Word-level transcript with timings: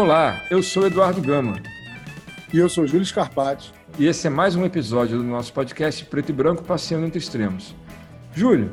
Olá, 0.00 0.40
eu 0.50 0.62
sou 0.62 0.86
Eduardo 0.86 1.20
Gama. 1.20 1.60
E 2.50 2.56
eu 2.56 2.70
sou 2.70 2.86
Júlio 2.86 3.04
Scarpati. 3.04 3.70
E 3.98 4.06
esse 4.06 4.26
é 4.26 4.30
mais 4.30 4.56
um 4.56 4.64
episódio 4.64 5.18
do 5.18 5.22
nosso 5.22 5.52
podcast 5.52 6.06
Preto 6.06 6.30
e 6.30 6.32
Branco 6.32 6.64
Passeando 6.64 7.04
Entre 7.04 7.18
Extremos. 7.18 7.76
Júlio, 8.34 8.70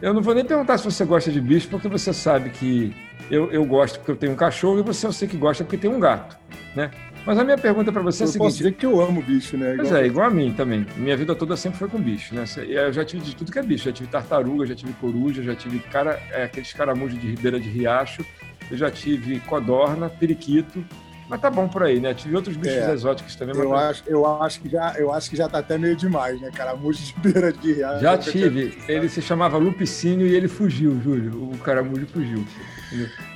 eu 0.00 0.14
não 0.14 0.22
vou 0.22 0.32
nem 0.32 0.44
perguntar 0.44 0.78
se 0.78 0.84
você 0.84 1.04
gosta 1.04 1.32
de 1.32 1.40
bicho, 1.40 1.66
porque 1.66 1.88
você 1.88 2.12
sabe 2.12 2.50
que 2.50 2.94
eu, 3.28 3.50
eu 3.50 3.64
gosto 3.64 3.98
porque 3.98 4.12
eu 4.12 4.16
tenho 4.16 4.32
um 4.32 4.36
cachorro 4.36 4.78
e 4.78 4.82
você 4.84 5.04
eu 5.04 5.12
sei 5.12 5.26
que 5.26 5.36
gosta 5.36 5.64
porque 5.64 5.76
tem 5.76 5.90
um 5.90 5.98
gato, 5.98 6.38
né? 6.76 6.92
Mas 7.26 7.38
a 7.38 7.44
minha 7.44 7.58
pergunta 7.58 7.92
para 7.92 8.02
você 8.02 8.22
é 8.22 8.24
a 8.24 8.26
seguinte... 8.26 8.36
Eu 8.36 8.46
posso 8.46 8.56
dizer 8.56 8.72
que 8.72 8.86
eu 8.86 9.00
amo 9.00 9.22
bicho, 9.22 9.56
né? 9.56 9.74
Igual 9.74 9.88
pois 9.88 9.92
é, 9.92 10.06
igual 10.06 10.26
a 10.26 10.30
mim 10.30 10.52
também. 10.52 10.86
Minha 10.96 11.16
vida 11.16 11.34
toda 11.34 11.56
sempre 11.56 11.78
foi 11.78 11.88
com 11.88 12.00
bicho, 12.00 12.34
né? 12.34 12.44
Eu 12.66 12.92
já 12.92 13.04
tive 13.04 13.22
de 13.22 13.36
tudo 13.36 13.52
que 13.52 13.58
é 13.58 13.62
bicho. 13.62 13.84
Já 13.84 13.92
tive 13.92 14.08
tartaruga, 14.08 14.66
já 14.66 14.74
tive 14.74 14.92
coruja, 14.94 15.42
já 15.42 15.54
tive 15.54 15.78
cara, 15.78 16.20
é, 16.30 16.44
aqueles 16.44 16.72
caramujos 16.72 17.20
de 17.20 17.26
ribeira 17.26 17.60
de 17.60 17.68
riacho, 17.68 18.24
eu 18.70 18.76
já 18.76 18.90
tive 18.90 19.40
codorna, 19.40 20.08
periquito, 20.08 20.84
mas 21.30 21.40
tá 21.40 21.48
bom 21.48 21.68
por 21.68 21.84
aí, 21.84 22.00
né? 22.00 22.12
Tive 22.12 22.34
outros 22.34 22.56
bichos 22.56 22.76
é, 22.76 22.92
exóticos 22.92 23.36
também. 23.36 23.54
Eu, 23.54 23.72
acho, 23.76 24.02
eu, 24.04 24.42
acho 24.42 24.60
que 24.60 24.68
já, 24.68 24.94
eu 24.98 25.12
acho 25.12 25.30
que 25.30 25.36
já 25.36 25.48
tá 25.48 25.58
até 25.58 25.78
meio 25.78 25.94
demais, 25.94 26.40
né? 26.40 26.50
Caramujo 26.52 27.00
de 27.00 27.14
beira 27.20 27.52
de 27.52 27.72
riacho. 27.72 28.00
Já 28.02 28.18
tive. 28.18 28.76
Ele 28.88 29.08
se 29.08 29.22
chamava 29.22 29.56
Lupicínio 29.56 30.26
e 30.26 30.34
ele 30.34 30.48
fugiu, 30.48 31.00
Júlio. 31.00 31.50
O 31.52 31.58
caramujo 31.58 32.04
fugiu. 32.08 32.44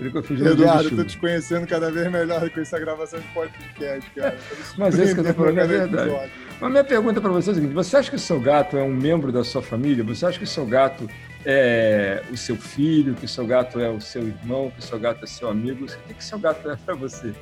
Ele 0.01 0.11
confundiu 0.11 0.49
Eduardo, 0.49 0.88
eu 0.88 0.97
tô 0.97 1.05
te 1.05 1.16
conhecendo 1.16 1.69
cada 1.69 1.88
vez 1.88 2.11
melhor 2.11 2.51
com 2.51 2.61
essa 2.61 2.80
gravação 2.80 3.21
de 3.21 3.29
podcast, 3.29 4.11
cara. 4.11 4.37
Mas 4.77 4.99
esse 4.99 5.15
que 5.15 5.21
eu 5.21 5.24
tô 5.24 5.35
falando 5.35 5.61
é 5.61 5.66
verdade. 5.66 6.09
Episódio. 6.11 6.30
Mas 6.61 6.71
minha 6.71 6.85
pergunta 6.85 7.21
para 7.21 7.30
você 7.30 7.51
é 7.51 7.52
a 7.52 7.55
seguinte: 7.55 7.74
você 7.74 7.97
acha 7.97 8.11
que 8.11 8.16
o 8.16 8.19
seu 8.19 8.40
gato 8.40 8.77
é 8.77 8.83
um 8.83 8.93
membro 8.93 9.30
da 9.30 9.45
sua 9.45 9.63
família? 9.63 10.02
Você 10.02 10.27
acha 10.27 10.38
que 10.38 10.45
o 10.45 10.49
seu 10.49 10.66
gato 10.66 11.09
é 11.45 12.23
o 12.33 12.37
seu 12.37 12.57
filho, 12.57 13.15
que 13.15 13.27
o 13.27 13.29
seu 13.29 13.46
gato 13.46 13.79
é 13.79 13.88
o 13.88 14.01
seu 14.01 14.27
irmão, 14.27 14.73
que 14.73 14.80
o 14.80 14.83
seu 14.83 14.99
gato 14.99 15.23
é 15.23 15.27
seu 15.29 15.49
amigo? 15.49 15.85
O 15.85 15.88
que, 15.88 16.15
que 16.15 16.21
o 16.21 16.24
seu 16.24 16.40
gato 16.40 16.68
é 16.68 16.77
para 16.77 16.95
você? 16.96 17.33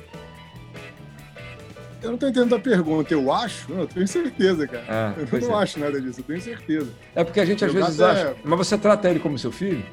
Eu 2.03 2.09
não 2.09 2.15
estou 2.15 2.29
entendendo 2.29 2.55
a 2.55 2.59
pergunta. 2.59 3.13
Eu 3.13 3.31
acho? 3.31 3.71
Não, 3.71 3.81
eu 3.81 3.87
tenho 3.87 4.07
certeza, 4.07 4.67
cara. 4.67 4.85
Ah, 4.89 5.13
eu 5.17 5.41
não 5.41 5.59
é. 5.59 5.63
acho 5.63 5.79
nada 5.79 6.01
disso, 6.01 6.19
eu 6.19 6.25
tenho 6.25 6.41
certeza. 6.41 6.91
É 7.15 7.23
porque 7.23 7.39
a 7.39 7.45
gente 7.45 7.63
às 7.63 7.71
vezes 7.71 8.01
acha. 8.01 8.27
É... 8.27 8.35
Mas 8.43 8.57
você 8.57 8.77
trata 8.77 9.09
ele 9.09 9.19
como 9.19 9.39
seu 9.39 9.51
filho? 9.51 9.83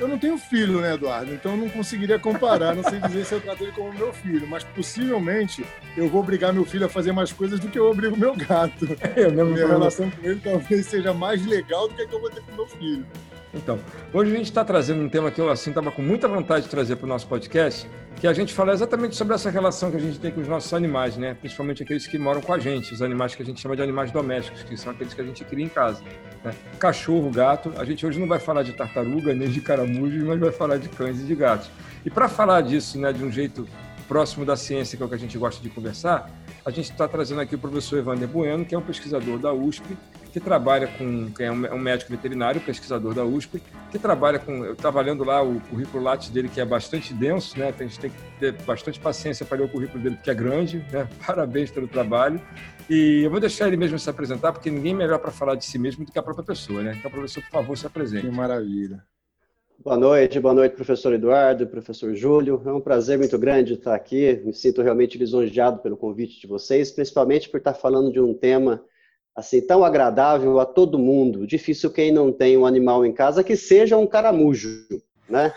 Eu 0.00 0.08
não 0.08 0.18
tenho 0.18 0.36
filho, 0.36 0.80
né, 0.80 0.94
Eduardo? 0.94 1.32
Então 1.32 1.52
eu 1.52 1.58
não 1.58 1.68
conseguiria 1.68 2.18
comparar, 2.18 2.74
não 2.74 2.82
sei 2.82 2.98
dizer 3.00 3.24
se 3.24 3.34
eu 3.34 3.40
trato 3.40 3.62
ele 3.62 3.72
como 3.72 3.92
meu 3.92 4.12
filho, 4.12 4.46
mas 4.46 4.64
possivelmente 4.64 5.64
eu 5.96 6.08
vou 6.08 6.20
obrigar 6.20 6.52
meu 6.52 6.64
filho 6.64 6.86
a 6.86 6.88
fazer 6.88 7.12
mais 7.12 7.32
coisas 7.32 7.60
do 7.60 7.68
que 7.68 7.78
eu 7.78 7.88
obrigo 7.90 8.16
meu 8.16 8.34
gato. 8.34 8.88
É, 9.14 9.28
Minha 9.30 9.68
relação 9.68 10.10
com 10.10 10.26
ele 10.26 10.40
talvez 10.42 10.86
seja 10.86 11.14
mais 11.14 11.46
legal 11.46 11.86
do 11.86 11.94
que 11.94 12.02
a 12.02 12.08
que 12.08 12.14
eu 12.14 12.20
vou 12.20 12.30
ter 12.30 12.42
com 12.42 12.52
meu 12.56 12.66
filho. 12.66 13.06
Então, 13.54 13.78
hoje 14.12 14.32
a 14.32 14.36
gente 14.36 14.46
está 14.46 14.64
trazendo 14.64 15.00
um 15.00 15.08
tema 15.08 15.30
que 15.30 15.40
eu 15.40 15.48
assim 15.48 15.70
estava 15.70 15.90
com 15.92 16.02
muita 16.02 16.26
vontade 16.26 16.64
de 16.64 16.70
trazer 16.70 16.96
para 16.96 17.06
o 17.06 17.08
nosso 17.08 17.26
podcast, 17.26 17.88
que 18.16 18.26
a 18.26 18.32
gente 18.32 18.52
fala 18.52 18.72
exatamente 18.72 19.14
sobre 19.14 19.34
essa 19.34 19.48
relação 19.50 19.90
que 19.90 19.96
a 19.96 20.00
gente 20.00 20.18
tem 20.18 20.32
com 20.32 20.40
os 20.40 20.48
nossos 20.48 20.72
animais, 20.74 21.16
né? 21.16 21.34
Principalmente 21.34 21.82
aqueles 21.82 22.06
que 22.06 22.18
moram 22.18 22.40
com 22.40 22.52
a 22.52 22.58
gente, 22.58 22.92
os 22.92 23.00
animais 23.00 23.34
que 23.34 23.42
a 23.42 23.46
gente 23.46 23.60
chama 23.60 23.76
de 23.76 23.82
animais 23.82 24.10
domésticos, 24.10 24.62
que 24.62 24.76
são 24.76 24.92
aqueles 24.92 25.14
que 25.14 25.20
a 25.20 25.24
gente 25.24 25.44
cria 25.44 25.64
em 25.64 25.68
casa. 25.68 26.02
Né? 26.44 26.52
Cachorro, 26.78 27.30
gato. 27.30 27.72
A 27.76 27.84
gente 27.84 28.04
hoje 28.04 28.18
não 28.18 28.26
vai 28.26 28.40
falar 28.40 28.62
de 28.62 28.72
tartaruga 28.72 29.32
nem 29.34 29.48
de 29.48 29.60
caramujo, 29.60 30.26
mas 30.26 30.38
vai 30.38 30.52
falar 30.52 30.78
de 30.78 30.88
cães 30.88 31.20
e 31.20 31.24
de 31.24 31.34
gatos. 31.34 31.70
E 32.04 32.10
para 32.10 32.28
falar 32.28 32.60
disso, 32.60 32.98
né, 32.98 33.12
de 33.12 33.24
um 33.24 33.30
jeito 33.30 33.66
próximo 34.08 34.44
da 34.44 34.56
ciência, 34.56 34.96
que 34.96 35.02
é 35.02 35.06
o 35.06 35.08
que 35.08 35.14
a 35.14 35.18
gente 35.18 35.38
gosta 35.38 35.62
de 35.62 35.70
conversar, 35.70 36.30
a 36.64 36.70
gente 36.70 36.90
está 36.90 37.08
trazendo 37.08 37.40
aqui 37.40 37.54
o 37.54 37.58
professor 37.58 37.98
Evander 37.98 38.28
Bueno, 38.28 38.64
que 38.64 38.74
é 38.74 38.78
um 38.78 38.82
pesquisador 38.82 39.38
da 39.38 39.52
USP, 39.52 39.96
que 40.34 40.40
trabalha 40.40 40.88
com, 40.88 41.30
que 41.30 41.44
é 41.44 41.52
um 41.52 41.78
médico 41.78 42.10
veterinário, 42.10 42.60
pesquisador 42.60 43.14
da 43.14 43.24
USP, 43.24 43.62
que 43.88 44.00
trabalha 44.00 44.36
com, 44.36 44.74
trabalhando 44.74 45.22
lá 45.22 45.40
o 45.40 45.60
currículo 45.60 46.02
Lattes 46.02 46.28
dele, 46.28 46.48
que 46.48 46.60
é 46.60 46.64
bastante 46.64 47.14
denso, 47.14 47.56
né? 47.56 47.72
A 47.78 47.82
gente 47.84 48.00
tem 48.00 48.10
que 48.10 48.16
ter 48.40 48.52
bastante 48.64 48.98
paciência 48.98 49.46
para 49.46 49.58
ler 49.58 49.66
o 49.66 49.68
currículo 49.68 50.02
dele, 50.02 50.18
que 50.20 50.28
é 50.28 50.34
grande, 50.34 50.84
né? 50.90 51.08
Parabéns 51.24 51.70
pelo 51.70 51.86
trabalho. 51.86 52.42
E 52.90 53.22
eu 53.22 53.30
vou 53.30 53.38
deixar 53.38 53.68
ele 53.68 53.76
mesmo 53.76 53.96
se 53.96 54.10
apresentar, 54.10 54.52
porque 54.52 54.72
ninguém 54.72 54.92
é 54.92 54.96
melhor 54.96 55.20
para 55.20 55.30
falar 55.30 55.54
de 55.54 55.64
si 55.64 55.78
mesmo 55.78 56.04
do 56.04 56.10
que 56.10 56.18
a 56.18 56.22
própria 56.22 56.44
pessoa, 56.44 56.82
né? 56.82 56.96
Então, 56.98 57.08
professor, 57.08 57.40
por 57.44 57.50
favor, 57.50 57.78
se 57.78 57.86
apresente. 57.86 58.26
Que 58.26 58.32
maravilha. 58.34 59.04
Boa 59.84 59.96
noite, 59.96 60.40
boa 60.40 60.54
noite, 60.54 60.74
professor 60.74 61.12
Eduardo, 61.12 61.64
professor 61.68 62.12
Júlio. 62.12 62.60
É 62.66 62.72
um 62.72 62.80
prazer 62.80 63.18
muito 63.18 63.38
grande 63.38 63.74
estar 63.74 63.94
aqui. 63.94 64.42
Me 64.44 64.52
sinto 64.52 64.82
realmente 64.82 65.16
lisonjeado 65.16 65.78
pelo 65.78 65.96
convite 65.96 66.40
de 66.40 66.48
vocês, 66.48 66.90
principalmente 66.90 67.48
por 67.48 67.58
estar 67.58 67.74
falando 67.74 68.10
de 68.10 68.18
um 68.18 68.34
tema 68.34 68.82
assim 69.34 69.60
tão 69.60 69.84
agradável 69.84 70.60
a 70.60 70.66
todo 70.66 70.98
mundo. 70.98 71.46
Difícil 71.46 71.90
quem 71.90 72.12
não 72.12 72.32
tem 72.32 72.56
um 72.56 72.66
animal 72.66 73.04
em 73.04 73.12
casa 73.12 73.42
que 73.42 73.56
seja 73.56 73.96
um 73.96 74.06
caramujo, 74.06 74.86
né? 75.28 75.52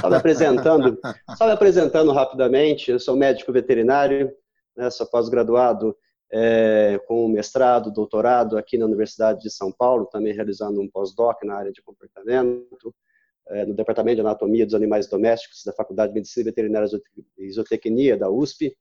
Só 0.00 0.08
me 0.08 0.16
apresentando, 0.16 0.98
só 1.36 1.46
me 1.46 1.52
apresentando 1.52 2.12
rapidamente. 2.12 2.90
Eu 2.90 3.00
sou 3.00 3.16
médico 3.16 3.52
veterinário, 3.52 4.32
né, 4.76 4.90
sou 4.90 5.06
pós-graduado 5.06 5.96
é, 6.30 7.00
com 7.06 7.28
mestrado, 7.28 7.90
doutorado 7.90 8.56
aqui 8.56 8.78
na 8.78 8.86
Universidade 8.86 9.40
de 9.40 9.50
São 9.50 9.72
Paulo, 9.72 10.06
também 10.06 10.34
realizando 10.34 10.80
um 10.80 10.88
pós-doc 10.88 11.42
na 11.44 11.56
área 11.56 11.72
de 11.72 11.82
comportamento. 11.82 12.94
É, 13.48 13.64
no 13.64 13.74
Departamento 13.74 14.16
de 14.16 14.20
Anatomia 14.22 14.64
dos 14.64 14.74
Animais 14.74 15.06
Domésticos 15.08 15.62
da 15.64 15.72
Faculdade 15.72 16.12
de 16.12 16.16
Medicina 16.16 16.46
Veterinária 16.46 16.88
e 17.38 17.50
Zootecnia 17.52 18.16
da 18.16 18.28
USP, 18.28 18.76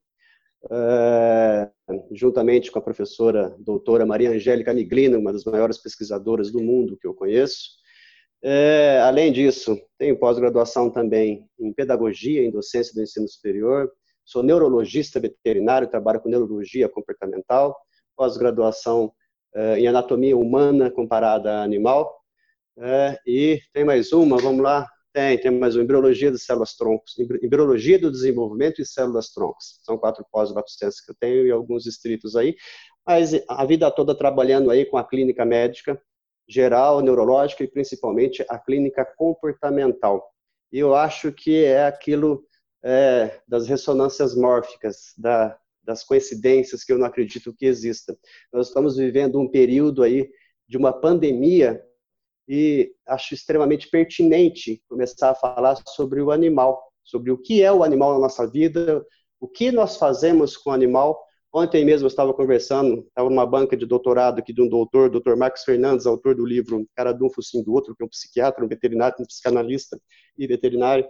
é, 0.71 1.69
juntamente 2.11 2.71
com 2.71 2.79
a 2.79 2.81
professora 2.81 3.55
doutora 3.59 4.05
Maria 4.05 4.31
Angélica 4.31 4.73
Miglino, 4.73 5.19
uma 5.19 5.31
das 5.31 5.45
maiores 5.45 5.77
pesquisadoras 5.77 6.51
do 6.51 6.61
mundo 6.61 6.97
que 6.97 7.07
eu 7.07 7.13
conheço. 7.13 7.69
É, 8.43 8.99
além 9.03 9.31
disso, 9.31 9.77
tenho 9.97 10.19
pós-graduação 10.19 10.89
também 10.89 11.47
em 11.59 11.73
pedagogia, 11.73 12.43
em 12.43 12.51
docência 12.51 12.93
do 12.93 13.01
ensino 13.01 13.27
superior, 13.27 13.91
sou 14.23 14.43
neurologista 14.43 15.19
veterinário, 15.19 15.89
trabalho 15.89 16.19
com 16.19 16.29
neurologia 16.29 16.89
comportamental, 16.89 17.75
pós-graduação 18.15 19.11
é, 19.53 19.79
em 19.79 19.87
anatomia 19.87 20.37
humana 20.37 20.91
comparada 20.91 21.57
a 21.57 21.63
animal, 21.63 22.15
é, 22.77 23.17
e 23.25 23.59
tem 23.73 23.85
mais 23.85 24.11
uma, 24.11 24.37
vamos 24.37 24.61
lá, 24.61 24.87
tem, 25.15 25.37
tem 25.37 25.49
mais 25.49 25.77
uma, 25.77 25.83
embriologia 25.83 26.29
das 26.29 26.43
células 26.43 26.75
troncos, 26.75 27.17
embriologia 27.41 27.97
do 27.97 28.11
desenvolvimento 28.11 28.81
e 28.81 28.85
células 28.85 29.29
troncos. 29.29 29.79
São 29.81 29.97
quatro 29.97 30.25
pós-graduações 30.29 30.99
que 30.99 31.09
eu 31.09 31.15
tenho 31.17 31.47
e 31.47 31.51
alguns 31.51 31.83
distritos 31.83 32.35
aí, 32.35 32.53
mas 33.07 33.31
a 33.47 33.65
vida 33.65 33.89
toda 33.89 34.13
trabalhando 34.13 34.69
aí 34.69 34.83
com 34.85 34.97
a 34.97 35.07
clínica 35.07 35.45
médica 35.45 35.97
geral, 36.45 37.01
neurológica 37.01 37.63
e 37.63 37.67
principalmente 37.67 38.45
a 38.49 38.59
clínica 38.59 39.05
comportamental. 39.05 40.21
E 40.69 40.79
eu 40.79 40.93
acho 40.93 41.31
que 41.31 41.63
é 41.63 41.85
aquilo 41.85 42.43
é, 42.83 43.39
das 43.47 43.67
ressonâncias 43.67 44.35
mórficas, 44.35 45.13
da, 45.17 45.57
das 45.81 46.03
coincidências 46.03 46.83
que 46.83 46.91
eu 46.91 46.97
não 46.97 47.05
acredito 47.05 47.55
que 47.55 47.65
exista. 47.65 48.17
Nós 48.51 48.67
estamos 48.67 48.97
vivendo 48.97 49.39
um 49.39 49.49
período 49.49 50.03
aí 50.03 50.29
de 50.67 50.75
uma 50.75 50.91
pandemia 50.91 51.81
e 52.47 52.91
acho 53.07 53.33
extremamente 53.33 53.89
pertinente 53.89 54.81
começar 54.87 55.31
a 55.31 55.35
falar 55.35 55.77
sobre 55.87 56.21
o 56.21 56.31
animal, 56.31 56.81
sobre 57.03 57.31
o 57.31 57.37
que 57.37 57.61
é 57.63 57.71
o 57.71 57.83
animal 57.83 58.13
na 58.13 58.19
nossa 58.19 58.49
vida, 58.49 59.03
o 59.39 59.47
que 59.47 59.71
nós 59.71 59.97
fazemos 59.97 60.55
com 60.57 60.69
o 60.69 60.73
animal. 60.73 61.19
Ontem 61.53 61.85
mesmo 61.85 62.05
eu 62.05 62.09
estava 62.09 62.33
conversando, 62.33 63.05
estava 63.07 63.29
numa 63.29 63.45
banca 63.45 63.77
de 63.77 63.85
doutorado 63.85 64.39
aqui 64.39 64.53
de 64.53 64.61
um 64.61 64.67
doutor, 64.67 65.09
doutor 65.09 65.37
Marcos 65.37 65.63
Fernandes, 65.63 66.05
autor 66.05 66.35
do 66.35 66.45
livro 66.45 66.85
Cara 66.95 67.13
de 67.13 67.23
um 67.23 67.29
Focinho 67.29 67.63
do 67.63 67.73
Outro, 67.73 67.95
que 67.95 68.03
é 68.03 68.05
um 68.05 68.09
psiquiatra, 68.09 68.63
um 68.63 68.67
veterinário, 68.67 69.15
um 69.19 69.25
psicanalista 69.25 69.97
e 70.37 70.45
veterinário, 70.45 71.07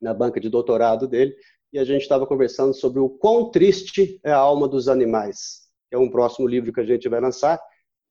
na 0.00 0.12
banca 0.12 0.40
de 0.40 0.48
doutorado 0.48 1.06
dele, 1.06 1.34
e 1.72 1.78
a 1.78 1.84
gente 1.84 2.02
estava 2.02 2.26
conversando 2.26 2.74
sobre 2.74 3.00
o 3.00 3.08
quão 3.08 3.50
triste 3.50 4.20
é 4.24 4.32
a 4.32 4.36
alma 4.36 4.68
dos 4.68 4.88
animais, 4.88 5.62
é 5.90 5.96
um 5.96 6.10
próximo 6.10 6.46
livro 6.46 6.72
que 6.72 6.80
a 6.80 6.84
gente 6.84 7.08
vai 7.08 7.20
lançar, 7.20 7.60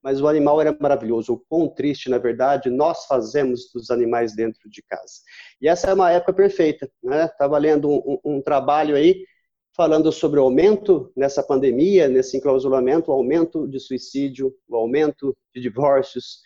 mas 0.04 0.22
o 0.22 0.28
animal 0.28 0.60
era 0.60 0.76
maravilhoso. 0.80 1.34
O 1.34 1.40
quão 1.48 1.68
triste, 1.68 2.10
na 2.10 2.18
verdade, 2.18 2.70
nós 2.70 3.06
fazemos 3.06 3.72
dos 3.72 3.92
animais 3.92 4.36
dentro 4.36 4.70
de 4.70 4.82
casa. 4.82 5.22
E 5.62 5.68
essa 5.68 5.90
é 5.90 5.94
uma 5.94 6.12
época 6.12 6.34
perfeita. 6.34 6.90
Né? 7.04 7.26
Estava 7.26 7.58
lendo 7.58 7.90
um, 7.90 8.02
um, 8.06 8.36
um, 8.36 8.42
trabalho 8.42 8.96
aí 8.96 9.24
falando 9.76 10.12
sobre 10.12 10.40
o 10.40 10.44
aumento 10.44 11.12
nessa 11.16 11.42
pandemia, 11.42 12.08
nesse 12.08 12.38
enclausulamento, 12.38 13.12
o 13.12 13.14
aumento 13.14 13.68
de 13.68 13.80
suicídio, 13.80 14.54
o 14.68 14.76
aumento 14.76 15.36
de 15.54 15.62
divórcios. 15.62 16.42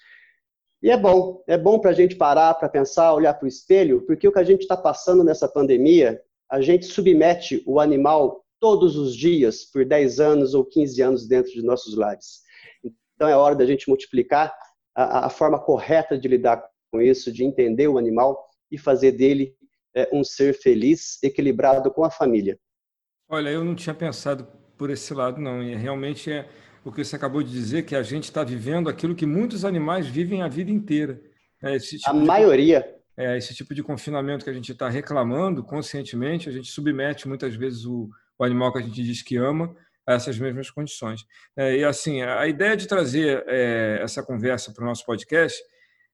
E 0.83 0.91
é 0.91 0.97
bom, 0.97 1.41
é 1.47 1.57
bom 1.57 1.79
para 1.79 1.91
a 1.91 1.93
gente 1.93 2.15
parar, 2.15 2.53
para 2.53 2.69
pensar, 2.69 3.13
olhar 3.13 3.33
para 3.33 3.45
o 3.45 3.47
espelho, 3.47 4.05
porque 4.05 4.27
o 4.27 4.31
que 4.31 4.39
a 4.39 4.43
gente 4.43 4.61
está 4.61 4.77
passando 4.77 5.23
nessa 5.23 5.47
pandemia, 5.47 6.21
a 6.49 6.61
gente 6.61 6.85
submete 6.85 7.63
o 7.65 7.79
animal 7.79 8.45
todos 8.59 8.95
os 8.95 9.15
dias 9.15 9.65
por 9.65 9.85
10 9.85 10.19
anos 10.19 10.53
ou 10.53 10.63
15 10.63 11.01
anos 11.01 11.27
dentro 11.27 11.51
de 11.51 11.63
nossos 11.63 11.95
lares. 11.95 12.44
Então 13.15 13.27
é 13.27 13.35
hora 13.35 13.55
da 13.55 13.65
gente 13.65 13.87
multiplicar 13.87 14.53
a, 14.95 15.27
a 15.27 15.29
forma 15.29 15.59
correta 15.59 16.17
de 16.17 16.27
lidar 16.27 16.63
com 16.91 17.01
isso, 17.01 17.31
de 17.31 17.43
entender 17.43 17.87
o 17.87 17.97
animal 17.97 18.45
e 18.71 18.77
fazer 18.77 19.11
dele 19.11 19.55
é, 19.95 20.09
um 20.13 20.23
ser 20.23 20.53
feliz, 20.53 21.21
equilibrado 21.23 21.91
com 21.91 22.03
a 22.03 22.11
família. 22.11 22.59
Olha, 23.27 23.49
eu 23.49 23.63
não 23.63 23.75
tinha 23.75 23.93
pensado 23.93 24.47
por 24.77 24.89
esse 24.89 25.13
lado, 25.13 25.39
não. 25.41 25.63
E 25.63 25.75
realmente 25.75 26.31
é 26.31 26.47
o 26.83 26.91
que 26.91 27.03
você 27.03 27.15
acabou 27.15 27.41
de 27.41 27.51
dizer, 27.51 27.83
que 27.83 27.95
a 27.95 28.03
gente 28.03 28.25
está 28.25 28.43
vivendo 28.43 28.89
aquilo 28.89 29.15
que 29.15 29.25
muitos 29.25 29.65
animais 29.65 30.05
vivem 30.07 30.43
a 30.43 30.47
vida 30.47 30.69
inteira. 30.69 31.19
É 31.61 31.79
tipo 31.79 32.07
a 32.07 32.13
de... 32.13 32.19
maioria. 32.19 32.87
é, 33.17 33.37
esse 33.37 33.55
tipo 33.55 33.73
de 33.73 33.81
confinamento 33.81 34.43
que 34.43 34.51
a 34.51 34.53
gente 34.53 34.71
está 34.71 34.87
reclamando 34.87 35.63
conscientemente, 35.63 36.47
a 36.47 36.51
gente 36.51 36.69
submete 36.69 37.27
muitas 37.27 37.55
vezes 37.55 37.85
o, 37.85 38.09
o, 38.37 38.43
animal 38.43 38.71
que 38.71 38.79
a 38.79 38.81
gente 38.81 39.01
diz 39.01 39.23
que 39.23 39.35
ama 39.35 39.75
a 40.05 40.13
essas 40.13 40.37
mesmas 40.37 40.69
condições. 40.69 41.25
É, 41.55 41.77
e 41.77 41.83
assim, 41.83 42.21
a 42.21 42.47
ideia 42.47 42.77
de 42.77 42.87
trazer 42.87 43.43
é, 43.47 43.99
essa 44.01 44.21
conversa 44.23 44.71
para 44.71 44.83
o 44.83 44.87
nosso 44.87 45.05
podcast 45.05 45.61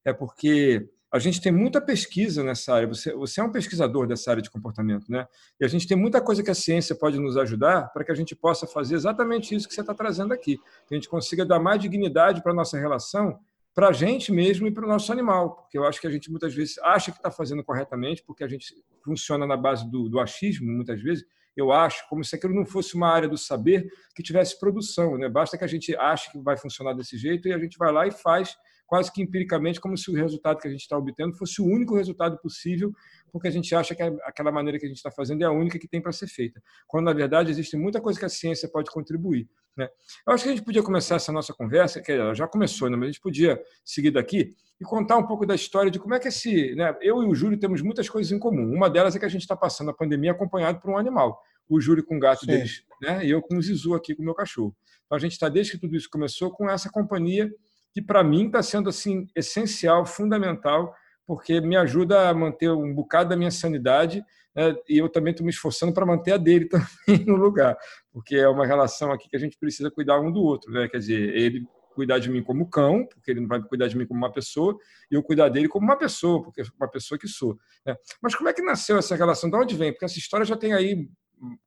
é 0.05 0.13
porque 0.13 0.87
a 1.11 1.19
gente 1.19 1.41
tem 1.41 1.51
muita 1.51 1.81
pesquisa 1.81 2.41
nessa 2.41 2.73
área. 2.73 2.87
Você, 2.87 3.13
você 3.13 3.41
é 3.41 3.43
um 3.43 3.51
pesquisador 3.51 4.07
dessa 4.07 4.31
área 4.31 4.41
de 4.41 4.49
comportamento, 4.49 5.11
né? 5.11 5.27
E 5.59 5.65
a 5.65 5.67
gente 5.67 5.85
tem 5.85 5.97
muita 5.97 6.21
coisa 6.21 6.41
que 6.41 6.49
a 6.49 6.55
ciência 6.55 6.95
pode 6.95 7.19
nos 7.19 7.35
ajudar 7.35 7.91
para 7.91 8.05
que 8.05 8.11
a 8.11 8.15
gente 8.15 8.33
possa 8.33 8.65
fazer 8.65 8.95
exatamente 8.95 9.53
isso 9.53 9.67
que 9.67 9.73
você 9.73 9.81
está 9.81 9.93
trazendo 9.93 10.33
aqui. 10.33 10.57
Que 10.87 10.93
a 10.93 10.95
gente 10.95 11.09
consiga 11.09 11.45
dar 11.45 11.59
mais 11.59 11.81
dignidade 11.81 12.41
para 12.41 12.53
a 12.53 12.55
nossa 12.55 12.79
relação, 12.79 13.37
para 13.75 13.89
a 13.89 13.91
gente 13.91 14.31
mesmo 14.31 14.67
e 14.67 14.71
para 14.71 14.85
o 14.85 14.87
nosso 14.87 15.11
animal. 15.11 15.57
Porque 15.57 15.77
eu 15.77 15.83
acho 15.83 15.99
que 15.99 16.07
a 16.07 16.09
gente 16.09 16.31
muitas 16.31 16.55
vezes 16.55 16.77
acha 16.79 17.11
que 17.11 17.17
está 17.17 17.29
fazendo 17.29 17.61
corretamente, 17.61 18.23
porque 18.25 18.45
a 18.45 18.47
gente 18.47 18.73
funciona 19.03 19.45
na 19.45 19.57
base 19.57 19.89
do, 19.91 20.07
do 20.07 20.17
achismo, 20.17 20.71
muitas 20.71 21.01
vezes. 21.01 21.25
Eu 21.55 21.71
acho 21.71 22.07
como 22.09 22.23
se 22.23 22.35
aquilo 22.35 22.53
não 22.53 22.65
fosse 22.65 22.95
uma 22.95 23.09
área 23.09 23.27
do 23.27 23.37
saber 23.37 23.87
que 24.15 24.23
tivesse 24.23 24.59
produção. 24.59 25.17
Né? 25.17 25.29
Basta 25.29 25.57
que 25.57 25.63
a 25.63 25.67
gente 25.67 25.95
ache 25.95 26.31
que 26.31 26.39
vai 26.39 26.57
funcionar 26.57 26.93
desse 26.93 27.17
jeito 27.17 27.47
e 27.47 27.53
a 27.53 27.59
gente 27.59 27.77
vai 27.77 27.91
lá 27.91 28.07
e 28.07 28.11
faz 28.11 28.55
quase 28.91 29.09
que 29.09 29.21
empiricamente, 29.21 29.79
como 29.79 29.97
se 29.97 30.11
o 30.11 30.13
resultado 30.13 30.59
que 30.59 30.67
a 30.67 30.71
gente 30.71 30.81
está 30.81 30.97
obtendo 30.97 31.33
fosse 31.37 31.61
o 31.61 31.65
único 31.65 31.95
resultado 31.95 32.37
possível, 32.39 32.93
porque 33.31 33.47
a 33.47 33.51
gente 33.51 33.73
acha 33.73 33.95
que 33.95 34.03
aquela 34.03 34.51
maneira 34.51 34.77
que 34.77 34.85
a 34.85 34.89
gente 34.89 34.97
está 34.97 35.09
fazendo 35.09 35.41
é 35.43 35.45
a 35.45 35.49
única 35.49 35.79
que 35.79 35.87
tem 35.87 36.01
para 36.01 36.11
ser 36.11 36.27
feita, 36.27 36.61
quando 36.85 37.05
na 37.05 37.13
verdade 37.13 37.49
existe 37.49 37.77
muita 37.77 38.01
coisa 38.01 38.19
que 38.19 38.25
a 38.25 38.29
ciência 38.29 38.67
pode 38.67 38.91
contribuir. 38.91 39.47
Né? 39.77 39.87
Eu 40.27 40.33
acho 40.33 40.43
que 40.43 40.49
a 40.49 40.51
gente 40.51 40.65
podia 40.65 40.83
começar 40.83 41.15
essa 41.15 41.31
nossa 41.31 41.53
conversa, 41.53 42.01
que 42.01 42.11
ela 42.11 42.33
já 42.33 42.45
começou, 42.49 42.89
né? 42.89 42.97
mas 42.97 43.05
a 43.05 43.11
gente 43.13 43.21
podia 43.21 43.57
seguir 43.85 44.11
daqui 44.11 44.53
e 44.77 44.83
contar 44.83 45.15
um 45.15 45.25
pouco 45.25 45.45
da 45.45 45.55
história 45.55 45.89
de 45.89 45.97
como 45.97 46.13
é 46.13 46.19
que 46.19 46.27
esse. 46.27 46.75
Né? 46.75 46.93
Eu 46.99 47.23
e 47.23 47.27
o 47.27 47.33
Júlio 47.33 47.57
temos 47.57 47.81
muitas 47.81 48.09
coisas 48.09 48.29
em 48.33 48.39
comum. 48.39 48.75
Uma 48.75 48.89
delas 48.89 49.15
é 49.15 49.19
que 49.19 49.25
a 49.25 49.29
gente 49.29 49.43
está 49.43 49.55
passando 49.55 49.91
a 49.91 49.93
pandemia 49.93 50.31
acompanhado 50.31 50.81
por 50.81 50.91
um 50.91 50.97
animal. 50.97 51.41
O 51.69 51.79
Júlio 51.79 52.03
com 52.03 52.17
o 52.17 52.19
gato 52.19 52.41
Sim. 52.41 52.47
deles, 52.47 52.83
né? 53.01 53.25
e 53.25 53.29
eu 53.29 53.41
com 53.41 53.55
o 53.55 53.61
Zizu 53.61 53.93
aqui 53.93 54.13
com 54.13 54.21
o 54.21 54.25
meu 54.25 54.35
cachorro. 54.35 54.75
Então 55.05 55.15
a 55.15 55.19
gente 55.19 55.31
está, 55.31 55.47
desde 55.47 55.71
que 55.71 55.77
tudo 55.77 55.95
isso 55.95 56.09
começou, 56.09 56.51
com 56.51 56.69
essa 56.69 56.89
companhia 56.89 57.49
que 57.93 58.01
para 58.01 58.23
mim 58.23 58.47
está 58.47 58.61
sendo 58.61 58.89
assim 58.89 59.27
essencial, 59.35 60.05
fundamental, 60.05 60.93
porque 61.25 61.61
me 61.61 61.75
ajuda 61.75 62.29
a 62.29 62.33
manter 62.33 62.69
um 62.71 62.93
bocado 62.93 63.29
da 63.29 63.37
minha 63.37 63.51
sanidade 63.51 64.23
né? 64.55 64.75
e 64.87 64.97
eu 64.97 65.09
também 65.09 65.31
estou 65.31 65.45
me 65.45 65.51
esforçando 65.51 65.93
para 65.93 66.05
manter 66.05 66.33
a 66.33 66.37
dele 66.37 66.67
também 67.07 67.25
no 67.25 67.35
lugar, 67.35 67.77
porque 68.11 68.35
é 68.35 68.47
uma 68.47 68.65
relação 68.65 69.11
aqui 69.11 69.29
que 69.29 69.35
a 69.35 69.39
gente 69.39 69.57
precisa 69.57 69.91
cuidar 69.91 70.19
um 70.19 70.31
do 70.31 70.41
outro, 70.41 70.71
né? 70.71 70.87
Quer 70.87 70.97
dizer, 70.97 71.35
ele 71.35 71.65
cuidar 71.93 72.19
de 72.19 72.29
mim 72.29 72.41
como 72.41 72.69
cão, 72.69 73.05
porque 73.05 73.31
ele 73.31 73.41
não 73.41 73.47
vai 73.47 73.61
cuidar 73.61 73.87
de 73.87 73.97
mim 73.97 74.05
como 74.05 74.17
uma 74.17 74.31
pessoa, 74.31 74.77
e 75.09 75.15
eu 75.15 75.21
cuidar 75.21 75.49
dele 75.49 75.67
como 75.67 75.85
uma 75.85 75.97
pessoa, 75.97 76.41
porque 76.41 76.63
uma 76.79 76.89
pessoa 76.89 77.17
que 77.17 77.27
sou. 77.27 77.57
Né? 77.85 77.95
Mas 78.21 78.35
como 78.35 78.49
é 78.49 78.53
que 78.53 78.61
nasceu 78.61 78.97
essa 78.97 79.15
relação? 79.15 79.49
De 79.49 79.55
onde 79.55 79.75
vem? 79.75 79.91
Porque 79.91 80.05
essa 80.05 80.17
história 80.17 80.45
já 80.45 80.55
tem 80.55 80.73
aí 80.73 81.07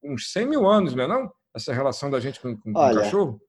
uns 0.03 0.33
100 0.33 0.47
mil 0.47 0.67
anos, 0.67 0.95
não 0.95 1.05
é 1.05 1.07
não? 1.09 1.33
Essa 1.55 1.73
relação 1.73 2.11
da 2.11 2.21
gente 2.21 2.41
com, 2.41 2.57
com, 2.57 2.73
Olha, 2.75 2.95
com 2.95 3.01
o 3.01 3.05
cachorro? 3.05 3.41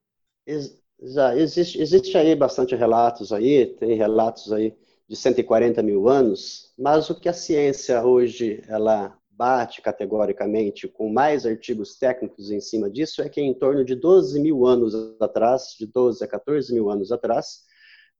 Já 1.02 1.36
existe, 1.36 1.80
existe 1.80 2.16
aí 2.16 2.34
bastante 2.34 2.74
relatos 2.74 3.32
aí, 3.32 3.66
tem 3.66 3.94
relatos 3.96 4.52
aí 4.52 4.74
de 5.08 5.14
140 5.14 5.82
mil 5.82 6.08
anos, 6.08 6.72
mas 6.78 7.10
o 7.10 7.14
que 7.14 7.28
a 7.28 7.32
ciência 7.32 8.02
hoje 8.04 8.62
ela 8.66 9.16
bate 9.30 9.82
categoricamente 9.82 10.88
com 10.88 11.12
mais 11.12 11.44
artigos 11.44 11.98
técnicos 11.98 12.50
em 12.50 12.60
cima 12.60 12.90
disso 12.90 13.20
é 13.20 13.28
que 13.28 13.40
em 13.40 13.52
torno 13.52 13.84
de 13.84 13.94
12 13.94 14.40
mil 14.40 14.66
anos 14.66 14.94
atrás, 15.20 15.76
de 15.78 15.86
12 15.86 16.24
a 16.24 16.26
14 16.26 16.72
mil 16.72 16.90
anos 16.90 17.12
atrás, 17.12 17.60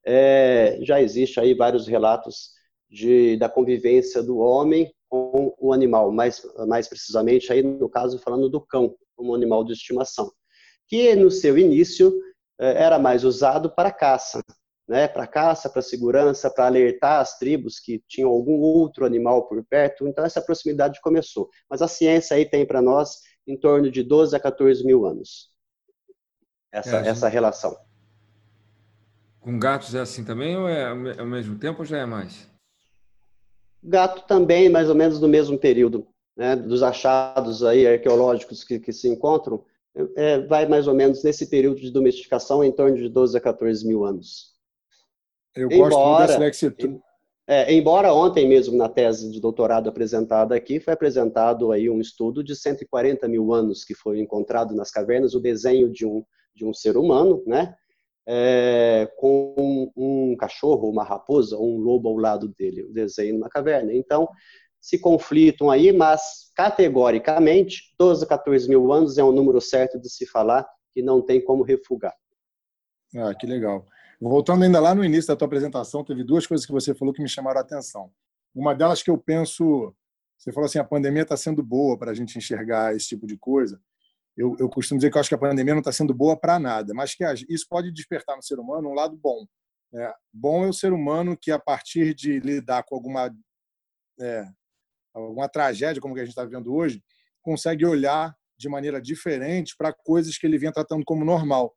é, 0.04 0.78
já 0.82 1.00
existe 1.00 1.40
aí 1.40 1.54
vários 1.54 1.88
relatos 1.88 2.50
de, 2.88 3.36
da 3.38 3.48
convivência 3.48 4.22
do 4.22 4.38
homem 4.38 4.92
com 5.08 5.54
o 5.58 5.72
animal, 5.72 6.12
mais, 6.12 6.42
mais 6.68 6.86
precisamente 6.86 7.50
aí 7.52 7.62
no 7.62 7.88
caso 7.88 8.18
falando 8.18 8.48
do 8.48 8.60
cão, 8.60 8.94
como 9.16 9.34
animal 9.34 9.64
de 9.64 9.72
estimação, 9.72 10.30
que 10.86 11.14
no 11.16 11.30
seu 11.30 11.56
início 11.56 12.12
era 12.58 12.98
mais 12.98 13.24
usado 13.24 13.70
para 13.70 13.92
caça, 13.92 14.42
né? 14.88 15.08
Para 15.08 15.26
caça, 15.26 15.68
para 15.68 15.82
segurança, 15.82 16.50
para 16.50 16.66
alertar 16.66 17.20
as 17.20 17.38
tribos 17.38 17.78
que 17.78 18.02
tinham 18.08 18.30
algum 18.30 18.58
outro 18.58 19.04
animal 19.04 19.46
por 19.48 19.64
perto. 19.64 20.06
Então 20.06 20.24
essa 20.24 20.40
proximidade 20.40 21.00
começou. 21.00 21.50
Mas 21.68 21.82
a 21.82 21.88
ciência 21.88 22.36
aí 22.36 22.48
tem 22.48 22.66
para 22.66 22.80
nós 22.80 23.20
em 23.46 23.58
torno 23.58 23.90
de 23.90 24.02
12 24.02 24.34
a 24.34 24.40
14 24.40 24.84
mil 24.84 25.06
anos. 25.06 25.50
Essa, 26.72 26.98
é, 26.98 27.08
essa 27.08 27.28
relação. 27.28 27.76
Com 29.40 29.58
gatos 29.58 29.94
é 29.94 30.00
assim 30.00 30.24
também 30.24 30.56
ou 30.56 30.68
é 30.68 30.86
ao 30.86 31.26
mesmo 31.26 31.58
tempo 31.58 31.80
ou 31.80 31.84
já 31.84 31.98
é 31.98 32.06
mais? 32.06 32.50
Gato 33.82 34.26
também, 34.26 34.68
mais 34.68 34.88
ou 34.88 34.94
menos 34.94 35.20
no 35.20 35.28
mesmo 35.28 35.56
período. 35.58 36.08
Né? 36.36 36.56
Dos 36.56 36.82
achados 36.82 37.62
aí 37.62 37.86
arqueológicos 37.86 38.64
que, 38.64 38.78
que 38.80 38.92
se 38.92 39.08
encontram, 39.08 39.64
é, 40.16 40.40
vai 40.40 40.66
mais 40.66 40.86
ou 40.86 40.94
menos 40.94 41.22
nesse 41.24 41.48
período 41.48 41.80
de 41.80 41.90
domesticação 41.90 42.62
em 42.62 42.72
torno 42.72 42.96
de 42.96 43.08
12 43.08 43.36
a 43.36 43.40
14 43.40 43.86
mil 43.86 44.04
anos. 44.04 44.54
Eu 45.54 45.68
embora, 45.70 45.94
gosto 45.94 46.38
dessa 46.38 46.38
é, 47.48 47.72
embora 47.72 48.12
ontem 48.12 48.46
mesmo 48.48 48.76
na 48.76 48.88
tese 48.88 49.30
de 49.30 49.40
doutorado 49.40 49.88
apresentada 49.88 50.54
aqui 50.56 50.80
foi 50.80 50.92
apresentado 50.92 51.70
aí 51.70 51.88
um 51.88 52.00
estudo 52.00 52.42
de 52.42 52.56
140 52.56 53.28
mil 53.28 53.54
anos 53.54 53.84
que 53.84 53.94
foi 53.94 54.18
encontrado 54.18 54.74
nas 54.74 54.90
cavernas 54.90 55.32
o 55.34 55.40
desenho 55.40 55.88
de 55.88 56.04
um 56.04 56.24
de 56.56 56.64
um 56.64 56.72
ser 56.72 56.96
humano, 56.96 57.42
né? 57.46 57.74
É, 58.28 59.08
com 59.18 59.54
um, 59.56 59.92
um, 59.94 60.36
cachorro, 60.36 60.90
uma 60.90 61.04
raposa, 61.04 61.56
um 61.56 61.76
lobo 61.76 62.08
ao 62.08 62.16
lado 62.16 62.48
dele, 62.48 62.82
o 62.82 62.92
desenho 62.92 63.38
na 63.38 63.48
caverna. 63.48 63.94
Então 63.94 64.26
se 64.86 65.00
conflitam 65.00 65.68
aí, 65.68 65.90
mas 65.92 66.52
categoricamente, 66.54 67.92
12 67.98 68.22
a 68.22 68.28
14 68.28 68.68
mil 68.68 68.92
anos 68.92 69.18
é 69.18 69.24
um 69.24 69.32
número 69.32 69.60
certo 69.60 70.00
de 70.00 70.08
se 70.08 70.24
falar 70.24 70.64
que 70.92 71.02
não 71.02 71.20
tem 71.20 71.44
como 71.44 71.64
refugar. 71.64 72.14
Ah, 73.16 73.34
que 73.34 73.48
legal. 73.48 73.84
Voltando 74.20 74.62
ainda 74.62 74.78
lá 74.78 74.94
no 74.94 75.04
início 75.04 75.26
da 75.26 75.34
tua 75.34 75.46
apresentação, 75.46 76.04
teve 76.04 76.22
duas 76.22 76.46
coisas 76.46 76.64
que 76.64 76.70
você 76.70 76.94
falou 76.94 77.12
que 77.12 77.20
me 77.20 77.28
chamaram 77.28 77.58
a 77.58 77.62
atenção. 77.62 78.12
Uma 78.54 78.76
delas 78.76 79.02
que 79.02 79.10
eu 79.10 79.18
penso, 79.18 79.92
você 80.38 80.52
falou 80.52 80.66
assim, 80.66 80.78
a 80.78 80.84
pandemia 80.84 81.22
está 81.22 81.36
sendo 81.36 81.64
boa 81.64 81.98
para 81.98 82.12
a 82.12 82.14
gente 82.14 82.38
enxergar 82.38 82.94
esse 82.94 83.08
tipo 83.08 83.26
de 83.26 83.36
coisa. 83.36 83.80
Eu, 84.36 84.54
eu 84.60 84.68
costumo 84.68 84.98
dizer 84.98 85.10
que 85.10 85.16
eu 85.16 85.20
acho 85.20 85.28
que 85.28 85.34
a 85.34 85.38
pandemia 85.38 85.74
não 85.74 85.80
está 85.80 85.90
sendo 85.90 86.14
boa 86.14 86.36
para 86.38 86.60
nada, 86.60 86.94
mas 86.94 87.12
que 87.12 87.24
isso 87.48 87.66
pode 87.68 87.90
despertar 87.90 88.36
no 88.36 88.42
ser 88.42 88.60
humano 88.60 88.88
um 88.88 88.94
lado 88.94 89.16
bom. 89.16 89.44
É, 89.92 90.14
bom 90.32 90.64
é 90.64 90.68
o 90.68 90.72
ser 90.72 90.92
humano 90.92 91.36
que, 91.36 91.50
a 91.50 91.58
partir 91.58 92.14
de 92.14 92.38
lidar 92.38 92.84
com 92.84 92.94
alguma 92.94 93.34
é, 94.20 94.46
alguma 95.24 95.48
tragédia 95.48 96.00
como 96.00 96.14
que 96.14 96.20
a 96.20 96.24
gente 96.24 96.32
está 96.32 96.44
vivendo 96.44 96.74
hoje, 96.74 97.02
consegue 97.42 97.86
olhar 97.86 98.34
de 98.58 98.68
maneira 98.68 99.00
diferente 99.00 99.74
para 99.76 99.92
coisas 99.92 100.36
que 100.36 100.46
ele 100.46 100.58
vinha 100.58 100.72
tratando 100.72 101.04
como 101.04 101.24
normal. 101.24 101.74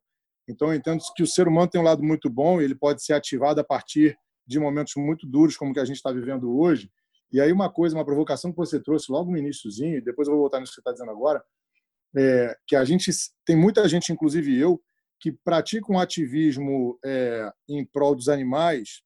Então, 0.48 0.68
eu 0.68 0.74
entendo 0.74 1.00
que 1.14 1.22
o 1.22 1.26
ser 1.26 1.46
humano 1.46 1.68
tem 1.68 1.80
um 1.80 1.84
lado 1.84 2.02
muito 2.02 2.28
bom, 2.28 2.60
ele 2.60 2.74
pode 2.74 3.04
ser 3.04 3.12
ativado 3.12 3.60
a 3.60 3.64
partir 3.64 4.18
de 4.46 4.58
momentos 4.58 4.94
muito 4.96 5.26
duros, 5.26 5.56
como 5.56 5.72
que 5.72 5.80
a 5.80 5.84
gente 5.84 5.96
está 5.96 6.10
vivendo 6.10 6.58
hoje. 6.58 6.90
E 7.32 7.40
aí, 7.40 7.52
uma 7.52 7.70
coisa, 7.70 7.94
uma 7.94 8.04
provocação 8.04 8.50
que 8.50 8.56
você 8.56 8.80
trouxe 8.80 9.12
logo 9.12 9.30
no 9.30 9.36
iníciozinho, 9.36 9.98
e 9.98 10.00
depois 10.00 10.26
eu 10.26 10.32
vou 10.34 10.42
voltar 10.42 10.58
nisso 10.58 10.72
que 10.72 10.76
você 10.76 10.80
está 10.80 10.92
dizendo 10.92 11.10
agora, 11.12 11.42
é 12.16 12.56
que 12.66 12.74
a 12.74 12.84
gente 12.84 13.10
tem 13.44 13.54
muita 13.54 13.88
gente, 13.88 14.12
inclusive 14.12 14.58
eu, 14.58 14.82
que 15.20 15.30
pratica 15.30 15.92
um 15.92 15.98
ativismo 15.98 16.98
é, 17.04 17.52
em 17.68 17.84
prol 17.84 18.16
dos 18.16 18.28
animais 18.28 19.02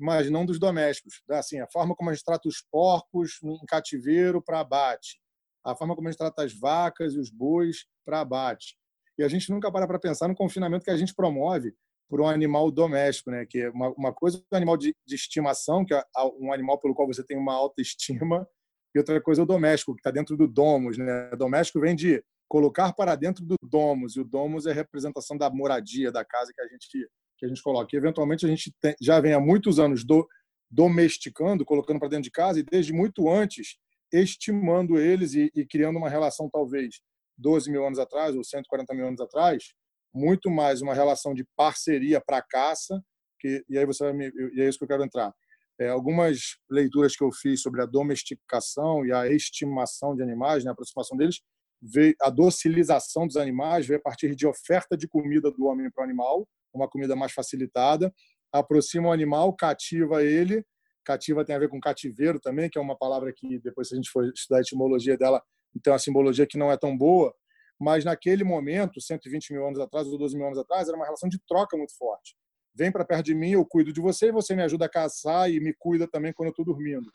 mas 0.00 0.30
não 0.30 0.46
dos 0.46 0.58
domésticos. 0.58 1.22
Assim, 1.30 1.60
a 1.60 1.68
forma 1.68 1.94
como 1.94 2.10
a 2.10 2.14
gente 2.14 2.24
trata 2.24 2.48
os 2.48 2.62
porcos 2.70 3.38
em 3.42 3.66
cativeiro 3.66 4.42
para 4.42 4.60
abate, 4.60 5.20
a 5.64 5.74
forma 5.76 5.94
como 5.94 6.08
a 6.08 6.10
gente 6.10 6.18
trata 6.18 6.42
as 6.42 6.52
vacas 6.52 7.14
e 7.14 7.18
os 7.18 7.30
bois 7.30 7.86
para 8.04 8.20
abate. 8.20 8.76
E 9.18 9.22
a 9.22 9.28
gente 9.28 9.50
nunca 9.50 9.70
para 9.70 9.86
para 9.86 9.98
pensar 9.98 10.28
no 10.28 10.34
confinamento 10.34 10.84
que 10.84 10.90
a 10.90 10.96
gente 10.96 11.14
promove 11.14 11.74
por 12.08 12.20
um 12.20 12.26
animal 12.26 12.70
doméstico, 12.70 13.30
né? 13.30 13.46
Que 13.46 13.60
é 13.60 13.70
uma, 13.70 13.90
uma 13.90 14.12
coisa 14.12 14.38
é 14.38 14.54
um 14.54 14.56
animal 14.56 14.76
de, 14.76 14.94
de, 15.06 15.14
estimação, 15.14 15.84
que 15.84 15.94
é 15.94 16.02
um 16.40 16.52
animal 16.52 16.78
pelo 16.78 16.94
qual 16.94 17.06
você 17.06 17.22
tem 17.22 17.38
uma 17.38 17.54
alta 17.54 17.80
estima, 17.80 18.48
e 18.94 18.98
outra 18.98 19.20
coisa 19.20 19.42
é 19.42 19.44
o 19.44 19.46
doméstico, 19.46 19.94
que 19.94 20.00
está 20.00 20.10
dentro 20.10 20.36
do 20.36 20.48
domus, 20.48 20.98
né? 20.98 21.30
O 21.32 21.36
doméstico 21.36 21.80
vem 21.80 21.94
de 21.94 22.24
colocar 22.48 22.92
para 22.92 23.14
dentro 23.14 23.44
do 23.44 23.54
domus, 23.62 24.16
e 24.16 24.20
o 24.20 24.24
domus 24.24 24.66
é 24.66 24.72
a 24.72 24.74
representação 24.74 25.38
da 25.38 25.48
moradia, 25.48 26.10
da 26.10 26.24
casa 26.24 26.52
que 26.52 26.60
a 26.60 26.66
gente 26.66 27.08
que 27.40 27.46
a 27.46 27.48
gente 27.48 27.62
coloca. 27.62 27.88
E, 27.92 27.96
eventualmente, 27.96 28.44
a 28.44 28.48
gente 28.48 28.72
tem, 28.80 28.94
já 29.00 29.18
vem 29.18 29.32
há 29.32 29.40
muitos 29.40 29.80
anos 29.80 30.04
do, 30.04 30.28
domesticando, 30.70 31.64
colocando 31.64 31.98
para 31.98 32.08
dentro 32.08 32.24
de 32.24 32.30
casa, 32.30 32.60
e 32.60 32.62
desde 32.62 32.92
muito 32.92 33.28
antes, 33.28 33.78
estimando 34.12 34.98
eles 34.98 35.34
e, 35.34 35.50
e, 35.54 35.66
criando 35.66 35.96
uma 35.96 36.10
relação, 36.10 36.48
talvez, 36.50 37.00
12 37.38 37.70
mil 37.70 37.84
anos 37.84 37.98
atrás, 37.98 38.36
ou 38.36 38.44
140 38.44 38.94
mil 38.94 39.06
anos 39.06 39.20
atrás, 39.20 39.72
muito 40.14 40.50
mais 40.50 40.82
uma 40.82 40.94
relação 40.94 41.32
de 41.32 41.44
parceria 41.56 42.20
para 42.20 42.42
caça, 42.42 43.02
que, 43.40 43.64
e 43.68 43.78
aí 43.78 43.86
você 43.86 44.04
vai 44.04 44.12
me, 44.12 44.30
e 44.54 44.60
é 44.60 44.68
isso 44.68 44.78
que 44.78 44.84
eu 44.84 44.88
quero 44.88 45.04
entrar. 45.04 45.32
É, 45.80 45.88
algumas 45.88 46.58
leituras 46.70 47.16
que 47.16 47.24
eu 47.24 47.32
fiz 47.32 47.62
sobre 47.62 47.80
a 47.80 47.86
domesticação 47.86 49.06
e 49.06 49.12
a 49.12 49.28
estimação 49.28 50.14
de 50.14 50.22
animais, 50.22 50.62
né, 50.62 50.70
a 50.70 50.72
aproximação 50.72 51.16
deles, 51.16 51.40
veio, 51.80 52.14
a 52.20 52.28
docilização 52.28 53.26
dos 53.26 53.36
animais 53.36 53.86
veio 53.86 53.98
a 53.98 54.02
partir 54.02 54.34
de 54.34 54.46
oferta 54.46 54.96
de 54.96 55.08
comida 55.08 55.50
do 55.50 55.64
homem 55.64 55.90
para 55.90 56.02
o 56.02 56.04
animal, 56.04 56.46
uma 56.72 56.88
comida 56.88 57.14
mais 57.16 57.32
facilitada, 57.32 58.12
aproxima 58.52 59.08
o 59.08 59.12
animal, 59.12 59.54
cativa 59.54 60.22
ele, 60.22 60.64
cativa 61.04 61.44
tem 61.44 61.54
a 61.54 61.58
ver 61.58 61.68
com 61.68 61.80
cativeiro 61.80 62.38
também, 62.40 62.68
que 62.68 62.78
é 62.78 62.80
uma 62.80 62.96
palavra 62.96 63.32
que 63.34 63.58
depois 63.60 63.88
se 63.88 63.94
a 63.94 63.96
gente 63.96 64.10
for 64.10 64.24
estudar 64.26 64.58
a 64.58 64.60
etimologia 64.60 65.16
dela, 65.16 65.42
tem 65.82 65.92
uma 65.92 65.98
simbologia 65.98 66.46
que 66.46 66.58
não 66.58 66.70
é 66.70 66.76
tão 66.76 66.96
boa, 66.96 67.34
mas 67.78 68.04
naquele 68.04 68.44
momento, 68.44 69.00
120 69.00 69.52
mil 69.52 69.66
anos 69.66 69.80
atrás 69.80 70.06
ou 70.06 70.18
12 70.18 70.36
mil 70.36 70.46
anos 70.46 70.58
atrás, 70.58 70.88
era 70.88 70.96
uma 70.96 71.04
relação 71.04 71.28
de 71.28 71.38
troca 71.46 71.76
muito 71.76 71.96
forte. 71.96 72.36
Vem 72.74 72.92
para 72.92 73.04
perto 73.04 73.24
de 73.24 73.34
mim, 73.34 73.52
eu 73.52 73.64
cuido 73.64 73.92
de 73.92 74.00
você, 74.00 74.26
e 74.28 74.32
você 74.32 74.54
me 74.54 74.62
ajuda 74.62 74.84
a 74.84 74.88
caçar 74.88 75.50
e 75.50 75.60
me 75.60 75.74
cuida 75.78 76.06
também 76.06 76.32
quando 76.32 76.48
eu 76.48 76.50
estou 76.50 76.64
dormindo. 76.64 77.10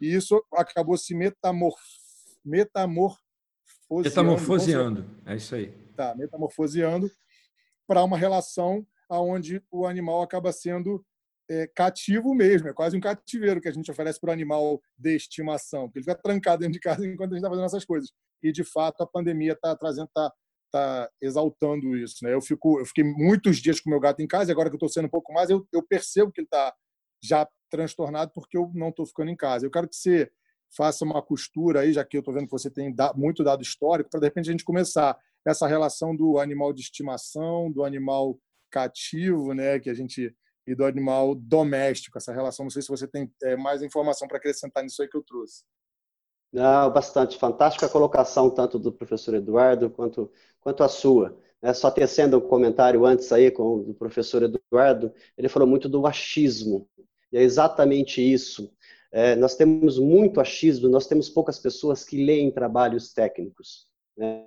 E 0.00 0.12
isso 0.14 0.42
acabou 0.54 0.96
se 0.96 1.14
metamorf... 1.14 1.80
metamorfoseando. 2.44 3.10
Metamorfoseando, 4.02 5.20
é 5.26 5.36
isso 5.36 5.54
aí. 5.54 5.70
Tá, 5.96 6.14
metamorfoseando 6.16 7.10
para 7.90 8.04
uma 8.04 8.16
relação 8.16 8.86
onde 9.10 9.60
o 9.68 9.84
animal 9.84 10.22
acaba 10.22 10.52
sendo 10.52 11.04
é, 11.50 11.66
cativo 11.74 12.32
mesmo, 12.32 12.68
é 12.68 12.72
quase 12.72 12.96
um 12.96 13.00
cativeiro 13.00 13.60
que 13.60 13.66
a 13.66 13.72
gente 13.72 13.90
oferece 13.90 14.20
para 14.20 14.30
o 14.30 14.32
animal 14.32 14.80
de 14.96 15.16
estimação, 15.16 15.86
porque 15.88 15.98
ele 15.98 16.04
fica 16.04 16.14
trancado 16.14 16.60
dentro 16.60 16.74
de 16.74 16.78
casa 16.78 17.02
enquanto 17.04 17.32
a 17.32 17.34
gente 17.34 17.38
está 17.38 17.48
fazendo 17.48 17.64
essas 17.64 17.84
coisas. 17.84 18.12
E, 18.40 18.52
de 18.52 18.62
fato, 18.62 19.02
a 19.02 19.06
pandemia 19.08 19.54
está 19.54 19.74
trazendo, 19.74 20.06
está 20.06 20.32
tá 20.70 21.10
exaltando 21.20 21.96
isso. 21.96 22.24
Né? 22.24 22.32
Eu, 22.32 22.40
fico, 22.40 22.78
eu 22.78 22.86
fiquei 22.86 23.02
muitos 23.02 23.56
dias 23.56 23.80
com 23.80 23.90
meu 23.90 23.98
gato 23.98 24.22
em 24.22 24.28
casa, 24.28 24.48
e 24.48 24.52
agora 24.52 24.68
que 24.70 24.74
eu 24.74 24.78
estou 24.78 24.88
sendo 24.88 25.06
um 25.06 25.10
pouco 25.10 25.32
mais, 25.32 25.50
eu, 25.50 25.66
eu 25.72 25.82
percebo 25.82 26.30
que 26.30 26.42
ele 26.42 26.46
está 26.46 26.72
já 27.20 27.48
transtornado 27.68 28.30
porque 28.32 28.56
eu 28.56 28.70
não 28.72 28.90
estou 28.90 29.04
ficando 29.04 29.32
em 29.32 29.36
casa. 29.36 29.66
Eu 29.66 29.70
quero 29.72 29.88
que 29.88 29.96
você 29.96 30.30
faça 30.76 31.04
uma 31.04 31.20
costura 31.20 31.80
aí, 31.80 31.92
já 31.92 32.04
que 32.04 32.16
eu 32.16 32.20
estou 32.20 32.32
vendo 32.32 32.44
que 32.44 32.52
você 32.52 32.70
tem 32.70 32.94
muito 33.16 33.42
dado 33.42 33.62
histórico, 33.64 34.08
para 34.08 34.20
de 34.20 34.26
repente 34.26 34.48
a 34.48 34.52
gente 34.52 34.64
começar 34.64 35.18
essa 35.46 35.66
relação 35.66 36.14
do 36.14 36.38
animal 36.38 36.72
de 36.72 36.82
estimação, 36.82 37.70
do 37.70 37.84
animal 37.84 38.38
cativo, 38.70 39.52
né, 39.52 39.78
que 39.78 39.90
a 39.90 39.94
gente 39.94 40.34
e 40.66 40.74
do 40.74 40.84
animal 40.84 41.34
doméstico, 41.34 42.16
essa 42.16 42.32
relação. 42.32 42.64
Não 42.64 42.70
sei 42.70 42.82
se 42.82 42.88
você 42.88 43.06
tem 43.06 43.30
é, 43.42 43.56
mais 43.56 43.82
informação 43.82 44.28
para 44.28 44.36
acrescentar 44.36 44.84
nisso 44.84 45.02
aí 45.02 45.08
que 45.08 45.16
eu 45.16 45.22
trouxe. 45.22 45.64
Não, 46.52 46.92
bastante. 46.92 47.38
Fantástica 47.38 47.88
colocação, 47.88 48.50
tanto 48.50 48.78
do 48.78 48.92
professor 48.92 49.34
Eduardo 49.34 49.90
quanto, 49.90 50.30
quanto 50.60 50.84
a 50.84 50.88
sua. 50.88 51.36
É, 51.62 51.72
só 51.74 51.90
tecendo 51.90 52.38
um 52.38 52.48
comentário 52.48 53.04
antes 53.04 53.32
aí 53.32 53.50
com 53.50 53.78
o 53.80 53.94
professor 53.94 54.42
Eduardo, 54.42 55.12
ele 55.36 55.48
falou 55.48 55.68
muito 55.68 55.88
do 55.88 56.06
achismo. 56.06 56.88
E 57.32 57.38
é 57.38 57.42
exatamente 57.42 58.20
isso. 58.20 58.72
É, 59.12 59.34
nós 59.34 59.56
temos 59.56 59.98
muito 59.98 60.40
achismo, 60.40 60.88
nós 60.88 61.06
temos 61.06 61.28
poucas 61.28 61.58
pessoas 61.58 62.04
que 62.04 62.24
leem 62.24 62.50
trabalhos 62.50 63.12
técnicos. 63.12 63.88
Né? 64.16 64.46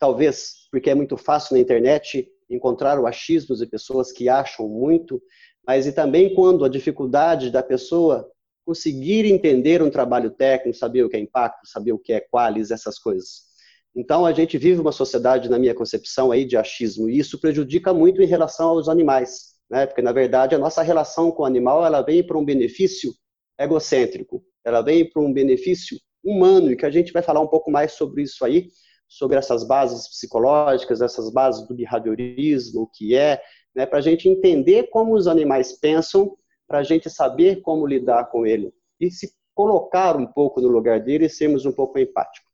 Talvez 0.00 0.66
porque 0.72 0.88
é 0.88 0.94
muito 0.94 1.16
fácil 1.18 1.54
na 1.54 1.60
internet 1.60 2.26
encontrar 2.48 2.98
o 2.98 3.06
achismo 3.06 3.54
de 3.54 3.66
pessoas 3.66 4.10
que 4.10 4.30
acham 4.30 4.66
muito, 4.66 5.22
mas 5.64 5.86
e 5.86 5.92
também 5.92 6.34
quando 6.34 6.64
a 6.64 6.70
dificuldade 6.70 7.50
da 7.50 7.62
pessoa 7.62 8.26
conseguir 8.64 9.26
entender 9.26 9.82
um 9.82 9.90
trabalho 9.90 10.30
técnico, 10.30 10.78
saber 10.78 11.04
o 11.04 11.08
que 11.08 11.16
é 11.16 11.20
impacto, 11.20 11.68
saber 11.68 11.92
o 11.92 11.98
que 11.98 12.14
é 12.14 12.20
qualis, 12.20 12.70
essas 12.70 12.98
coisas. 12.98 13.50
Então 13.94 14.24
a 14.24 14.32
gente 14.32 14.56
vive 14.56 14.80
uma 14.80 14.92
sociedade, 14.92 15.50
na 15.50 15.58
minha 15.58 15.74
concepção 15.74 16.32
aí 16.32 16.46
de 16.46 16.56
achismo, 16.56 17.10
e 17.10 17.18
isso 17.18 17.38
prejudica 17.38 17.92
muito 17.92 18.22
em 18.22 18.26
relação 18.26 18.70
aos 18.70 18.88
animais, 18.88 19.54
né? 19.68 19.84
Porque 19.86 20.00
na 20.00 20.12
verdade 20.12 20.54
a 20.54 20.58
nossa 20.58 20.80
relação 20.80 21.30
com 21.30 21.42
o 21.42 21.46
animal 21.46 21.84
ela 21.84 22.00
vem 22.00 22.24
para 22.24 22.38
um 22.38 22.44
benefício 22.44 23.12
egocêntrico, 23.58 24.42
ela 24.64 24.80
vem 24.80 25.08
para 25.08 25.20
um 25.20 25.32
benefício 25.32 25.98
humano 26.24 26.72
e 26.72 26.76
que 26.76 26.86
a 26.86 26.90
gente 26.90 27.12
vai 27.12 27.22
falar 27.22 27.40
um 27.40 27.48
pouco 27.48 27.70
mais 27.70 27.92
sobre 27.92 28.22
isso 28.22 28.42
aí 28.44 28.68
sobre 29.10 29.36
essas 29.36 29.64
bases 29.64 30.08
psicológicas, 30.08 31.02
essas 31.02 31.32
bases 31.32 31.66
do 31.66 31.74
behaviorismo, 31.74 32.82
o 32.82 32.86
que 32.86 33.16
é, 33.16 33.42
né, 33.74 33.84
para 33.84 33.98
a 33.98 34.02
gente 34.02 34.28
entender 34.28 34.84
como 34.84 35.14
os 35.14 35.26
animais 35.26 35.72
pensam, 35.72 36.36
para 36.66 36.78
a 36.78 36.82
gente 36.84 37.10
saber 37.10 37.60
como 37.60 37.88
lidar 37.88 38.30
com 38.30 38.46
ele 38.46 38.72
e 39.00 39.10
se 39.10 39.34
colocar 39.52 40.16
um 40.16 40.26
pouco 40.26 40.60
no 40.60 40.68
lugar 40.68 41.00
dele 41.00 41.26
e 41.26 41.30
sermos 41.30 41.66
um 41.66 41.72
pouco 41.72 41.98
empáticos. 41.98 42.48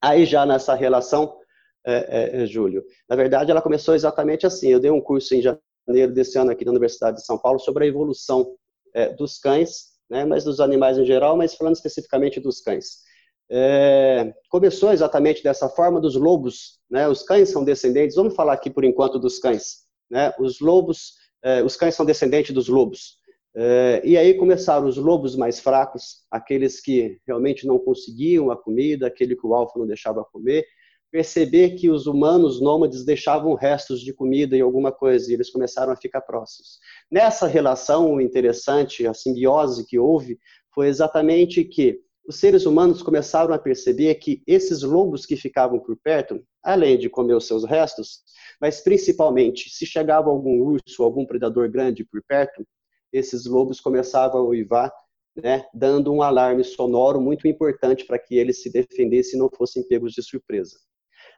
Aí 0.00 0.24
já 0.24 0.46
nessa 0.46 0.74
relação, 0.76 1.36
é, 1.84 1.94
é, 1.94 2.42
é, 2.42 2.46
Júlio, 2.46 2.84
na 3.08 3.16
verdade 3.16 3.50
ela 3.50 3.60
começou 3.60 3.94
exatamente 3.94 4.46
assim. 4.46 4.68
Eu 4.68 4.78
dei 4.78 4.92
um 4.92 5.00
curso 5.00 5.34
em 5.34 5.42
janeiro 5.42 6.12
desse 6.14 6.38
ano 6.38 6.52
aqui 6.52 6.64
na 6.64 6.70
Universidade 6.70 7.16
de 7.16 7.26
São 7.26 7.36
Paulo 7.36 7.58
sobre 7.58 7.84
a 7.84 7.88
evolução 7.88 8.54
é, 8.94 9.12
dos 9.12 9.38
cães, 9.38 9.96
né, 10.08 10.24
mas 10.24 10.44
dos 10.44 10.60
animais 10.60 10.98
em 10.98 11.04
geral, 11.04 11.36
mas 11.36 11.56
falando 11.56 11.74
especificamente 11.74 12.38
dos 12.38 12.60
cães 12.60 13.05
é, 13.50 14.34
começou 14.48 14.92
exatamente 14.92 15.42
dessa 15.42 15.68
forma 15.68 16.00
dos 16.00 16.16
lobos, 16.16 16.80
né? 16.90 17.08
Os 17.08 17.22
cães 17.22 17.50
são 17.50 17.64
descendentes. 17.64 18.16
Vamos 18.16 18.34
falar 18.34 18.54
aqui 18.54 18.70
por 18.70 18.84
enquanto 18.84 19.18
dos 19.18 19.38
cães, 19.38 19.84
né? 20.10 20.32
Os 20.38 20.60
lobos, 20.60 21.14
é, 21.42 21.62
os 21.62 21.76
cães 21.76 21.94
são 21.94 22.04
descendentes 22.04 22.54
dos 22.54 22.68
lobos. 22.68 23.18
É, 23.54 24.02
e 24.04 24.18
aí 24.18 24.34
começaram 24.34 24.86
os 24.86 24.98
lobos 24.98 25.34
mais 25.34 25.60
fracos, 25.60 26.26
aqueles 26.30 26.80
que 26.80 27.18
realmente 27.26 27.66
não 27.66 27.78
conseguiam 27.78 28.50
a 28.50 28.56
comida, 28.56 29.06
aquele 29.06 29.34
que 29.34 29.46
o 29.46 29.54
alfa 29.54 29.78
não 29.78 29.86
deixava 29.86 30.22
comer, 30.24 30.66
perceber 31.10 31.70
que 31.70 31.88
os 31.88 32.06
humanos 32.06 32.60
nômades 32.60 33.02
deixavam 33.02 33.54
restos 33.54 34.00
de 34.02 34.12
comida 34.12 34.54
e 34.54 34.60
alguma 34.60 34.92
coisa, 34.92 35.30
e 35.30 35.34
eles 35.34 35.48
começaram 35.48 35.90
a 35.90 35.96
ficar 35.96 36.20
próximos. 36.20 36.78
Nessa 37.10 37.46
relação 37.46 38.20
interessante, 38.20 39.06
a 39.06 39.14
simbiose 39.14 39.86
que 39.86 39.98
houve, 39.98 40.38
foi 40.74 40.88
exatamente 40.88 41.64
que 41.64 42.00
os 42.28 42.36
seres 42.36 42.66
humanos 42.66 43.02
começaram 43.02 43.54
a 43.54 43.58
perceber 43.58 44.16
que 44.16 44.42
esses 44.46 44.82
lobos 44.82 45.24
que 45.24 45.36
ficavam 45.36 45.78
por 45.78 45.96
perto, 45.96 46.42
além 46.62 46.98
de 46.98 47.08
comer 47.08 47.34
os 47.34 47.46
seus 47.46 47.64
restos, 47.64 48.22
mas 48.60 48.80
principalmente 48.80 49.70
se 49.70 49.86
chegava 49.86 50.28
algum 50.28 50.60
urso, 50.60 51.02
algum 51.02 51.24
predador 51.24 51.70
grande 51.70 52.04
por 52.04 52.20
perto, 52.26 52.66
esses 53.12 53.46
lobos 53.46 53.80
começavam 53.80 54.40
a 54.40 54.44
uivar, 54.44 54.92
né, 55.36 55.66
dando 55.72 56.12
um 56.12 56.22
alarme 56.22 56.64
sonoro 56.64 57.20
muito 57.20 57.46
importante 57.46 58.04
para 58.04 58.18
que 58.18 58.36
eles 58.36 58.62
se 58.62 58.72
defendessem 58.72 59.38
e 59.38 59.38
não 59.38 59.50
fossem 59.54 59.86
pegos 59.86 60.12
de 60.12 60.22
surpresa. 60.22 60.76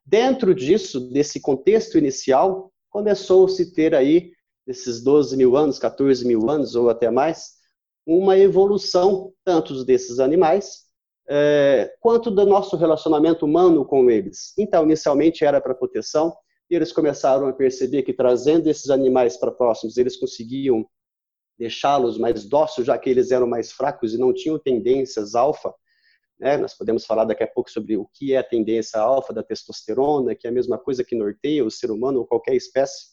Dentro 0.06 0.54
disso, 0.54 1.10
desse 1.10 1.40
contexto 1.40 1.98
inicial, 1.98 2.72
começou-se 2.88 3.74
ter 3.74 3.94
aí, 3.94 4.32
esses 4.66 5.02
12 5.02 5.36
mil 5.36 5.56
anos, 5.56 5.78
14 5.78 6.26
mil 6.26 6.48
anos 6.48 6.74
ou 6.74 6.88
até 6.88 7.10
mais, 7.10 7.57
uma 8.16 8.38
evolução 8.38 9.34
tanto 9.44 9.84
desses 9.84 10.18
animais 10.18 10.86
é, 11.28 11.94
quanto 12.00 12.30
do 12.30 12.46
nosso 12.46 12.74
relacionamento 12.74 13.44
humano 13.44 13.84
com 13.84 14.10
eles. 14.10 14.54
Então, 14.56 14.84
inicialmente 14.84 15.44
era 15.44 15.60
para 15.60 15.74
proteção, 15.74 16.34
e 16.70 16.74
eles 16.74 16.90
começaram 16.90 17.46
a 17.48 17.52
perceber 17.52 18.02
que 18.02 18.14
trazendo 18.14 18.66
esses 18.66 18.88
animais 18.88 19.36
para 19.36 19.52
próximos, 19.52 19.98
eles 19.98 20.16
conseguiam 20.16 20.88
deixá-los 21.58 22.16
mais 22.16 22.46
dóceis, 22.46 22.86
já 22.86 22.96
que 22.96 23.10
eles 23.10 23.30
eram 23.30 23.46
mais 23.46 23.72
fracos 23.72 24.14
e 24.14 24.18
não 24.18 24.32
tinham 24.32 24.58
tendências 24.58 25.34
alfa. 25.34 25.74
Né? 26.40 26.56
Nós 26.56 26.72
podemos 26.72 27.04
falar 27.04 27.24
daqui 27.24 27.42
a 27.42 27.48
pouco 27.48 27.70
sobre 27.70 27.98
o 27.98 28.08
que 28.14 28.32
é 28.32 28.38
a 28.38 28.44
tendência 28.44 28.98
alfa 28.98 29.34
da 29.34 29.42
testosterona, 29.42 30.34
que 30.34 30.46
é 30.46 30.50
a 30.50 30.52
mesma 30.52 30.78
coisa 30.78 31.04
que 31.04 31.14
norteia 31.14 31.64
o 31.64 31.70
ser 31.70 31.90
humano 31.90 32.20
ou 32.20 32.26
qualquer 32.26 32.54
espécie, 32.54 33.06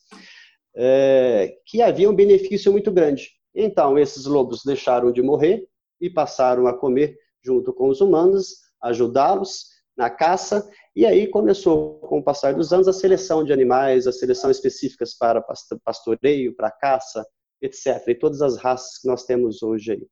é, 0.74 1.58
que 1.66 1.82
havia 1.82 2.10
um 2.10 2.16
benefício 2.16 2.72
muito 2.72 2.92
grande. 2.94 3.35
Então, 3.56 3.98
esses 3.98 4.26
lobos 4.26 4.64
deixaram 4.66 5.12
de 5.12 5.22
morrer 5.22 5.66
e 6.02 6.10
passaram 6.10 6.68
a 6.68 6.78
comer 6.78 7.18
junto 7.42 7.74
com 7.74 7.88
os 7.88 8.02
humanos, 8.02 8.58
ajudá-los 8.82 9.70
na 9.96 10.10
caça, 10.10 10.70
e 10.94 11.06
aí 11.06 11.28
começou, 11.28 12.00
com 12.02 12.20
o 12.20 12.24
passar 12.24 12.54
dos 12.54 12.74
anos, 12.74 12.88
a 12.88 12.94
seleção 12.94 13.46
de 13.46 13.54
animais, 13.54 14.08
a 14.08 14.12
seleção 14.12 14.52
específicas 14.52 15.14
para 15.14 15.42
pastoreio, 15.84 16.54
para 16.54 16.70
caça, 16.70 17.26
etc. 17.62 18.06
E 18.08 18.16
todas 18.16 18.42
as 18.42 18.58
raças 18.58 18.98
que 18.98 19.08
nós 19.08 19.24
temos 19.24 19.64
hoje 19.64 19.94
aí. 19.94 20.08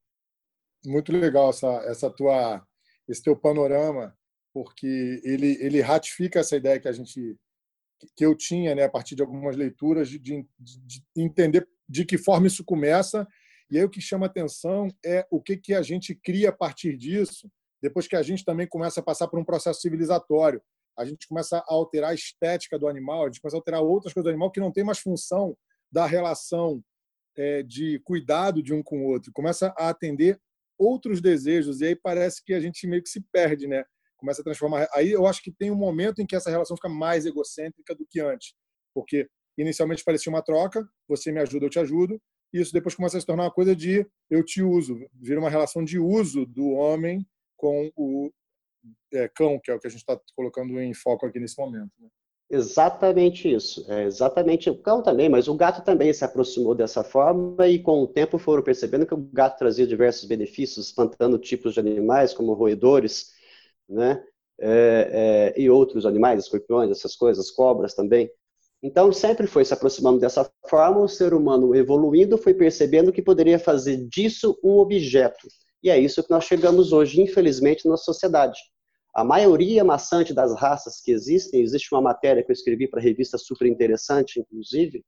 Muito 0.85 1.11
legal 1.11 1.49
essa, 1.49 1.67
essa 1.85 2.09
tua, 2.09 2.65
esse 3.09 3.21
teu 3.21 3.35
panorama, 3.35 4.15
porque 4.53 5.21
ele, 5.23 5.57
ele 5.59 5.81
ratifica 5.81 6.39
essa 6.39 6.55
ideia 6.55 6.79
que 6.79 6.87
a 6.87 6.93
gente 6.93 7.37
que 8.17 8.25
eu 8.25 8.35
tinha, 8.35 8.75
né, 8.75 8.83
a 8.83 8.89
partir 8.89 9.15
de 9.15 9.21
algumas 9.21 9.55
leituras, 9.55 10.09
de, 10.09 10.19
de, 10.19 10.45
de 10.59 11.03
entender 11.15 11.65
de 11.87 12.05
que 12.05 12.17
forma 12.17 12.47
isso 12.47 12.63
começa. 12.63 13.27
E 13.69 13.77
aí 13.77 13.83
o 13.83 13.89
que 13.89 14.01
chama 14.01 14.25
atenção 14.25 14.87
é 15.03 15.25
o 15.31 15.41
que, 15.41 15.57
que 15.57 15.73
a 15.73 15.81
gente 15.81 16.15
cria 16.15 16.49
a 16.49 16.53
partir 16.53 16.97
disso, 16.97 17.49
depois 17.81 18.07
que 18.07 18.15
a 18.15 18.21
gente 18.21 18.45
também 18.45 18.67
começa 18.67 18.99
a 18.99 19.03
passar 19.03 19.27
por 19.27 19.39
um 19.39 19.45
processo 19.45 19.81
civilizatório. 19.81 20.61
A 20.97 21.05
gente 21.05 21.27
começa 21.27 21.57
a 21.57 21.63
alterar 21.67 22.11
a 22.11 22.13
estética 22.13 22.77
do 22.77 22.87
animal, 22.87 23.23
a 23.23 23.25
gente 23.27 23.41
começa 23.41 23.57
a 23.57 23.59
alterar 23.59 23.81
outras 23.81 24.13
coisas 24.13 24.25
do 24.25 24.29
animal 24.29 24.51
que 24.51 24.59
não 24.59 24.71
tem 24.71 24.83
mais 24.83 24.99
função 24.99 25.57
da 25.91 26.05
relação 26.05 26.83
é, 27.35 27.63
de 27.63 27.99
cuidado 27.99 28.61
de 28.61 28.73
um 28.73 28.83
com 28.83 29.01
o 29.01 29.07
outro. 29.07 29.31
Começa 29.33 29.73
a 29.77 29.89
atender 29.89 30.39
outros 30.77 31.21
desejos 31.21 31.81
e 31.81 31.87
aí 31.87 31.95
parece 31.95 32.43
que 32.43 32.53
a 32.53 32.59
gente 32.59 32.85
meio 32.87 33.01
que 33.01 33.09
se 33.09 33.21
perde, 33.31 33.67
né? 33.67 33.83
Começa 34.17 34.41
a 34.41 34.43
transformar. 34.43 34.87
Aí 34.93 35.11
eu 35.11 35.25
acho 35.25 35.41
que 35.41 35.51
tem 35.51 35.71
um 35.71 35.75
momento 35.75 36.21
em 36.21 36.25
que 36.25 36.35
essa 36.35 36.49
relação 36.49 36.77
fica 36.77 36.89
mais 36.89 37.25
egocêntrica 37.25 37.95
do 37.95 38.05
que 38.09 38.19
antes, 38.19 38.53
porque 38.93 39.27
Inicialmente 39.57 40.03
parecia 40.03 40.31
uma 40.31 40.41
troca, 40.41 40.87
você 41.07 41.31
me 41.31 41.39
ajuda, 41.39 41.65
eu 41.65 41.69
te 41.69 41.79
ajudo. 41.79 42.21
E 42.53 42.59
isso 42.59 42.71
depois 42.71 42.95
começa 42.95 43.17
a 43.17 43.19
se 43.19 43.25
tornar 43.25 43.43
uma 43.43 43.51
coisa 43.51 43.75
de 43.75 44.05
eu 44.29 44.43
te 44.43 44.61
uso, 44.61 44.99
vira 45.13 45.39
uma 45.39 45.49
relação 45.49 45.83
de 45.83 45.97
uso 45.97 46.45
do 46.45 46.69
homem 46.69 47.25
com 47.57 47.91
o 47.95 48.31
é, 49.13 49.27
cão, 49.27 49.59
que 49.59 49.71
é 49.71 49.75
o 49.75 49.79
que 49.79 49.87
a 49.87 49.89
gente 49.89 50.01
está 50.01 50.19
colocando 50.35 50.79
em 50.79 50.93
foco 50.93 51.25
aqui 51.25 51.39
nesse 51.39 51.57
momento. 51.57 51.91
Né? 51.99 52.07
Exatamente 52.49 53.51
isso. 53.51 53.83
É 53.91 54.03
exatamente 54.03 54.69
o 54.69 54.77
cão 54.77 55.01
também, 55.01 55.27
mas 55.29 55.47
o 55.47 55.55
gato 55.55 55.83
também 55.83 56.13
se 56.13 56.23
aproximou 56.23 56.75
dessa 56.75 57.03
forma 57.03 57.67
e 57.67 57.79
com 57.79 58.03
o 58.03 58.07
tempo 58.07 58.37
foram 58.37 58.61
percebendo 58.61 59.07
que 59.07 59.13
o 59.13 59.29
gato 59.33 59.57
trazia 59.57 59.87
diversos 59.87 60.25
benefícios, 60.25 60.87
espantando 60.87 61.39
tipos 61.39 61.73
de 61.73 61.79
animais 61.79 62.33
como 62.33 62.53
roedores, 62.53 63.31
né? 63.89 64.23
É, 64.59 65.53
é, 65.55 65.61
e 65.61 65.67
outros 65.67 66.05
animais, 66.05 66.43
escorpiões, 66.43 66.91
essas 66.91 67.15
coisas, 67.15 67.49
cobras 67.49 67.95
também. 67.95 68.29
Então 68.83 69.13
sempre 69.13 69.47
foi 69.47 69.63
se 69.63 69.73
aproximando 69.73 70.19
dessa 70.19 70.51
forma, 70.69 70.99
o 70.99 71.07
ser 71.07 71.33
humano 71.33 71.73
evoluindo 71.73 72.37
foi 72.37 72.53
percebendo 72.53 73.13
que 73.13 73.21
poderia 73.21 73.57
fazer 73.57 74.05
disso 74.09 74.59
um 74.61 74.77
objeto. 74.77 75.47
E 75.81 75.89
é 75.89 75.97
isso 75.97 76.21
que 76.21 76.29
nós 76.29 76.43
chegamos 76.43 76.91
hoje, 76.91 77.21
infelizmente, 77.21 77.87
na 77.87 77.95
sociedade. 77.95 78.59
A 79.15 79.23
maioria 79.23 79.85
maçante 79.85 80.33
das 80.33 80.53
raças 80.59 80.99
que 81.01 81.11
existem, 81.11 81.61
existe 81.61 81.93
uma 81.93 82.01
matéria 82.01 82.43
que 82.43 82.51
eu 82.51 82.53
escrevi 82.53 82.87
para 82.87 82.99
a 82.99 83.03
revista 83.03 83.37
super 83.37 83.67
interessante, 83.67 84.39
inclusive, 84.39 85.01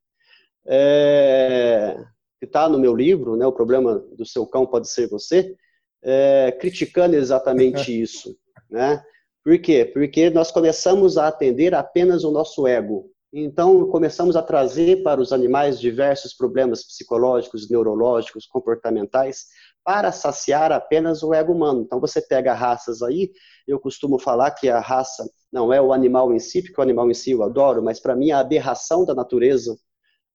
é, 0.66 1.98
que 2.40 2.46
está 2.46 2.70
no 2.70 2.80
meu 2.80 2.96
livro, 2.96 3.36
né, 3.36 3.46
O 3.46 3.52
Problema 3.52 4.00
do 4.16 4.26
Seu 4.26 4.46
Cão 4.48 4.66
Pode 4.66 4.90
Ser 4.90 5.10
Você, 5.10 5.54
é, 6.02 6.56
criticando 6.60 7.16
exatamente 7.16 7.92
isso. 8.00 8.38
Né? 8.70 9.04
Por 9.44 9.60
quê? 9.60 9.86
Porque 9.86 10.30
nós 10.30 10.52
começamos 10.52 11.18
a 11.18 11.28
atender 11.28 11.74
apenas 11.74 12.24
o 12.24 12.32
nosso 12.32 12.68
ego. 12.68 13.10
Então, 13.38 13.86
começamos 13.90 14.38
a 14.38 14.42
trazer 14.42 15.04
para 15.04 15.20
os 15.20 15.34
animais 15.34 15.78
diversos 15.78 16.34
problemas 16.34 16.86
psicológicos, 16.86 17.70
neurológicos, 17.70 18.48
comportamentais, 18.48 19.48
para 19.84 20.10
saciar 20.14 20.72
apenas 20.72 21.22
o 21.22 21.34
ego 21.34 21.52
humano. 21.52 21.82
Então, 21.82 22.00
você 22.00 22.22
pega 22.22 22.54
raças 22.54 23.02
aí 23.02 23.34
eu 23.68 23.78
costumo 23.78 24.18
falar 24.18 24.52
que 24.52 24.70
a 24.70 24.80
raça 24.80 25.30
não 25.52 25.74
é 25.74 25.82
o 25.82 25.92
animal 25.92 26.34
em 26.34 26.40
si, 26.40 26.62
porque 26.62 26.80
o 26.80 26.84
animal 26.84 27.12
em 27.12 27.14
si 27.14 27.32
eu 27.32 27.44
adoro, 27.44 27.84
mas 27.84 28.00
para 28.00 28.16
mim 28.16 28.32
a 28.32 28.40
aberração 28.40 29.04
da 29.04 29.14
natureza 29.14 29.76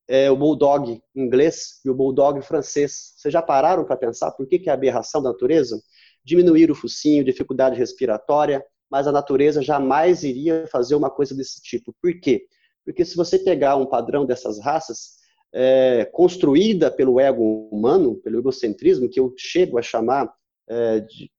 é 0.07 0.31
o 0.31 0.37
bulldog 0.37 1.01
inglês 1.17 1.81
e 1.85 1.89
o 1.89 1.95
bulldog 1.95 2.43
francês. 2.43 3.15
Vocês 3.17 3.33
já 3.33 3.41
pararam 3.41 3.83
para 3.83 3.97
pensar 3.97 4.33
por 4.33 4.47
que, 4.47 4.59
que 4.59 4.69
é 4.69 4.73
a 4.73 4.75
aberração 4.75 5.23
da 5.23 5.31
natureza? 5.31 5.81
Diminuir 6.23 6.71
o 6.71 6.75
focinho, 6.75 7.25
dificuldade 7.25 7.79
respiratória, 7.79 8.63
mas 8.91 9.07
a 9.07 9.13
natureza 9.13 9.63
jamais 9.63 10.23
iria 10.23 10.67
fazer 10.67 10.97
uma 10.97 11.09
coisa 11.09 11.35
desse 11.35 11.63
tipo. 11.63 11.95
Por 12.03 12.21
quê? 12.21 12.47
Porque 12.85 13.05
se 13.05 13.17
você 13.17 13.39
pegar 13.39 13.77
um 13.77 13.87
padrão 13.87 14.25
dessas 14.27 14.59
raças, 14.59 15.21
é, 15.53 16.05
construída 16.13 16.91
pelo 16.91 17.19
ego 17.19 17.69
humano, 17.71 18.17
pelo 18.17 18.39
egocentrismo, 18.39 19.09
que 19.09 19.19
eu 19.19 19.35
chego 19.37 19.79
a 19.79 19.83
chamar 19.83 20.33
é, 20.69 21.01
de, 21.01 21.31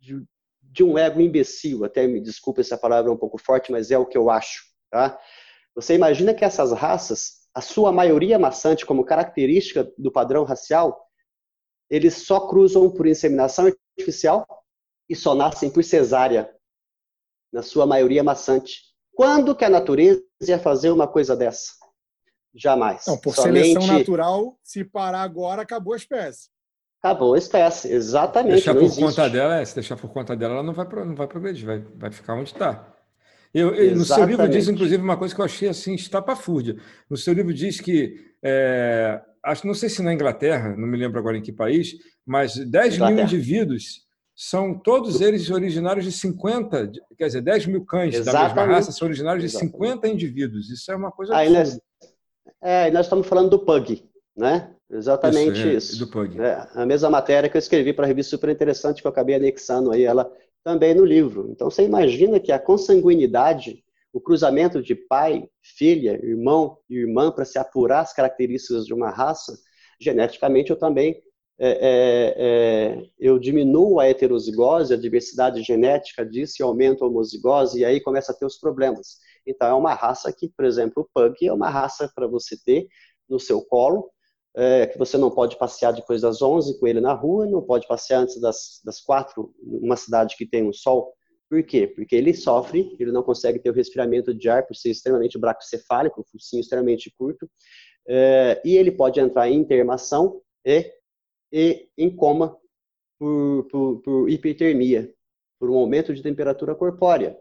de, 0.00 0.24
de 0.62 0.84
um 0.84 0.98
ego 0.98 1.20
imbecil, 1.20 1.84
até 1.84 2.06
me 2.06 2.20
desculpe 2.20 2.60
essa 2.60 2.78
palavra 2.78 3.10
é 3.10 3.14
um 3.14 3.18
pouco 3.18 3.38
forte, 3.38 3.70
mas 3.70 3.90
é 3.90 3.98
o 3.98 4.06
que 4.06 4.16
eu 4.16 4.30
acho, 4.30 4.64
tá? 4.90 5.18
Você 5.74 5.94
imagina 5.94 6.34
que 6.34 6.44
essas 6.44 6.72
raças, 6.72 7.46
a 7.54 7.60
sua 7.60 7.92
maioria 7.92 8.38
maçante 8.38 8.84
como 8.84 9.04
característica 9.04 9.90
do 9.96 10.10
padrão 10.10 10.44
racial, 10.44 11.06
eles 11.90 12.26
só 12.26 12.48
cruzam 12.48 12.90
por 12.90 13.06
inseminação 13.06 13.66
artificial 13.66 14.46
e 15.08 15.14
só 15.14 15.34
nascem 15.34 15.70
por 15.70 15.82
cesárea, 15.84 16.54
na 17.52 17.62
sua 17.62 17.86
maioria 17.86 18.22
maçante. 18.22 18.87
Quando 19.18 19.52
que 19.52 19.64
a 19.64 19.68
natureza 19.68 20.22
ia 20.46 20.60
fazer 20.60 20.92
uma 20.92 21.08
coisa 21.08 21.34
dessa? 21.34 21.72
Jamais. 22.54 23.02
Não, 23.04 23.18
por 23.18 23.34
Somente... 23.34 23.72
seleção 23.72 23.98
natural, 23.98 24.56
se 24.62 24.84
parar 24.84 25.22
agora, 25.22 25.62
acabou 25.62 25.94
a 25.94 25.96
espécie. 25.96 26.50
Acabou 27.02 27.34
a 27.34 27.38
espécie, 27.38 27.92
exatamente. 27.92 28.52
Deixar 28.52 28.74
por 28.74 28.84
existe. 28.84 29.02
conta 29.02 29.28
dela, 29.28 29.60
é, 29.60 29.64
se 29.64 29.74
deixar 29.74 29.96
por 29.96 30.08
conta 30.12 30.36
dela, 30.36 30.54
ela 30.54 30.62
não 30.62 30.72
vai, 30.72 30.86
não 31.04 31.16
vai 31.16 31.26
progredir, 31.26 31.66
vai, 31.66 31.84
vai 31.96 32.12
ficar 32.12 32.34
onde 32.34 32.52
está. 32.52 32.94
Eu, 33.52 33.74
eu, 33.74 33.96
no 33.96 34.04
seu 34.04 34.24
livro 34.24 34.48
diz, 34.48 34.68
inclusive, 34.68 35.02
uma 35.02 35.16
coisa 35.16 35.34
que 35.34 35.40
eu 35.40 35.44
achei 35.44 35.68
assim, 35.68 35.94
estapafúrdia. 35.94 36.76
No 37.10 37.16
seu 37.16 37.34
livro 37.34 37.52
diz 37.52 37.80
que, 37.80 38.14
é, 38.40 39.20
acho, 39.42 39.66
não 39.66 39.74
sei 39.74 39.88
se 39.88 40.00
na 40.00 40.14
Inglaterra, 40.14 40.76
não 40.76 40.86
me 40.86 40.96
lembro 40.96 41.18
agora 41.18 41.36
em 41.36 41.42
que 41.42 41.50
país, 41.50 41.96
mas 42.24 42.54
10 42.54 42.94
Inglaterra. 42.94 43.16
mil 43.16 43.24
indivíduos 43.24 44.06
são 44.40 44.72
todos 44.78 45.20
eles 45.20 45.50
originários 45.50 46.04
de 46.04 46.12
50, 46.12 46.92
quer 47.18 47.26
dizer, 47.26 47.40
10 47.40 47.66
mil 47.66 47.84
cães 47.84 48.14
Exatamente. 48.14 48.54
da 48.54 48.60
mesma 48.60 48.72
raça 48.72 48.92
são 48.92 49.08
originários 49.08 49.42
de 49.42 49.48
Exatamente. 49.48 49.76
50 49.76 50.08
indivíduos. 50.08 50.70
Isso 50.70 50.92
é 50.92 50.94
uma 50.94 51.10
coisa 51.10 51.34
Aí 51.34 51.50
nós, 51.50 51.80
é, 52.62 52.88
nós 52.92 53.06
estamos 53.06 53.26
falando 53.26 53.50
do 53.50 53.58
Pug, 53.58 54.08
né? 54.36 54.72
Exatamente 54.88 55.58
isso. 55.58 55.66
É, 55.66 55.72
isso. 55.72 55.98
Do 55.98 56.06
Pug. 56.06 56.40
É, 56.40 56.68
a 56.72 56.86
mesma 56.86 57.10
matéria 57.10 57.50
que 57.50 57.56
eu 57.56 57.58
escrevi 57.58 57.92
para 57.92 58.04
a 58.04 58.06
revista 58.06 58.30
super 58.30 58.48
interessante 58.48 59.00
que 59.00 59.08
eu 59.08 59.10
acabei 59.10 59.34
anexando 59.34 59.90
aí 59.90 60.04
ela 60.04 60.30
também 60.62 60.94
no 60.94 61.04
livro. 61.04 61.48
Então 61.50 61.68
você 61.68 61.82
imagina 61.82 62.38
que 62.38 62.52
a 62.52 62.60
consanguinidade, 62.60 63.82
o 64.12 64.20
cruzamento 64.20 64.80
de 64.80 64.94
pai, 64.94 65.48
filha, 65.60 66.12
irmão 66.24 66.78
e 66.88 66.94
irmã 66.94 67.32
para 67.32 67.44
se 67.44 67.58
apurar 67.58 68.02
as 68.02 68.12
características 68.12 68.86
de 68.86 68.94
uma 68.94 69.10
raça, 69.10 69.58
geneticamente 70.00 70.70
eu 70.70 70.76
também 70.76 71.20
é, 71.60 71.70
é, 71.70 72.34
é, 72.38 73.10
eu 73.18 73.38
diminuo 73.38 73.98
a 73.98 74.06
heterozigose, 74.06 74.94
a 74.94 74.96
diversidade 74.96 75.62
genética 75.62 76.24
disso 76.24 76.56
e 76.60 76.62
aumento 76.62 77.04
a 77.04 77.08
homozigose, 77.08 77.80
e 77.80 77.84
aí 77.84 78.00
começa 78.00 78.30
a 78.30 78.34
ter 78.34 78.46
os 78.46 78.58
problemas. 78.58 79.18
Então, 79.44 79.66
é 79.66 79.74
uma 79.74 79.94
raça 79.94 80.32
que, 80.32 80.48
por 80.48 80.64
exemplo, 80.64 81.02
o 81.02 81.08
Pug 81.12 81.46
é 81.46 81.52
uma 81.52 81.68
raça 81.68 82.10
para 82.14 82.28
você 82.28 82.56
ter 82.64 82.86
no 83.28 83.40
seu 83.40 83.60
colo, 83.62 84.08
é, 84.56 84.86
que 84.86 84.98
você 84.98 85.18
não 85.18 85.30
pode 85.30 85.58
passear 85.58 85.92
depois 85.92 86.22
das 86.22 86.40
11 86.40 86.78
com 86.78 86.86
ele 86.86 87.00
na 87.00 87.12
rua, 87.12 87.46
não 87.46 87.62
pode 87.62 87.86
passear 87.86 88.20
antes 88.20 88.40
das, 88.40 88.80
das 88.84 89.00
4 89.00 89.52
numa 89.62 89.96
cidade 89.96 90.36
que 90.36 90.46
tem 90.46 90.66
um 90.66 90.72
sol. 90.72 91.12
Por 91.50 91.62
quê? 91.62 91.86
Porque 91.86 92.14
ele 92.14 92.34
sofre, 92.34 92.94
ele 93.00 93.10
não 93.10 93.22
consegue 93.22 93.58
ter 93.58 93.70
o 93.70 93.74
respiramento 93.74 94.34
de 94.34 94.48
ar 94.48 94.66
por 94.66 94.76
ser 94.76 94.90
extremamente 94.90 95.38
bracocefálico, 95.38 96.24
focinho 96.30 96.60
extremamente 96.60 97.12
curto, 97.16 97.50
é, 98.06 98.60
e 98.64 98.76
ele 98.76 98.90
pode 98.90 99.18
entrar 99.18 99.48
em 99.48 99.56
intermação 99.56 100.40
e, 100.64 100.92
e 101.52 101.88
em 101.96 102.14
coma 102.14 102.56
por, 103.18 103.64
por, 103.70 104.02
por 104.02 104.30
hipertermia, 104.30 105.12
por 105.58 105.70
um 105.70 105.76
aumento 105.76 106.14
de 106.14 106.22
temperatura 106.22 106.74
corpórea. 106.74 107.36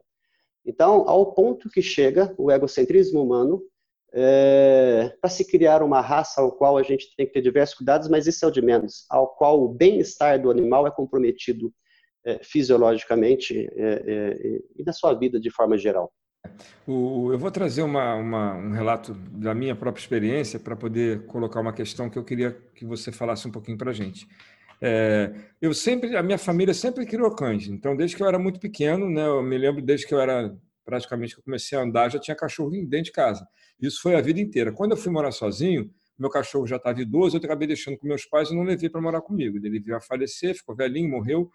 Então, 0.65 1.07
ao 1.07 1.33
ponto 1.33 1.69
que 1.69 1.81
chega 1.81 2.33
o 2.37 2.51
egocentrismo 2.51 3.21
humano 3.21 3.63
é, 4.13 5.15
para 5.21 5.29
se 5.29 5.45
criar 5.45 5.83
uma 5.83 6.01
raça 6.01 6.41
ao 6.41 6.51
qual 6.51 6.77
a 6.77 6.83
gente 6.83 7.13
tem 7.15 7.25
que 7.25 7.33
ter 7.33 7.41
diversos 7.41 7.77
cuidados, 7.77 8.09
mas 8.09 8.27
isso 8.27 8.43
é 8.43 8.47
o 8.47 8.51
de 8.51 8.61
menos, 8.61 9.05
ao 9.09 9.27
qual 9.35 9.61
o 9.61 9.69
bem-estar 9.69 10.41
do 10.41 10.49
animal 10.49 10.87
é 10.87 10.91
comprometido 10.91 11.73
é, 12.25 12.39
fisiologicamente 12.43 13.69
é, 13.73 14.03
é 14.05 14.59
e 14.75 14.83
na 14.83 14.91
sua 14.91 15.13
vida 15.13 15.39
de 15.39 15.49
forma 15.49 15.77
geral. 15.77 16.11
O, 16.85 17.31
eu 17.31 17.39
vou 17.39 17.51
trazer 17.51 17.81
uma, 17.81 18.15
uma, 18.15 18.55
um 18.55 18.71
relato 18.71 19.13
da 19.13 19.53
minha 19.53 19.75
própria 19.75 20.01
experiência 20.01 20.59
para 20.59 20.75
poder 20.75 21.25
colocar 21.25 21.59
uma 21.59 21.73
questão 21.73 22.09
que 22.09 22.17
eu 22.17 22.23
queria 22.23 22.57
que 22.75 22.85
você 22.85 23.11
falasse 23.11 23.47
um 23.47 23.51
pouquinho 23.51 23.77
para 23.77 23.91
a 23.91 23.93
gente. 23.93 24.27
É, 24.81 25.33
eu 25.61 25.73
sempre, 25.73 26.15
a 26.15 26.23
minha 26.23 26.37
família 26.37 26.73
sempre 26.73 27.05
criou 27.05 27.33
cães. 27.35 27.67
Então, 27.67 27.95
desde 27.95 28.15
que 28.15 28.23
eu 28.23 28.27
era 28.27 28.37
muito 28.37 28.59
pequeno, 28.59 29.09
né, 29.09 29.25
eu 29.25 29.41
me 29.41 29.57
lembro 29.57 29.81
desde 29.81 30.05
que 30.05 30.13
eu 30.13 30.19
era 30.19 30.55
praticamente 30.85 31.33
que 31.33 31.41
eu 31.41 31.43
comecei 31.43 31.77
a 31.77 31.81
andar, 31.81 32.09
já 32.09 32.19
tinha 32.19 32.35
cachorro 32.35 32.69
dentro 32.69 33.03
de 33.03 33.11
casa. 33.11 33.45
Isso 33.79 34.01
foi 34.01 34.15
a 34.15 34.21
vida 34.21 34.39
inteira. 34.39 34.71
Quando 34.71 34.91
eu 34.91 34.97
fui 34.97 35.11
morar 35.11 35.31
sozinho, 35.31 35.91
meu 36.17 36.29
cachorro 36.29 36.65
já 36.65 36.77
estava 36.77 37.01
idoso, 37.01 37.37
eu 37.37 37.41
acabei 37.43 37.67
deixando 37.67 37.97
com 37.97 38.07
meus 38.07 38.25
pais 38.25 38.49
e 38.49 38.55
não 38.55 38.63
levei 38.63 38.89
para 38.89 39.01
morar 39.01 39.21
comigo. 39.21 39.57
Ele 39.57 39.79
veio 39.79 39.97
a 39.97 40.01
falecer, 40.01 40.55
ficou 40.55 40.75
velhinho, 40.75 41.09
morreu. 41.09 41.51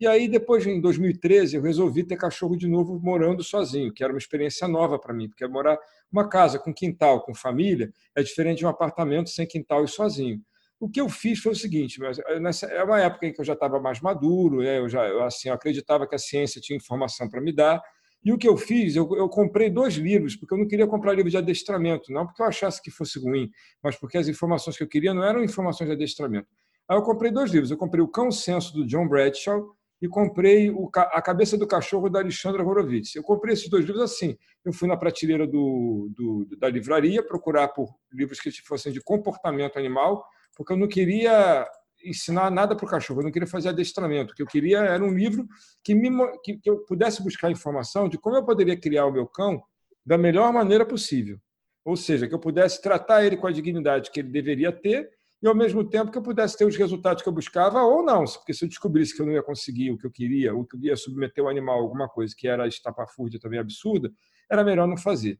E 0.00 0.06
aí, 0.06 0.28
depois, 0.28 0.66
em 0.66 0.80
2013, 0.80 1.56
eu 1.56 1.62
resolvi 1.62 2.04
ter 2.04 2.16
cachorro 2.16 2.56
de 2.56 2.66
novo 2.66 2.98
morando 3.00 3.44
sozinho, 3.44 3.92
que 3.92 4.02
era 4.02 4.12
uma 4.12 4.18
experiência 4.18 4.66
nova 4.66 4.98
para 4.98 5.14
mim, 5.14 5.28
porque 5.28 5.46
morar 5.46 5.78
uma 6.10 6.28
casa 6.28 6.58
com 6.58 6.74
quintal, 6.74 7.22
com 7.22 7.34
família, 7.34 7.92
é 8.16 8.22
diferente 8.22 8.58
de 8.58 8.66
um 8.66 8.68
apartamento 8.68 9.30
sem 9.30 9.46
quintal 9.46 9.84
e 9.84 9.88
sozinho. 9.88 10.40
O 10.80 10.88
que 10.88 11.00
eu 11.00 11.08
fiz 11.08 11.38
foi 11.38 11.52
o 11.52 11.56
seguinte: 11.56 12.00
eh, 12.02 12.40
nessa, 12.40 12.66
é 12.66 12.82
uma 12.82 13.00
época 13.00 13.26
em 13.26 13.32
que 13.32 13.40
eu 13.40 13.44
já 13.44 13.52
estava 13.52 13.80
mais 13.80 14.00
maduro, 14.00 14.58
né, 14.58 14.78
eu 14.78 14.88
já 14.88 15.06
eu, 15.06 15.22
assim, 15.22 15.48
eu 15.48 15.54
acreditava 15.54 16.06
que 16.06 16.14
a 16.14 16.18
ciência 16.18 16.60
tinha 16.60 16.76
informação 16.76 17.28
para 17.28 17.40
me 17.40 17.54
dar, 17.54 17.80
e 18.24 18.32
o 18.32 18.38
que 18.38 18.48
eu 18.48 18.56
fiz, 18.56 18.96
eu, 18.96 19.08
eu, 19.16 19.28
comprei 19.28 19.70
dois 19.70 19.94
livros, 19.94 20.34
porque 20.34 20.54
eu 20.54 20.58
não 20.58 20.66
queria 20.66 20.86
comprar 20.86 21.12
livro 21.12 21.30
de 21.30 21.36
adestramento, 21.36 22.10
não 22.10 22.26
porque 22.26 22.42
eu 22.42 22.46
achasse 22.46 22.82
que 22.82 22.90
fosse 22.90 23.18
ruim, 23.18 23.50
mas 23.82 23.96
porque 23.96 24.18
as 24.18 24.28
informações 24.28 24.76
que 24.76 24.82
eu 24.82 24.88
queria 24.88 25.12
não 25.14 25.22
eram 25.22 25.44
informações 25.44 25.88
de 25.88 25.94
adestramento. 25.94 26.48
Aí 26.88 26.96
eu 26.96 27.02
comprei 27.02 27.30
dois 27.30 27.50
livros. 27.50 27.70
Eu 27.70 27.76
comprei 27.76 28.02
o 28.02 28.08
Cão 28.08 28.30
Senso, 28.30 28.72
do 28.74 28.86
John 28.86 29.08
Bradshaw, 29.08 29.74
e 30.00 30.08
comprei 30.08 30.70
o, 30.70 30.90
A 30.94 31.22
Cabeça 31.22 31.56
do 31.56 31.66
Cachorro, 31.66 32.10
da 32.10 32.20
Alexandra 32.20 32.62
Horowitz. 32.62 33.14
Eu 33.14 33.22
comprei 33.22 33.54
esses 33.54 33.68
dois 33.68 33.84
livros 33.84 34.02
assim. 34.02 34.36
Eu 34.64 34.72
fui 34.72 34.88
na 34.88 34.96
prateleira 34.96 35.46
do, 35.46 36.10
do, 36.14 36.56
da 36.58 36.68
livraria 36.68 37.26
procurar 37.26 37.68
por 37.68 37.94
livros 38.12 38.40
que 38.40 38.50
fossem 38.66 38.92
de 38.92 39.00
comportamento 39.00 39.78
animal, 39.78 40.24
porque 40.56 40.72
eu 40.72 40.76
não 40.76 40.88
queria 40.88 41.66
ensinar 42.04 42.50
nada 42.50 42.76
para 42.76 42.84
o 42.84 42.88
cachorro, 42.88 43.20
eu 43.20 43.24
não 43.24 43.32
queria 43.32 43.48
fazer 43.48 43.70
adestramento. 43.70 44.32
O 44.32 44.36
que 44.36 44.42
eu 44.42 44.46
queria 44.46 44.78
era 44.78 45.02
um 45.02 45.14
livro 45.14 45.46
que, 45.82 45.94
me, 45.94 46.10
que, 46.42 46.58
que 46.58 46.68
eu 46.68 46.84
pudesse 46.84 47.22
buscar 47.22 47.50
informação 47.50 48.08
de 48.08 48.18
como 48.18 48.36
eu 48.36 48.44
poderia 48.44 48.78
criar 48.78 49.06
o 49.06 49.12
meu 49.12 49.26
cão 49.26 49.62
da 50.04 50.18
melhor 50.18 50.52
maneira 50.52 50.84
possível. 50.84 51.38
Ou 51.84 51.96
seja, 51.96 52.26
que 52.26 52.34
eu 52.34 52.38
pudesse 52.38 52.80
tratar 52.80 53.24
ele 53.24 53.36
com 53.36 53.46
a 53.46 53.52
dignidade 53.52 54.10
que 54.10 54.20
ele 54.20 54.30
deveria 54.30 54.72
ter 54.72 55.10
e, 55.44 55.46
ao 55.46 55.54
mesmo 55.54 55.84
tempo, 55.84 56.10
que 56.10 56.16
eu 56.16 56.22
pudesse 56.22 56.56
ter 56.56 56.64
os 56.64 56.74
resultados 56.74 57.22
que 57.22 57.28
eu 57.28 57.32
buscava 57.32 57.82
ou 57.82 58.02
não. 58.02 58.24
Porque 58.24 58.54
se 58.54 58.64
eu 58.64 58.68
descobrisse 58.68 59.14
que 59.14 59.20
eu 59.20 59.26
não 59.26 59.34
ia 59.34 59.42
conseguir 59.42 59.90
o 59.90 59.98
que 59.98 60.06
eu 60.06 60.10
queria, 60.10 60.54
ou 60.54 60.64
que 60.64 60.74
eu 60.74 60.80
ia 60.80 60.96
submeter 60.96 61.44
o 61.44 61.48
animal 61.48 61.78
a 61.78 61.82
alguma 61.82 62.08
coisa 62.08 62.34
que 62.34 62.48
era 62.48 62.66
estapafúrdia 62.66 63.38
também 63.38 63.60
absurda, 63.60 64.10
era 64.50 64.64
melhor 64.64 64.88
não 64.88 64.96
fazer. 64.96 65.38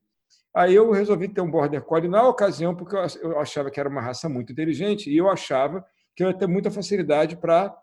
Aí 0.54 0.74
eu 0.74 0.90
resolvi 0.90 1.26
ter 1.28 1.40
um 1.40 1.50
Border 1.50 1.80
Collie 1.80 2.06
na 2.06 2.28
ocasião, 2.28 2.76
porque 2.76 2.94
eu 2.94 3.40
achava 3.40 3.70
que 3.70 3.80
era 3.80 3.88
uma 3.88 4.02
raça 4.02 4.28
muito 4.28 4.52
inteligente 4.52 5.08
e 5.10 5.16
eu 5.16 5.26
achava 5.30 5.82
que 6.14 6.22
eu 6.22 6.28
ia 6.28 6.34
ter 6.34 6.46
muita 6.46 6.70
facilidade 6.70 7.38
para 7.38 7.74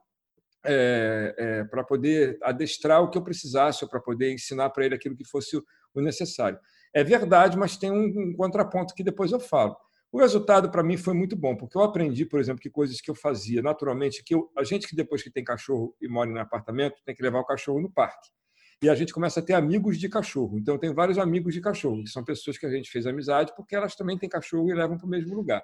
é, 0.63 1.33
é, 1.35 1.63
para 1.63 1.83
poder 1.83 2.37
adestrar 2.43 3.01
o 3.01 3.09
que 3.09 3.17
eu 3.17 3.23
precisasse, 3.23 3.83
ou 3.83 3.89
para 3.89 3.99
poder 3.99 4.31
ensinar 4.31 4.69
para 4.69 4.85
ele 4.85 4.93
aquilo 4.93 5.15
que 5.15 5.25
fosse 5.25 5.57
o 5.57 6.01
necessário. 6.01 6.59
É 6.93 7.03
verdade, 7.03 7.57
mas 7.57 7.77
tem 7.77 7.89
um, 7.89 8.29
um 8.29 8.33
contraponto 8.37 8.93
que 8.93 9.03
depois 9.03 9.31
eu 9.31 9.39
falo. 9.39 9.75
O 10.11 10.19
resultado 10.19 10.69
para 10.69 10.83
mim 10.83 10.97
foi 10.97 11.13
muito 11.13 11.37
bom, 11.37 11.55
porque 11.55 11.77
eu 11.77 11.81
aprendi, 11.81 12.25
por 12.25 12.39
exemplo, 12.39 12.61
que 12.61 12.69
coisas 12.69 12.99
que 12.99 13.09
eu 13.09 13.15
fazia 13.15 13.61
naturalmente, 13.61 14.21
que 14.23 14.35
eu, 14.35 14.51
a 14.57 14.63
gente 14.63 14.85
que 14.85 14.95
depois 14.95 15.23
que 15.23 15.31
tem 15.31 15.41
cachorro 15.41 15.95
e 16.01 16.07
mora 16.07 16.29
em 16.29 16.37
apartamento, 16.37 17.01
tem 17.05 17.15
que 17.15 17.23
levar 17.23 17.39
o 17.39 17.45
cachorro 17.45 17.79
no 17.79 17.89
parque. 17.89 18.29
E 18.83 18.89
a 18.89 18.95
gente 18.95 19.13
começa 19.13 19.39
a 19.39 19.43
ter 19.43 19.53
amigos 19.53 19.97
de 19.97 20.09
cachorro. 20.09 20.57
Então, 20.57 20.75
eu 20.75 20.79
tenho 20.79 20.93
vários 20.93 21.17
amigos 21.17 21.53
de 21.53 21.61
cachorro, 21.61 22.03
que 22.03 22.09
são 22.09 22.25
pessoas 22.25 22.57
que 22.57 22.65
a 22.65 22.69
gente 22.69 22.89
fez 22.89 23.05
amizade, 23.07 23.53
porque 23.55 23.75
elas 23.75 23.95
também 23.95 24.17
têm 24.17 24.27
cachorro 24.27 24.69
e 24.69 24.73
levam 24.73 24.97
para 24.97 25.05
o 25.05 25.09
mesmo 25.09 25.33
lugar. 25.33 25.63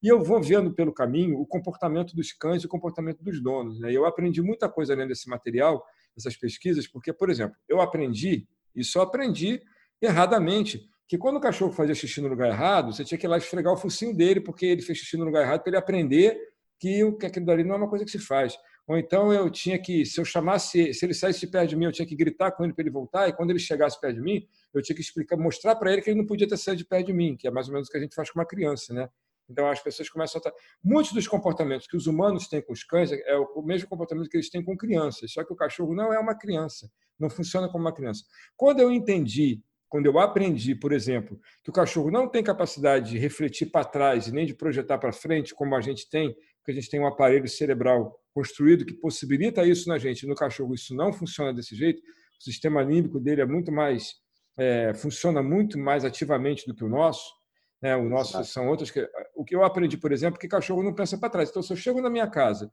E 0.00 0.06
eu 0.06 0.22
vou 0.22 0.40
vendo 0.40 0.72
pelo 0.72 0.92
caminho 0.92 1.40
o 1.40 1.46
comportamento 1.46 2.14
dos 2.14 2.30
cães 2.30 2.62
e 2.62 2.66
o 2.66 2.68
comportamento 2.68 3.24
dos 3.24 3.42
donos. 3.42 3.80
Né? 3.80 3.90
Eu 3.90 4.06
aprendi 4.06 4.40
muita 4.40 4.68
coisa 4.68 4.92
além 4.92 5.08
desse 5.08 5.28
material, 5.28 5.84
dessas 6.14 6.36
pesquisas, 6.36 6.86
porque, 6.86 7.12
por 7.12 7.30
exemplo, 7.30 7.56
eu 7.68 7.80
aprendi, 7.80 8.46
e 8.76 8.84
só 8.84 9.00
aprendi 9.00 9.60
erradamente, 10.00 10.88
que 11.08 11.16
quando 11.16 11.36
o 11.36 11.40
cachorro 11.40 11.72
fazia 11.72 11.94
xixi 11.94 12.20
no 12.20 12.28
lugar 12.28 12.48
errado, 12.48 12.92
você 12.92 13.02
tinha 13.02 13.16
que 13.16 13.26
ir 13.26 13.28
lá 13.28 13.38
esfregar 13.38 13.72
o 13.72 13.76
focinho 13.76 14.14
dele, 14.14 14.40
porque 14.40 14.66
ele 14.66 14.82
fez 14.82 14.98
xixi 14.98 15.16
no 15.16 15.24
lugar 15.24 15.42
errado, 15.42 15.62
para 15.62 15.70
ele 15.70 15.78
aprender 15.78 16.38
que, 16.78 17.02
aquilo 17.24 17.46
dali 17.46 17.64
não 17.64 17.74
é 17.74 17.78
uma 17.78 17.88
coisa 17.88 18.04
que 18.04 18.10
se 18.10 18.18
faz. 18.18 18.56
Ou 18.86 18.96
então 18.96 19.32
eu 19.32 19.50
tinha 19.50 19.78
que, 19.78 20.04
se 20.04 20.20
eu 20.20 20.24
chamasse, 20.24 20.92
se 20.92 21.04
ele 21.04 21.14
saísse 21.14 21.40
de 21.40 21.46
perto 21.46 21.70
de 21.70 21.76
mim, 21.76 21.86
eu 21.86 21.92
tinha 21.92 22.06
que 22.06 22.14
gritar 22.14 22.52
com 22.52 22.62
ele 22.62 22.74
para 22.74 22.82
ele 22.82 22.90
voltar, 22.90 23.26
e 23.26 23.32
quando 23.32 23.50
ele 23.50 23.58
chegasse 23.58 23.98
perto 23.98 24.16
de 24.16 24.20
mim, 24.20 24.46
eu 24.74 24.82
tinha 24.82 24.94
que 24.94 25.00
explicar, 25.00 25.36
mostrar 25.38 25.76
para 25.76 25.92
ele 25.92 26.02
que 26.02 26.10
ele 26.10 26.18
não 26.18 26.26
podia 26.26 26.46
ter 26.46 26.58
saído 26.58 26.78
de 26.78 26.84
perto 26.84 27.06
de 27.06 27.14
mim, 27.14 27.36
que 27.36 27.48
é 27.48 27.50
mais 27.50 27.68
ou 27.68 27.72
menos 27.72 27.88
o 27.88 27.90
que 27.90 27.96
a 27.96 28.00
gente 28.00 28.14
faz 28.14 28.30
com 28.30 28.38
uma 28.38 28.46
criança, 28.46 28.92
né? 28.92 29.08
Então 29.50 29.66
as 29.66 29.80
pessoas 29.80 30.10
começam 30.10 30.42
a. 30.44 30.52
Muitos 30.84 31.12
dos 31.12 31.26
comportamentos 31.26 31.86
que 31.86 31.96
os 31.96 32.06
humanos 32.06 32.48
têm 32.48 32.60
com 32.60 32.72
os 32.74 32.84
cães 32.84 33.10
é 33.10 33.36
o 33.38 33.62
mesmo 33.62 33.88
comportamento 33.88 34.28
que 34.28 34.36
eles 34.36 34.50
têm 34.50 34.62
com 34.62 34.76
crianças, 34.76 35.32
só 35.32 35.42
que 35.42 35.52
o 35.52 35.56
cachorro 35.56 35.94
não 35.94 36.12
é 36.12 36.18
uma 36.18 36.34
criança, 36.34 36.90
não 37.18 37.30
funciona 37.30 37.66
como 37.66 37.84
uma 37.84 37.94
criança. 37.94 38.24
Quando 38.54 38.80
eu 38.80 38.92
entendi 38.92 39.62
quando 39.88 40.06
eu 40.06 40.18
aprendi, 40.18 40.74
por 40.74 40.92
exemplo, 40.92 41.40
que 41.64 41.70
o 41.70 41.72
cachorro 41.72 42.10
não 42.10 42.28
tem 42.28 42.42
capacidade 42.42 43.10
de 43.10 43.18
refletir 43.18 43.70
para 43.70 43.84
trás 43.84 44.26
e 44.26 44.32
nem 44.32 44.44
de 44.44 44.54
projetar 44.54 44.98
para 44.98 45.12
frente, 45.12 45.54
como 45.54 45.74
a 45.74 45.80
gente 45.80 46.08
tem, 46.08 46.34
porque 46.58 46.72
a 46.72 46.74
gente 46.74 46.90
tem 46.90 47.00
um 47.00 47.06
aparelho 47.06 47.48
cerebral 47.48 48.20
construído 48.34 48.84
que 48.84 48.92
possibilita 48.92 49.64
isso 49.64 49.88
na 49.88 49.98
gente. 49.98 50.26
No 50.26 50.34
cachorro 50.34 50.74
isso 50.74 50.94
não 50.94 51.12
funciona 51.12 51.52
desse 51.52 51.74
jeito. 51.74 52.02
O 52.38 52.44
sistema 52.44 52.82
límbico 52.82 53.18
dele 53.18 53.40
é 53.40 53.46
muito 53.46 53.72
mais 53.72 54.16
é, 54.58 54.92
funciona 54.92 55.40
muito 55.42 55.78
mais 55.78 56.04
ativamente 56.04 56.66
do 56.66 56.74
que 56.74 56.84
o 56.84 56.88
nosso. 56.88 57.32
Né? 57.80 57.96
O 57.96 58.08
nosso 58.08 58.44
são 58.44 58.68
outras 58.68 58.90
que 58.90 59.08
o 59.34 59.44
que 59.44 59.54
eu 59.54 59.64
aprendi, 59.64 59.96
por 59.96 60.12
exemplo, 60.12 60.38
que 60.38 60.48
cachorro 60.48 60.82
não 60.82 60.94
pensa 60.94 61.16
para 61.16 61.30
trás. 61.30 61.48
Então, 61.48 61.62
se 61.62 61.72
eu 61.72 61.76
chego 61.76 62.02
na 62.02 62.10
minha 62.10 62.26
casa 62.26 62.70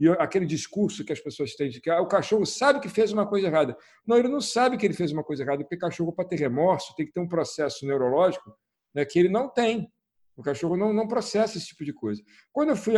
e 0.00 0.08
aquele 0.10 0.46
discurso 0.46 1.04
que 1.04 1.12
as 1.12 1.20
pessoas 1.20 1.54
têm 1.54 1.68
de 1.68 1.80
que 1.80 1.90
ah, 1.90 2.00
o 2.00 2.06
cachorro 2.06 2.46
sabe 2.46 2.78
que 2.80 2.88
fez 2.88 3.12
uma 3.12 3.26
coisa 3.26 3.48
errada. 3.48 3.76
Não, 4.06 4.16
ele 4.16 4.28
não 4.28 4.40
sabe 4.40 4.76
que 4.76 4.86
ele 4.86 4.94
fez 4.94 5.10
uma 5.10 5.24
coisa 5.24 5.42
errada, 5.42 5.64
porque 5.64 5.76
cachorro, 5.76 6.12
para 6.12 6.28
ter 6.28 6.36
remorso, 6.36 6.94
tem 6.96 7.04
que 7.06 7.12
ter 7.12 7.20
um 7.20 7.26
processo 7.26 7.84
neurológico 7.84 8.56
né, 8.94 9.04
que 9.04 9.18
ele 9.18 9.28
não 9.28 9.48
tem. 9.48 9.90
O 10.36 10.42
cachorro 10.42 10.76
não, 10.76 10.92
não 10.92 11.08
processa 11.08 11.58
esse 11.58 11.66
tipo 11.66 11.84
de 11.84 11.92
coisa. 11.92 12.22
Quando 12.52 12.70
eu 12.70 12.76
fui 12.76 12.94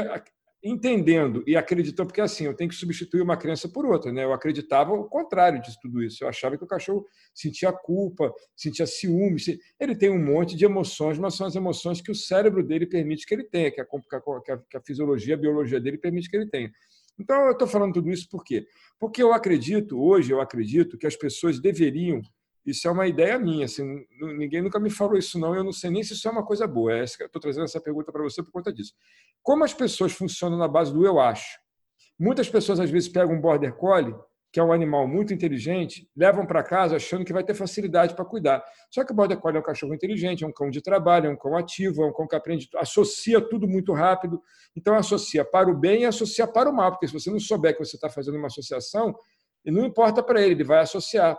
entendendo 0.62 1.42
e 1.46 1.56
acreditando, 1.56 2.08
porque 2.08 2.20
assim, 2.20 2.44
eu 2.44 2.54
tenho 2.54 2.68
que 2.68 2.76
substituir 2.76 3.22
uma 3.22 3.36
criança 3.36 3.68
por 3.68 3.86
outra, 3.86 4.12
né? 4.12 4.24
Eu 4.24 4.32
acreditava 4.32 4.92
o 4.92 5.04
contrário 5.04 5.60
de 5.60 5.78
tudo 5.80 6.02
isso. 6.02 6.22
Eu 6.22 6.28
achava 6.28 6.56
que 6.58 6.64
o 6.64 6.66
cachorro 6.66 7.06
sentia 7.34 7.72
culpa, 7.72 8.32
sentia 8.54 8.86
ciúme. 8.86 9.36
Ele 9.78 9.96
tem 9.96 10.10
um 10.10 10.22
monte 10.22 10.56
de 10.56 10.64
emoções, 10.64 11.18
mas 11.18 11.34
são 11.34 11.46
as 11.46 11.56
emoções 11.56 12.00
que 12.00 12.10
o 12.10 12.14
cérebro 12.14 12.62
dele 12.62 12.86
permite 12.86 13.26
que 13.26 13.34
ele 13.34 13.44
tenha, 13.44 13.70
que 13.70 13.80
a, 13.80 13.86
que 13.86 14.52
a, 14.52 14.58
que 14.58 14.76
a 14.76 14.82
fisiologia, 14.82 15.34
a 15.34 15.38
biologia 15.38 15.80
dele 15.80 15.96
permite 15.96 16.28
que 16.28 16.36
ele 16.36 16.48
tenha. 16.48 16.70
Então, 17.18 17.46
eu 17.46 17.52
estou 17.52 17.68
falando 17.68 17.94
tudo 17.94 18.10
isso 18.10 18.28
por 18.30 18.42
quê? 18.42 18.66
Porque 18.98 19.22
eu 19.22 19.32
acredito, 19.32 20.00
hoje 20.00 20.32
eu 20.32 20.40
acredito, 20.40 20.96
que 20.96 21.06
as 21.06 21.16
pessoas 21.16 21.60
deveriam 21.60 22.22
isso 22.64 22.86
é 22.86 22.90
uma 22.90 23.06
ideia 23.06 23.38
minha, 23.38 23.64
assim, 23.64 24.04
ninguém 24.36 24.60
nunca 24.62 24.78
me 24.78 24.90
falou 24.90 25.16
isso 25.16 25.38
não, 25.38 25.54
eu 25.54 25.64
não 25.64 25.72
sei 25.72 25.90
nem 25.90 26.02
se 26.02 26.12
isso 26.12 26.28
é 26.28 26.30
uma 26.30 26.44
coisa 26.44 26.66
boa. 26.66 26.92
É 26.92 27.04
estou 27.04 27.40
trazendo 27.40 27.64
essa 27.64 27.80
pergunta 27.80 28.12
para 28.12 28.22
você 28.22 28.42
por 28.42 28.52
conta 28.52 28.72
disso. 28.72 28.92
Como 29.42 29.64
as 29.64 29.72
pessoas 29.72 30.12
funcionam 30.12 30.58
na 30.58 30.68
base 30.68 30.92
do 30.92 31.04
eu 31.04 31.18
acho? 31.18 31.58
Muitas 32.18 32.50
pessoas 32.50 32.78
às 32.78 32.90
vezes 32.90 33.08
pegam 33.08 33.34
um 33.34 33.40
border 33.40 33.74
collie, 33.74 34.14
que 34.52 34.58
é 34.58 34.62
um 34.62 34.72
animal 34.72 35.06
muito 35.06 35.32
inteligente, 35.32 36.10
levam 36.14 36.44
para 36.44 36.62
casa 36.62 36.96
achando 36.96 37.24
que 37.24 37.32
vai 37.32 37.44
ter 37.44 37.54
facilidade 37.54 38.14
para 38.14 38.24
cuidar. 38.24 38.62
Só 38.90 39.04
que 39.04 39.12
o 39.12 39.14
border 39.14 39.38
collie 39.38 39.56
é 39.56 39.60
um 39.60 39.64
cachorro 39.64 39.94
inteligente, 39.94 40.44
é 40.44 40.46
um 40.46 40.52
cão 40.52 40.70
de 40.70 40.82
trabalho, 40.82 41.28
é 41.28 41.30
um 41.30 41.36
cão 41.36 41.56
ativo, 41.56 42.02
é 42.02 42.06
um 42.06 42.12
cão 42.12 42.26
que 42.26 42.34
aprende, 42.34 42.68
associa 42.76 43.40
tudo 43.40 43.66
muito 43.68 43.92
rápido. 43.92 44.42
Então 44.76 44.94
associa 44.96 45.44
para 45.44 45.70
o 45.70 45.74
bem 45.74 46.02
e 46.02 46.04
associa 46.04 46.46
para 46.46 46.68
o 46.68 46.74
mal, 46.74 46.90
porque 46.90 47.06
se 47.06 47.12
você 47.12 47.30
não 47.30 47.38
souber 47.38 47.72
que 47.72 47.84
você 47.84 47.96
está 47.96 48.10
fazendo 48.10 48.36
uma 48.36 48.48
associação, 48.48 49.14
não 49.64 49.84
importa 49.84 50.22
para 50.22 50.42
ele, 50.42 50.52
ele 50.52 50.64
vai 50.64 50.80
associar. 50.80 51.38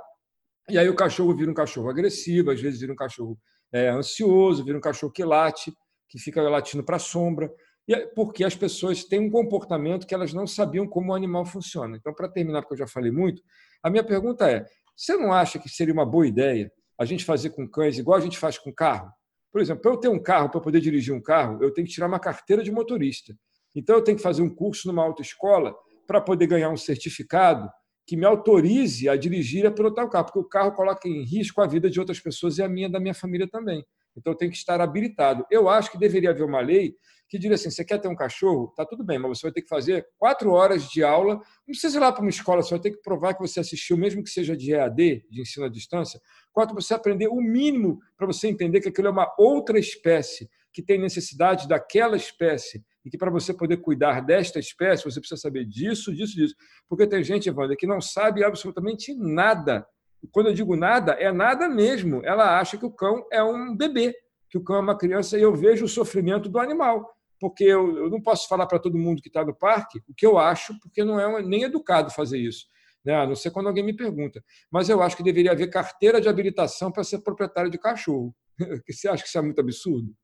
E 0.70 0.78
aí 0.78 0.88
o 0.88 0.96
cachorro 0.96 1.36
vira 1.36 1.50
um 1.50 1.54
cachorro 1.54 1.90
agressivo, 1.90 2.52
às 2.52 2.62
vezes 2.62 2.80
vira 2.80 2.94
um 2.94 2.96
cachorro 2.96 3.38
é, 3.72 3.90
ansioso, 3.90 4.64
vira 4.64 4.78
um 4.78 4.82
cachorro 4.82 5.12
que 5.12 5.24
late, 5.24 5.74
que 6.08 6.20
fica 6.20 6.42
latindo 6.42 6.84
para 6.84 6.98
a 6.98 7.00
sombra, 7.00 7.52
e 7.88 7.94
é 7.94 8.06
porque 8.06 8.44
as 8.44 8.56
pessoas 8.56 9.04
têm 9.04 9.20
um 9.20 9.30
comportamento 9.30 10.06
que 10.06 10.14
elas 10.14 10.34
não 10.34 10.46
sabiam 10.46 10.88
como 10.88 11.12
o 11.12 11.16
animal 11.16 11.46
funciona. 11.46 11.98
Então, 11.98 12.14
para 12.14 12.30
terminar, 12.30 12.62
porque 12.62 12.76
eu 12.76 12.80
já 12.80 12.88
falei 12.88 13.12
muito, 13.12 13.42
a 13.82 13.90
minha 13.90 14.04
pergunta 14.04 14.50
é: 14.50 14.66
você 14.96 15.18
não 15.18 15.34
acha 15.34 15.58
que 15.58 15.68
seria 15.70 15.94
uma 15.94 16.06
boa 16.06 16.28
ideia 16.28 16.72
a 16.98 17.06
gente 17.06 17.26
fazer 17.26 17.50
com 17.50 17.68
cães 17.68 17.98
igual 17.98 18.18
a 18.18 18.22
gente 18.22 18.38
faz 18.38 18.58
com 18.58 18.74
carro? 18.74 19.12
Por 19.52 19.60
exemplo, 19.60 19.82
para 19.82 19.92
eu 19.92 19.98
ter 19.98 20.08
um 20.08 20.22
carro, 20.22 20.50
para 20.50 20.62
poder 20.62 20.80
dirigir 20.80 21.14
um 21.14 21.22
carro, 21.22 21.62
eu 21.62 21.74
tenho 21.74 21.86
que 21.88 21.94
tirar 21.94 22.08
uma 22.08 22.20
carteira 22.20 22.64
de 22.64 22.72
motorista. 22.72 23.36
Então, 23.76 23.96
eu 23.96 24.04
tenho 24.04 24.18
que 24.18 24.24
fazer 24.24 24.42
um 24.42 24.54
curso 24.54 24.88
numa 24.88 25.04
autoescola 25.04 25.76
para 26.08 26.22
poder 26.22 26.48
ganhar 26.48 26.70
um 26.70 26.78
certificado 26.78 27.70
que 28.06 28.18
me 28.18 28.26
autorize 28.26 29.08
a 29.08 29.16
dirigir 29.16 29.64
e 29.64 29.68
a 29.68 29.72
pilotar 29.72 30.06
o 30.06 30.10
carro, 30.10 30.26
porque 30.26 30.40
o 30.40 30.44
carro 30.44 30.74
coloca 30.74 31.08
em 31.08 31.24
risco 31.24 31.62
a 31.62 31.68
vida 31.68 31.90
de 31.90 32.00
outras 32.00 32.20
pessoas 32.20 32.58
e 32.58 32.64
a 32.64 32.68
minha 32.68 32.90
da 32.90 33.00
minha 33.00 33.14
família 33.14 33.48
também. 33.48 33.86
Então, 34.18 34.36
tem 34.36 34.50
que 34.50 34.58
estar 34.58 34.82
habilitado. 34.82 35.46
Eu 35.50 35.70
acho 35.70 35.92
que 35.92 35.98
deveria 35.98 36.32
haver 36.32 36.44
uma 36.44 36.60
lei 36.60 36.96
que 37.30 37.40
diria 37.40 37.56
assim: 37.56 37.70
você 37.70 37.86
quer 37.86 37.98
ter 37.98 38.10
um 38.10 38.16
cachorro? 38.16 38.74
Tá 38.76 38.86
tudo 38.86 39.06
bem, 39.06 39.18
mas 39.18 39.40
você 39.40 39.44
vai 39.44 39.54
ter 39.54 39.62
que 39.62 39.70
fazer 39.70 40.06
quatro 40.18 40.52
horas 40.52 40.90
de 40.90 41.02
aula. 41.02 41.36
Não 41.36 41.68
precisa 41.68 41.98
ir 41.98 42.02
lá 42.02 42.12
para 42.12 42.22
uma 42.22 42.30
escola, 42.30 42.62
você 42.62 42.72
vai 42.72 42.82
ter 42.82 42.92
que 42.92 43.02
provar 43.02 43.34
que 43.34 43.40
você 43.40 43.62
assistiu, 43.62 43.96
mesmo 43.96 44.22
que 44.22 44.30
seja 44.30 44.56
de 44.56 44.74
EAD, 44.74 45.26
de 45.32 45.42
ensino 45.42 45.66
à 45.66 45.70
distância. 45.70 46.20
Quatro, 46.52 46.76
você 46.76 46.94
aprender 46.94 47.28
o 47.28 47.38
mínimo 47.38 48.00
para 48.18 48.28
você 48.28 48.50
entender 48.50 48.82
que 48.82 48.90
aquilo 48.90 49.08
é 49.08 49.12
uma 49.12 49.34
outra 49.38 49.80
espécie 49.80 50.50
que 50.74 50.82
tem 50.82 51.00
necessidade 51.00 51.68
daquela 51.68 52.18
espécie 52.18 52.84
e 53.06 53.10
que 53.10 53.18
para 53.18 53.32
você 53.32 53.54
poder 53.54 53.78
cuidar 53.78 54.22
desta 54.22 54.60
espécie, 54.60 55.04
você 55.04 55.20
precisa 55.20 55.42
saber 55.42 55.66
disso, 55.66 56.14
disso, 56.14 56.36
disso. 56.36 56.56
Porque 56.88 57.08
tem 57.08 57.24
gente, 57.24 57.50
Evandro, 57.50 57.76
que 57.76 57.88
não 57.88 58.00
sabe 58.00 58.44
absolutamente 58.44 59.14
nada. 59.16 59.86
Quando 60.32 60.48
eu 60.48 60.54
digo 60.54 60.76
nada, 60.76 61.14
é 61.14 61.32
nada 61.32 61.68
mesmo. 61.68 62.22
Ela 62.24 62.60
acha 62.60 62.78
que 62.78 62.86
o 62.86 62.92
cão 62.92 63.26
é 63.32 63.44
um 63.44 63.76
bebê, 63.76 64.16
que 64.50 64.58
o 64.58 64.64
cão 64.64 64.76
é 64.76 64.80
uma 64.80 64.98
criança, 64.98 65.38
e 65.38 65.42
eu 65.42 65.56
vejo 65.56 65.86
o 65.86 65.90
sofrimento 65.90 66.48
do 66.48 66.60
animal. 66.60 67.12
Porque 67.40 67.64
eu, 67.64 67.98
eu 67.98 68.10
não 68.10 68.22
posso 68.22 68.48
falar 68.48 68.68
para 68.68 68.78
todo 68.78 69.00
mundo 69.00 69.22
que 69.22 69.30
está 69.30 69.44
no 69.44 69.56
parque 69.56 70.00
o 70.08 70.14
que 70.16 70.26
eu 70.26 70.38
acho, 70.38 70.80
porque 70.80 71.04
não 71.04 71.20
é 71.20 71.42
nem 71.42 71.64
educado 71.64 72.12
fazer 72.12 72.38
isso. 72.38 72.68
Né? 73.04 73.16
A 73.16 73.26
não 73.26 73.36
ser 73.36 73.50
quando 73.50 73.68
alguém 73.68 73.84
me 73.84 73.96
pergunta. 73.96 74.44
Mas 74.72 74.90
eu 74.90 75.02
acho 75.02 75.18
que 75.18 75.24
deveria 75.24 75.54
haver 75.54 75.72
carteira 75.72 76.22
de 76.22 76.30
habilitação 76.30 76.92
para 76.92 77.04
ser 77.04 77.20
proprietário 77.24 77.72
de 77.72 77.80
cachorro. 77.80 78.36
Você 78.88 79.08
acha 79.08 79.24
que 79.24 79.30
isso 79.30 79.38
é 79.40 79.42
muito 79.42 79.60
absurdo? 79.60 80.16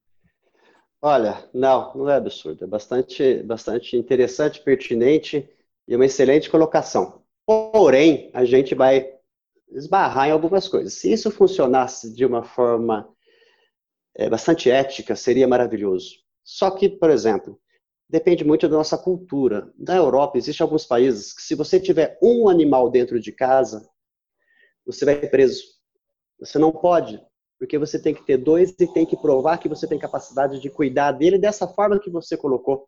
Olha, 1.02 1.48
não, 1.54 1.94
não 1.96 2.10
é 2.10 2.16
absurdo. 2.16 2.64
É 2.64 2.68
bastante, 2.68 3.44
bastante 3.44 3.96
interessante, 3.96 4.62
pertinente 4.62 5.48
e 5.88 5.96
uma 5.96 6.06
excelente 6.06 6.50
colocação. 6.50 7.22
Porém, 7.46 8.32
a 8.34 8.44
gente 8.44 8.74
vai 8.76 9.16
esbarrar 9.72 10.28
em 10.28 10.32
algumas 10.32 10.68
coisas. 10.68 10.94
Se 10.94 11.12
isso 11.12 11.30
funcionasse 11.30 12.14
de 12.14 12.26
uma 12.26 12.44
forma 12.44 13.08
é, 14.16 14.30
bastante 14.30 14.70
ética, 14.70 15.16
seria 15.16 15.48
maravilhoso. 15.48 16.16
Só 16.44 16.72
que, 16.72 16.90
por 16.90 17.10
exemplo, 17.10 17.60
depende 18.10 18.44
muito 18.44 18.68
da 18.68 18.78
nossa 18.78 18.98
cultura. 18.98 19.72
Na 19.78 19.96
Europa, 19.96 20.38
existem 20.38 20.64
alguns 20.64 20.86
países 20.86 21.34
que, 21.34 21.42
se 21.42 21.56
você 21.56 21.80
tiver 21.80 22.18
um 22.22 22.50
animal 22.50 22.90
dentro 22.90 23.20
de 23.20 23.32
casa, 23.32 23.88
você 24.86 25.06
vai 25.06 25.16
preso. 25.28 25.64
Você 26.40 26.58
não 26.58 26.72
pode 26.72 27.22
porque 27.60 27.78
você 27.78 28.00
tem 28.00 28.14
que 28.14 28.26
ter 28.26 28.38
dois 28.38 28.72
e 28.80 28.94
tem 28.94 29.06
que 29.06 29.18
provar 29.18 29.58
que 29.58 29.70
você 29.70 29.88
tem 29.88 29.98
capacidade 29.98 30.60
de 30.60 30.70
cuidar 30.70 31.12
dele 31.12 31.38
dessa 31.38 31.68
forma 31.68 32.00
que 32.00 32.10
você 32.10 32.38
colocou. 32.38 32.88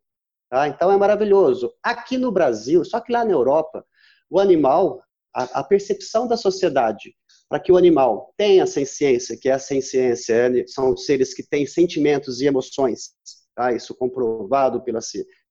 Tá? 0.50 0.68
Então 0.68 0.92
é 0.92 0.98
maravilhoso. 0.98 1.74
Aqui 1.84 2.18
no 2.18 2.32
Brasil, 2.32 2.84
só 2.86 3.00
que 3.00 3.12
lá 3.12 3.24
na 3.24 3.32
Europa, 3.32 3.86
o 4.30 4.40
animal, 4.40 5.02
a, 5.34 5.60
a 5.60 5.64
percepção 5.64 6.28
da 6.28 6.38
sociedade 6.38 7.14
para 7.50 7.60
que 7.60 7.72
o 7.72 7.78
animal 7.78 8.32
tenha 8.38 8.68
ciência, 8.68 9.36
que 9.36 9.50
é 9.50 9.54
a 9.54 9.60
ciência, 9.60 10.16
é, 10.30 10.68
são 10.68 10.96
seres 10.96 11.34
que 11.34 11.42
têm 11.42 11.66
sentimentos 11.66 12.42
e 12.42 12.46
emoções, 12.46 13.10
tá? 13.56 13.74
isso 13.74 13.96
comprovado 13.96 14.84
pela, 14.84 15.00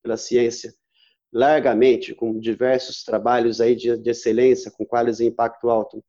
pela 0.01 0.17
ciência 0.17 0.73
largamente, 1.33 2.15
com 2.15 2.39
diversos 2.39 3.03
trabalhos 3.03 3.61
aí 3.61 3.75
de, 3.75 3.97
de 3.99 4.11
excelência, 4.11 4.71
com 4.71 4.87
quais 4.87 5.21
impacto 5.21 5.69
alto 5.69 6.03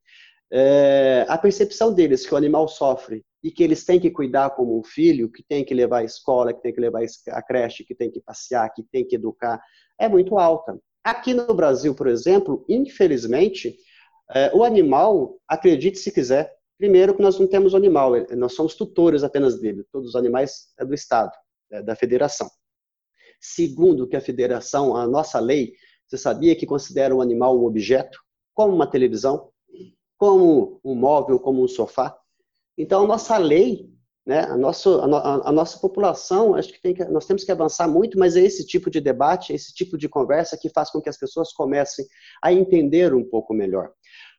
é, 0.51 1.25
a 1.27 1.37
percepção 1.37 1.93
deles 1.93 2.25
que 2.25 2.33
o 2.33 2.37
animal 2.37 2.67
sofre 2.67 3.23
e 3.43 3.51
que 3.51 3.63
eles 3.63 3.85
têm 3.85 3.99
que 3.99 4.09
cuidar 4.09 4.49
como 4.51 4.79
um 4.79 4.83
filho, 4.83 5.31
que 5.31 5.43
tem 5.43 5.63
que 5.63 5.73
levar 5.73 5.99
à 5.99 6.03
escola, 6.03 6.53
que 6.53 6.61
tem 6.61 6.73
que 6.73 6.81
levar 6.81 7.01
à 7.29 7.41
creche, 7.41 7.83
que 7.83 7.95
tem 7.95 8.09
que 8.09 8.19
passear, 8.19 8.71
que 8.73 8.83
tem 8.83 9.05
que 9.05 9.15
educar, 9.15 9.61
é 9.99 10.09
muito 10.09 10.37
alta. 10.37 10.77
Aqui 11.03 11.33
no 11.33 11.53
Brasil, 11.53 11.95
por 11.95 12.07
exemplo, 12.07 12.65
infelizmente, 12.67 13.77
é, 14.33 14.51
o 14.53 14.63
animal, 14.63 15.39
acredite 15.47 15.97
se 15.97 16.11
quiser, 16.11 16.51
primeiro 16.77 17.15
que 17.15 17.21
nós 17.21 17.39
não 17.39 17.47
temos 17.47 17.73
animal, 17.73 18.15
é, 18.15 18.35
nós 18.35 18.53
somos 18.53 18.75
tutores 18.75 19.23
apenas 19.23 19.59
dele, 19.59 19.85
todos 19.91 20.09
os 20.09 20.15
animais 20.15 20.67
é 20.77 20.85
do 20.85 20.93
Estado, 20.93 21.31
é 21.71 21.81
da 21.81 21.95
federação. 21.95 22.49
Segundo 23.39 24.07
que 24.07 24.17
a 24.17 24.21
federação, 24.21 24.95
a 24.95 25.07
nossa 25.07 25.39
lei, 25.39 25.73
você 26.07 26.17
sabia 26.17 26.55
que 26.55 26.65
considera 26.65 27.15
o 27.15 27.21
animal 27.21 27.57
um 27.57 27.65
objeto, 27.65 28.19
como 28.53 28.75
uma 28.75 28.89
televisão, 28.89 29.49
como 30.19 30.81
um 30.83 30.93
móvel, 30.93 31.39
como 31.39 31.63
um 31.63 31.67
sofá? 31.67 32.15
Então, 32.77 33.05
a 33.05 33.07
nossa 33.07 33.37
lei, 33.37 33.89
né, 34.27 34.41
a, 34.41 34.57
nossa, 34.57 34.89
a, 34.99 35.49
a 35.49 35.51
nossa 35.51 35.79
população, 35.79 36.55
acho 36.55 36.73
que, 36.73 36.81
tem 36.81 36.93
que 36.93 37.05
nós 37.05 37.25
temos 37.25 37.45
que 37.45 37.51
avançar 37.51 37.87
muito, 37.87 38.19
mas 38.19 38.35
é 38.35 38.41
esse 38.41 38.67
tipo 38.67 38.91
de 38.91 38.99
debate, 38.99 39.53
esse 39.53 39.73
tipo 39.73 39.97
de 39.97 40.09
conversa 40.09 40.57
que 40.61 40.69
faz 40.69 40.91
com 40.91 41.01
que 41.01 41.09
as 41.09 41.17
pessoas 41.17 41.53
comecem 41.53 42.05
a 42.43 42.51
entender 42.51 43.15
um 43.15 43.23
pouco 43.23 43.53
melhor. 43.53 43.91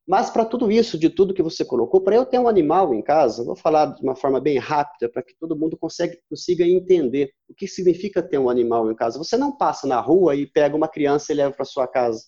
Mas 0.06 0.28
para 0.28 0.44
tudo 0.44 0.70
isso, 0.70 0.98
de 0.98 1.08
tudo 1.08 1.32
que 1.32 1.42
você 1.42 1.64
colocou, 1.64 2.00
para 2.02 2.16
eu 2.16 2.26
ter 2.26 2.38
um 2.38 2.48
animal 2.48 2.92
em 2.92 3.02
casa, 3.02 3.44
vou 3.44 3.56
falar 3.56 3.86
de 3.94 4.02
uma 4.02 4.16
forma 4.16 4.40
bem 4.40 4.58
rápida 4.58 5.08
para 5.10 5.22
que 5.22 5.34
todo 5.38 5.56
mundo 5.56 5.78
consiga, 5.78 6.14
consiga 6.28 6.64
entender 6.64 7.30
o 7.48 7.54
que 7.54 7.66
significa 7.66 8.22
ter 8.22 8.36
um 8.38 8.50
animal 8.50 8.90
em 8.90 8.94
casa. 8.94 9.18
Você 9.18 9.36
não 9.36 9.56
passa 9.56 9.86
na 9.86 10.00
rua 10.00 10.34
e 10.34 10.46
pega 10.46 10.76
uma 10.76 10.88
criança 10.88 11.32
e 11.32 11.36
leva 11.36 11.54
para 11.54 11.64
sua 11.64 11.86
casa 11.86 12.22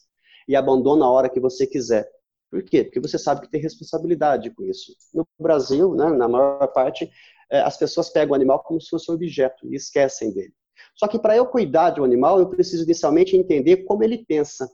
e 0.49 0.57
abandona 0.57 1.05
a 1.05 1.11
hora 1.11 1.29
que 1.29 1.41
você 1.41 1.67
quiser. 1.67 2.09
Por 2.53 2.63
quê? 2.63 2.85
Porque 2.85 3.01
você 3.01 3.19
sabe 3.19 3.41
que 3.41 3.51
tem 3.51 3.63
responsabilidade 3.63 4.51
com 4.51 4.63
isso. 4.65 4.95
No 5.15 5.27
Brasil, 5.41 5.95
né, 5.95 6.11
na 6.11 6.29
maior 6.29 6.67
parte, 6.67 7.11
é, 7.51 7.61
as 7.61 7.79
pessoas 7.79 8.11
pegam 8.11 8.33
o 8.33 8.35
animal 8.35 8.63
como 8.63 8.79
se 8.79 8.91
fosse 8.91 9.11
um 9.11 9.15
objeto 9.15 9.67
e 9.73 9.75
esquecem 9.75 10.35
dele. 10.35 10.53
Só 10.95 11.09
que 11.09 11.19
para 11.19 11.35
eu 11.35 11.47
cuidar 11.47 11.91
de 11.91 12.03
um 12.03 12.05
animal, 12.05 12.39
eu 12.39 12.51
preciso 12.51 12.85
inicialmente 12.85 13.35
entender 13.35 13.85
como 13.85 14.05
ele 14.05 14.27
pensa, 14.27 14.69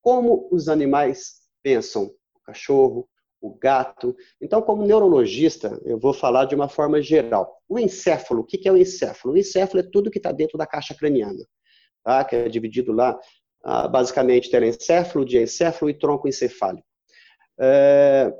como 0.00 0.48
os 0.52 0.68
animais 0.68 1.40
pensam, 1.64 2.04
o 2.32 2.40
cachorro, 2.44 3.08
o 3.40 3.58
gato. 3.58 4.14
Então, 4.40 4.62
como 4.62 4.86
neurologista, 4.86 5.80
eu 5.84 5.98
vou 5.98 6.14
falar 6.14 6.44
de 6.44 6.54
uma 6.54 6.68
forma 6.68 7.02
geral. 7.02 7.60
O 7.68 7.76
encéfalo, 7.76 8.42
o 8.42 8.44
que 8.44 8.68
é 8.68 8.70
o 8.70 8.76
encéfalo? 8.76 9.34
O 9.34 9.36
encéfalo 9.36 9.80
é 9.80 9.90
tudo 9.90 10.12
que 10.12 10.18
está 10.20 10.30
dentro 10.30 10.56
da 10.56 10.64
caixa 10.64 10.94
craniana, 10.94 11.44
tá? 12.04 12.24
que 12.24 12.36
é 12.36 12.48
dividido 12.48 12.92
lá, 12.92 13.18
ah, 13.64 13.88
basicamente, 13.88 14.48
telencéfalo, 14.48 15.24
diencéfalo 15.24 15.90
e 15.90 15.98
tronco 15.98 16.28
encefálico. 16.28 16.86
É, 17.58 18.32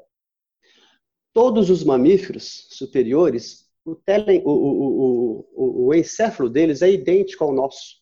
todos 1.33 1.71
os 1.71 1.85
mamíferos 1.85 2.67
superiores, 2.71 3.67
o, 3.85 3.93
o, 3.93 4.51
o, 4.51 5.49
o, 5.55 5.87
o 5.87 5.95
encéfalo 5.95 6.51
deles 6.51 6.83
é 6.83 6.91
idêntico 6.91 7.45
ao 7.45 7.53
nosso, 7.53 7.97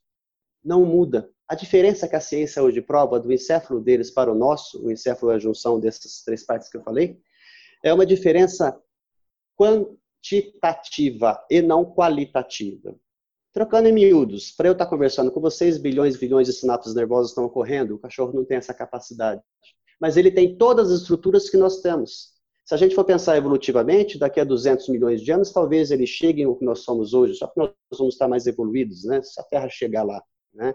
não 0.64 0.84
muda. 0.84 1.28
A 1.46 1.54
diferença 1.54 2.08
que 2.08 2.16
a 2.16 2.20
ciência 2.20 2.62
hoje 2.62 2.80
prova 2.80 3.20
do 3.20 3.32
encéfalo 3.32 3.80
deles 3.80 4.10
para 4.10 4.32
o 4.32 4.34
nosso, 4.34 4.84
o 4.84 4.90
encéfalo 4.90 5.32
é 5.32 5.34
a 5.36 5.38
junção 5.38 5.78
dessas 5.78 6.22
três 6.22 6.44
partes 6.44 6.70
que 6.70 6.76
eu 6.76 6.82
falei, 6.82 7.20
é 7.82 7.92
uma 7.92 8.06
diferença 8.06 8.80
quantitativa 9.56 11.44
e 11.50 11.60
não 11.60 11.84
qualitativa. 11.84 12.96
Trocando 13.52 13.88
em 13.88 13.92
miúdos, 13.92 14.50
para 14.50 14.68
eu 14.68 14.72
estar 14.72 14.86
conversando 14.86 15.30
com 15.30 15.40
vocês, 15.40 15.78
bilhões 15.78 16.16
e 16.16 16.18
bilhões 16.18 16.46
de 16.48 16.52
sinapses 16.54 16.94
nervosas 16.94 17.30
estão 17.30 17.44
ocorrendo, 17.44 17.94
o 17.94 17.98
cachorro 17.98 18.32
não 18.32 18.44
tem 18.44 18.56
essa 18.56 18.74
capacidade 18.74 19.42
mas 20.00 20.16
ele 20.16 20.30
tem 20.30 20.56
todas 20.56 20.90
as 20.90 21.00
estruturas 21.00 21.48
que 21.48 21.56
nós 21.56 21.80
temos. 21.80 22.34
Se 22.64 22.74
a 22.74 22.78
gente 22.78 22.94
for 22.94 23.04
pensar 23.04 23.36
evolutivamente, 23.36 24.18
daqui 24.18 24.40
a 24.40 24.44
200 24.44 24.88
milhões 24.88 25.20
de 25.20 25.30
anos, 25.30 25.52
talvez 25.52 25.90
ele 25.90 26.06
chegue 26.06 26.44
ao 26.44 26.56
que 26.56 26.64
nós 26.64 26.80
somos 26.80 27.12
hoje, 27.12 27.34
só 27.34 27.46
que 27.46 27.58
nós 27.58 27.70
vamos 27.98 28.14
estar 28.14 28.26
mais 28.26 28.46
evoluídos, 28.46 29.04
né? 29.04 29.22
Se 29.22 29.38
a 29.38 29.44
Terra 29.44 29.68
chegar 29.68 30.02
lá, 30.02 30.22
né? 30.52 30.72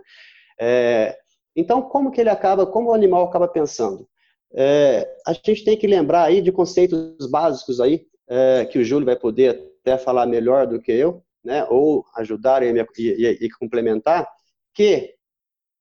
É, 0.59 1.17
então, 1.55 1.81
como 1.81 2.11
que 2.11 2.21
ele 2.21 2.29
acaba, 2.29 2.67
como 2.67 2.89
o 2.89 2.93
animal 2.93 3.25
acaba 3.25 3.47
pensando? 3.47 4.07
É, 4.53 5.09
a 5.25 5.33
gente 5.33 5.63
tem 5.63 5.77
que 5.77 5.87
lembrar 5.87 6.23
aí 6.23 6.41
de 6.41 6.51
conceitos 6.51 7.29
básicos 7.29 7.81
aí, 7.81 8.05
é, 8.27 8.65
que 8.65 8.77
o 8.77 8.83
Júlio 8.83 9.05
vai 9.05 9.15
poder 9.15 9.73
até 9.81 9.97
falar 9.97 10.27
melhor 10.27 10.67
do 10.67 10.79
que 10.79 10.91
eu, 10.91 11.23
né? 11.43 11.65
Ou 11.71 12.05
ajudar 12.17 12.61
e, 12.61 12.71
e, 12.97 13.45
e 13.45 13.49
complementar, 13.49 14.27
que 14.75 15.15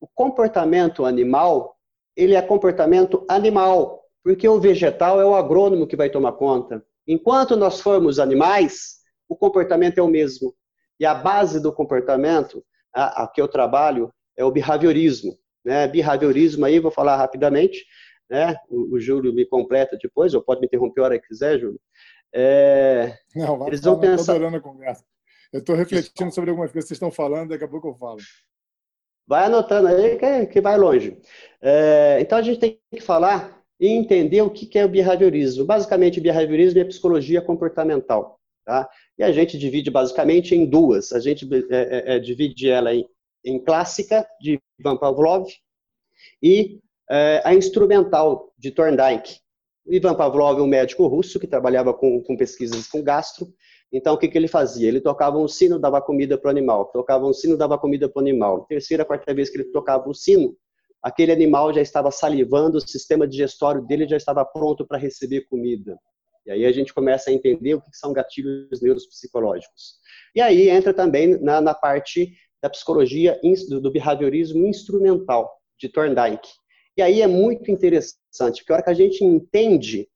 o 0.00 0.08
comportamento 0.14 1.04
animal 1.04 1.77
ele 2.18 2.34
é 2.34 2.42
comportamento 2.42 3.24
animal, 3.28 4.02
porque 4.24 4.48
o 4.48 4.58
vegetal 4.58 5.20
é 5.20 5.24
o 5.24 5.36
agrônomo 5.36 5.86
que 5.86 5.94
vai 5.94 6.10
tomar 6.10 6.32
conta. 6.32 6.84
Enquanto 7.06 7.56
nós 7.56 7.80
formos 7.80 8.18
animais, 8.18 8.96
o 9.28 9.36
comportamento 9.36 9.98
é 9.98 10.02
o 10.02 10.08
mesmo. 10.08 10.52
E 10.98 11.06
a 11.06 11.14
base 11.14 11.62
do 11.62 11.72
comportamento, 11.72 12.64
a, 12.92 13.22
a 13.22 13.28
que 13.28 13.40
eu 13.40 13.46
trabalho, 13.46 14.12
é 14.36 14.44
o 14.44 14.50
behaviorismo. 14.50 15.38
Né? 15.64 15.86
Behaviorismo 15.86 16.64
aí, 16.64 16.80
vou 16.80 16.90
falar 16.90 17.16
rapidamente, 17.16 17.86
né? 18.28 18.56
o, 18.68 18.96
o 18.96 19.00
Júlio 19.00 19.32
me 19.32 19.46
completa 19.46 19.96
depois, 20.02 20.34
ou 20.34 20.42
pode 20.42 20.60
me 20.60 20.66
interromper 20.66 21.02
a 21.02 21.04
hora 21.04 21.18
que 21.20 21.28
quiser, 21.28 21.60
Júlio. 21.60 21.80
É, 22.34 23.16
não, 23.34 23.64
eles 23.68 23.80
vão 23.80 24.00
pensar... 24.00 24.32
adorando 24.32 24.56
a 24.56 24.60
conversa. 24.60 25.04
Eu 25.52 25.60
estou 25.60 25.76
refletindo 25.76 26.34
sobre 26.34 26.50
algumas 26.50 26.72
coisas 26.72 26.84
que 26.84 26.88
vocês 26.88 26.96
estão 26.96 27.12
falando, 27.12 27.50
daqui 27.50 27.64
a 27.64 27.68
pouco 27.68 27.88
eu 27.88 27.94
falo. 27.94 28.18
Vai 29.28 29.44
anotando 29.44 29.88
aí 29.88 30.16
que, 30.16 30.46
que 30.46 30.60
vai 30.60 30.78
longe. 30.78 31.18
É, 31.60 32.16
então 32.18 32.38
a 32.38 32.42
gente 32.42 32.58
tem 32.58 32.78
que 32.90 33.02
falar 33.02 33.62
e 33.78 33.88
entender 33.88 34.40
o 34.40 34.48
que 34.50 34.78
é 34.78 34.86
o 34.86 34.88
behaviorismo. 34.88 35.66
Basicamente, 35.66 36.18
behaviorismo 36.18 36.80
é 36.80 36.84
psicologia 36.84 37.42
comportamental. 37.42 38.40
Tá? 38.64 38.88
E 39.18 39.22
a 39.22 39.30
gente 39.30 39.58
divide 39.58 39.90
basicamente 39.90 40.54
em 40.54 40.64
duas. 40.64 41.12
A 41.12 41.20
gente 41.20 41.46
é, 41.70 42.12
é, 42.12 42.16
é 42.16 42.18
divide 42.18 42.70
ela 42.70 42.94
em, 42.94 43.06
em, 43.44 43.62
clássica, 43.62 44.26
de 44.40 44.58
Ivan 44.80 44.96
Pavlov, 44.96 45.46
e 46.42 46.80
é, 47.10 47.42
a 47.44 47.54
instrumental, 47.54 48.52
de 48.56 48.70
Thorndike. 48.70 49.40
Ivan 49.86 50.14
Pavlov 50.14 50.58
é 50.58 50.62
um 50.62 50.66
médico 50.66 51.06
russo 51.06 51.38
que 51.38 51.46
trabalhava 51.46 51.92
com, 51.92 52.22
com 52.22 52.36
pesquisas 52.36 52.86
com 52.88 53.02
gastro, 53.02 53.46
então, 53.92 54.14
o 54.14 54.18
que, 54.18 54.28
que 54.28 54.36
ele 54.36 54.48
fazia? 54.48 54.86
Ele 54.88 55.00
tocava 55.00 55.38
um 55.38 55.48
sino, 55.48 55.78
dava 55.78 56.00
comida 56.00 56.36
para 56.36 56.48
o 56.48 56.50
animal. 56.50 56.86
Tocava 56.86 57.26
um 57.26 57.32
sino, 57.32 57.56
dava 57.56 57.78
comida 57.78 58.08
para 58.08 58.20
o 58.20 58.22
animal. 58.22 58.66
Terceira, 58.66 59.04
quarta 59.04 59.32
vez 59.32 59.48
que 59.48 59.56
ele 59.56 59.64
tocava 59.64 60.08
o 60.08 60.14
sino, 60.14 60.54
aquele 61.02 61.32
animal 61.32 61.72
já 61.72 61.80
estava 61.80 62.10
salivando, 62.10 62.76
o 62.76 62.80
sistema 62.80 63.26
digestório 63.26 63.82
dele 63.82 64.06
já 64.06 64.16
estava 64.16 64.44
pronto 64.44 64.86
para 64.86 64.98
receber 64.98 65.46
comida. 65.48 65.98
E 66.46 66.50
aí 66.50 66.66
a 66.66 66.72
gente 66.72 66.92
começa 66.92 67.30
a 67.30 67.32
entender 67.32 67.74
o 67.74 67.80
que 67.80 67.96
são 67.96 68.12
gatilhos 68.12 68.80
neuropsicológicos. 68.80 69.96
E 70.34 70.40
aí 70.40 70.68
entra 70.68 70.92
também 70.92 71.40
na, 71.40 71.60
na 71.60 71.74
parte 71.74 72.32
da 72.62 72.68
psicologia, 72.68 73.40
do 73.80 73.90
behaviorismo 73.90 74.66
instrumental, 74.66 75.50
de 75.78 75.88
Thorndike. 75.88 76.48
E 76.96 77.02
aí 77.02 77.22
é 77.22 77.26
muito 77.26 77.70
interessante, 77.70 78.60
porque 78.60 78.72
a 78.72 78.74
hora 78.76 78.82
que 78.82 78.90
a 78.90 78.94
gente 78.94 79.24
entende 79.24 80.08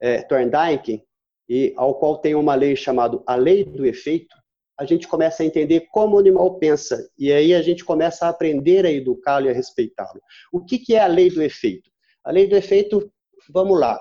é, 0.00 0.22
Thorndike, 0.22 1.02
e 1.50 1.74
ao 1.76 1.96
qual 1.96 2.18
tem 2.18 2.36
uma 2.36 2.54
lei 2.54 2.76
chamada 2.76 3.20
a 3.26 3.34
lei 3.34 3.64
do 3.64 3.84
efeito, 3.84 4.36
a 4.78 4.84
gente 4.84 5.08
começa 5.08 5.42
a 5.42 5.46
entender 5.46 5.88
como 5.90 6.14
o 6.14 6.18
animal 6.20 6.60
pensa 6.60 7.10
e 7.18 7.32
aí 7.32 7.52
a 7.52 7.60
gente 7.60 7.84
começa 7.84 8.24
a 8.24 8.28
aprender 8.28 8.86
a 8.86 8.90
educá-lo 8.90 9.46
e 9.46 9.50
a 9.50 9.52
respeitá-lo. 9.52 10.22
O 10.52 10.64
que, 10.64 10.78
que 10.78 10.94
é 10.94 11.00
a 11.00 11.08
lei 11.08 11.28
do 11.28 11.42
efeito? 11.42 11.90
A 12.22 12.30
lei 12.30 12.46
do 12.46 12.56
efeito, 12.56 13.12
vamos 13.50 13.80
lá. 13.80 14.00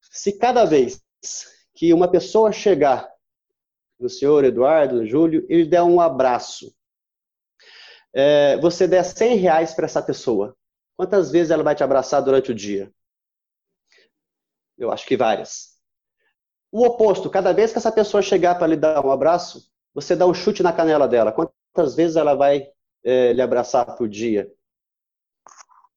Se 0.00 0.38
cada 0.38 0.64
vez 0.64 1.02
que 1.74 1.92
uma 1.92 2.08
pessoa 2.08 2.52
chegar 2.52 3.12
no 3.98 4.08
senhor 4.08 4.44
Eduardo, 4.44 4.94
no 4.94 5.06
Júlio, 5.06 5.44
ele 5.48 5.66
der 5.66 5.82
um 5.82 6.00
abraço, 6.00 6.72
é, 8.14 8.56
você 8.58 8.86
der 8.86 9.04
100 9.04 9.36
reais 9.36 9.74
para 9.74 9.86
essa 9.86 10.00
pessoa, 10.00 10.56
quantas 10.96 11.32
vezes 11.32 11.50
ela 11.50 11.64
vai 11.64 11.74
te 11.74 11.82
abraçar 11.82 12.22
durante 12.22 12.52
o 12.52 12.54
dia? 12.54 12.92
Eu 14.78 14.92
acho 14.92 15.04
que 15.04 15.16
várias. 15.16 15.77
O 16.70 16.84
oposto, 16.84 17.30
cada 17.30 17.52
vez 17.52 17.72
que 17.72 17.78
essa 17.78 17.90
pessoa 17.90 18.22
chegar 18.22 18.56
para 18.56 18.66
lhe 18.66 18.76
dar 18.76 19.04
um 19.04 19.10
abraço, 19.10 19.70
você 19.94 20.14
dá 20.14 20.26
um 20.26 20.34
chute 20.34 20.62
na 20.62 20.72
canela 20.72 21.08
dela. 21.08 21.32
Quantas 21.32 21.94
vezes 21.94 22.16
ela 22.16 22.34
vai 22.34 22.66
é, 23.04 23.32
lhe 23.32 23.40
abraçar 23.40 23.96
por 23.96 24.08
dia? 24.08 24.50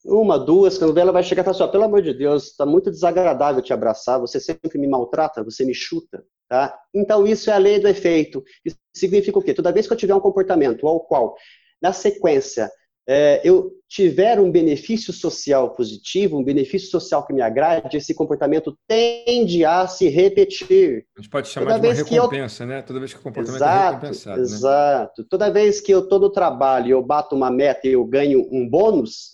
Uma, 0.04 0.40
duas, 0.40 0.78
quando 0.78 0.98
ela 0.98 1.12
vai 1.12 1.24
chegar 1.24 1.42
e 1.42 1.46
falar 1.46 1.58
assim, 1.58 1.72
pelo 1.72 1.84
amor 1.84 2.02
de 2.02 2.14
Deus, 2.14 2.48
está 2.48 2.66
muito 2.66 2.90
desagradável 2.90 3.62
te 3.62 3.72
abraçar, 3.72 4.20
você 4.20 4.40
sempre 4.40 4.80
me 4.80 4.88
maltrata, 4.88 5.44
você 5.44 5.64
me 5.64 5.76
chuta. 5.76 6.24
Tá? 6.48 6.78
Então, 6.94 7.28
isso 7.28 7.50
é 7.50 7.54
a 7.54 7.58
lei 7.58 7.80
do 7.80 7.88
efeito. 7.88 8.44
Isso 8.66 8.78
significa 8.94 9.40
o 9.40 9.42
quê? 9.42 9.54
Toda 9.54 9.72
vez 9.72 9.88
que 9.88 9.94
eu 9.94 9.98
tiver 9.98 10.16
um 10.16 10.20
comportamento 10.20 10.88
ao 10.88 11.00
qual, 11.00 11.36
na 11.82 11.94
sequência, 11.94 12.70
é, 13.14 13.42
eu 13.44 13.74
tiver 13.90 14.40
um 14.40 14.50
benefício 14.50 15.12
social 15.12 15.76
positivo, 15.76 16.38
um 16.38 16.44
benefício 16.46 16.90
social 16.90 17.28
que 17.28 17.34
me 17.34 17.42
agrade, 17.42 17.98
esse 17.98 18.16
comportamento 18.16 18.74
tende 18.88 19.66
a 19.66 19.86
se 19.86 20.08
repetir. 20.08 21.06
A 21.18 21.22
gente 21.22 21.30
pode 21.30 21.50
chamar 21.50 21.74
Toda 21.74 21.94
de 21.94 22.02
uma 22.02 22.10
recompensa, 22.10 22.64
eu... 22.64 22.68
né? 22.68 22.82
Toda 22.82 23.00
vez 23.00 23.12
que 23.14 23.20
o 23.20 23.22
comportamento 23.22 23.58
exato, 23.58 23.76
é 23.76 23.90
recompensado. 23.90 24.38
Né? 24.38 24.44
Exato. 24.44 25.22
Né? 25.22 25.28
Toda 25.30 25.52
vez 25.52 25.82
que 25.82 25.92
eu 25.92 26.00
estou 26.00 26.22
no 26.22 26.30
trabalho 26.30 26.88
e 26.88 26.92
eu 26.92 27.04
bato 27.04 27.36
uma 27.36 27.52
meta 27.52 27.86
e 27.86 27.92
eu 27.92 28.06
ganho 28.06 28.48
um 28.50 28.66
bônus, 28.66 29.32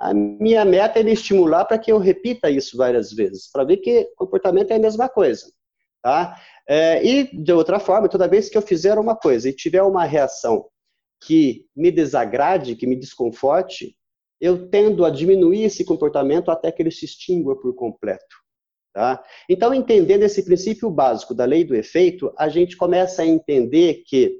a 0.00 0.12
minha 0.12 0.64
meta 0.64 0.98
é 0.98 1.04
me 1.04 1.12
estimular 1.12 1.64
para 1.64 1.78
que 1.78 1.92
eu 1.92 1.98
repita 1.98 2.50
isso 2.50 2.76
várias 2.76 3.12
vezes, 3.12 3.48
para 3.52 3.62
ver 3.62 3.76
que 3.76 4.04
comportamento 4.16 4.72
é 4.72 4.74
a 4.74 4.80
mesma 4.80 5.08
coisa. 5.08 5.46
Tá? 6.02 6.36
É, 6.68 7.06
e, 7.06 7.30
de 7.32 7.52
outra 7.52 7.78
forma, 7.78 8.08
toda 8.08 8.26
vez 8.26 8.48
que 8.48 8.58
eu 8.58 8.62
fizer 8.62 8.98
uma 8.98 9.14
coisa 9.14 9.48
e 9.48 9.52
tiver 9.52 9.82
uma 9.82 10.04
reação 10.04 10.66
que 11.20 11.66
me 11.74 11.90
desagrade, 11.90 12.76
que 12.76 12.86
me 12.86 12.96
desconforte, 12.96 13.96
eu 14.40 14.68
tendo 14.68 15.04
a 15.04 15.10
diminuir 15.10 15.64
esse 15.64 15.84
comportamento 15.84 16.50
até 16.50 16.70
que 16.70 16.82
ele 16.82 16.90
se 16.90 17.04
extingua 17.04 17.58
por 17.58 17.74
completo. 17.74 18.36
Tá? 18.92 19.22
Então, 19.48 19.74
entendendo 19.74 20.22
esse 20.22 20.42
princípio 20.42 20.90
básico 20.90 21.34
da 21.34 21.44
lei 21.44 21.64
do 21.64 21.74
efeito, 21.74 22.32
a 22.36 22.48
gente 22.48 22.76
começa 22.76 23.22
a 23.22 23.26
entender 23.26 24.02
que, 24.06 24.38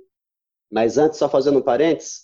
mas 0.71 0.97
antes, 0.97 1.19
só 1.19 1.29
fazendo 1.29 1.59
um 1.59 1.63
parênteses, 1.63 2.23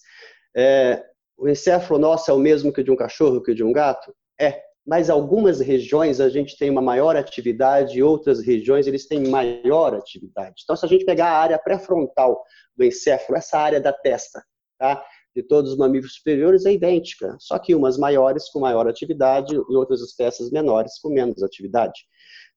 é, 0.56 1.04
o 1.36 1.48
encéfalo 1.48 2.00
nosso 2.00 2.30
é 2.30 2.34
o 2.34 2.38
mesmo 2.38 2.72
que 2.72 2.80
o 2.80 2.84
de 2.84 2.90
um 2.90 2.96
cachorro, 2.96 3.42
que 3.42 3.52
o 3.52 3.54
de 3.54 3.64
um 3.64 3.72
gato? 3.72 4.14
É, 4.40 4.62
mas 4.86 5.08
algumas 5.08 5.60
regiões 5.60 6.20
a 6.20 6.28
gente 6.28 6.56
tem 6.58 6.68
uma 6.68 6.82
maior 6.82 7.16
atividade, 7.16 8.02
outras 8.02 8.44
regiões 8.44 8.86
eles 8.86 9.06
têm 9.06 9.28
maior 9.28 9.94
atividade. 9.94 10.62
Então, 10.64 10.74
se 10.74 10.84
a 10.84 10.88
gente 10.88 11.04
pegar 11.04 11.28
a 11.28 11.38
área 11.38 11.58
pré-frontal 11.58 12.42
do 12.76 12.84
encéfalo, 12.84 13.38
essa 13.38 13.58
área 13.58 13.80
da 13.80 13.92
testa, 13.92 14.42
tá? 14.78 15.04
de 15.34 15.42
todos 15.42 15.72
os 15.72 15.78
mamíferos 15.78 16.16
superiores 16.16 16.66
é 16.66 16.72
idêntica, 16.72 17.36
só 17.40 17.58
que 17.58 17.74
umas 17.74 17.96
maiores 17.96 18.48
com 18.50 18.60
maior 18.60 18.86
atividade 18.86 19.54
e 19.54 19.76
outras 19.76 20.00
espécies 20.00 20.50
menores 20.50 20.98
com 20.98 21.08
menos 21.08 21.42
atividade. 21.42 22.04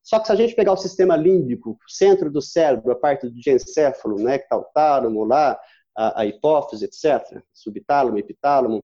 Só 0.04 0.20
que 0.20 0.28
se 0.28 0.34
a 0.34 0.36
gente 0.36 0.56
pegar 0.56 0.74
o 0.74 0.78
sistema 0.78 1.16
límbico, 1.16 1.78
centro 1.88 2.30
do 2.30 2.42
cérebro, 2.42 2.92
a 2.92 2.96
parte 2.96 3.28
do 3.28 3.50
encéfalo, 3.50 4.18
né, 4.22 4.38
que 4.38 4.44
está 4.44 4.58
o 4.58 4.66
tálamo 4.66 5.24
lá, 5.24 5.58
a, 5.98 6.22
a, 6.22 6.26
hipófise, 6.26 6.86
etc., 6.86 7.42
subtálamo, 7.54 8.20
epitálamo, 8.20 8.84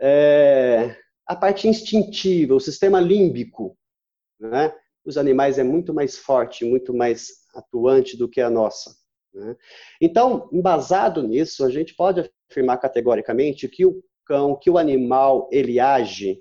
é, 0.00 0.94
a 1.32 1.36
parte 1.36 1.66
instintiva, 1.66 2.54
o 2.54 2.60
sistema 2.60 3.00
límbico, 3.00 3.76
né, 4.38 4.72
os 5.04 5.16
animais 5.16 5.58
é 5.58 5.64
muito 5.64 5.92
mais 5.94 6.18
forte, 6.18 6.64
muito 6.64 6.94
mais 6.94 7.28
atuante 7.54 8.16
do 8.16 8.28
que 8.28 8.40
a 8.40 8.48
nossa. 8.50 8.94
Né? 9.32 9.56
Então, 10.00 10.48
embasado 10.52 11.26
nisso, 11.26 11.64
a 11.64 11.70
gente 11.70 11.94
pode 11.94 12.30
afirmar 12.50 12.78
categoricamente 12.78 13.66
que 13.66 13.86
o 13.86 14.04
cão, 14.26 14.58
que 14.58 14.68
o 14.70 14.76
animal, 14.76 15.48
ele 15.50 15.80
age 15.80 16.38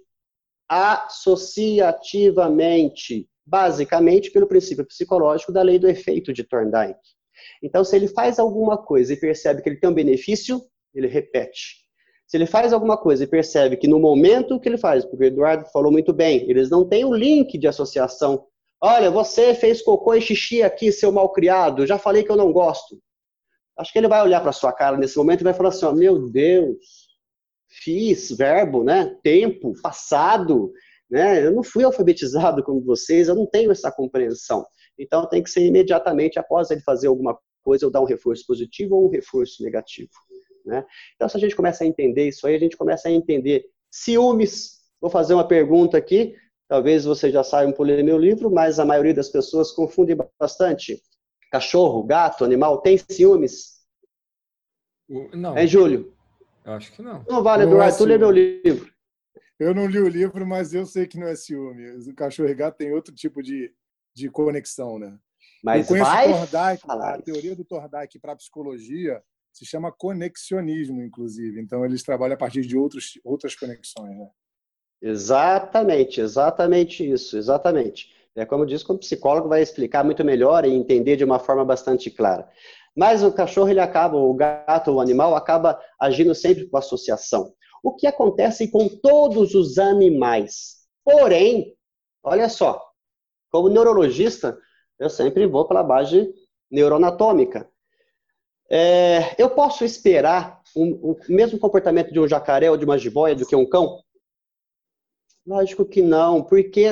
associativamente, 0.69 3.29
basicamente 3.45 4.29
pelo 4.29 4.47
princípio 4.47 4.85
psicológico 4.85 5.53
da 5.53 5.61
lei 5.61 5.79
do 5.79 5.87
efeito 5.87 6.33
de 6.33 6.43
Thorndike. 6.43 6.99
Então, 7.63 7.85
se 7.85 7.95
ele 7.95 8.09
faz 8.09 8.39
alguma 8.39 8.77
coisa 8.77 9.13
e 9.13 9.19
percebe 9.19 9.61
que 9.61 9.69
ele 9.69 9.79
tem 9.79 9.89
um 9.89 9.93
benefício, 9.93 10.61
ele 10.93 11.07
repete. 11.07 11.89
Se 12.31 12.37
ele 12.37 12.45
faz 12.45 12.71
alguma 12.71 12.95
coisa 12.97 13.25
e 13.25 13.27
percebe 13.27 13.75
que 13.75 13.89
no 13.89 13.99
momento 13.99 14.57
que 14.57 14.69
ele 14.69 14.77
faz, 14.77 15.03
porque 15.03 15.25
o 15.25 15.27
Eduardo 15.27 15.65
falou 15.65 15.91
muito 15.91 16.13
bem, 16.13 16.49
eles 16.49 16.69
não 16.69 16.87
têm 16.87 17.03
o 17.03 17.13
link 17.13 17.57
de 17.57 17.67
associação. 17.67 18.47
Olha, 18.81 19.11
você 19.11 19.53
fez 19.53 19.81
cocô 19.81 20.13
e 20.13 20.21
xixi 20.21 20.63
aqui, 20.63 20.93
seu 20.93 21.11
malcriado, 21.11 21.85
já 21.85 21.97
falei 21.97 22.23
que 22.23 22.31
eu 22.31 22.37
não 22.37 22.53
gosto. 22.53 22.97
Acho 23.77 23.91
que 23.91 23.99
ele 23.99 24.07
vai 24.07 24.23
olhar 24.23 24.39
para 24.39 24.53
sua 24.53 24.71
cara 24.71 24.95
nesse 24.95 25.17
momento 25.17 25.41
e 25.41 25.43
vai 25.43 25.53
falar 25.53 25.69
assim: 25.69 25.83
ó, 25.83 25.91
meu 25.91 26.29
Deus, 26.29 26.77
fiz, 27.67 28.31
verbo, 28.31 28.81
né? 28.81 29.13
Tempo, 29.21 29.73
passado, 29.81 30.71
né? 31.09 31.45
Eu 31.45 31.51
não 31.51 31.63
fui 31.63 31.83
alfabetizado 31.83 32.63
como 32.63 32.81
vocês, 32.81 33.27
eu 33.27 33.35
não 33.35 33.45
tenho 33.45 33.73
essa 33.73 33.91
compreensão. 33.91 34.65
Então 34.97 35.27
tem 35.27 35.43
que 35.43 35.49
ser 35.49 35.65
imediatamente 35.65 36.39
após 36.39 36.71
ele 36.71 36.79
fazer 36.79 37.07
alguma 37.07 37.37
coisa, 37.61 37.83
eu 37.83 37.91
dar 37.91 37.99
um 37.99 38.05
reforço 38.05 38.45
positivo 38.47 38.95
ou 38.95 39.07
um 39.07 39.09
reforço 39.09 39.61
negativo. 39.61 40.11
Né? 40.65 40.85
Então, 41.15 41.27
se 41.27 41.37
a 41.37 41.39
gente 41.39 41.55
começa 41.55 41.83
a 41.83 41.87
entender 41.87 42.27
isso 42.27 42.45
aí, 42.45 42.55
a 42.55 42.59
gente 42.59 42.77
começa 42.77 43.07
a 43.07 43.11
entender 43.11 43.65
ciúmes. 43.91 44.81
Vou 44.99 45.09
fazer 45.09 45.33
uma 45.33 45.47
pergunta 45.47 45.97
aqui, 45.97 46.35
talvez 46.67 47.05
você 47.05 47.31
já 47.31 47.43
saiba 47.43 47.73
por 47.73 47.85
ler 47.85 48.03
meu 48.03 48.17
livro, 48.17 48.51
mas 48.51 48.79
a 48.79 48.85
maioria 48.85 49.13
das 49.13 49.29
pessoas 49.29 49.71
confunde 49.71 50.15
bastante. 50.39 51.01
Cachorro, 51.51 52.03
gato, 52.03 52.45
animal, 52.45 52.81
tem 52.81 52.97
ciúmes? 52.97 53.81
Não. 55.33 55.57
É, 55.57 55.67
Júlio? 55.67 56.13
Eu 56.63 56.73
acho 56.73 56.91
que 56.93 57.01
não. 57.01 57.25
Não 57.27 57.43
vale, 57.43 57.63
Eduardo, 57.63 57.93
é 57.93 57.97
tu 57.97 58.05
lê 58.05 58.17
meu 58.17 58.31
livro. 58.31 58.91
Eu 59.59 59.75
não 59.75 59.85
li 59.85 59.99
o 59.99 60.07
livro, 60.07 60.45
mas 60.45 60.73
eu 60.73 60.85
sei 60.85 61.05
que 61.05 61.19
não 61.19 61.27
é 61.27 61.35
ciúme. 61.35 61.89
O 62.09 62.15
cachorro 62.15 62.49
e 62.49 62.55
gato 62.55 62.77
tem 62.77 62.93
outro 62.93 63.13
tipo 63.13 63.43
de, 63.43 63.73
de 64.15 64.29
conexão, 64.29 64.97
né? 64.97 65.17
Mas 65.63 65.89
vai 65.89 66.29
Thorndike, 66.29 66.85
a 66.87 67.21
teoria 67.21 67.55
do 67.55 67.65
Thorndike 67.65 68.19
para 68.19 68.33
a 68.33 68.35
psicologia 68.35 69.21
se 69.51 69.65
chama 69.65 69.91
conexionismo, 69.91 71.01
inclusive. 71.03 71.59
Então, 71.61 71.85
eles 71.85 72.03
trabalham 72.03 72.35
a 72.35 72.37
partir 72.37 72.61
de 72.61 72.77
outros, 72.77 73.19
outras 73.23 73.55
conexões. 73.55 74.17
Né? 74.17 74.27
Exatamente, 75.01 76.21
exatamente 76.21 77.09
isso, 77.09 77.37
exatamente. 77.37 78.09
É 78.35 78.45
como 78.45 78.65
disse, 78.65 78.85
como 78.85 78.99
psicólogo 78.99 79.49
vai 79.49 79.61
explicar 79.61 80.03
muito 80.03 80.23
melhor 80.23 80.63
e 80.65 80.73
entender 80.73 81.17
de 81.17 81.23
uma 81.23 81.39
forma 81.39 81.65
bastante 81.65 82.09
clara. 82.09 82.49
Mas 82.95 83.23
o 83.23 83.31
cachorro, 83.31 83.69
ele 83.69 83.79
acaba, 83.79 84.17
o 84.17 84.33
gato, 84.33 84.91
o 84.91 84.99
animal, 85.01 85.35
acaba 85.35 85.79
agindo 85.99 86.35
sempre 86.35 86.67
com 86.67 86.77
associação. 86.77 87.53
O 87.83 87.95
que 87.95 88.05
acontece 88.05 88.69
com 88.69 88.87
todos 88.87 89.55
os 89.55 89.77
animais. 89.77 90.81
Porém, 91.03 91.75
olha 92.23 92.47
só, 92.47 92.81
como 93.49 93.69
neurologista, 93.69 94.57
eu 94.99 95.09
sempre 95.09 95.47
vou 95.47 95.67
pela 95.67 95.83
base 95.83 96.31
neuroanatômica. 96.69 97.70
É, 98.73 99.35
eu 99.37 99.49
posso 99.49 99.83
esperar 99.83 100.61
o 100.73 101.17
mesmo 101.27 101.59
comportamento 101.59 102.13
de 102.13 102.19
um 102.21 102.27
jacaré 102.27 102.71
ou 102.71 102.77
de 102.77 102.85
uma 102.85 102.97
jiboia 102.97 103.35
do 103.35 103.45
que 103.45 103.53
um 103.53 103.67
cão? 103.67 103.99
Lógico 105.45 105.83
que 105.83 106.01
não. 106.01 106.41
Por 106.41 106.63
que, 106.69 106.85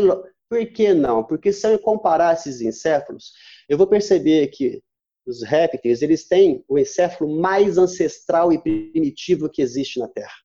por 0.49 0.65
que 0.73 0.93
não? 0.93 1.23
Porque 1.23 1.53
se 1.53 1.71
eu 1.71 1.79
comparar 1.79 2.33
esses 2.33 2.59
encéfalos, 2.59 3.31
eu 3.69 3.77
vou 3.77 3.87
perceber 3.87 4.47
que 4.47 4.83
os 5.25 5.41
répteis, 5.41 6.01
eles 6.01 6.27
têm 6.27 6.65
o 6.67 6.77
encéfalo 6.77 7.39
mais 7.39 7.77
ancestral 7.77 8.51
e 8.51 8.61
primitivo 8.61 9.49
que 9.49 9.61
existe 9.61 9.99
na 9.99 10.07
Terra. 10.09 10.35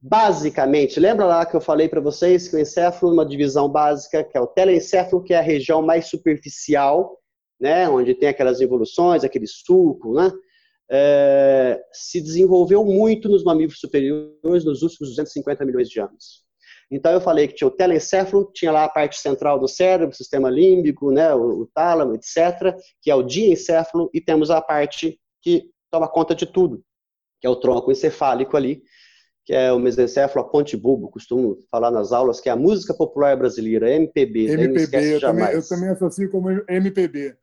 Basicamente, 0.00 0.98
lembra 0.98 1.26
lá 1.26 1.44
que 1.44 1.56
eu 1.56 1.60
falei 1.60 1.88
para 1.88 2.00
vocês 2.00 2.48
que 2.48 2.56
o 2.56 2.58
encéfalo, 2.58 3.12
uma 3.12 3.26
divisão 3.26 3.68
básica, 3.68 4.24
que 4.24 4.38
é 4.38 4.40
o 4.40 4.46
telencéfalo, 4.46 5.22
que 5.22 5.34
é 5.34 5.38
a 5.38 5.42
região 5.42 5.82
mais 5.82 6.06
superficial, 6.06 7.18
né, 7.60 7.88
onde 7.88 8.14
tem 8.14 8.28
aquelas 8.28 8.60
evoluções, 8.60 9.24
aquele 9.24 9.46
suco, 9.46 10.14
né? 10.14 10.30
É, 10.90 11.80
se 11.92 12.20
desenvolveu 12.20 12.84
muito 12.84 13.28
nos 13.28 13.42
mamíferos 13.44 13.80
superiores 13.80 14.64
nos 14.64 14.82
últimos 14.82 15.10
250 15.10 15.64
milhões 15.64 15.88
de 15.88 16.00
anos. 16.00 16.44
Então 16.90 17.12
eu 17.12 17.20
falei 17.20 17.48
que 17.48 17.54
tinha 17.54 17.66
o 17.66 17.70
telencéfalo, 17.70 18.50
tinha 18.54 18.70
lá 18.70 18.84
a 18.84 18.88
parte 18.88 19.18
central 19.18 19.58
do 19.58 19.66
cérebro, 19.66 20.14
o 20.14 20.16
sistema 20.16 20.48
límbico, 20.48 21.10
né, 21.10 21.34
o, 21.34 21.68
tálamo, 21.74 22.14
etc., 22.14 22.76
que 23.02 23.10
é 23.10 23.14
o 23.14 23.24
diencéfalo, 23.24 24.08
e 24.14 24.20
temos 24.20 24.50
a 24.50 24.60
parte 24.60 25.18
que 25.42 25.70
toma 25.90 26.08
conta 26.08 26.34
de 26.34 26.46
tudo, 26.46 26.82
que 27.40 27.46
é 27.46 27.50
o 27.50 27.56
tronco 27.56 27.90
encefálico 27.90 28.56
ali, 28.56 28.82
que 29.44 29.52
é 29.52 29.72
o 29.72 29.78
mesencéfalo, 29.78 30.44
a 30.44 30.48
ponte 30.48 30.76
bulbo, 30.76 31.10
costumo 31.10 31.58
falar 31.70 31.90
nas 31.90 32.12
aulas, 32.12 32.40
que 32.40 32.48
é 32.48 32.52
a 32.52 32.56
música 32.56 32.94
popular 32.94 33.36
brasileira, 33.36 33.90
MPB. 33.90 34.52
MPB, 34.52 35.14
eu 35.14 35.20
também, 35.20 35.52
eu 35.52 35.68
também 35.68 35.88
associo 35.88 36.30
como 36.30 36.50
MPB. 36.68 37.36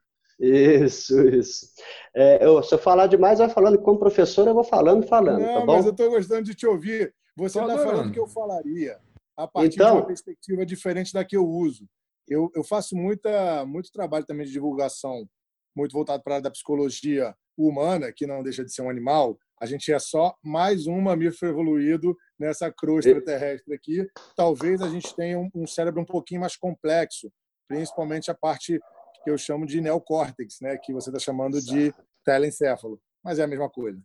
Isso, 0.43 1.25
isso. 1.29 1.69
É, 2.13 2.45
eu, 2.45 2.61
se 2.61 2.75
eu 2.75 2.77
falar 2.77 3.07
demais, 3.07 3.39
vai 3.39 3.49
falando. 3.49 3.81
Como 3.81 3.97
professor, 3.97 4.45
eu 4.45 4.53
vou 4.53 4.63
falando, 4.63 5.07
falando. 5.07 5.39
Tá 5.39 5.47
Não, 5.47 5.59
tá 5.61 5.65
mas 5.65 5.85
eu 5.85 5.91
estou 5.91 6.09
gostando 6.09 6.43
de 6.43 6.53
te 6.53 6.67
ouvir. 6.67 7.13
Você 7.37 7.61
está 7.61 7.77
falando 7.77 8.11
que 8.11 8.19
eu 8.19 8.27
falaria 8.27 8.99
a 9.37 9.47
partir 9.47 9.75
então, 9.75 9.91
de 9.91 9.97
uma 9.99 10.05
perspectiva 10.05 10.65
diferente 10.65 11.13
da 11.13 11.23
que 11.23 11.37
eu 11.37 11.47
uso. 11.47 11.87
Eu, 12.27 12.51
eu 12.53 12.63
faço 12.63 12.95
muita, 12.95 13.65
muito 13.65 13.91
trabalho 13.91 14.25
também 14.25 14.45
de 14.45 14.51
divulgação, 14.51 15.27
muito 15.75 15.93
voltado 15.93 16.21
para 16.21 16.33
a 16.33 16.35
área 16.35 16.43
da 16.43 16.51
psicologia 16.51 17.33
humana, 17.57 18.11
que 18.11 18.27
não 18.27 18.43
deixa 18.43 18.65
de 18.65 18.73
ser 18.73 18.81
um 18.81 18.89
animal. 18.89 19.37
A 19.61 19.65
gente 19.65 19.93
é 19.93 19.99
só 19.99 20.35
mais 20.43 20.87
um 20.87 20.99
mamífero 20.99 21.53
evoluído 21.53 22.17
nessa 22.37 22.71
crosta 22.71 23.21
terrestre 23.21 23.73
aqui. 23.73 24.05
Talvez 24.35 24.81
a 24.81 24.89
gente 24.89 25.15
tenha 25.15 25.39
um, 25.39 25.49
um 25.55 25.65
cérebro 25.65 26.01
um 26.01 26.05
pouquinho 26.05 26.41
mais 26.41 26.57
complexo, 26.57 27.31
principalmente 27.67 28.29
a 28.29 28.35
parte 28.35 28.79
que 29.23 29.29
eu 29.29 29.37
chamo 29.37 29.65
de 29.65 29.79
neocórtex, 29.79 30.59
né? 30.61 30.77
que 30.77 30.93
você 30.93 31.09
está 31.09 31.19
chamando 31.19 31.61
de 31.61 31.93
telencéfalo, 32.25 32.99
mas 33.23 33.39
é 33.39 33.43
a 33.43 33.47
mesma 33.47 33.69
coisa. 33.69 33.99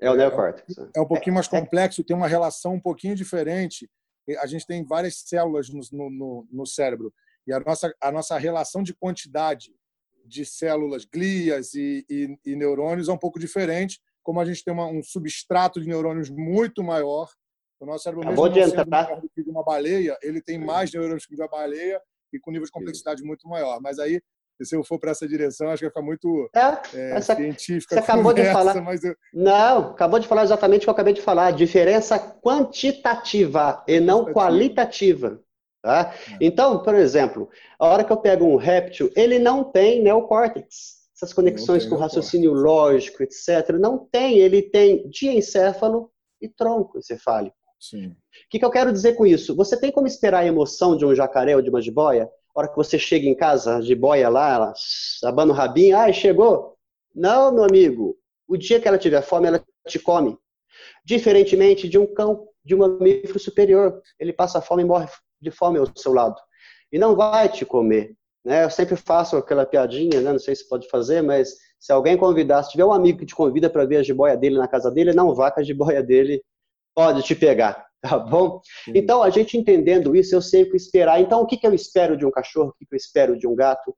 É 0.00 0.10
o 0.10 0.14
neocórtex. 0.14 0.76
É, 0.76 0.98
é 0.98 1.00
um 1.00 1.06
pouquinho 1.06 1.34
mais 1.34 1.48
complexo, 1.48 2.04
tem 2.04 2.16
uma 2.16 2.28
relação 2.28 2.74
um 2.74 2.80
pouquinho 2.80 3.14
diferente. 3.14 3.88
A 4.40 4.46
gente 4.46 4.66
tem 4.66 4.84
várias 4.84 5.20
células 5.20 5.68
no, 5.70 6.10
no, 6.10 6.46
no 6.50 6.66
cérebro 6.66 7.12
e 7.46 7.52
a 7.52 7.60
nossa, 7.60 7.94
a 8.00 8.10
nossa 8.10 8.36
relação 8.36 8.82
de 8.82 8.92
quantidade 8.92 9.72
de 10.24 10.44
células, 10.44 11.04
glias 11.04 11.74
e, 11.74 12.04
e, 12.10 12.36
e 12.44 12.56
neurônios 12.56 13.08
é 13.08 13.12
um 13.12 13.18
pouco 13.18 13.38
diferente. 13.38 14.00
Como 14.22 14.40
a 14.40 14.44
gente 14.44 14.64
tem 14.64 14.74
uma, 14.74 14.86
um 14.86 15.02
substrato 15.02 15.80
de 15.80 15.86
neurônios 15.86 16.28
muito 16.28 16.82
maior, 16.82 17.30
o 17.78 17.86
nosso 17.86 18.04
cérebro 18.04 18.26
mesmo 18.26 18.48
de 18.48 18.60
entrar. 18.60 19.20
do 19.20 19.28
que 19.28 19.44
de 19.44 19.50
uma 19.50 19.62
baleia, 19.62 20.18
ele 20.22 20.42
tem 20.42 20.58
mais 20.58 20.92
neurônios 20.92 21.26
que 21.26 21.36
de 21.36 21.48
baleia 21.48 22.02
e 22.32 22.40
com 22.40 22.50
nível 22.50 22.66
de 22.66 22.72
complexidade 22.72 23.22
muito 23.22 23.48
maior. 23.48 23.80
Mas 23.80 23.98
aí 23.98 24.20
se 24.64 24.76
eu 24.76 24.84
for 24.84 24.98
para 24.98 25.10
essa 25.10 25.26
direção, 25.26 25.68
acho 25.68 25.78
que 25.78 25.84
vai 25.84 25.90
ficar 25.90 26.02
muito 26.02 26.50
é, 26.54 26.60
é, 26.94 27.16
essa, 27.16 27.34
científica. 27.34 27.94
Você 27.94 28.00
acabou 28.00 28.32
conversa, 28.32 28.50
de 28.50 28.52
falar. 28.52 28.94
Eu... 29.02 29.16
Não, 29.34 29.90
acabou 29.90 30.18
de 30.18 30.26
falar 30.26 30.44
exatamente 30.44 30.82
o 30.82 30.84
que 30.84 30.90
eu 30.90 30.94
acabei 30.94 31.12
de 31.12 31.22
falar. 31.22 31.50
Diferença 31.50 32.18
quantitativa 32.18 33.84
e 33.86 34.00
não 34.00 34.24
qualitativa. 34.32 35.40
Tá? 35.82 36.12
É. 36.32 36.36
Então, 36.40 36.82
por 36.82 36.94
exemplo, 36.94 37.48
a 37.78 37.86
hora 37.86 38.02
que 38.02 38.10
eu 38.10 38.16
pego 38.16 38.44
um 38.44 38.56
réptil, 38.56 39.10
ele 39.14 39.38
não 39.38 39.62
tem 39.62 40.02
neocórtex, 40.02 40.96
essas 41.14 41.32
conexões 41.32 41.86
com 41.86 41.96
raciocínio 41.96 42.52
lógico, 42.52 43.22
etc. 43.22 43.76
Não 43.78 43.98
tem, 43.98 44.38
ele 44.38 44.62
tem 44.62 45.08
diencéfalo 45.08 46.10
e 46.40 46.48
tronco 46.48 46.98
encefálico. 46.98 47.56
Sim. 47.78 48.08
O 48.08 48.14
que, 48.50 48.58
que 48.58 48.64
eu 48.64 48.70
quero 48.70 48.92
dizer 48.92 49.14
com 49.14 49.26
isso? 49.26 49.54
Você 49.54 49.78
tem 49.78 49.92
como 49.92 50.06
esperar 50.06 50.40
a 50.40 50.46
emoção 50.46 50.96
de 50.96 51.04
um 51.04 51.14
jacaré 51.14 51.54
ou 51.54 51.62
de 51.62 51.70
uma 51.70 51.80
jiboia? 51.80 52.28
A 52.56 52.60
hora 52.60 52.68
que 52.68 52.76
você 52.76 52.98
chega 52.98 53.26
em 53.26 53.34
casa, 53.34 53.76
a 53.76 53.80
jiboia 53.82 54.30
lá, 54.30 54.54
ela 54.54 54.72
abana 55.24 55.52
o 55.52 55.54
rabinho, 55.54 55.94
ai, 55.94 56.14
chegou? 56.14 56.74
Não, 57.14 57.52
meu 57.52 57.64
amigo. 57.64 58.16
O 58.48 58.56
dia 58.56 58.80
que 58.80 58.88
ela 58.88 58.96
tiver 58.96 59.20
fome, 59.20 59.46
ela 59.46 59.62
te 59.86 59.98
come. 59.98 60.38
Diferentemente 61.04 61.86
de 61.86 61.98
um 61.98 62.06
cão, 62.06 62.48
de 62.64 62.74
um 62.74 62.78
mamífero 62.78 63.38
superior. 63.38 64.00
Ele 64.18 64.32
passa 64.32 64.62
fome 64.62 64.82
e 64.82 64.86
morre 64.86 65.06
de 65.38 65.50
fome 65.50 65.78
ao 65.78 65.86
seu 65.94 66.14
lado. 66.14 66.36
E 66.90 66.98
não 66.98 67.14
vai 67.14 67.46
te 67.46 67.66
comer. 67.66 68.16
Né? 68.42 68.64
Eu 68.64 68.70
sempre 68.70 68.96
faço 68.96 69.36
aquela 69.36 69.66
piadinha, 69.66 70.22
né? 70.22 70.32
não 70.32 70.38
sei 70.38 70.56
se 70.56 70.66
pode 70.66 70.88
fazer, 70.88 71.20
mas 71.20 71.56
se 71.78 71.92
alguém 71.92 72.16
convidar, 72.16 72.62
se 72.62 72.70
tiver 72.70 72.86
um 72.86 72.92
amigo 72.92 73.18
que 73.18 73.26
te 73.26 73.34
convida 73.34 73.68
para 73.68 73.84
ver 73.84 73.98
a 73.98 74.02
jiboia 74.02 74.36
dele 74.36 74.56
na 74.56 74.66
casa 74.66 74.90
dele, 74.90 75.12
não 75.12 75.34
vá 75.34 75.50
que 75.50 75.60
a 75.60 75.62
jiboia 75.62 76.02
dele 76.02 76.42
pode 76.94 77.22
te 77.22 77.34
pegar, 77.34 77.85
tá 78.00 78.18
bom? 78.18 78.60
Então, 78.88 79.22
a 79.22 79.30
gente 79.30 79.56
entendendo 79.56 80.14
isso, 80.14 80.34
eu 80.34 80.42
sei 80.42 80.62
o 80.62 80.70
que 80.70 80.76
esperar. 80.76 81.20
Então, 81.20 81.40
o 81.40 81.46
que, 81.46 81.56
que 81.56 81.66
eu 81.66 81.74
espero 81.74 82.16
de 82.16 82.24
um 82.24 82.30
cachorro? 82.30 82.70
O 82.70 82.72
que, 82.74 82.86
que 82.86 82.94
eu 82.94 82.98
espero 82.98 83.38
de 83.38 83.46
um 83.46 83.54
gato? 83.54 83.94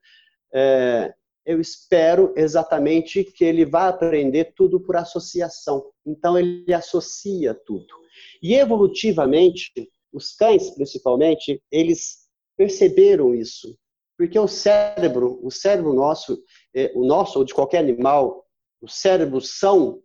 É, 0.52 1.12
eu 1.44 1.60
espero 1.60 2.32
exatamente 2.36 3.24
que 3.24 3.44
ele 3.44 3.64
vá 3.64 3.88
aprender 3.88 4.52
tudo 4.56 4.80
por 4.80 4.96
associação. 4.96 5.84
Então, 6.06 6.38
ele 6.38 6.72
associa 6.72 7.54
tudo. 7.54 7.94
E 8.42 8.54
evolutivamente, 8.54 9.72
os 10.12 10.34
cães, 10.34 10.70
principalmente, 10.70 11.62
eles 11.70 12.28
perceberam 12.56 13.34
isso. 13.34 13.76
Porque 14.16 14.38
o 14.38 14.48
cérebro, 14.48 15.38
o 15.42 15.50
cérebro 15.50 15.94
nosso, 15.94 16.42
é, 16.74 16.92
o 16.94 17.06
nosso 17.06 17.38
ou 17.38 17.44
de 17.44 17.54
qualquer 17.54 17.78
animal, 17.78 18.44
o 18.80 18.88
cérebro 18.88 19.40
são, 19.40 20.02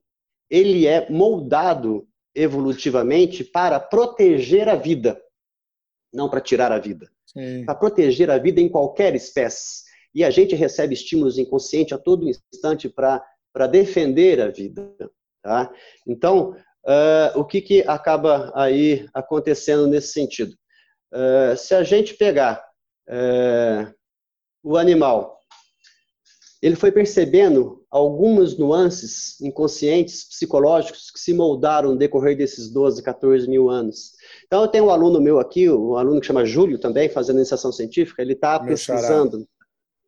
ele 0.50 0.86
é 0.86 1.10
moldado 1.10 2.08
evolutivamente 2.36 3.44
para 3.44 3.80
proteger 3.80 4.68
a 4.70 4.76
vida, 4.76 5.22
não 6.14 6.30
para 6.30 6.42
tirar 6.42 6.72
a 6.72 6.80
vida. 6.80 7.10
Para 7.66 7.76
proteger 7.76 8.30
a 8.30 8.38
vida 8.38 8.62
em 8.62 8.70
qualquer 8.70 9.16
espécie. 9.16 9.84
E 10.14 10.24
a 10.24 10.30
gente 10.30 10.56
recebe 10.56 10.94
estímulos 10.94 11.38
inconscientes 11.38 11.94
a 11.94 11.98
todo 11.98 12.30
instante 12.30 12.88
para 12.88 13.68
defender 13.68 14.40
a 14.40 14.50
vida. 14.50 14.92
Tá? 15.42 15.72
Então, 16.08 16.56
Uh, 16.86 17.40
o 17.40 17.46
que, 17.46 17.62
que 17.62 17.82
acaba 17.88 18.52
aí 18.54 19.08
acontecendo 19.14 19.88
nesse 19.88 20.10
sentido? 20.10 20.54
Uh, 21.14 21.56
se 21.56 21.74
a 21.74 21.82
gente 21.82 22.14
pegar 22.16 22.62
uh, 23.08 23.94
o 24.62 24.76
animal, 24.76 25.40
ele 26.64 26.76
foi 26.76 26.92
percebendo 26.92 27.86
algumas 27.92 28.58
nuances 28.58 29.40
inconscientes, 29.42 30.24
psicológicos, 30.24 31.12
que 31.12 31.20
se 31.20 31.34
moldaram 31.34 31.92
no 31.92 31.98
decorrer 31.98 32.38
desses 32.38 32.70
12, 32.72 33.04
14 33.04 33.50
mil 33.50 33.70
anos. 33.70 34.14
Então, 34.46 34.62
eu 34.62 34.68
tenho 34.68 34.86
um 34.86 34.90
aluno 34.90 35.22
meu 35.22 35.40
aqui, 35.40 35.70
um 35.70 35.98
aluno 35.98 36.22
que 36.22 36.28
chama 36.28 36.46
Júlio 36.46 36.80
também, 36.80 37.10
fazendo 37.10 37.38
iniciação 37.38 37.72
científica, 37.72 38.22
ele 38.22 38.34
está 38.34 38.60
pesquisando, 38.60 39.46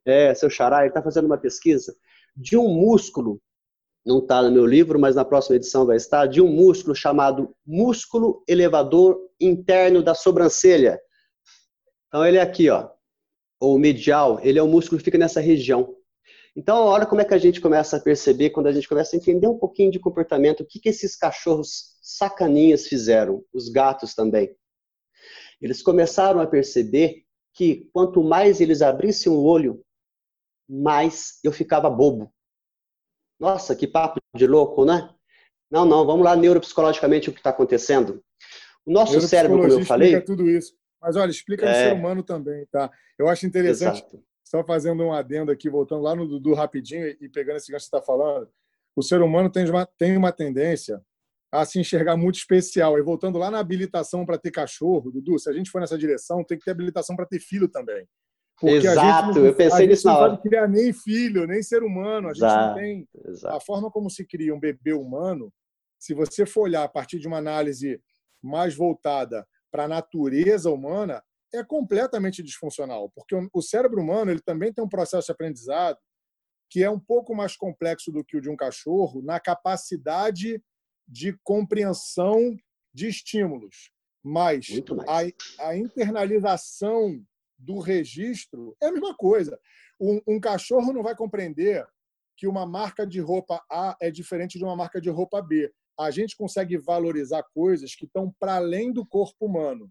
é, 0.06 0.34
seu 0.34 0.50
xará, 0.50 0.80
ele 0.80 0.88
está 0.88 1.02
fazendo 1.02 1.26
uma 1.26 1.38
pesquisa 1.38 1.96
de 2.36 2.58
um 2.58 2.68
músculo 2.68 3.42
não 4.06 4.20
está 4.20 4.42
no 4.44 4.52
meu 4.52 4.66
livro, 4.66 5.00
mas 5.00 5.16
na 5.16 5.26
próxima 5.26 5.56
edição 5.56 5.86
vai 5.86 5.98
estar, 5.98 6.28
de 6.28 6.40
um 6.40 6.48
músculo 6.48 6.96
chamado 6.96 7.56
músculo 7.66 8.44
elevador 8.48 9.20
interno 9.42 10.04
da 10.04 10.14
sobrancelha. 10.14 11.00
Então 12.08 12.24
ele 12.24 12.38
é 12.38 12.42
aqui, 12.42 12.70
ó, 12.70 12.88
ou 13.60 13.80
medial, 13.80 14.40
ele 14.44 14.60
é 14.60 14.64
o 14.64 14.68
músculo 14.68 15.00
que 15.00 15.06
fica 15.06 15.18
nessa 15.18 15.42
região. 15.42 15.96
Então, 16.56 16.86
olha 16.86 17.06
como 17.06 17.20
é 17.20 17.26
que 17.26 17.34
a 17.34 17.38
gente 17.38 17.60
começa 17.60 17.98
a 17.98 18.00
perceber, 18.00 18.52
quando 18.52 18.68
a 18.68 18.72
gente 18.72 18.88
começa 18.88 19.16
a 19.16 19.20
entender 19.20 19.48
um 19.48 19.58
pouquinho 19.58 19.92
de 19.92 20.00
comportamento, 20.00 20.62
o 20.62 20.66
que, 20.66 20.80
que 20.80 20.90
esses 20.90 21.16
cachorros 21.16 21.98
sacaninhas 22.02 22.88
fizeram, 22.88 23.44
os 23.54 23.68
gatos 23.68 24.14
também. 24.14 24.56
Eles 25.62 25.82
começaram 25.82 26.40
a 26.40 26.48
perceber 26.48 27.24
que 27.54 27.90
quanto 27.92 28.24
mais 28.24 28.62
eles 28.62 28.82
abrissem 28.82 29.32
o 29.32 29.44
olho, 29.44 29.84
mais 30.70 31.40
eu 31.44 31.52
ficava 31.52 31.90
bobo. 31.90 32.34
Nossa, 33.40 33.76
que 33.76 33.86
papo 33.86 34.20
de 34.36 34.48
louco, 34.48 34.86
né? 34.86 35.10
Não, 35.70 35.84
não, 35.84 36.06
vamos 36.06 36.24
lá 36.24 36.36
neuropsicologicamente 36.36 37.30
o 37.30 37.34
que 37.34 37.40
está 37.40 37.50
acontecendo. 37.50 38.24
O 38.86 38.92
nosso 38.92 39.20
cérebro, 39.22 39.58
como 39.58 39.72
eu 39.72 39.86
falei. 39.86 40.10
Explica 40.10 40.26
tudo 40.26 40.50
isso. 40.50 40.74
Mas 41.02 41.16
olha, 41.16 41.32
explica 41.32 41.66
é... 41.66 41.70
no 41.70 41.76
ser 41.76 41.94
humano 42.00 42.24
também, 42.24 42.66
tá? 42.68 42.90
Eu 43.18 43.28
acho 43.28 43.46
interessante, 43.46 44.00
Exato. 44.00 44.24
Só 44.46 44.64
fazendo 44.64 45.04
um 45.04 45.12
adendo 45.12 45.52
aqui, 45.52 45.70
voltando 45.70 46.04
lá 46.04 46.16
no 46.16 46.28
Dudu 46.28 46.54
rapidinho 46.54 47.08
e 47.20 47.28
pegando 47.28 47.58
esse 47.58 47.72
gancho 47.72 47.86
que 47.86 47.90
você 47.90 47.98
está 47.98 48.02
falando. 48.02 48.48
O 48.96 49.02
ser 49.02 49.22
humano 49.22 49.50
tem 49.50 49.68
uma, 49.68 49.86
tem 49.86 50.16
uma 50.16 50.32
tendência 50.32 51.02
a 51.52 51.66
se 51.66 51.80
enxergar 51.80 52.16
muito 52.16 52.36
especial. 52.36 52.98
E 52.98 53.02
voltando 53.02 53.40
lá 53.40 53.50
na 53.50 53.60
habilitação 53.60 54.24
para 54.24 54.38
ter 54.38 54.52
cachorro, 54.52 55.12
Dudu, 55.12 55.40
se 55.40 55.50
a 55.50 55.54
gente 55.54 55.72
for 55.72 55.82
nessa 55.82 55.98
direção, 55.98 56.44
tem 56.44 56.60
que 56.60 56.64
ter 56.64 56.72
habilitação 56.72 57.16
para 57.16 57.26
ter 57.26 57.40
filho 57.40 57.68
também. 57.68 58.08
Porque 58.60 58.88
Exato, 58.88 59.40
não, 59.40 59.46
eu 59.46 59.54
pensei 59.54 59.88
nisso 59.88 60.08
na 60.08 60.18
hora. 60.18 60.32
não 60.34 60.38
criar 60.42 60.68
nem 60.68 60.94
filho, 60.94 61.46
nem 61.46 61.62
ser 61.62 61.84
humano. 61.84 62.30
A 62.30 62.34
gente 62.34 62.46
Exato. 62.46 62.68
não 62.68 62.76
tem. 62.76 63.10
Exato. 63.28 63.56
A 63.56 63.60
forma 63.60 63.92
como 63.92 64.10
se 64.10 64.26
cria 64.26 64.56
um 64.56 64.60
bebê 64.60 64.94
humano, 64.94 65.52
se 66.00 66.14
você 66.14 66.46
for 66.46 66.62
olhar 66.62 66.84
a 66.84 66.88
partir 66.88 67.20
de 67.20 67.28
uma 67.28 67.38
análise 67.38 68.00
mais 68.42 68.76
voltada 68.76 69.46
para 69.72 69.86
a 69.86 69.88
natureza 69.88 70.70
humana, 70.70 71.22
é 71.54 71.64
completamente 71.64 72.44
disfuncional. 72.44 73.12
Porque 73.16 73.36
o 73.54 73.62
cérebro 73.62 74.02
humano 74.02 74.32
ele 74.32 74.42
também 74.42 74.74
tem 74.74 74.84
um 74.84 74.90
processo 74.90 75.28
de 75.28 75.32
aprendizado 75.32 75.98
que 76.70 76.84
é 76.84 76.90
um 76.90 77.00
pouco 77.00 77.36
mais 77.36 77.56
complexo 77.56 78.12
do 78.12 78.24
que 78.24 78.38
o 78.38 78.42
de 78.42 78.50
um 78.50 78.56
cachorro 78.56 79.22
na 79.22 79.40
capacidade 79.40 80.62
de 81.08 81.38
compreensão 81.44 82.56
de 82.94 83.08
estímulos. 83.08 83.92
Mas 84.24 84.68
a, 85.08 85.68
a 85.68 85.78
internalização 85.78 87.24
do 87.58 87.80
registro 87.80 88.76
é 88.82 88.88
a 88.88 88.92
mesma 88.92 89.16
coisa. 89.16 89.60
Um, 90.00 90.20
um, 90.28 90.40
cachorro 90.40 90.92
não 90.92 91.04
vai 91.04 91.16
compreender 91.16 91.86
que 92.36 92.48
uma 92.48 92.66
marca 92.66 93.06
de 93.06 93.20
roupa 93.20 93.64
A 93.72 93.96
é 94.02 94.12
diferente 94.12 94.58
de 94.58 94.64
uma 94.64 94.76
marca 94.76 95.00
de 95.00 95.10
roupa 95.10 95.42
B. 95.42 95.72
A 95.98 96.12
gente 96.12 96.36
consegue 96.36 96.78
valorizar 96.78 97.44
coisas 97.54 97.96
que 97.96 98.06
estão 98.06 98.34
para 98.40 98.56
além 98.56 98.92
do 98.92 99.06
corpo 99.06 99.46
humano. 99.46 99.90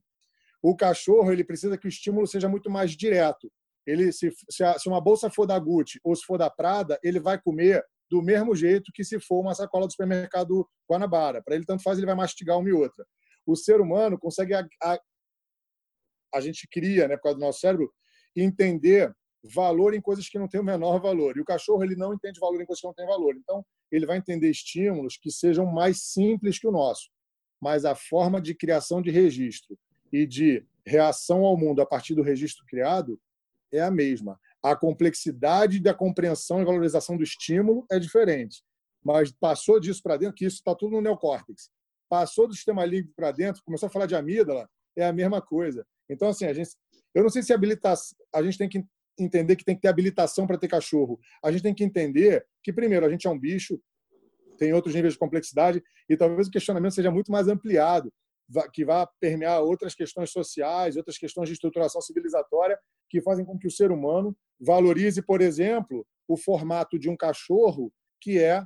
O 0.64 0.74
cachorro 0.74 1.30
ele 1.30 1.44
precisa 1.44 1.76
que 1.76 1.86
o 1.86 1.90
estímulo 1.90 2.26
seja 2.26 2.48
muito 2.48 2.70
mais 2.70 2.92
direto. 2.92 3.52
Ele 3.86 4.10
se, 4.10 4.32
se, 4.48 4.64
a, 4.64 4.78
se 4.78 4.88
uma 4.88 4.98
bolsa 4.98 5.28
for 5.28 5.44
da 5.44 5.58
Gucci 5.58 6.00
ou 6.02 6.16
se 6.16 6.24
for 6.24 6.38
da 6.38 6.48
Prada, 6.48 6.98
ele 7.02 7.20
vai 7.20 7.38
comer 7.38 7.84
do 8.10 8.22
mesmo 8.22 8.56
jeito 8.56 8.90
que 8.94 9.04
se 9.04 9.20
for 9.20 9.40
uma 9.40 9.54
sacola 9.54 9.86
do 9.86 9.90
supermercado 9.90 10.66
Guanabara. 10.90 11.42
Para 11.42 11.54
ele 11.54 11.66
tanto 11.66 11.82
faz, 11.82 11.98
ele 11.98 12.06
vai 12.06 12.14
mastigar 12.14 12.58
uma 12.58 12.66
e 12.66 12.72
outra. 12.72 13.04
O 13.44 13.54
ser 13.54 13.78
humano 13.78 14.18
consegue 14.18 14.54
a, 14.54 14.66
a, 14.82 14.98
a 16.34 16.40
gente 16.40 16.66
cria, 16.66 17.08
né, 17.08 17.16
por 17.18 17.24
causa 17.24 17.38
do 17.38 17.44
nosso 17.44 17.60
cérebro, 17.60 17.92
entender 18.34 19.14
valor 19.44 19.92
em 19.92 20.00
coisas 20.00 20.26
que 20.30 20.38
não 20.38 20.48
têm 20.48 20.62
o 20.62 20.64
menor 20.64 20.98
valor. 20.98 21.36
E 21.36 21.42
o 21.42 21.44
cachorro 21.44 21.84
ele 21.84 21.94
não 21.94 22.14
entende 22.14 22.40
valor 22.40 22.62
em 22.62 22.64
coisas 22.64 22.80
que 22.80 22.86
não 22.86 22.94
têm 22.94 23.06
valor. 23.06 23.36
Então, 23.36 23.62
ele 23.92 24.06
vai 24.06 24.16
entender 24.16 24.48
estímulos 24.48 25.18
que 25.18 25.30
sejam 25.30 25.66
mais 25.66 26.04
simples 26.04 26.58
que 26.58 26.66
o 26.66 26.72
nosso. 26.72 27.10
Mas 27.60 27.84
a 27.84 27.94
forma 27.94 28.40
de 28.40 28.54
criação 28.54 29.02
de 29.02 29.10
registro 29.10 29.78
e 30.14 30.24
de 30.24 30.64
reação 30.86 31.44
ao 31.44 31.56
mundo 31.56 31.82
a 31.82 31.86
partir 31.86 32.14
do 32.14 32.22
registro 32.22 32.64
criado 32.66 33.20
é 33.72 33.80
a 33.80 33.90
mesma. 33.90 34.38
A 34.62 34.76
complexidade 34.76 35.80
da 35.80 35.92
compreensão 35.92 36.62
e 36.62 36.64
valorização 36.64 37.16
do 37.16 37.24
estímulo 37.24 37.84
é 37.90 37.98
diferente. 37.98 38.62
Mas 39.02 39.32
passou 39.32 39.80
disso 39.80 40.00
para 40.00 40.16
dentro, 40.16 40.36
que 40.36 40.44
isso 40.44 40.58
está 40.58 40.72
tudo 40.72 40.92
no 40.92 41.00
neocórtex. 41.00 41.68
Passou 42.08 42.46
do 42.46 42.54
sistema 42.54 42.84
límbico 42.84 43.12
para 43.16 43.32
dentro, 43.32 43.60
começou 43.64 43.88
a 43.88 43.90
falar 43.90 44.06
de 44.06 44.14
amígdala, 44.14 44.70
é 44.96 45.04
a 45.04 45.12
mesma 45.12 45.42
coisa. 45.42 45.84
Então, 46.08 46.28
assim, 46.28 46.44
a 46.44 46.52
gente, 46.52 46.70
eu 47.12 47.24
não 47.24 47.28
sei 47.28 47.42
se 47.42 47.52
habilitação, 47.52 48.16
a 48.32 48.40
gente 48.40 48.56
tem 48.56 48.68
que 48.68 48.84
entender 49.18 49.56
que 49.56 49.64
tem 49.64 49.74
que 49.74 49.82
ter 49.82 49.88
habilitação 49.88 50.46
para 50.46 50.56
ter 50.56 50.68
cachorro. 50.68 51.18
A 51.42 51.50
gente 51.50 51.62
tem 51.62 51.74
que 51.74 51.82
entender 51.82 52.46
que, 52.62 52.72
primeiro, 52.72 53.04
a 53.04 53.10
gente 53.10 53.26
é 53.26 53.30
um 53.30 53.38
bicho, 53.38 53.80
tem 54.58 54.72
outros 54.72 54.94
níveis 54.94 55.14
de 55.14 55.18
complexidade, 55.18 55.82
e 56.08 56.16
talvez 56.16 56.46
o 56.46 56.50
questionamento 56.52 56.94
seja 56.94 57.10
muito 57.10 57.32
mais 57.32 57.48
ampliado, 57.48 58.12
que 58.72 58.84
vá 58.84 59.06
permear 59.20 59.62
outras 59.62 59.94
questões 59.94 60.30
sociais, 60.30 60.96
outras 60.96 61.18
questões 61.18 61.48
de 61.48 61.54
estruturação 61.54 62.00
civilizatória, 62.00 62.78
que 63.08 63.20
fazem 63.20 63.44
com 63.44 63.58
que 63.58 63.66
o 63.66 63.70
ser 63.70 63.90
humano 63.90 64.36
valorize, 64.60 65.22
por 65.22 65.40
exemplo, 65.40 66.06
o 66.28 66.36
formato 66.36 66.98
de 66.98 67.08
um 67.08 67.16
cachorro 67.16 67.92
que 68.20 68.38
é 68.38 68.64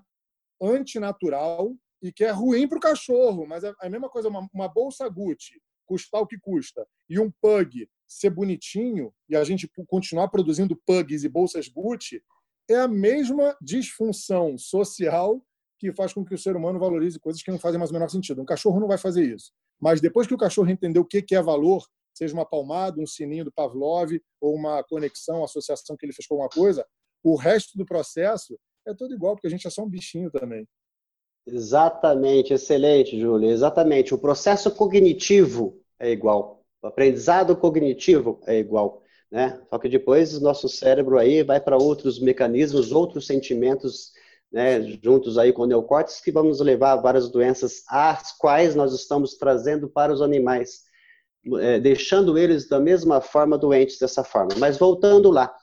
antinatural 0.60 1.74
e 2.02 2.12
que 2.12 2.24
é 2.24 2.30
ruim 2.30 2.68
para 2.68 2.78
o 2.78 2.80
cachorro, 2.80 3.46
mas 3.46 3.64
é 3.64 3.72
a 3.80 3.88
mesma 3.88 4.08
coisa, 4.08 4.28
uma, 4.28 4.48
uma 4.52 4.68
bolsa 4.68 5.08
Gucci 5.08 5.60
custar 5.88 6.20
o 6.20 6.26
que 6.26 6.38
custa, 6.38 6.86
e 7.08 7.18
um 7.18 7.30
pug 7.40 7.88
ser 8.06 8.30
bonitinho, 8.30 9.12
e 9.28 9.34
a 9.34 9.42
gente 9.42 9.68
continuar 9.86 10.28
produzindo 10.28 10.80
pugs 10.86 11.24
e 11.24 11.28
bolsas 11.28 11.66
Gucci, 11.66 12.22
é 12.70 12.76
a 12.76 12.86
mesma 12.86 13.56
disfunção 13.60 14.58
social 14.58 15.42
que 15.78 15.92
faz 15.92 16.12
com 16.12 16.24
que 16.24 16.34
o 16.34 16.38
ser 16.38 16.56
humano 16.56 16.78
valorize 16.78 17.18
coisas 17.18 17.42
que 17.42 17.50
não 17.50 17.58
fazem 17.58 17.78
mais 17.78 17.90
o 17.90 17.94
menor 17.94 18.10
sentido. 18.10 18.42
Um 18.42 18.44
cachorro 18.44 18.78
não 18.78 18.88
vai 18.88 18.98
fazer 18.98 19.24
isso. 19.34 19.52
Mas 19.80 20.00
depois 20.00 20.26
que 20.26 20.34
o 20.34 20.38
cachorro 20.38 20.70
entender 20.70 20.98
o 20.98 21.04
que 21.04 21.34
é 21.34 21.42
valor, 21.42 21.84
seja 22.12 22.34
uma 22.34 22.44
palmada, 22.44 23.00
um 23.00 23.06
sininho 23.06 23.44
do 23.44 23.52
Pavlov 23.52 24.10
ou 24.40 24.54
uma 24.54 24.82
conexão, 24.82 25.44
associação 25.44 25.96
que 25.96 26.04
ele 26.04 26.12
fez 26.12 26.26
com 26.26 26.34
alguma 26.34 26.48
coisa, 26.48 26.84
o 27.22 27.36
resto 27.36 27.76
do 27.78 27.86
processo 27.86 28.58
é 28.86 28.94
todo 28.94 29.14
igual, 29.14 29.34
porque 29.34 29.46
a 29.46 29.50
gente 29.50 29.66
é 29.66 29.70
só 29.70 29.82
um 29.82 29.88
bichinho 29.88 30.30
também. 30.30 30.66
Exatamente, 31.46 32.52
excelente, 32.52 33.18
Júlio. 33.18 33.50
Exatamente. 33.50 34.14
O 34.14 34.18
processo 34.18 34.70
cognitivo 34.70 35.80
é 35.98 36.10
igual. 36.10 36.64
O 36.82 36.86
aprendizado 36.86 37.56
cognitivo 37.56 38.40
é 38.46 38.58
igual. 38.58 39.02
Né? 39.30 39.60
Só 39.68 39.78
que 39.78 39.88
depois 39.88 40.36
o 40.36 40.42
nosso 40.42 40.68
cérebro 40.68 41.18
aí 41.18 41.42
vai 41.42 41.60
para 41.60 41.76
outros 41.76 42.18
mecanismos, 42.18 42.92
outros 42.92 43.26
sentimentos 43.26 44.12
né, 44.52 44.80
juntos 45.02 45.36
aí 45.36 45.52
com 45.52 45.62
o 45.62 45.66
neocórtex 45.66 46.20
que 46.20 46.32
vamos 46.32 46.60
levar 46.60 46.96
várias 46.96 47.30
doenças 47.30 47.82
às 47.88 48.32
quais 48.36 48.74
nós 48.74 48.94
estamos 48.94 49.36
trazendo 49.36 49.88
para 49.88 50.12
os 50.12 50.22
animais, 50.22 50.84
é, 51.60 51.78
deixando 51.78 52.38
eles 52.38 52.68
da 52.68 52.80
mesma 52.80 53.20
forma 53.20 53.58
doentes 53.58 53.98
dessa 53.98 54.24
forma. 54.24 54.50
Mas 54.58 54.78
voltando 54.78 55.30
lá, 55.30 55.54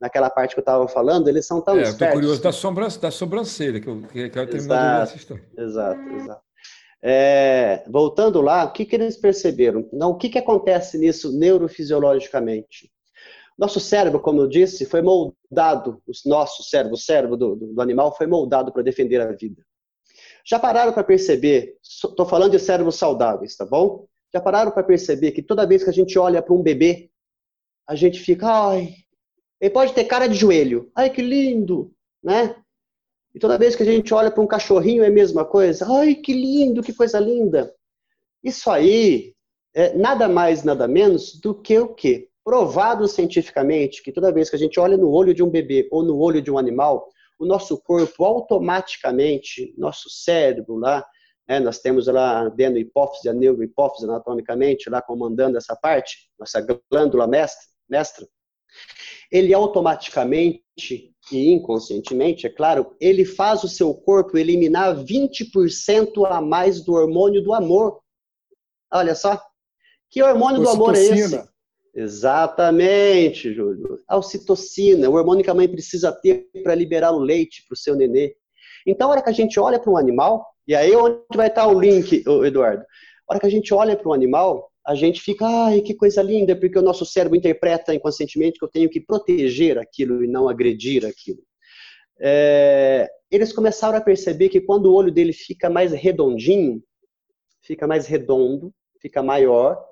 naquela 0.00 0.28
parte 0.28 0.54
que 0.54 0.60
eu 0.60 0.62
estava 0.62 0.88
falando, 0.88 1.28
eles 1.28 1.46
são 1.46 1.60
tão 1.60 1.78
é, 1.78 1.82
espertos. 1.82 2.00
Estou 2.00 2.20
curioso 2.20 2.42
da, 2.42 2.52
sombra, 2.52 2.88
da 2.88 3.10
sobrancelha, 3.10 3.80
que 3.80 3.88
eu 3.88 4.02
quero 4.10 4.50
terminar 4.50 5.04
essa 5.04 5.16
história. 5.16 5.44
Exato, 5.56 6.00
exato. 6.00 6.42
É, 7.04 7.84
voltando 7.88 8.40
lá, 8.40 8.64
o 8.64 8.72
que, 8.72 8.84
que 8.84 8.94
eles 8.94 9.16
perceberam? 9.16 9.88
Não, 9.92 10.10
o 10.10 10.16
que, 10.16 10.28
que 10.28 10.38
acontece 10.38 10.98
nisso 10.98 11.36
neurofisiologicamente? 11.36 12.92
Nosso 13.58 13.78
cérebro, 13.78 14.20
como 14.20 14.40
eu 14.40 14.48
disse, 14.48 14.86
foi 14.86 15.02
moldado, 15.02 16.02
o 16.06 16.28
nosso 16.28 16.62
cérebro, 16.62 16.94
o 16.94 16.98
cérebro 16.98 17.36
do, 17.36 17.54
do, 17.54 17.66
do 17.74 17.82
animal 17.82 18.16
foi 18.16 18.26
moldado 18.26 18.72
para 18.72 18.82
defender 18.82 19.20
a 19.20 19.32
vida. 19.32 19.62
Já 20.44 20.58
pararam 20.58 20.92
para 20.92 21.04
perceber, 21.04 21.76
estou 21.82 22.26
falando 22.26 22.52
de 22.52 22.58
cérebros 22.58 22.96
saudáveis, 22.96 23.56
tá 23.56 23.64
bom? 23.64 24.06
Já 24.32 24.40
pararam 24.40 24.72
para 24.72 24.82
perceber 24.82 25.32
que 25.32 25.42
toda 25.42 25.66
vez 25.66 25.84
que 25.84 25.90
a 25.90 25.92
gente 25.92 26.18
olha 26.18 26.42
para 26.42 26.54
um 26.54 26.62
bebê, 26.62 27.10
a 27.86 27.94
gente 27.94 28.18
fica, 28.18 28.48
ai, 28.48 28.94
ele 29.60 29.70
pode 29.70 29.92
ter 29.92 30.04
cara 30.04 30.26
de 30.26 30.34
joelho, 30.34 30.90
ai 30.94 31.10
que 31.10 31.22
lindo, 31.22 31.94
né? 32.22 32.56
E 33.34 33.38
toda 33.38 33.58
vez 33.58 33.76
que 33.76 33.82
a 33.82 33.86
gente 33.86 34.12
olha 34.12 34.30
para 34.30 34.42
um 34.42 34.46
cachorrinho 34.46 35.04
é 35.04 35.06
a 35.06 35.10
mesma 35.10 35.44
coisa, 35.44 35.86
ai 35.88 36.14
que 36.14 36.32
lindo, 36.32 36.82
que 36.82 36.92
coisa 36.92 37.20
linda. 37.20 37.72
Isso 38.42 38.70
aí 38.70 39.34
é 39.74 39.94
nada 39.94 40.28
mais, 40.28 40.64
nada 40.64 40.88
menos 40.88 41.38
do 41.40 41.54
que 41.54 41.78
o 41.78 41.94
quê? 41.94 42.28
Provado 42.44 43.06
cientificamente 43.06 44.02
que 44.02 44.12
toda 44.12 44.32
vez 44.32 44.50
que 44.50 44.56
a 44.56 44.58
gente 44.58 44.78
olha 44.80 44.96
no 44.96 45.10
olho 45.10 45.34
de 45.34 45.42
um 45.42 45.50
bebê 45.50 45.88
ou 45.90 46.02
no 46.02 46.18
olho 46.18 46.42
de 46.42 46.50
um 46.50 46.58
animal, 46.58 47.08
o 47.38 47.46
nosso 47.46 47.80
corpo 47.82 48.24
automaticamente, 48.24 49.74
nosso 49.76 50.08
cérebro 50.10 50.76
lá, 50.76 51.04
né, 51.48 51.60
nós 51.60 51.78
temos 51.78 52.06
lá 52.06 52.38
a 52.38 52.46
adenohipófise, 52.46 53.28
a 53.28 53.32
neurohipófise 53.32 54.04
anatomicamente 54.04 54.88
lá 54.88 55.02
comandando 55.02 55.56
essa 55.56 55.76
parte, 55.76 56.30
nossa 56.38 56.64
glândula 56.90 57.26
mestra, 57.26 57.62
mestra 57.88 58.26
ele 59.30 59.54
automaticamente 59.54 60.62
e 61.30 61.52
inconscientemente, 61.52 62.46
é 62.46 62.50
claro, 62.50 62.96
ele 63.00 63.24
faz 63.24 63.64
o 63.64 63.68
seu 63.68 63.94
corpo 63.94 64.36
eliminar 64.36 64.94
20% 64.96 66.26
a 66.26 66.40
mais 66.40 66.84
do 66.84 66.92
hormônio 66.92 67.42
do 67.42 67.54
amor. 67.54 68.00
Olha 68.92 69.14
só. 69.14 69.40
Que 70.10 70.22
hormônio 70.22 70.60
do 70.60 70.68
amor 70.68 70.94
é 70.94 71.00
esse? 71.00 71.51
Exatamente, 71.94 73.52
Júlio. 73.52 74.00
A 74.08 74.16
ocitocina, 74.16 75.10
o 75.10 75.14
hormônio 75.14 75.44
que 75.44 75.50
a 75.50 75.54
mãe 75.54 75.68
precisa 75.68 76.10
ter 76.10 76.48
para 76.62 76.74
liberar 76.74 77.12
o 77.12 77.18
leite 77.18 77.64
para 77.66 77.74
o 77.74 77.76
seu 77.76 77.94
nenê. 77.94 78.34
Então, 78.86 79.08
a 79.08 79.10
hora 79.12 79.22
que 79.22 79.28
a 79.30 79.34
gente 79.34 79.60
olha 79.60 79.78
para 79.78 79.90
um 79.90 79.96
animal, 79.96 80.46
e 80.66 80.74
aí 80.74 80.94
onde 80.96 81.20
vai 81.34 81.48
estar 81.48 81.66
o 81.66 81.78
link, 81.78 82.24
Eduardo? 82.44 82.82
A 83.28 83.34
hora 83.34 83.40
que 83.40 83.46
a 83.46 83.50
gente 83.50 83.72
olha 83.74 83.96
para 83.96 84.08
um 84.08 84.12
animal, 84.12 84.70
a 84.86 84.94
gente 84.94 85.20
fica, 85.20 85.46
ai, 85.46 85.80
que 85.80 85.94
coisa 85.94 86.22
linda, 86.22 86.56
porque 86.56 86.78
o 86.78 86.82
nosso 86.82 87.04
cérebro 87.04 87.36
interpreta 87.36 87.94
inconscientemente 87.94 88.58
que 88.58 88.64
eu 88.64 88.70
tenho 88.70 88.88
que 88.88 89.00
proteger 89.00 89.78
aquilo 89.78 90.24
e 90.24 90.28
não 90.28 90.48
agredir 90.48 91.04
aquilo. 91.06 91.42
É, 92.20 93.08
eles 93.30 93.52
começaram 93.52 93.98
a 93.98 94.00
perceber 94.00 94.48
que 94.48 94.60
quando 94.60 94.86
o 94.86 94.94
olho 94.94 95.12
dele 95.12 95.32
fica 95.32 95.70
mais 95.70 95.92
redondinho, 95.92 96.82
fica 97.62 97.86
mais 97.86 98.06
redondo, 98.06 98.72
fica 99.00 99.22
maior, 99.22 99.82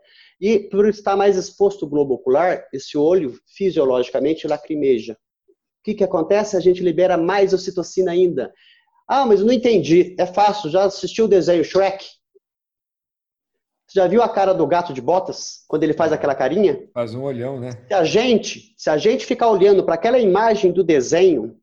e 0.41 0.59
por 0.59 0.89
estar 0.89 1.17
mais 1.17 1.37
exposto 1.37 1.85
ao 1.85 1.91
globo 1.91 2.15
ocular, 2.15 2.67
esse 2.73 2.97
olho 2.97 3.39
fisiologicamente 3.55 4.49
lacrimeja. 4.49 5.13
O 5.13 5.83
que, 5.85 5.95
que 5.95 6.05
acontece? 6.05 6.57
A 6.57 6.61
gente 6.61 6.83
libera 6.83 7.17
mais 7.17 7.53
ocitocina 7.53 8.11
ainda. 8.13 8.53
Ah, 9.07 9.27
mas 9.27 9.41
eu 9.41 9.47
não 9.47 9.53
entendi. 9.53 10.15
É 10.19 10.25
fácil. 10.25 10.71
Já 10.71 10.85
assistiu 10.85 11.27
o 11.27 11.29
desenho 11.29 11.65
Shrek? 11.65 12.07
Você 13.87 13.99
já 13.99 14.07
viu 14.07 14.23
a 14.23 14.29
cara 14.29 14.55
do 14.55 14.67
gato 14.67 14.93
de 14.93 15.01
botas 15.01 15.65
quando 15.67 15.83
ele 15.83 15.93
faz 15.93 16.13
aquela 16.13 16.35
carinha? 16.35 16.89
Faz 16.95 17.13
um 17.13 17.25
olhão, 17.25 17.59
né? 17.59 17.73
Se 17.89 17.95
a 17.95 18.05
gente, 18.05 18.75
se 18.79 18.89
a 18.89 18.97
gente 18.97 19.27
ficar 19.27 19.51
olhando 19.51 19.85
para 19.85 19.97
aquela 19.97 20.19
imagem 20.19 20.71
do 20.71 20.85
desenho, 20.85 21.60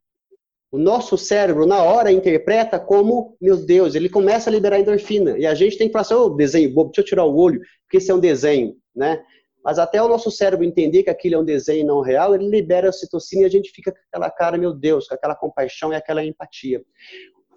o 0.71 0.77
nosso 0.77 1.17
cérebro, 1.17 1.65
na 1.65 1.81
hora, 1.81 2.11
interpreta 2.11 2.79
como, 2.79 3.37
meu 3.39 3.57
Deus, 3.57 3.95
ele 3.95 4.09
começa 4.09 4.49
a 4.49 4.53
liberar 4.53 4.79
endorfina. 4.79 5.37
E 5.37 5.45
a 5.45 5.53
gente 5.53 5.77
tem 5.77 5.87
que 5.87 5.93
falar 5.93 6.01
assim, 6.01 6.13
oh, 6.13 6.29
desenho 6.29 6.73
bobo, 6.73 6.91
deixa 6.91 7.01
eu 7.01 7.05
tirar 7.05 7.23
o 7.25 7.37
olho, 7.37 7.61
porque 7.83 7.97
esse 7.97 8.11
é 8.11 8.13
um 8.13 8.19
desenho, 8.19 8.75
né? 8.95 9.23
Mas 9.63 9.79
até 9.79 10.01
o 10.01 10.07
nosso 10.07 10.29
cérebro 10.29 10.65
entender 10.65 11.03
que 11.03 11.09
aquilo 11.09 11.35
é 11.35 11.39
um 11.39 11.45
desenho 11.45 11.85
não 11.85 12.01
real, 12.01 12.35
ele 12.35 12.49
libera 12.49 12.89
a 12.89 12.93
citocina 12.93 13.43
e 13.43 13.45
a 13.45 13.49
gente 13.49 13.71
fica 13.71 13.91
com 13.91 13.97
aquela 14.09 14.29
cara, 14.29 14.57
meu 14.57 14.73
Deus, 14.73 15.07
com 15.07 15.15
aquela 15.15 15.35
compaixão 15.35 15.91
e 15.91 15.95
aquela 15.95 16.23
empatia. 16.23 16.81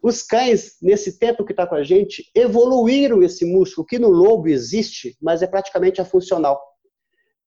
Os 0.03 0.23
cães, 0.23 0.77
nesse 0.81 1.19
tempo 1.19 1.45
que 1.45 1.53
está 1.53 1.67
com 1.67 1.75
a 1.75 1.83
gente, 1.83 2.31
evoluíram 2.35 3.23
esse 3.23 3.45
músculo 3.45 3.87
que 3.87 3.99
no 3.99 4.09
lobo 4.09 4.49
existe, 4.49 5.17
mas 5.21 5.43
é 5.43 5.47
praticamente 5.47 6.01
afuncional. 6.01 6.61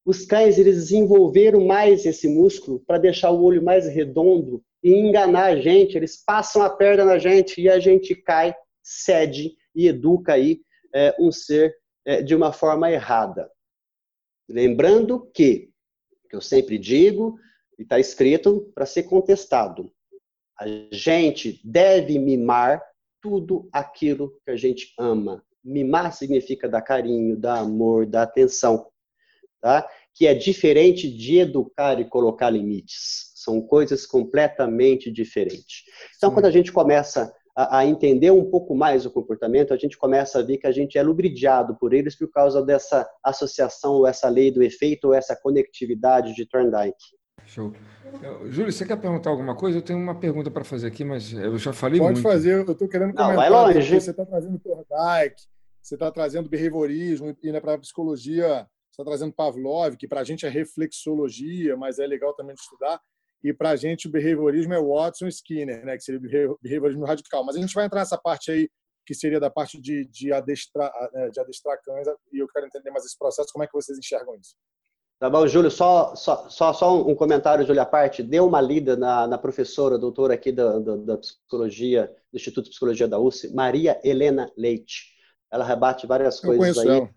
Os 0.04 0.26
cães, 0.26 0.58
eles 0.58 0.76
desenvolveram 0.76 1.64
mais 1.64 2.04
esse 2.04 2.28
músculo 2.28 2.80
para 2.80 2.98
deixar 2.98 3.30
o 3.30 3.42
olho 3.42 3.62
mais 3.62 3.88
redondo 3.88 4.62
e 4.82 4.92
enganar 4.92 5.46
a 5.46 5.56
gente, 5.56 5.96
eles 5.96 6.22
passam 6.22 6.62
a 6.62 6.68
perna 6.68 7.06
na 7.06 7.18
gente 7.18 7.58
e 7.58 7.70
a 7.70 7.78
gente 7.78 8.14
cai, 8.14 8.54
cede 8.82 9.56
e 9.74 9.88
educa 9.88 10.34
aí 10.34 10.60
é, 10.94 11.14
um 11.18 11.32
ser 11.32 11.74
é, 12.04 12.20
de 12.20 12.34
uma 12.34 12.52
forma 12.52 12.90
errada. 12.90 13.50
Lembrando 14.46 15.30
que, 15.32 15.70
que 16.28 16.36
eu 16.36 16.40
sempre 16.42 16.76
digo, 16.76 17.38
e 17.78 17.82
está 17.82 17.98
escrito 17.98 18.70
para 18.74 18.84
ser 18.84 19.04
contestado, 19.04 19.90
a 20.60 20.66
gente 20.92 21.60
deve 21.64 22.18
mimar 22.18 22.82
tudo 23.22 23.66
aquilo 23.72 24.38
que 24.44 24.50
a 24.50 24.56
gente 24.56 24.92
ama. 24.98 25.42
Mimar 25.64 26.12
significa 26.12 26.68
dar 26.68 26.82
carinho, 26.82 27.38
dar 27.38 27.60
amor, 27.60 28.04
dar 28.04 28.24
atenção, 28.24 28.86
tá? 29.64 29.88
Que 30.14 30.26
é 30.26 30.34
diferente 30.34 31.10
de 31.10 31.38
educar 31.38 31.98
e 31.98 32.04
colocar 32.04 32.50
limites. 32.50 33.32
São 33.34 33.62
coisas 33.62 34.04
completamente 34.04 35.10
diferentes. 35.10 35.84
Então, 36.18 36.28
Sim. 36.28 36.34
quando 36.34 36.44
a 36.44 36.50
gente 36.50 36.70
começa 36.70 37.32
a, 37.56 37.78
a, 37.78 37.86
entender 37.86 38.30
um 38.30 38.50
pouco 38.50 38.76
mais 38.76 39.06
o 39.06 39.10
comportamento, 39.10 39.72
a 39.72 39.78
gente 39.78 39.96
começa 39.96 40.38
a 40.38 40.42
ver 40.42 40.58
que 40.58 40.66
a 40.66 40.72
gente 40.72 40.98
é 40.98 41.02
lubridiado 41.02 41.78
por 41.78 41.94
eles 41.94 42.14
por 42.14 42.30
causa 42.30 42.62
dessa 42.62 43.08
associação, 43.24 43.94
ou 43.94 44.06
essa 44.06 44.28
lei 44.28 44.50
do 44.50 44.62
efeito, 44.62 45.06
ou 45.06 45.14
essa 45.14 45.34
conectividade 45.34 46.34
de 46.34 46.46
Thorndike. 46.46 47.16
Show. 47.46 47.72
Júlio, 48.50 48.70
você 48.70 48.84
quer 48.84 48.96
perguntar 48.98 49.30
alguma 49.30 49.56
coisa? 49.56 49.78
Eu 49.78 49.82
tenho 49.82 49.98
uma 49.98 50.14
pergunta 50.14 50.50
para 50.50 50.62
fazer 50.62 50.88
aqui, 50.88 51.04
mas 51.04 51.32
eu 51.32 51.56
já 51.56 51.72
falei 51.72 51.98
Pode 51.98 52.12
muito. 52.12 52.22
Pode 52.22 52.34
fazer, 52.34 52.52
eu 52.52 52.70
estou 52.70 52.88
querendo 52.88 53.14
comentar. 53.14 53.28
Não, 53.28 53.36
vai 53.36 53.48
longe. 53.48 53.98
Você 53.98 54.10
está 54.10 54.26
trazendo 54.26 54.58
Thorndike, 54.58 55.42
você 55.80 55.94
está 55.94 56.10
trazendo 56.10 56.50
behaviorismo, 56.50 57.34
e 57.42 57.60
para 57.60 57.74
a 57.74 57.78
psicologia, 57.78 58.66
está 58.94 59.04
trazendo 59.04 59.32
Pavlov, 59.32 59.96
que 59.96 60.08
para 60.08 60.20
a 60.20 60.24
gente 60.24 60.46
é 60.46 60.48
reflexologia, 60.48 61.76
mas 61.76 61.98
é 61.98 62.06
legal 62.06 62.32
também 62.34 62.54
de 62.54 62.60
estudar. 62.60 63.00
E 63.42 63.52
para 63.52 63.70
a 63.70 63.76
gente 63.76 64.08
o 64.08 64.10
behaviorismo 64.10 64.72
é 64.72 64.80
Watson 64.80 65.26
Skinner, 65.26 65.84
né, 65.84 65.96
que 65.96 66.02
seria 66.02 66.50
o 66.50 66.58
behaviorismo 66.62 67.04
radical. 67.04 67.44
Mas 67.44 67.56
a 67.56 67.60
gente 67.60 67.74
vai 67.74 67.84
entrar 67.84 68.00
nessa 68.00 68.16
parte 68.16 68.50
aí, 68.50 68.70
que 69.04 69.14
seria 69.14 69.38
da 69.38 69.50
parte 69.50 69.78
de, 69.78 70.06
de, 70.06 70.32
adestrar, 70.32 70.90
né, 71.12 71.28
de 71.28 71.40
adestrar 71.40 71.78
cães, 71.82 72.06
e 72.32 72.38
eu 72.38 72.48
quero 72.48 72.66
entender 72.66 72.90
mais 72.90 73.04
esse 73.04 73.18
processo, 73.18 73.52
como 73.52 73.64
é 73.64 73.66
que 73.66 73.74
vocês 73.74 73.98
enxergam 73.98 74.34
isso? 74.36 74.54
Tá 75.18 75.28
bom, 75.30 75.46
Júlio, 75.46 75.70
só, 75.70 76.14
só, 76.14 76.48
só, 76.48 76.72
só 76.72 77.02
um 77.02 77.14
comentário, 77.14 77.66
Júlio, 77.66 77.82
à 77.82 77.86
parte. 77.86 78.22
Dê 78.22 78.40
uma 78.40 78.60
lida 78.60 78.96
na, 78.96 79.26
na 79.26 79.38
professora, 79.38 79.98
doutora 79.98 80.34
aqui 80.34 80.50
da, 80.50 80.78
da, 80.78 80.96
da, 80.96 81.18
psicologia, 81.18 82.14
do 82.32 82.36
Instituto 82.36 82.64
de 82.64 82.70
Psicologia 82.70 83.08
da 83.08 83.18
USP, 83.18 83.52
Maria 83.54 84.00
Helena 84.04 84.50
Leite. 84.56 85.14
Ela 85.50 85.64
rebate 85.64 86.06
várias 86.06 86.42
eu 86.42 86.48
coisas 86.48 86.78
aí. 86.78 86.88
Ela. 86.88 87.10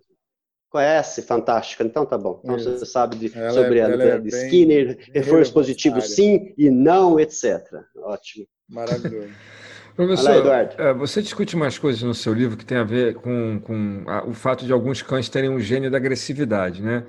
Conhece? 0.70 1.22
Fantástica. 1.22 1.84
Então 1.84 2.06
tá 2.06 2.18
bom. 2.18 2.42
Então 2.44 2.58
Isso. 2.58 2.72
você 2.72 2.86
sabe 2.86 3.16
de, 3.16 3.30
sobre 3.30 3.80
é, 3.80 3.86
a 3.86 3.90
é 3.90 4.20
de 4.20 4.30
Skinner, 4.30 4.98
reforço 5.14 5.54
positivo 5.54 6.02
sim 6.02 6.54
e 6.58 6.70
não, 6.70 7.20
etc. 7.20 7.64
Ótimo. 7.98 8.46
Maravilhoso. 8.70 9.30
Professor, 9.96 10.46
lá, 10.46 10.60
é, 10.60 10.94
você 10.94 11.24
discute 11.24 11.58
mais 11.58 11.80
coisas 11.80 12.04
no 12.04 12.14
seu 12.14 12.32
livro 12.32 12.56
que 12.56 12.64
tem 12.64 12.78
a 12.78 12.84
ver 12.84 13.16
com, 13.16 13.60
com 13.60 14.04
a, 14.06 14.24
o 14.28 14.34
fato 14.34 14.64
de 14.64 14.72
alguns 14.72 15.02
cães 15.02 15.28
terem 15.28 15.50
um 15.50 15.60
gênio 15.60 15.90
da 15.90 15.98
agressividade, 15.98 16.84
né? 16.84 17.04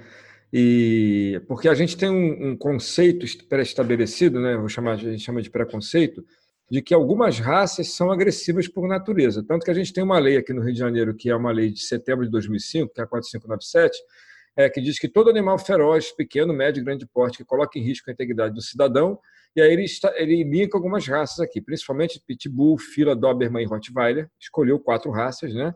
E 0.51 1.43
porque 1.47 1.69
a 1.69 1.75
gente 1.75 1.99
tem 1.99 2.09
um, 2.09 2.53
um 2.53 2.57
conceito 2.57 3.27
pré-estabelecido, 3.47 4.41
né? 4.41 4.57
Vou 4.57 4.71
chamar, 4.71 4.93
a 4.93 4.97
gente 4.97 5.23
chama 5.23 5.43
de 5.43 5.51
preconceito, 5.51 6.25
de 6.71 6.83
que 6.83 6.93
algumas 6.93 7.39
raças 7.39 7.95
são 7.95 8.11
agressivas 8.11 8.69
por 8.69 8.87
natureza. 8.87 9.43
Tanto 9.43 9.64
que 9.64 9.71
a 9.71 9.75
gente 9.75 9.93
tem 9.93 10.05
uma 10.05 10.19
lei 10.19 10.37
aqui 10.37 10.53
no 10.53 10.62
Rio 10.62 10.73
de 10.73 10.79
Janeiro, 10.79 11.14
que 11.14 11.31
é 11.31 11.35
uma 11.35 11.51
lei 11.51 11.71
de 11.71 11.81
setembro 11.81 12.25
de 12.25 12.31
2005, 12.31 12.93
que 12.93 13.01
é 13.01 13.05
a 13.05 13.07
4597, 13.07 13.99
é, 14.57 14.69
que 14.69 14.81
diz 14.81 14.99
que 14.99 15.09
todo 15.09 15.31
animal 15.31 15.59
feroz, 15.59 16.11
pequeno, 16.12 16.53
médio, 16.53 16.85
grande 16.85 17.07
porte, 17.07 17.39
que 17.39 17.45
coloca 17.45 17.79
em 17.79 17.83
risco 17.83 18.11
a 18.11 18.12
integridade 18.12 18.55
do 18.55 18.61
cidadão, 18.61 19.19
e 19.57 19.62
aí 19.62 19.73
ele, 19.73 19.85
está, 19.85 20.12
ele 20.16 20.45
linka 20.45 20.77
algumas 20.77 21.07
raças 21.07 21.41
aqui, 21.41 21.61
principalmente 21.61 22.23
Pitbull, 22.27 22.77
Fila, 22.77 23.16
Doberman 23.16 23.62
e 23.62 23.66
Rottweiler, 23.66 24.29
escolheu 24.39 24.79
quatro 24.79 25.11
raças, 25.11 25.55
né? 25.55 25.75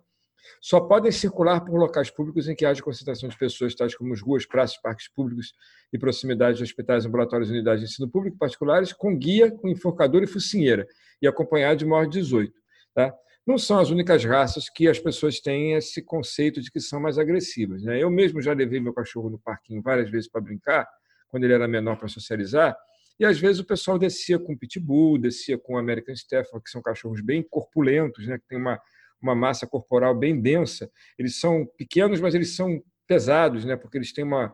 Só 0.61 0.81
podem 0.81 1.11
circular 1.11 1.61
por 1.61 1.79
locais 1.79 2.11
públicos 2.11 2.49
em 2.49 2.55
que 2.55 2.65
haja 2.65 2.83
concentração 2.83 3.29
de 3.29 3.37
pessoas, 3.37 3.75
tais 3.75 3.95
como 3.95 4.13
as 4.13 4.21
ruas, 4.21 4.47
praças, 4.47 4.77
parques 4.81 5.09
públicos 5.09 5.55
e 5.93 5.99
proximidades 5.99 6.59
de 6.59 6.65
hospitais, 6.65 7.07
ambulatórios 7.07 7.49
e 7.49 7.53
unidades 7.53 7.81
de 7.81 7.91
ensino 7.91 8.09
público 8.09 8.37
particulares, 8.39 8.93
com 8.93 9.17
guia, 9.17 9.51
com 9.51 9.69
enforcador 9.69 10.23
e 10.23 10.27
focinheira, 10.27 10.87
e 11.21 11.27
acompanhado 11.27 11.79
de 11.79 11.87
maior 11.87 12.05
de 12.05 12.21
18. 12.21 12.53
Tá? 12.95 13.15
Não 13.47 13.59
são 13.59 13.79
as 13.79 13.91
únicas 13.91 14.25
raças 14.25 14.69
que 14.69 14.89
as 14.89 14.99
pessoas 14.99 15.41
têm 15.41 15.75
esse 15.75 16.01
conceito 16.03 16.61
de 16.61 16.71
que 16.71 16.81
são 16.81 17.01
mais 17.01 17.19
agressivas. 17.19 17.83
Né? 17.83 18.01
Eu 18.01 18.11
mesmo 18.11 18.41
já 18.41 18.53
levei 18.53 18.81
meu 18.81 18.93
cachorro 18.93 19.31
no 19.31 19.39
parquinho 19.39 19.83
várias 19.83 20.11
vezes 20.11 20.29
para 20.29 20.41
brincar, 20.41 20.89
quando 21.29 21.45
ele 21.45 21.55
era 21.55 21.67
menor 21.67 21.97
para 21.97 22.09
socializar, 22.09 22.77
e 23.19 23.25
às 23.25 23.39
vezes 23.39 23.61
o 23.61 23.65
pessoal 23.65 23.99
descia 23.99 24.39
com 24.39 24.57
pitbull, 24.57 25.19
descia 25.19 25.59
com 25.59 25.77
American 25.77 26.15
Stafford, 26.15 26.65
que 26.65 26.71
são 26.71 26.83
cachorros 26.83 27.21
bem 27.21 27.43
corpulentos, 27.43 28.27
né? 28.27 28.39
que 28.39 28.47
tem 28.47 28.59
uma 28.59 28.81
uma 29.23 29.35
massa 29.35 29.67
corporal 29.67 30.15
bem 30.15 30.41
densa. 30.41 30.91
Eles 31.19 31.39
são 31.39 31.67
pequenos, 31.77 32.21
mas 32.21 32.35
eles 32.35 32.55
são 32.55 32.83
pesados, 33.07 33.65
né? 33.65 33.77
Porque 33.77 33.99
eles 33.99 34.13
têm 34.13 34.25
uma 34.25 34.53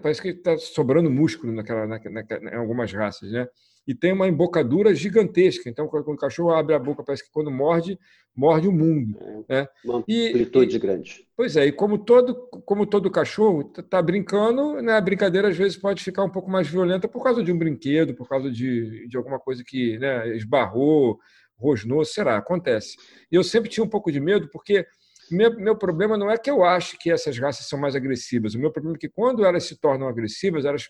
parece 0.00 0.22
que 0.22 0.28
está 0.28 0.56
sobrando 0.56 1.10
músculo 1.10 1.52
naquela, 1.52 1.86
na, 1.86 1.98
na, 1.98 2.22
em 2.52 2.56
algumas 2.56 2.92
raças, 2.92 3.30
né? 3.30 3.48
E 3.86 3.94
tem 3.94 4.12
uma 4.12 4.26
embocadura 4.26 4.92
gigantesca. 4.92 5.70
Então, 5.70 5.86
quando 5.86 6.08
o 6.08 6.16
cachorro 6.16 6.50
abre 6.50 6.74
a 6.74 6.78
boca, 6.78 7.04
parece 7.04 7.24
que 7.24 7.30
quando 7.30 7.52
morde, 7.52 7.96
morde 8.34 8.66
o 8.66 8.72
mundo. 8.72 9.16
É, 9.48 9.60
né? 9.60 9.68
Uma 9.84 9.98
amplitude 9.98 10.76
e, 10.76 10.78
grande. 10.78 11.28
Pois 11.36 11.56
é, 11.56 11.66
e 11.66 11.72
como 11.72 11.98
todo, 11.98 12.34
como 12.64 12.84
todo 12.84 13.10
cachorro 13.10 13.72
está 13.78 14.02
brincando, 14.02 14.82
né, 14.82 14.94
a 14.94 15.00
brincadeira 15.00 15.48
às 15.48 15.56
vezes 15.56 15.76
pode 15.76 16.02
ficar 16.02 16.24
um 16.24 16.30
pouco 16.30 16.50
mais 16.50 16.66
violenta 16.66 17.06
por 17.06 17.22
causa 17.22 17.44
de 17.44 17.52
um 17.52 17.58
brinquedo, 17.58 18.12
por 18.12 18.28
causa 18.28 18.50
de, 18.50 19.06
de 19.06 19.16
alguma 19.16 19.38
coisa 19.38 19.62
que 19.64 19.96
né, 19.98 20.36
esbarrou, 20.36 21.20
rosnou, 21.58 22.04
será, 22.04 22.36
acontece. 22.36 22.96
E 23.30 23.34
eu 23.34 23.44
sempre 23.44 23.70
tinha 23.70 23.84
um 23.84 23.88
pouco 23.88 24.10
de 24.12 24.20
medo, 24.20 24.48
porque 24.50 24.86
meu, 25.30 25.56
meu 25.58 25.76
problema 25.76 26.16
não 26.16 26.30
é 26.30 26.38
que 26.38 26.50
eu 26.50 26.62
acho 26.64 26.98
que 26.98 27.10
essas 27.10 27.38
raças 27.38 27.66
são 27.66 27.78
mais 27.78 27.96
agressivas, 27.96 28.54
o 28.54 28.58
meu 28.58 28.70
problema 28.70 28.96
é 28.96 29.00
que 29.00 29.08
quando 29.08 29.44
elas 29.44 29.64
se 29.64 29.80
tornam 29.80 30.08
agressivas, 30.08 30.64
elas 30.64 30.86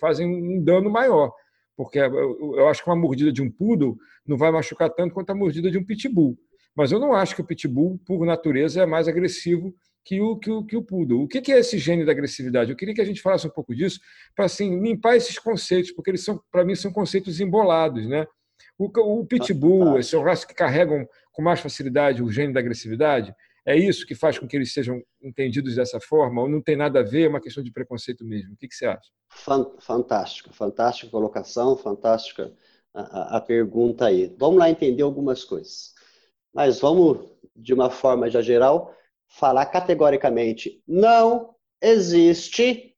fazem 0.00 0.26
um 0.26 0.62
dano 0.62 0.90
maior. 0.90 1.32
Porque 1.76 1.98
eu, 1.98 2.68
acho 2.68 2.84
que 2.84 2.90
uma 2.90 2.96
mordida 2.96 3.32
de 3.32 3.40
um 3.40 3.50
poodle 3.50 3.96
não 4.26 4.36
vai 4.36 4.50
machucar 4.50 4.90
tanto 4.90 5.14
quanto 5.14 5.30
a 5.30 5.34
mordida 5.34 5.70
de 5.70 5.78
um 5.78 5.84
pitbull. 5.84 6.36
Mas 6.76 6.92
eu 6.92 7.00
não 7.00 7.14
acho 7.14 7.34
que 7.34 7.40
o 7.40 7.46
pitbull, 7.46 7.98
por 8.06 8.24
natureza, 8.26 8.82
é 8.82 8.86
mais 8.86 9.08
agressivo 9.08 9.74
que 10.04 10.20
o, 10.20 10.36
que 10.36 10.50
o, 10.50 10.62
que 10.62 10.76
o 10.76 10.82
poodle. 10.82 11.22
O 11.22 11.26
que 11.26 11.50
é 11.50 11.58
esse 11.58 11.78
gênio 11.78 12.04
da 12.04 12.12
agressividade? 12.12 12.70
Eu 12.70 12.76
queria 12.76 12.94
que 12.94 13.00
a 13.00 13.04
gente 13.04 13.22
falasse 13.22 13.46
um 13.46 13.50
pouco 13.50 13.74
disso 13.74 13.98
para 14.36 14.44
assim, 14.44 14.78
limpar 14.78 15.16
esses 15.16 15.38
conceitos, 15.38 15.90
porque 15.92 16.10
eles 16.10 16.22
são, 16.22 16.40
para 16.52 16.64
mim, 16.64 16.74
são 16.74 16.92
conceitos 16.92 17.40
embolados. 17.40 18.06
Né? 18.06 18.26
O, 18.78 18.86
o 18.86 19.26
pitbull, 19.26 19.98
esse 19.98 20.16
raça 20.16 20.46
que 20.46 20.54
carregam 20.54 21.08
com 21.32 21.42
mais 21.42 21.60
facilidade 21.60 22.22
o 22.22 22.30
gênio 22.30 22.52
da 22.52 22.60
agressividade, 22.60 23.34
é 23.66 23.76
isso 23.76 24.06
que 24.06 24.14
faz 24.14 24.38
com 24.38 24.48
que 24.48 24.56
eles 24.56 24.72
sejam 24.72 25.02
entendidos 25.22 25.76
dessa 25.76 26.00
forma? 26.00 26.42
Ou 26.42 26.48
não 26.48 26.62
tem 26.62 26.76
nada 26.76 27.00
a 27.00 27.02
ver, 27.02 27.26
é 27.26 27.28
uma 27.28 27.40
questão 27.40 27.62
de 27.62 27.70
preconceito 27.70 28.24
mesmo? 28.24 28.54
O 28.54 28.56
que, 28.56 28.66
que 28.66 28.74
você 28.74 28.86
acha? 28.86 29.10
Fantástico, 29.78 30.52
fantástica 30.52 31.10
colocação, 31.10 31.76
fantástica 31.76 32.52
a, 32.92 33.36
a, 33.36 33.40
pergunta 33.40 34.06
aí. 34.06 34.34
Vamos 34.38 34.58
lá 34.58 34.70
entender 34.70 35.02
algumas 35.02 35.44
coisas. 35.44 35.94
Mas 36.52 36.80
vamos, 36.80 37.30
de 37.54 37.72
uma 37.72 37.90
forma 37.90 38.30
já 38.30 38.40
geral, 38.40 38.94
falar 39.28 39.66
categoricamente: 39.66 40.82
não 40.86 41.54
existe 41.80 42.96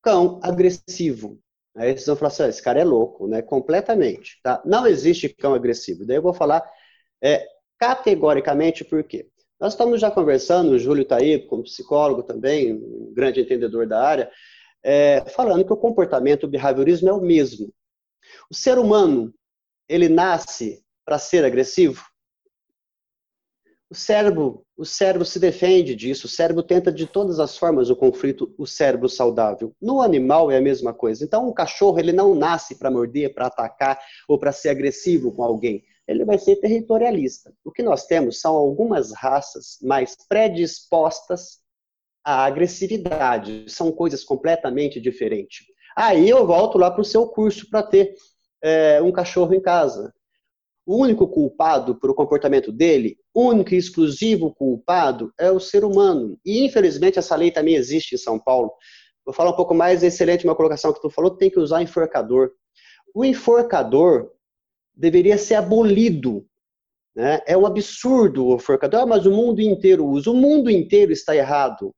cão 0.00 0.40
agressivo. 0.42 1.41
Aí 1.74 1.92
vocês 1.92 2.06
vão 2.06 2.16
falar 2.16 2.28
assim, 2.28 2.44
esse 2.44 2.62
cara 2.62 2.80
é 2.80 2.84
louco, 2.84 3.26
né? 3.26 3.40
Completamente, 3.42 4.38
tá? 4.42 4.62
Não 4.64 4.86
existe 4.86 5.28
cão 5.28 5.54
agressivo. 5.54 6.04
Daí 6.04 6.16
eu 6.16 6.22
vou 6.22 6.34
falar 6.34 6.62
é, 7.22 7.46
categoricamente 7.78 8.84
por 8.84 9.02
quê? 9.04 9.28
Nós 9.58 9.72
estamos 9.74 10.00
já 10.00 10.10
conversando, 10.10 10.72
o 10.72 10.78
Júlio 10.78 11.02
está 11.02 11.16
aí 11.16 11.46
como 11.46 11.62
psicólogo 11.62 12.22
também, 12.22 12.74
um 12.74 13.12
grande 13.14 13.40
entendedor 13.40 13.86
da 13.86 14.02
área, 14.02 14.30
é, 14.82 15.24
falando 15.30 15.64
que 15.64 15.72
o 15.72 15.76
comportamento, 15.76 16.44
o 16.44 16.48
behaviorismo 16.48 17.08
é 17.08 17.12
o 17.12 17.20
mesmo. 17.20 17.72
O 18.50 18.54
ser 18.54 18.78
humano, 18.78 19.32
ele 19.88 20.08
nasce 20.08 20.84
para 21.04 21.18
ser 21.18 21.44
agressivo? 21.44 22.04
O 23.92 23.94
cérebro, 23.94 24.64
o 24.74 24.86
cérebro 24.86 25.22
se 25.22 25.38
defende 25.38 25.94
disso, 25.94 26.26
o 26.26 26.30
cérebro 26.30 26.62
tenta 26.62 26.90
de 26.90 27.06
todas 27.06 27.38
as 27.38 27.58
formas 27.58 27.90
o 27.90 27.94
conflito, 27.94 28.50
o 28.56 28.66
cérebro 28.66 29.06
saudável. 29.06 29.76
No 29.78 30.00
animal 30.00 30.50
é 30.50 30.56
a 30.56 30.62
mesma 30.62 30.94
coisa. 30.94 31.22
Então, 31.22 31.46
um 31.46 31.52
cachorro, 31.52 31.98
ele 31.98 32.10
não 32.10 32.34
nasce 32.34 32.78
para 32.78 32.90
morder, 32.90 33.34
para 33.34 33.48
atacar 33.48 34.00
ou 34.26 34.38
para 34.38 34.50
ser 34.50 34.70
agressivo 34.70 35.30
com 35.30 35.42
alguém. 35.42 35.84
Ele 36.08 36.24
vai 36.24 36.38
ser 36.38 36.56
territorialista. 36.56 37.52
O 37.62 37.70
que 37.70 37.82
nós 37.82 38.06
temos 38.06 38.40
são 38.40 38.56
algumas 38.56 39.12
raças 39.12 39.76
mais 39.82 40.16
predispostas 40.26 41.58
à 42.24 42.46
agressividade. 42.46 43.66
São 43.68 43.92
coisas 43.92 44.24
completamente 44.24 44.98
diferentes. 45.02 45.66
Aí 45.94 46.30
eu 46.30 46.46
volto 46.46 46.78
lá 46.78 46.90
para 46.90 47.02
o 47.02 47.04
seu 47.04 47.26
curso 47.26 47.68
para 47.68 47.82
ter 47.82 48.14
é, 48.62 49.02
um 49.02 49.12
cachorro 49.12 49.52
em 49.52 49.60
casa 49.60 50.10
o 50.84 50.96
único 50.96 51.28
culpado 51.28 51.94
por 51.94 52.10
o 52.10 52.14
comportamento 52.14 52.72
dele, 52.72 53.16
único 53.34 53.74
e 53.74 53.78
exclusivo 53.78 54.52
culpado, 54.54 55.32
é 55.38 55.50
o 55.50 55.60
ser 55.60 55.84
humano. 55.84 56.38
E, 56.44 56.64
infelizmente, 56.64 57.18
essa 57.18 57.36
lei 57.36 57.50
também 57.50 57.74
existe 57.74 58.14
em 58.14 58.18
São 58.18 58.38
Paulo. 58.38 58.72
Vou 59.24 59.32
falar 59.32 59.50
um 59.50 59.56
pouco 59.56 59.74
mais, 59.74 60.02
excelente 60.02 60.44
uma 60.44 60.56
colocação 60.56 60.92
que 60.92 61.00
tu 61.00 61.08
falou, 61.08 61.36
tem 61.36 61.50
que 61.50 61.60
usar 61.60 61.82
enforcador. 61.82 62.50
O 63.14 63.24
enforcador 63.24 64.30
deveria 64.94 65.38
ser 65.38 65.54
abolido. 65.54 66.44
Né? 67.14 67.40
É 67.46 67.56
um 67.56 67.66
absurdo 67.66 68.46
o 68.46 68.54
enforcador, 68.56 69.00
ah, 69.00 69.06
mas 69.06 69.24
o 69.24 69.30
mundo 69.30 69.60
inteiro 69.60 70.04
usa. 70.04 70.30
O 70.30 70.34
mundo 70.34 70.68
inteiro 70.68 71.12
está 71.12 71.36
errado. 71.36 71.94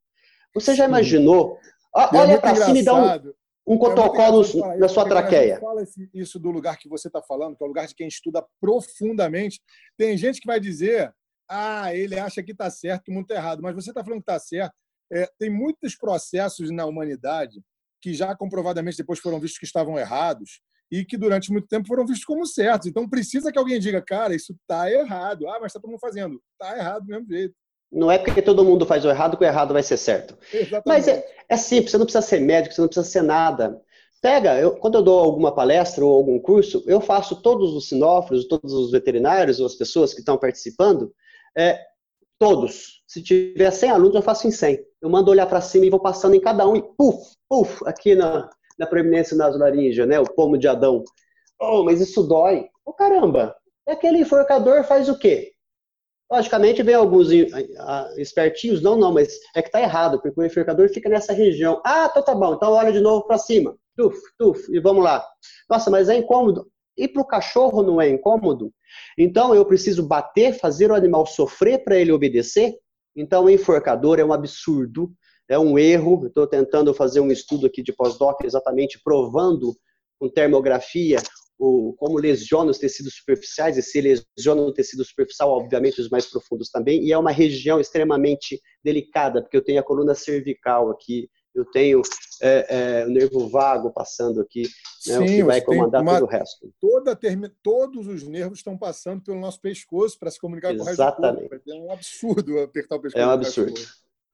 Você 0.55 0.75
já 0.75 0.85
imaginou? 0.85 1.57
É 1.97 2.17
olha 2.17 2.41
para 2.41 2.57
cima 2.57 2.79
e 2.79 2.83
dá 2.83 2.95
um, 2.95 3.33
um 3.67 3.79
protocolo 3.79 4.45
é 4.73 4.77
na 4.77 4.89
sua 4.89 5.09
traqueia. 5.09 5.59
Fala 5.59 5.83
isso 6.13 6.39
do 6.39 6.51
lugar 6.51 6.77
que 6.77 6.89
você 6.89 7.09
está 7.09 7.23
falando, 7.23 7.57
que 7.57 7.63
é 7.63 7.67
o 7.67 7.69
lugar 7.69 7.87
de 7.87 7.95
quem 7.95 8.07
estuda 8.07 8.45
profundamente. 8.61 9.61
Tem 9.97 10.17
gente 10.19 10.41
que 10.41 10.47
vai 10.47 10.61
dizer, 10.61 11.15
ah, 11.49 11.95
ele 11.95 12.19
acha 12.19 12.43
que 12.43 12.53
está 12.53 12.71
certo, 12.71 13.05
que 13.05 13.11
o 13.11 13.15
mundo 13.15 13.25
está 13.25 13.37
errado. 13.37 13.63
Mas 13.63 13.75
você 13.75 13.91
está 13.91 14.05
falando 14.05 14.21
que 14.23 14.31
está 14.31 14.39
certo. 14.39 14.75
É, 15.13 15.29
tem 15.39 15.51
muitos 15.51 15.97
processos 15.97 16.71
na 16.71 16.85
humanidade 16.85 17.63
que 18.03 18.13
já 18.13 18.37
comprovadamente 18.37 18.99
depois 18.99 19.19
foram 19.19 19.41
vistos 19.41 19.59
que 19.59 19.65
estavam 19.65 19.99
errados 19.99 20.61
e 20.93 21.05
que 21.05 21.17
durante 21.17 21.51
muito 21.51 21.67
tempo 21.67 21.89
foram 21.89 22.07
vistos 22.07 22.25
como 22.25 22.45
certos. 22.47 22.87
Então 22.87 23.09
precisa 23.09 23.51
que 23.51 23.59
alguém 23.59 23.81
diga, 23.81 24.03
cara, 24.03 24.35
isso 24.35 24.53
está 24.53 24.91
errado. 24.91 25.49
Ah, 25.49 25.59
mas 25.59 25.71
está 25.71 25.81
todo 25.81 25.91
mundo 25.91 26.01
fazendo. 26.01 26.41
Está 26.53 26.77
errado 26.77 27.05
do 27.05 27.09
mesmo 27.09 27.27
jeito. 27.29 27.55
Não 27.95 28.11
é 28.11 28.19
porque 28.19 28.43
todo 28.43 28.65
mundo 28.65 28.85
faz 28.85 29.05
o 29.05 29.09
errado 29.09 29.37
que 29.37 29.45
o 29.45 29.47
errado 29.47 29.73
vai 29.73 29.83
ser 29.83 29.97
certo. 29.97 30.37
Exatamente. 30.53 30.83
Mas 30.85 31.07
é, 31.07 31.25
é 31.49 31.57
simples, 31.57 31.93
você 31.93 31.99
não 31.99 32.05
precisa 32.05 32.27
ser 32.27 32.41
médico, 32.41 32.75
você 32.75 32.81
não 32.81 32.89
precisa 32.89 33.07
ser 33.07 33.23
nada. 33.23 33.81
Pega, 34.21 34.59
eu, 34.59 34.73
quando 34.73 34.97
eu 34.97 35.03
dou 35.03 35.21
alguma 35.21 35.55
palestra 35.55 36.05
ou 36.05 36.17
algum 36.17 36.39
curso, 36.39 36.83
eu 36.87 37.01
faço 37.01 37.41
todos 37.41 37.75
os 37.75 37.89
sinófilos, 37.89 38.49
todos 38.49 38.73
os 38.73 38.91
veterinários 38.91 39.61
ou 39.61 39.67
as 39.67 39.75
pessoas 39.75 40.13
que 40.13 40.21
estão 40.21 40.37
participando, 40.37 41.13
é, 41.57 41.79
todos. 42.39 43.03
Se 43.07 43.23
tiver 43.23 43.71
100 43.71 43.91
alunos, 43.91 44.15
eu 44.15 44.23
faço 44.23 44.49
em 44.49 44.51
100. 44.51 44.79
Eu 45.01 45.11
mando 45.11 45.31
olhar 45.31 45.47
para 45.47 45.61
cima 45.61 45.87
e 45.87 45.91
vou 45.91 46.01
passando 46.01 46.35
em 46.35 46.41
cada 46.41 46.67
um 46.67 46.75
e 46.75 46.83
puf, 46.83 47.37
puf, 47.49 47.87
aqui 47.87 48.15
na, 48.15 48.51
na 48.79 48.87
preeminência 48.87 49.37
nasolaríngea, 49.37 50.07
né, 50.07 50.19
o 50.19 50.25
pomo 50.25 50.59
de 50.59 50.67
Adão. 50.67 51.05
Oh, 51.61 51.85
mas 51.85 52.01
isso 52.01 52.23
dói. 52.23 52.67
Oh, 52.85 52.93
caramba, 52.93 53.55
é 53.87 53.93
aquele 53.93 54.19
enforcador 54.19 54.85
faz 54.85 55.09
o 55.09 55.19
quê? 55.19 55.54
Logicamente, 56.35 56.83
vem 56.83 56.97
alguns 56.97 57.29
espertinhos, 58.17 58.83
não, 58.83 58.97
não, 58.97 59.13
mas 59.13 59.39
é 59.55 59.63
que 59.63 59.71
tá 59.71 59.81
errado, 59.81 60.21
porque 60.21 60.41
o 60.41 60.45
enforcador 60.45 60.89
fica 60.89 61.09
nessa 61.09 61.33
região. 61.33 61.81
Ah, 61.87 62.09
então 62.11 62.25
tá 62.25 62.35
bom, 62.35 62.55
então 62.55 62.73
olha 62.73 62.91
de 62.91 62.99
novo 62.99 63.25
para 63.25 63.39
cima. 63.39 63.77
Tuf, 63.97 64.19
tuf, 64.37 64.69
e 64.75 64.81
vamos 64.81 65.05
lá. 65.05 65.25
Nossa, 65.71 65.93
mas 65.93 66.09
é 66.09 66.17
incômodo. 66.17 66.67
E 66.99 67.07
para 67.07 67.23
o 67.23 67.25
cachorro 67.25 67.85
não 67.85 68.01
é 68.01 68.09
incômodo? 68.09 68.73
Então 69.17 69.55
eu 69.55 69.65
preciso 69.65 70.09
bater, 70.09 70.59
fazer 70.59 70.91
o 70.91 70.95
animal 70.97 71.25
sofrer 71.25 71.85
para 71.85 71.97
ele 71.97 72.11
obedecer? 72.11 72.75
Então 73.15 73.45
o 73.45 73.51
enforcador 73.51 74.19
é 74.19 74.25
um 74.25 74.33
absurdo, 74.33 75.13
é 75.49 75.57
um 75.57 75.79
erro. 75.79 76.27
Estou 76.27 76.49
tentando 76.49 76.93
fazer 76.93 77.21
um 77.21 77.31
estudo 77.31 77.69
aqui 77.69 77.81
de 77.81 77.93
pós-doc 77.93 78.43
exatamente 78.43 79.01
provando 79.05 79.73
com 80.19 80.29
termografia 80.29 81.19
o, 81.59 81.95
como 81.97 82.19
lesiona 82.19 82.71
os 82.71 82.79
tecidos 82.79 83.15
superficiais, 83.15 83.77
e 83.77 83.83
se 83.83 84.01
lesiona 84.01 84.63
o 84.63 84.73
tecido 84.73 85.05
superficial, 85.05 85.51
obviamente 85.51 86.01
os 86.01 86.09
mais 86.09 86.27
profundos 86.27 86.71
também, 86.71 87.05
e 87.05 87.13
é 87.13 87.19
uma 87.19 87.31
região 87.31 87.81
extremamente 87.81 88.61
delicada, 88.83 89.43
porque 89.43 89.57
eu 89.57 89.65
tenho 89.65 89.81
a 89.81 89.85
coluna 89.85 90.15
cervical 90.15 90.91
aqui, 90.91 91.29
eu 91.55 91.65
tenho 91.67 92.03
é, 92.43 93.03
é, 93.03 93.07
o 93.07 93.11
nervo 93.11 93.49
vago 93.49 93.93
passando 93.93 94.41
aqui, 94.41 94.63
né, 94.63 95.19
Sim, 95.19 95.23
o 95.23 95.27
que 95.27 95.45
vai 95.45 95.61
comandar 95.61 96.03
uma, 96.03 96.15
todo 96.15 96.25
o 96.25 96.29
resto. 96.29 96.73
Toda, 96.81 97.19
todos 97.63 98.09
os 98.09 98.25
nervos 98.25 98.59
estão 98.59 98.77
passando 98.77 99.23
pelo 99.23 99.39
nosso 99.39 99.61
pescoço 99.61 100.19
para 100.19 100.33
se 100.33 100.41
comunicar 100.41 100.75
Exatamente. 100.75 101.17
com 101.17 101.47
o 101.47 101.49
resto 101.49 101.49
do 101.49 101.49
corpo. 101.49 101.71
É 101.71 101.75
um 101.75 101.93
absurdo 101.93 102.59
apertar 102.59 102.97
o 102.97 103.01
pescoço. 103.01 103.23
É 103.23 103.27
um 103.27 103.31
absurdo. 103.31 103.81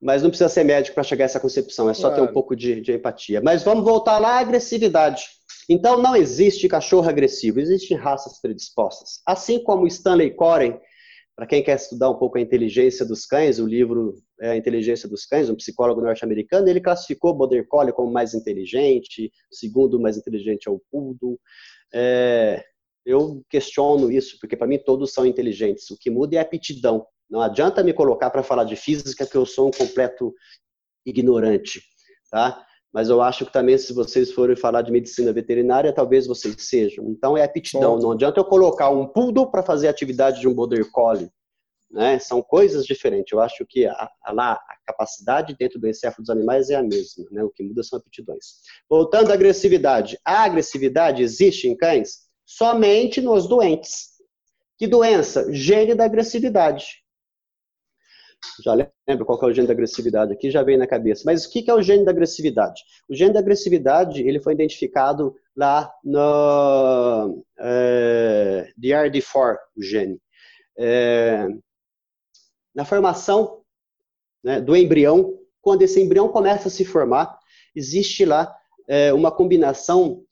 Mas 0.01 0.23
não 0.23 0.29
precisa 0.29 0.49
ser 0.49 0.63
médico 0.63 0.95
para 0.95 1.03
chegar 1.03 1.25
a 1.25 1.27
essa 1.27 1.39
concepção, 1.39 1.89
é 1.89 1.93
só 1.93 2.09
claro. 2.09 2.15
ter 2.15 2.29
um 2.29 2.33
pouco 2.33 2.55
de, 2.55 2.81
de, 2.81 2.93
empatia. 2.93 3.39
Mas 3.41 3.63
vamos 3.63 3.83
voltar 3.83 4.17
lá 4.17 4.37
à 4.37 4.39
agressividade. 4.39 5.25
Então, 5.69 6.01
não 6.01 6.15
existe 6.15 6.67
cachorro 6.67 7.07
agressivo, 7.07 7.59
existem 7.59 7.95
raças 7.95 8.41
predispostas. 8.41 9.21
Assim 9.25 9.63
como 9.63 9.85
Stanley 9.85 10.31
Coren, 10.31 10.79
para 11.35 11.45
quem 11.45 11.63
quer 11.63 11.75
estudar 11.75 12.09
um 12.09 12.17
pouco 12.17 12.37
a 12.37 12.41
inteligência 12.41 13.05
dos 13.05 13.25
cães, 13.25 13.59
o 13.59 13.67
livro 13.67 14.15
é 14.41 14.51
A 14.51 14.57
Inteligência 14.57 15.07
dos 15.07 15.25
Cães, 15.25 15.49
um 15.49 15.55
psicólogo 15.55 16.01
norte-americano, 16.01 16.67
ele 16.67 16.81
classificou 16.81 17.31
o 17.31 17.33
Border 17.35 17.67
Collie 17.67 17.93
como 17.93 18.11
mais 18.11 18.33
inteligente, 18.33 19.31
o 19.51 19.55
segundo 19.55 19.99
mais 19.99 20.17
inteligente 20.17 20.67
é 20.67 20.71
o 20.71 20.81
Poodle. 20.91 21.39
É, 21.93 22.63
eu 23.05 23.43
questiono 23.49 24.11
isso, 24.11 24.37
porque 24.39 24.57
para 24.57 24.67
mim 24.67 24.77
todos 24.77 25.13
são 25.13 25.25
inteligentes. 25.25 25.89
O 25.89 25.97
que 25.97 26.09
muda 26.09 26.35
é 26.35 26.39
a 26.39 26.41
aptidão. 26.41 27.05
Não 27.31 27.39
adianta 27.39 27.81
me 27.81 27.93
colocar 27.93 28.29
para 28.29 28.43
falar 28.43 28.65
de 28.65 28.75
física, 28.75 29.25
que 29.25 29.37
eu 29.37 29.45
sou 29.45 29.69
um 29.69 29.71
completo 29.71 30.35
ignorante, 31.05 31.81
tá? 32.29 32.61
Mas 32.91 33.07
eu 33.07 33.21
acho 33.21 33.45
que 33.45 33.53
também, 33.53 33.77
se 33.77 33.93
vocês 33.93 34.33
forem 34.33 34.53
falar 34.53 34.81
de 34.81 34.91
medicina 34.91 35.31
veterinária, 35.31 35.93
talvez 35.93 36.27
vocês 36.27 36.53
sejam. 36.59 37.09
Então, 37.09 37.37
é 37.37 37.43
aptidão. 37.43 37.97
Não 37.97 38.11
adianta 38.11 38.41
eu 38.41 38.43
colocar 38.43 38.89
um 38.89 39.07
poodle 39.07 39.49
para 39.49 39.63
fazer 39.63 39.87
a 39.87 39.91
atividade 39.91 40.41
de 40.41 40.47
um 40.47 40.53
border 40.53 40.91
collie. 40.91 41.31
Né? 41.89 42.19
São 42.19 42.41
coisas 42.41 42.85
diferentes. 42.85 43.31
Eu 43.31 43.39
acho 43.39 43.65
que 43.65 43.85
a, 43.85 44.09
a, 44.25 44.51
a 44.51 44.75
capacidade 44.85 45.55
dentro 45.57 45.79
do 45.79 45.87
encéfalo 45.87 46.23
dos 46.23 46.29
animais 46.29 46.69
é 46.69 46.75
a 46.75 46.83
mesma. 46.83 47.25
Né? 47.31 47.41
O 47.41 47.49
que 47.49 47.63
muda 47.63 47.81
são 47.81 47.97
aptidões. 47.97 48.59
Voltando 48.89 49.31
à 49.31 49.35
agressividade. 49.35 50.19
A 50.25 50.43
agressividade 50.43 51.23
existe 51.23 51.69
em 51.69 51.77
cães 51.77 52.29
somente 52.45 53.21
nos 53.21 53.47
doentes. 53.47 54.09
Que 54.77 54.85
doença? 54.85 55.47
Gene 55.53 55.95
da 55.95 56.03
agressividade 56.03 57.00
já 58.63 58.73
lembro 59.07 59.25
qual 59.25 59.39
é 59.43 59.45
o 59.45 59.53
gene 59.53 59.67
da 59.67 59.73
agressividade 59.73 60.33
aqui, 60.33 60.49
já 60.49 60.63
veio 60.63 60.77
na 60.77 60.87
cabeça. 60.87 61.23
Mas 61.25 61.45
o 61.45 61.51
que 61.51 61.69
é 61.69 61.73
o 61.73 61.81
gene 61.81 62.05
da 62.05 62.11
agressividade? 62.11 62.81
O 63.09 63.15
gene 63.15 63.33
da 63.33 63.39
agressividade 63.39 64.21
ele 64.21 64.39
foi 64.39 64.53
identificado 64.53 65.35
lá 65.55 65.91
no 66.03 67.43
é, 67.59 68.71
DRD4, 68.79 69.57
o 69.77 69.83
gene. 69.83 70.19
É, 70.77 71.47
na 72.73 72.85
formação 72.85 73.61
né, 74.43 74.59
do 74.61 74.75
embrião, 74.75 75.37
quando 75.61 75.83
esse 75.83 76.01
embrião 76.01 76.29
começa 76.29 76.67
a 76.67 76.71
se 76.71 76.85
formar, 76.85 77.37
existe 77.75 78.25
lá 78.25 78.55
é, 78.87 79.13
uma 79.13 79.31
combinação 79.31 80.23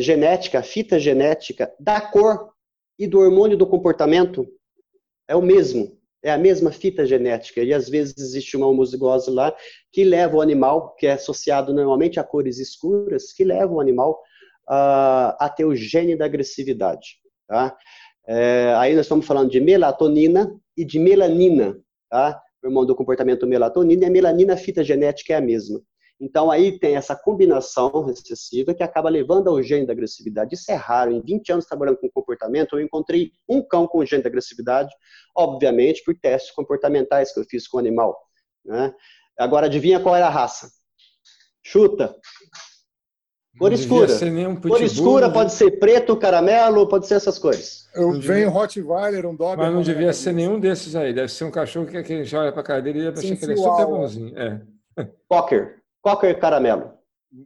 genética, 0.00 0.64
fita 0.64 0.98
genética, 0.98 1.72
da 1.78 2.00
cor 2.00 2.52
e 2.98 3.06
do 3.06 3.20
hormônio 3.20 3.56
do 3.56 3.64
comportamento, 3.64 4.44
é 5.28 5.36
o 5.36 5.40
mesmo 5.40 5.99
é 6.22 6.30
a 6.30 6.38
mesma 6.38 6.70
fita 6.70 7.06
genética 7.06 7.62
e 7.62 7.72
às 7.72 7.88
vezes 7.88 8.14
existe 8.18 8.56
uma 8.56 8.66
homozigose 8.66 9.30
lá 9.30 9.54
que 9.92 10.04
leva 10.04 10.36
o 10.36 10.40
animal, 10.40 10.94
que 10.96 11.06
é 11.06 11.12
associado 11.12 11.72
normalmente 11.72 12.20
a 12.20 12.24
cores 12.24 12.58
escuras, 12.58 13.32
que 13.32 13.44
leva 13.44 13.72
o 13.72 13.80
animal 13.80 14.20
uh, 14.68 15.34
a 15.38 15.52
ter 15.54 15.64
o 15.64 15.74
gene 15.74 16.16
da 16.16 16.26
agressividade. 16.26 17.16
Tá? 17.48 17.76
É, 18.26 18.74
aí 18.76 18.94
nós 18.94 19.06
estamos 19.06 19.26
falando 19.26 19.50
de 19.50 19.60
melatonina 19.60 20.54
e 20.76 20.84
de 20.84 20.98
melanina. 20.98 21.76
Tá? 22.08 22.40
O 22.62 22.84
do 22.84 22.94
comportamento 22.94 23.46
melatonina 23.46 24.04
e 24.04 24.06
a 24.06 24.10
melanina, 24.10 24.54
a 24.54 24.56
fita 24.56 24.84
genética 24.84 25.32
é 25.32 25.36
a 25.36 25.40
mesma. 25.40 25.80
Então, 26.20 26.50
aí 26.50 26.78
tem 26.78 26.96
essa 26.96 27.16
combinação 27.16 28.04
recessiva 28.04 28.74
que 28.74 28.82
acaba 28.82 29.08
levando 29.08 29.48
ao 29.48 29.62
gene 29.62 29.86
da 29.86 29.94
agressividade. 29.94 30.54
Isso 30.54 30.70
é 30.70 30.74
raro. 30.74 31.12
Em 31.12 31.22
20 31.22 31.52
anos 31.52 31.64
trabalhando 31.64 31.96
com 31.96 32.10
comportamento, 32.10 32.76
eu 32.76 32.84
encontrei 32.84 33.32
um 33.48 33.62
cão 33.62 33.86
com 33.86 34.04
gene 34.04 34.22
da 34.22 34.28
agressividade, 34.28 34.92
obviamente, 35.34 36.04
por 36.04 36.14
testes 36.14 36.52
comportamentais 36.52 37.32
que 37.32 37.40
eu 37.40 37.44
fiz 37.44 37.66
com 37.66 37.78
o 37.78 37.80
animal. 37.80 38.14
Né? 38.62 38.92
Agora, 39.38 39.64
adivinha 39.66 39.98
qual 39.98 40.14
era 40.14 40.26
a 40.26 40.30
raça? 40.30 40.70
Chuta. 41.62 42.14
Cor 43.58 43.72
escura. 43.72 44.06
Cor 44.60 44.82
escura 44.82 45.28
né? 45.28 45.34
pode 45.34 45.52
ser 45.54 45.78
preto, 45.78 46.16
caramelo, 46.16 46.86
pode 46.86 47.06
ser 47.06 47.14
essas 47.14 47.38
cores. 47.38 47.88
Eu 47.94 48.12
venho 48.12 48.50
Rottweiler, 48.50 49.26
um 49.26 49.34
dog. 49.34 49.56
Mas 49.56 49.72
não 49.72 49.82
devia 49.82 50.12
ser 50.12 50.32
nenhum 50.32 50.60
desses 50.60 50.94
aí. 50.94 51.14
Deve 51.14 51.28
ser 51.28 51.44
um 51.44 51.50
cachorro 51.50 51.86
que, 51.86 52.02
que 52.02 52.24
já 52.24 52.40
olha 52.40 52.52
para 52.52 52.76
a 52.76 52.80
dele 52.80 53.00
e 53.00 53.08
achar 53.08 53.36
que 53.36 53.44
ele 53.44 53.52
é 53.54 53.56
super 53.56 53.86
bonzinho. 53.86 54.38
É. 54.38 54.60
Cocker. 55.28 55.79
Cocker 56.02 56.38
Caramelo. 56.38 57.00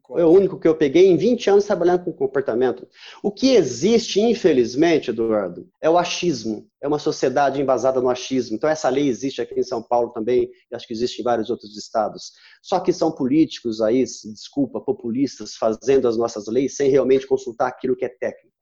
Foi 0.07 0.23
o 0.23 0.31
único 0.31 0.59
que 0.59 0.67
eu 0.67 0.75
peguei 0.75 1.09
em 1.09 1.17
20 1.17 1.51
anos 1.51 1.67
trabalhando 1.67 2.05
com 2.05 2.13
comportamento. 2.13 2.89
O 3.23 3.31
que 3.31 3.55
existe, 3.55 4.19
infelizmente, 4.19 5.11
Eduardo, 5.11 5.69
é 5.79 5.91
o 5.91 5.99
achismo. 5.99 6.67
É 6.81 6.89
uma 6.89 6.99
sociedade 6.99 7.61
embasada 7.61 8.01
no 8.01 8.09
achismo. 8.09 8.57
Então, 8.57 8.71
essa 8.71 8.89
lei 8.89 9.07
existe 9.07 9.43
aqui 9.43 9.61
em 9.61 9.63
São 9.63 9.83
Paulo 9.83 10.11
também, 10.11 10.51
e 10.71 10.75
acho 10.75 10.87
que 10.87 10.95
existe 10.95 11.21
em 11.21 11.25
vários 11.25 11.51
outros 11.51 11.77
estados. 11.77 12.33
Só 12.63 12.81
que 12.81 12.95
são 12.95 13.13
políticos 13.13 13.83
aí, 13.83 14.03
desculpa, 14.03 14.81
populistas, 14.81 15.55
fazendo 15.55 16.09
as 16.09 16.17
nossas 16.17 16.47
leis 16.47 16.77
sem 16.77 16.89
realmente 16.91 17.27
consultar 17.27 17.69
aquilo 17.69 17.95
que 17.95 18.07
é 18.07 18.09
técnico. 18.09 18.55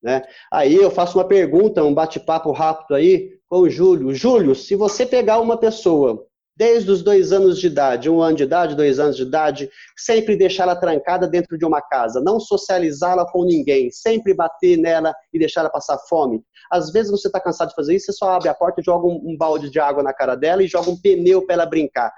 Né? 0.00 0.22
Aí 0.52 0.76
eu 0.76 0.90
faço 0.90 1.18
uma 1.18 1.26
pergunta, 1.26 1.82
um 1.82 1.94
bate-papo 1.94 2.52
rápido 2.52 2.94
aí 2.94 3.40
com 3.48 3.60
o 3.60 3.70
Júlio. 3.70 4.14
Júlio, 4.14 4.54
se 4.54 4.76
você 4.76 5.04
pegar 5.04 5.40
uma 5.40 5.56
pessoa 5.56 6.29
desde 6.60 6.90
os 6.90 7.02
dois 7.02 7.32
anos 7.32 7.58
de 7.58 7.68
idade, 7.68 8.10
um 8.10 8.20
ano 8.20 8.36
de 8.36 8.42
idade, 8.42 8.76
dois 8.76 8.98
anos 8.98 9.16
de 9.16 9.22
idade, 9.22 9.70
sempre 9.96 10.36
deixá-la 10.36 10.76
trancada 10.76 11.26
dentro 11.26 11.56
de 11.56 11.64
uma 11.64 11.80
casa, 11.80 12.20
não 12.20 12.38
socializá-la 12.38 13.24
com 13.32 13.46
ninguém, 13.46 13.90
sempre 13.90 14.34
bater 14.34 14.76
nela 14.76 15.14
e 15.32 15.38
deixá-la 15.38 15.70
passar 15.70 15.96
fome. 16.06 16.42
Às 16.70 16.92
vezes 16.92 17.10
você 17.10 17.28
está 17.28 17.40
cansado 17.40 17.70
de 17.70 17.74
fazer 17.74 17.96
isso, 17.96 18.04
você 18.04 18.12
só 18.12 18.32
abre 18.32 18.50
a 18.50 18.54
porta, 18.54 18.82
joga 18.84 19.06
um, 19.06 19.34
balde 19.38 19.70
de 19.70 19.80
água 19.80 20.02
na 20.02 20.12
cara 20.12 20.34
dela 20.34 20.62
e 20.62 20.68
joga 20.68 20.90
um 20.90 21.00
pneu 21.00 21.46
para 21.46 21.54
ela 21.54 21.64
brincar. 21.64 22.12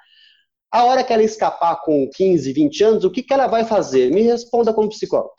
A 0.73 0.87
hora 0.87 1.05
que 1.05 1.13
ela 1.13 1.23
escapar 1.23 1.81
com 1.85 2.11
15, 2.13 2.53
20 2.53 2.83
anos, 2.83 3.05
o 3.05 3.13
que, 3.13 3.23
que 3.23 3.33
ela 3.33 3.47
vai 3.47 3.65
fazer? 3.65 4.11
Me 4.11 4.23
responda 4.23 4.75
como 4.75 4.89
psicólogo. 4.89 5.35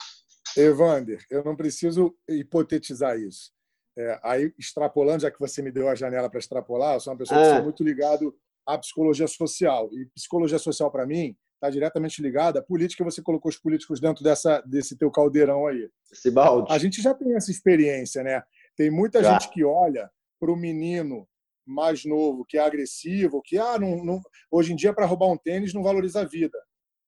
Evander, 0.56 1.18
eu 1.30 1.44
não 1.44 1.54
preciso 1.54 2.14
hipotetizar 2.26 3.18
isso. 3.18 3.52
É, 3.98 4.18
aí, 4.22 4.50
extrapolando, 4.58 5.20
já 5.20 5.30
que 5.30 5.38
você 5.38 5.60
me 5.60 5.70
deu 5.70 5.90
a 5.90 5.94
janela 5.94 6.30
para 6.30 6.40
extrapolar, 6.40 6.94
eu 6.94 7.00
sou 7.00 7.12
uma 7.12 7.18
pessoa 7.18 7.38
que 7.38 7.48
sou 7.48 7.58
ah. 7.58 7.62
muito 7.62 7.84
ligado 7.84 8.34
a 8.66 8.78
psicologia 8.78 9.26
social. 9.26 9.88
E 9.92 10.06
psicologia 10.14 10.58
social, 10.58 10.90
para 10.90 11.06
mim, 11.06 11.36
está 11.54 11.70
diretamente 11.70 12.20
ligada 12.20 12.60
à 12.60 12.62
política. 12.62 13.04
Você 13.04 13.22
colocou 13.22 13.48
os 13.48 13.58
políticos 13.58 14.00
dentro 14.00 14.22
dessa, 14.22 14.60
desse 14.62 14.96
teu 14.96 15.10
caldeirão 15.10 15.66
aí. 15.66 15.88
Esse 16.12 16.30
balde. 16.30 16.72
A 16.72 16.78
gente 16.78 17.00
já 17.00 17.14
tem 17.14 17.34
essa 17.34 17.50
experiência, 17.50 18.22
né? 18.22 18.42
Tem 18.76 18.90
muita 18.90 19.22
já. 19.22 19.32
gente 19.32 19.50
que 19.50 19.64
olha 19.64 20.10
para 20.40 20.52
o 20.52 20.56
menino 20.56 21.26
mais 21.66 22.04
novo, 22.04 22.44
que 22.46 22.58
é 22.58 22.60
agressivo, 22.60 23.40
que 23.42 23.56
ah, 23.56 23.78
não, 23.78 24.04
não... 24.04 24.20
hoje 24.50 24.72
em 24.72 24.76
dia, 24.76 24.92
para 24.92 25.06
roubar 25.06 25.28
um 25.28 25.36
tênis, 25.36 25.72
não 25.72 25.82
valoriza 25.82 26.20
a 26.20 26.24
vida. 26.24 26.58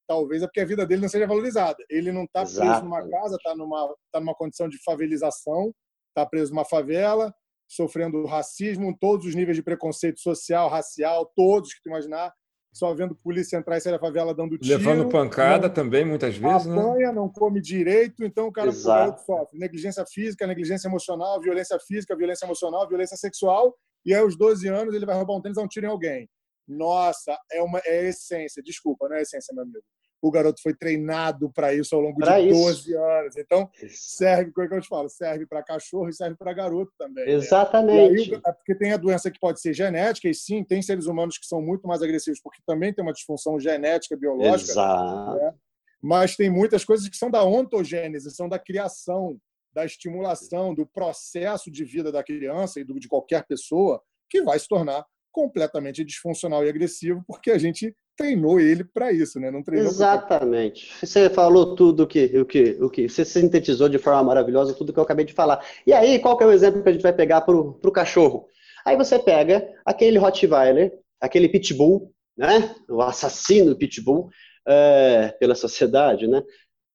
Talvez 0.09 0.43
é 0.43 0.47
porque 0.47 0.61
a 0.61 0.65
vida 0.65 0.87
dele 0.87 1.03
não 1.03 1.09
seja 1.09 1.27
valorizada. 1.27 1.77
Ele 1.91 2.13
não 2.13 2.25
está 2.25 2.43
preso 2.43 2.85
numa 2.85 3.07
casa, 3.09 3.37
está 3.37 3.55
numa, 3.55 3.95
tá 4.13 4.21
numa 4.21 4.35
condição 4.35 4.69
de 4.69 4.83
favelização, 4.83 5.75
está 6.09 6.25
preso 6.25 6.53
numa 6.53 6.65
favela, 6.65 7.35
sofrendo 7.69 8.25
racismo, 8.25 8.97
todos 8.99 9.27
os 9.27 9.35
níveis 9.35 9.57
de 9.57 9.63
preconceito 9.63 10.21
social, 10.21 10.69
racial, 10.69 11.31
todos 11.35 11.75
que 11.75 11.83
tu 11.83 11.89
imaginar, 11.89 12.33
só 12.73 12.95
vendo 12.95 13.17
polícia 13.17 13.57
entrar 13.57 13.77
e 13.79 13.81
sair 13.81 13.93
da 13.93 13.99
favela 13.99 14.35
dando 14.35 14.59
tiro. 14.59 14.79
Levando 14.79 15.09
pancada 15.09 15.69
não, 15.69 15.75
também, 15.75 16.05
muitas 16.05 16.37
vezes, 16.37 16.67
né? 16.67 16.79
apanha, 16.79 17.09
né? 17.09 17.13
não 17.13 17.29
come 17.29 17.61
direito, 17.61 18.25
então 18.25 18.49
o 18.49 18.53
cara 18.53 18.69
o 18.69 18.73
sofre 18.73 19.59
negligência 19.59 20.05
física, 20.07 20.47
negligência 20.47 20.87
emocional, 20.87 21.41
violência 21.41 21.79
física, 21.81 22.17
violência 22.17 22.45
emocional, 22.45 22.87
violência 22.87 23.17
sexual, 23.17 23.75
e 24.05 24.15
aí 24.15 24.21
aos 24.21 24.37
12 24.37 24.69
anos 24.69 24.95
ele 24.95 25.07
vai 25.07 25.17
roubar 25.17 25.37
um 25.37 25.41
tênis 25.41 25.57
e 25.57 25.61
dar 25.61 25.65
um 25.65 25.69
tiro 25.69 25.87
em 25.87 25.91
alguém. 25.91 26.29
Nossa, 26.69 27.37
é 27.51 27.63
uma 27.63 27.81
é 27.85 28.09
essência, 28.09 28.63
desculpa, 28.63 29.09
não 29.09 29.17
é 29.17 29.23
essência, 29.23 29.55
meu 29.55 29.63
amigo 29.63 29.81
o 30.27 30.31
garoto 30.31 30.61
foi 30.63 30.75
treinado 30.75 31.51
para 31.51 31.75
isso 31.75 31.95
ao 31.95 32.01
longo 32.01 32.19
pra 32.19 32.41
de 32.41 32.49
isso. 32.49 32.61
12 32.61 32.95
anos. 32.95 33.37
Então, 33.37 33.71
serve, 33.89 34.53
como 34.53 34.67
é 34.67 34.69
que 34.69 34.75
eu 34.75 34.81
te 34.81 34.89
falo? 34.89 35.09
Serve 35.09 35.47
para 35.47 35.63
cachorro 35.63 36.09
e 36.09 36.13
serve 36.13 36.37
para 36.37 36.53
garoto 36.53 36.93
também. 36.99 37.27
Né? 37.27 37.33
Exatamente. 37.33 38.31
Né? 38.31 38.37
Aí, 38.37 38.43
é 38.47 38.53
porque 38.53 38.75
tem 38.75 38.93
a 38.93 38.97
doença 38.97 39.31
que 39.31 39.39
pode 39.39 39.61
ser 39.61 39.73
genética, 39.73 40.29
e 40.29 40.35
sim, 40.35 40.65
tem 40.65 40.83
seres 40.83 41.07
humanos 41.07 41.39
que 41.39 41.47
são 41.47 41.61
muito 41.63 41.87
mais 41.87 42.03
agressivos, 42.03 42.41
porque 42.41 42.61
também 42.67 42.93
tem 42.93 43.05
uma 43.05 43.13
disfunção 43.13 43.59
genética, 43.59 44.17
biológica. 44.17 44.73
Exato. 44.73 45.37
Né? 45.37 45.55
Mas 46.03 46.37
tem 46.37 46.51
muitas 46.51 46.85
coisas 46.85 47.09
que 47.09 47.17
são 47.17 47.31
da 47.31 47.45
ontogênese, 47.45 48.31
são 48.31 48.49
da 48.49 48.59
criação, 48.59 49.39
da 49.73 49.85
estimulação, 49.85 50.75
do 50.75 50.87
processo 50.87 51.71
de 51.71 51.85
vida 51.85 52.11
da 52.11 52.23
criança 52.23 52.81
e 52.81 52.85
do, 52.85 52.99
de 52.99 53.09
qualquer 53.09 53.47
pessoa, 53.47 54.03
que 54.29 54.43
vai 54.43 54.59
se 54.59 54.69
tornar 54.69 55.05
completamente 55.37 56.03
disfuncional 56.03 56.65
e 56.65 56.69
agressivo, 56.71 57.23
porque 57.27 57.51
a 57.51 57.59
gente 57.59 57.95
treinou 58.17 58.59
ele 58.59 58.83
para 58.83 59.13
isso, 59.13 59.39
né? 59.39 59.51
Não 59.51 59.63
treinou 59.63 59.91
Exatamente. 59.91 60.89
Pra... 60.99 61.07
Você 61.07 61.29
falou 61.29 61.77
tudo 61.77 62.07
que, 62.07 62.25
o 62.39 62.47
que, 62.47 62.79
o 62.81 62.89
que 62.89 63.07
você 63.07 63.23
sintetizou 63.23 63.87
de 63.87 63.99
forma 63.99 64.23
maravilhosa 64.25 64.73
tudo 64.73 64.95
que 64.95 64.99
eu 64.99 65.03
acabei 65.03 65.27
de 65.27 65.35
falar. 65.35 65.63
E 65.87 65.93
aí, 65.93 66.19
qual 66.19 66.39
que 66.39 66.43
é 66.43 66.47
o 66.47 66.53
exemplo 66.53 66.83
que 66.83 66.89
a 66.89 66.93
gente 66.93 67.03
vai 67.03 67.13
pegar 67.13 67.43
para 67.43 67.55
o 67.55 67.93
cachorro? 67.93 68.47
Aí 68.83 68.97
você 68.97 69.19
pega 69.19 69.69
aquele 69.85 70.17
Rottweiler, 70.17 70.91
aquele 71.21 71.51
Pitbull, 71.51 72.11
né? 72.35 72.75
O 72.89 73.03
assassino 73.03 73.77
Pitbull 73.77 74.31
é, 74.67 75.35
pela 75.39 75.55
sociedade, 75.55 76.27
né? 76.27 76.43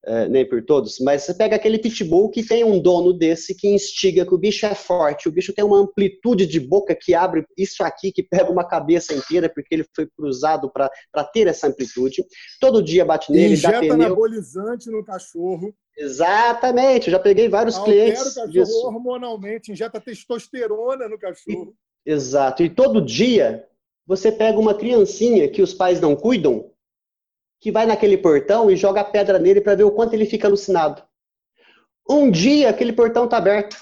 É, 0.06 0.28
nem 0.28 0.48
por 0.48 0.64
todos, 0.64 1.00
mas 1.00 1.24
você 1.24 1.34
pega 1.34 1.56
aquele 1.56 1.78
pitbull 1.78 2.30
que 2.30 2.44
tem 2.44 2.64
um 2.64 2.80
dono 2.80 3.14
desse 3.14 3.54
que 3.54 3.68
instiga 3.68 4.26
que 4.26 4.34
o 4.34 4.38
bicho 4.38 4.66
é 4.66 4.74
forte, 4.74 5.30
o 5.30 5.32
bicho 5.32 5.54
tem 5.54 5.64
uma 5.64 5.78
amplitude 5.78 6.48
de 6.48 6.60
boca 6.60 6.96
que 7.00 7.14
abre 7.14 7.46
isso 7.56 7.84
aqui, 7.84 8.12
que 8.12 8.24
pega 8.24 8.52
uma 8.52 8.68
cabeça 8.68 9.14
inteira, 9.14 9.48
porque 9.48 9.76
ele 9.76 9.86
foi 9.96 10.08
cruzado 10.08 10.72
para 10.72 11.24
ter 11.26 11.48
essa 11.48 11.68
amplitude. 11.68 12.26
Todo 12.60 12.82
dia 12.82 13.06
bate 13.06 13.32
nele, 13.32 13.54
Injeta 13.54 13.74
dá 13.74 13.80
pneu. 13.80 13.94
anabolizante 13.94 14.90
no 14.90 15.06
cachorro. 15.06 15.74
Exatamente, 15.96 17.08
eu 17.08 17.12
já 17.12 17.20
peguei 17.20 17.48
vários 17.48 17.78
Altera 17.78 17.96
clientes. 17.96 18.22
o 18.22 18.26
cachorro 18.26 18.50
disso. 18.50 18.88
hormonalmente, 18.88 19.72
injeta 19.72 20.02
testosterona 20.02 21.08
no 21.08 21.20
cachorro. 21.20 21.76
E, 22.06 22.12
exato, 22.12 22.64
e 22.64 22.70
todo 22.70 23.06
dia 23.06 23.68
você 24.08 24.32
pega 24.32 24.58
uma 24.58 24.74
criancinha 24.74 25.48
que 25.48 25.62
os 25.62 25.74
pais 25.74 26.02
não 26.02 26.16
cuidam, 26.16 26.72
que 27.62 27.72
vai 27.72 27.86
naquele 27.86 28.18
portão 28.18 28.72
e 28.72 28.76
joga 28.76 29.04
pedra 29.04 29.38
nele 29.38 29.62
para 29.62 29.76
ver 29.76 29.84
o 29.84 29.92
quanto 29.92 30.16
ele 30.16 30.26
fica 30.26 30.48
alucinado. 30.48 31.04
Um 32.10 32.32
dia 32.32 32.72
aquele 32.72 32.92
portão 32.92 33.26
está 33.26 33.38
aberto. 33.38 33.78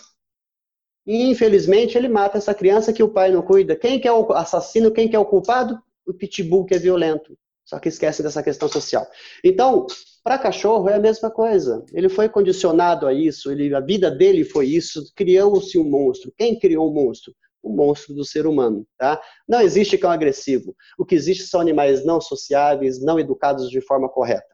E 1.08 1.24
infelizmente 1.24 1.98
ele 1.98 2.10
mata 2.10 2.38
essa 2.38 2.54
criança 2.54 2.92
que 2.92 3.02
o 3.02 3.10
pai 3.10 3.32
não 3.32 3.42
cuida. 3.42 3.78
Quem 3.78 4.00
que 4.00 4.08
é 4.08 4.12
o 4.12 4.32
assassino, 4.34 4.92
quem 4.92 5.08
que 5.08 5.16
é 5.16 5.20
o 5.20 5.26
culpado? 5.26 5.82
O 6.06 6.14
pitbull 6.14 6.66
que 6.66 6.76
é 6.76 6.78
violento. 6.78 7.38
Só 7.64 7.80
que 7.80 7.88
esquece 7.88 8.22
dessa 8.22 8.44
questão 8.44 8.68
social. 8.68 9.08
Então, 9.44 9.88
para 10.24 10.38
cachorro 10.38 10.90
é 10.90 10.96
a 10.96 11.00
mesma 11.00 11.32
coisa. 11.32 11.86
Ele 11.94 12.10
foi 12.10 12.28
condicionado 12.28 13.08
a 13.08 13.14
isso, 13.14 13.50
ele, 13.50 13.74
a 13.74 13.80
vida 13.80 14.12
dele 14.12 14.44
foi 14.44 14.68
isso, 14.68 15.04
criou-se 15.16 15.78
um 15.80 15.90
monstro. 15.90 16.34
Quem 16.38 16.60
criou 16.60 16.88
o 16.88 16.92
um 16.92 16.94
monstro? 16.94 17.34
O 17.62 17.72
monstro 17.72 18.14
do 18.14 18.24
ser 18.24 18.48
humano, 18.48 18.88
tá? 18.98 19.22
Não 19.48 19.62
existe 19.62 19.98
cão 19.98 20.12
agressivo. 20.12 20.76
O 20.98 21.06
que 21.06 21.16
existe 21.16 21.44
são 21.44 21.60
animais 21.60 22.06
não 22.06 22.22
sociáveis, 22.22 23.02
não 23.02 23.20
educados 23.20 23.70
de 23.70 23.82
forma 23.82 24.10
correta. 24.10 24.48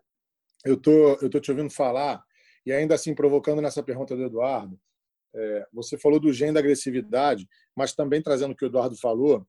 Eu 0.65 0.75
tô, 0.75 1.13
eu 1.21 1.29
tô 1.29 1.39
te 1.39 1.51
ouvindo 1.51 1.69
falar 1.69 2.23
e 2.65 2.71
ainda 2.71 2.95
assim 2.95 3.13
provocando 3.13 3.61
nessa 3.61 3.83
pergunta 3.83 4.15
do 4.15 4.23
Eduardo. 4.23 4.79
É, 5.35 5.67
você 5.71 5.97
falou 5.97 6.19
do 6.19 6.33
gene 6.33 6.53
da 6.53 6.59
agressividade, 6.59 7.47
mas 7.75 7.93
também 7.93 8.21
trazendo 8.21 8.51
o 8.51 8.55
que 8.55 8.65
o 8.65 8.67
Eduardo 8.67 8.97
falou. 8.97 9.45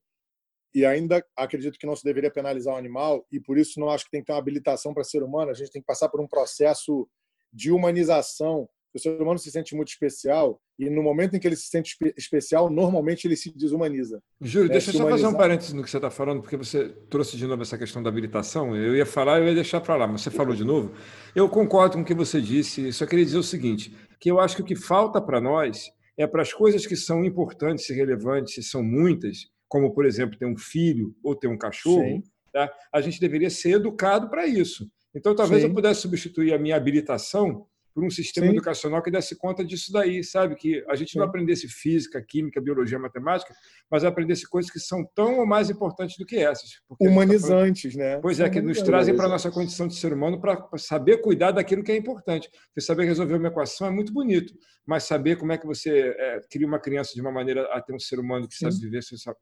E 0.75 0.85
ainda 0.85 1.25
acredito 1.35 1.79
que 1.79 1.87
não 1.87 1.95
se 1.95 2.03
deveria 2.03 2.29
penalizar 2.29 2.75
o 2.75 2.77
animal 2.77 3.25
e 3.31 3.39
por 3.39 3.57
isso 3.57 3.79
não 3.79 3.89
acho 3.89 4.05
que 4.05 4.11
tem 4.11 4.21
que 4.21 4.27
ter 4.27 4.33
uma 4.33 4.39
habilitação 4.39 4.93
para 4.93 5.03
ser 5.03 5.23
humano. 5.23 5.49
A 5.49 5.53
gente 5.53 5.71
tem 5.71 5.81
que 5.81 5.87
passar 5.87 6.09
por 6.09 6.21
um 6.21 6.27
processo 6.27 7.09
de 7.51 7.71
humanização 7.71 8.69
o 8.93 8.99
ser 8.99 9.21
humano 9.21 9.37
se 9.37 9.51
sente 9.51 9.75
muito 9.75 9.89
especial 9.89 10.59
e 10.79 10.89
no 10.89 11.01
momento 11.01 11.35
em 11.35 11.39
que 11.39 11.47
ele 11.47 11.55
se 11.55 11.67
sente 11.67 11.97
especial, 12.15 12.69
normalmente 12.69 13.27
ele 13.27 13.35
se 13.35 13.55
desumaniza. 13.55 14.21
Júlio, 14.39 14.67
né? 14.67 14.73
deixa 14.73 14.91
eu 14.91 14.95
só 14.95 15.09
fazer 15.09 15.27
um 15.27 15.33
parênteses 15.33 15.73
no 15.73 15.83
que 15.83 15.89
você 15.89 15.97
está 15.97 16.11
falando, 16.11 16.41
porque 16.41 16.55
você 16.55 16.89
trouxe 17.09 17.35
de 17.35 17.47
novo 17.47 17.63
essa 17.63 17.77
questão 17.77 18.01
da 18.01 18.09
habilitação. 18.09 18.75
Eu 18.75 18.95
ia 18.95 19.05
falar, 19.05 19.39
eu 19.39 19.47
ia 19.47 19.55
deixar 19.55 19.81
para 19.81 19.95
lá, 19.95 20.07
mas 20.07 20.21
você 20.21 20.29
falou 20.29 20.55
de 20.55 20.63
novo. 20.63 20.93
Eu 21.35 21.49
concordo 21.49 21.95
com 21.95 22.01
o 22.01 22.05
que 22.05 22.13
você 22.13 22.39
disse, 22.39 22.91
só 22.93 23.05
queria 23.05 23.25
dizer 23.25 23.37
o 23.37 23.43
seguinte, 23.43 23.95
que 24.19 24.29
eu 24.29 24.39
acho 24.39 24.55
que 24.55 24.61
o 24.61 24.65
que 24.65 24.75
falta 24.75 25.19
para 25.19 25.41
nós 25.41 25.91
é 26.17 26.27
para 26.27 26.41
as 26.41 26.53
coisas 26.53 26.85
que 26.85 26.95
são 26.95 27.25
importantes 27.25 27.89
e 27.89 27.93
relevantes, 27.93 28.57
e 28.57 28.63
são 28.63 28.83
muitas, 28.83 29.47
como, 29.67 29.93
por 29.93 30.05
exemplo, 30.05 30.37
ter 30.37 30.45
um 30.45 30.57
filho 30.57 31.15
ou 31.23 31.35
ter 31.35 31.47
um 31.47 31.57
cachorro, 31.57 32.23
tá? 32.53 32.71
a 32.91 33.01
gente 33.01 33.19
deveria 33.19 33.49
ser 33.49 33.71
educado 33.71 34.29
para 34.29 34.47
isso. 34.47 34.87
Então, 35.15 35.35
talvez 35.35 35.61
Sim. 35.61 35.69
eu 35.69 35.73
pudesse 35.73 36.01
substituir 36.01 36.53
a 36.53 36.59
minha 36.59 36.75
habilitação 36.75 37.65
por 37.97 38.05
um 38.05 38.11
sistema 38.11 38.45
Sim. 38.45 38.53
educacional 38.53 39.01
que 39.01 39.09
desse 39.09 39.35
conta 39.35 39.65
disso 39.65 39.91
daí, 39.91 40.23
sabe? 40.23 40.55
Que 40.55 40.85
a 40.87 40.95
gente 40.95 41.17
não 41.17 41.25
aprendesse 41.25 41.67
física, 41.67 42.21
química, 42.21 42.61
biologia, 42.61 42.99
matemática, 42.99 43.51
mas 43.89 44.03
aprendesse 44.03 44.47
coisas 44.47 44.69
que 44.69 44.79
são 44.79 45.03
tão 45.15 45.39
ou 45.39 45.47
mais 45.47 45.71
importantes 45.71 46.15
do 46.15 46.23
que 46.23 46.35
essas. 46.35 46.79
Humanizantes, 47.01 47.95
tá 47.95 47.99
né? 47.99 48.19
Pois 48.19 48.39
é, 48.39 48.47
que 48.51 48.61
nos 48.61 48.83
trazem 48.83 49.15
para 49.15 49.25
a 49.25 49.29
nossa 49.29 49.49
condição 49.49 49.87
de 49.87 49.95
ser 49.95 50.13
humano 50.13 50.39
para 50.39 50.69
saber 50.77 51.23
cuidar 51.23 51.49
daquilo 51.49 51.83
que 51.83 51.91
é 51.91 51.95
importante. 51.95 52.51
Porque 52.67 52.81
saber 52.81 53.05
resolver 53.05 53.33
uma 53.33 53.47
equação 53.47 53.87
é 53.87 53.89
muito 53.89 54.13
bonito, 54.13 54.53
mas 54.85 55.05
saber 55.05 55.35
como 55.37 55.51
é 55.53 55.57
que 55.57 55.65
você 55.65 56.15
é, 56.19 56.39
cria 56.51 56.67
uma 56.67 56.77
criança 56.77 57.15
de 57.15 57.21
uma 57.21 57.31
maneira 57.31 57.63
a 57.73 57.81
ter 57.81 57.95
um 57.95 57.99
ser 57.99 58.19
humano 58.19 58.47
que 58.47 58.53
Sim. 58.53 58.69
sabe 58.69 58.79
viver 58.79 58.99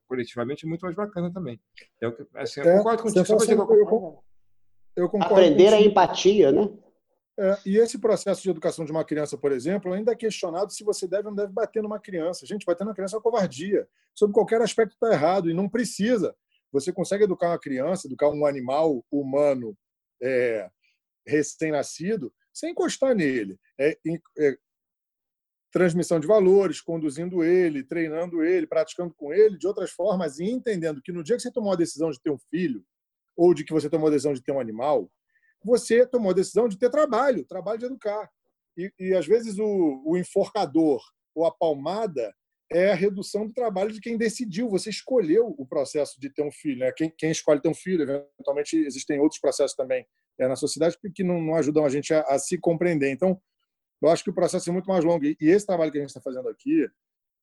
coletivamente 0.08 0.66
é 0.66 0.70
muito 0.70 0.84
mais 0.84 0.96
bacana 0.96 1.30
também. 1.30 1.60
Então, 1.98 2.16
assim, 2.36 2.62
eu 2.62 2.68
é, 2.68 2.78
concordo 2.78 3.04
contigo. 3.04 3.26
Só 3.26 3.36
eu, 3.52 3.58
eu, 3.58 4.24
eu 4.96 5.10
concordo 5.10 5.34
Aprender 5.34 5.72
contigo. 5.72 5.76
a 5.76 5.82
empatia, 5.82 6.52
né? 6.54 6.70
É, 7.38 7.58
e 7.66 7.78
esse 7.78 7.98
processo 7.98 8.42
de 8.42 8.50
educação 8.50 8.86
de 8.86 8.92
uma 8.92 9.04
criança, 9.04 9.38
por 9.38 9.52
exemplo, 9.52 9.92
ainda 9.92 10.14
é 10.14 10.16
questionado 10.16 10.72
se 10.72 10.84
você 10.84 11.06
deve 11.08 11.28
ou 11.28 11.32
não 11.32 11.36
deve 11.36 11.52
bater 11.52 11.84
numa 11.84 12.00
criança. 12.00 12.46
Gente, 12.46 12.66
bater 12.66 12.86
numa 12.86 12.96
criança 12.96 13.16
é 13.16 13.18
uma 13.18 13.24
covardia. 13.24 13.88
Sob 14.14 14.34
qualquer 14.34 14.62
aspecto 14.62 14.94
está 14.94 15.12
errado 15.12 15.50
e 15.50 15.54
não 15.54 15.68
precisa. 15.68 16.36
Você 16.72 16.94
consegue 16.94 17.26
educar 17.26 17.50
uma 17.50 17.60
criança, 17.60 18.08
educar 18.08 18.30
um 18.30 18.46
animal 18.46 19.06
humano 19.12 19.78
é, 20.22 20.70
recém-nascido, 21.28 22.34
sem 22.54 22.72
encostar 22.72 23.14
nele. 23.14 23.60
É, 23.78 23.98
é, 24.38 24.58
transmissão 25.72 26.22
de 26.22 26.28
valores, 26.28 26.80
conduzindo 26.80 27.44
ele, 27.44 27.84
treinando 27.84 28.42
ele, 28.42 28.66
praticando 28.66 29.14
com 29.14 29.34
ele, 29.34 29.58
de 29.58 29.68
outras 29.68 29.92
formas, 29.92 30.40
e 30.40 30.46
entendendo 30.46 31.02
que 31.02 31.12
no 31.12 31.22
dia 31.22 31.36
que 31.36 31.42
você 31.42 31.52
tomou 31.52 31.74
a 31.74 31.76
decisão 31.76 32.12
de 32.12 32.22
ter 32.22 32.32
um 32.32 32.40
filho, 32.50 32.82
ou 33.36 33.54
de 33.54 33.66
que 33.66 33.74
você 33.74 33.90
tomou 33.90 34.08
a 34.08 34.12
decisão 34.12 34.34
de 34.34 34.42
ter 34.42 34.54
um 34.54 34.60
animal, 34.60 35.12
você 35.66 36.06
tomou 36.06 36.30
a 36.30 36.36
decisão 36.36 36.68
de 36.70 36.78
ter 36.78 36.92
trabalho, 36.92 37.44
trabalho 37.44 37.80
de 37.80 37.86
educar. 37.86 38.30
E, 38.78 38.94
e 39.00 39.14
às 39.16 39.26
vezes 39.26 39.58
o, 39.58 40.04
o 40.06 40.16
enforcador 40.16 41.02
ou 41.34 41.44
a 41.46 41.52
palmada 41.52 42.34
é 42.72 42.92
a 42.92 42.96
redução 42.96 43.48
do 43.48 43.54
trabalho 43.54 43.92
de 43.92 44.00
quem 44.00 44.16
decidiu. 44.16 44.70
Você 44.70 44.92
escolheu 44.92 45.56
o 45.58 45.66
processo 45.66 46.20
de 46.20 46.30
ter 46.30 46.44
um 46.44 46.52
filho. 46.52 46.80
Né? 46.80 46.92
Quem, 46.92 47.12
quem 47.18 47.32
escolhe 47.32 47.60
ter 47.60 47.70
um 47.70 47.74
filho, 47.74 48.04
eventualmente 48.04 48.78
existem 48.78 49.20
outros 49.20 49.42
processos 49.42 49.76
também 49.76 50.06
é, 50.40 50.48
na 50.48 50.56
sociedade 50.56 50.98
que 51.14 51.24
não, 51.24 51.42
não 51.42 51.56
ajudam 51.56 51.84
a 51.84 51.90
gente 51.90 52.14
a, 52.14 52.22
a, 52.22 52.38
se 52.38 52.58
compreender. 52.60 53.10
Então, 53.10 53.42
eu 54.02 54.10
acho 54.10 54.24
que 54.24 54.30
o 54.30 54.34
processo 54.34 54.70
é 54.70 54.74
muito 54.74 54.88
mais 54.88 55.04
longo. 55.04 55.26
E, 55.26 55.36
e 55.42 55.50
esse 55.50 55.66
trabalho 55.66 55.92
que 55.92 55.98
a 55.98 56.02
gente 56.02 56.10
está 56.10 56.22
fazendo 56.22 56.48
aqui, 56.48 56.88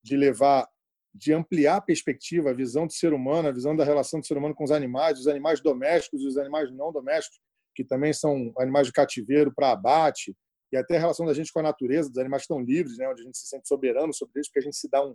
de 0.03 0.17
levar, 0.17 0.69
de 1.13 1.33
ampliar 1.33 1.77
a 1.77 1.81
perspectiva, 1.81 2.51
a 2.51 2.55
visão 2.55 2.87
do 2.87 2.93
ser 2.93 3.13
humano, 3.13 3.49
a 3.49 3.53
visão 3.53 3.75
da 3.75 3.85
relação 3.85 4.21
do 4.21 4.27
ser 4.27 4.37
humano 4.37 4.55
com 4.55 4.65
os 4.65 4.71
animais, 4.71 5.19
os 5.19 5.27
animais 5.27 5.61
domésticos 5.61 6.23
e 6.23 6.27
os 6.27 6.37
animais 6.37 6.71
não 6.71 6.93
domésticos, 6.93 7.41
que 7.75 7.85
também 7.85 8.13
são 8.13 8.53
animais 8.59 8.87
de 8.87 8.93
cativeiro 8.93 9.53
para 9.55 9.73
abate, 9.73 10.35
e 10.73 10.77
até 10.77 10.97
a 10.97 11.01
relação 11.01 11.27
da 11.27 11.35
gente 11.35 11.53
com 11.53 11.61
a 11.61 11.63
natureza, 11.63 12.09
dos 12.09 12.19
animais 12.19 12.43
que 12.43 12.53
estão 12.53 12.65
livres, 12.65 12.97
né, 12.97 13.09
onde 13.09 13.23
a 13.23 13.25
gente 13.25 13.37
se 13.37 13.47
sente 13.47 13.69
soberano 13.69 14.13
sobre 14.13 14.33
eles, 14.37 14.49
porque 14.49 14.61
a 14.61 14.63
gente 14.63 14.77
se 14.77 14.89
dá 14.89 15.05
um, 15.05 15.15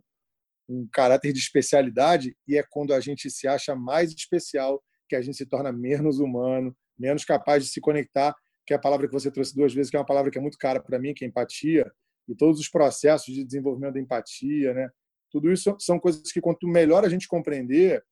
um 0.70 0.88
caráter 0.92 1.34
de 1.34 1.40
especialidade, 1.40 2.36
e 2.48 2.58
é 2.58 2.64
quando 2.70 2.94
a 2.94 3.00
gente 3.00 3.30
se 3.30 3.48
acha 3.48 3.76
mais 3.76 4.12
especial 4.12 4.84
que 5.10 5.16
a 5.16 5.22
gente 5.22 5.38
se 5.38 5.46
torna 5.46 5.72
menos 5.72 6.20
humano, 6.20 6.76
menos 6.98 7.26
capaz 7.26 7.64
de 7.64 7.70
se 7.72 7.82
conectar, 7.82 8.36
que 8.66 8.74
é 8.74 8.76
a 8.76 8.80
palavra 8.80 9.08
que 9.08 9.14
você 9.14 9.32
trouxe 9.32 9.56
duas 9.56 9.74
vezes, 9.74 9.90
que 9.90 9.96
é 9.96 10.00
uma 10.00 10.06
palavra 10.06 10.30
que 10.30 10.38
é 10.38 10.42
muito 10.42 10.58
cara 10.58 10.82
para 10.82 11.00
mim, 11.00 11.14
que 11.14 11.24
é 11.24 11.28
empatia, 11.28 11.90
e 12.28 12.36
todos 12.36 12.60
os 12.60 12.70
processos 12.70 13.34
de 13.34 13.44
desenvolvimento 13.44 13.94
da 13.94 14.02
empatia, 14.02 14.74
né? 14.74 14.90
Tudo 15.32 15.52
isso 15.52 15.76
são 15.80 15.98
coisas 15.98 16.30
que 16.32 16.42
quanto 16.42 16.68
melhor 16.68 17.06
a 17.06 17.10
gente 17.10 17.28
compreender, 17.28 18.04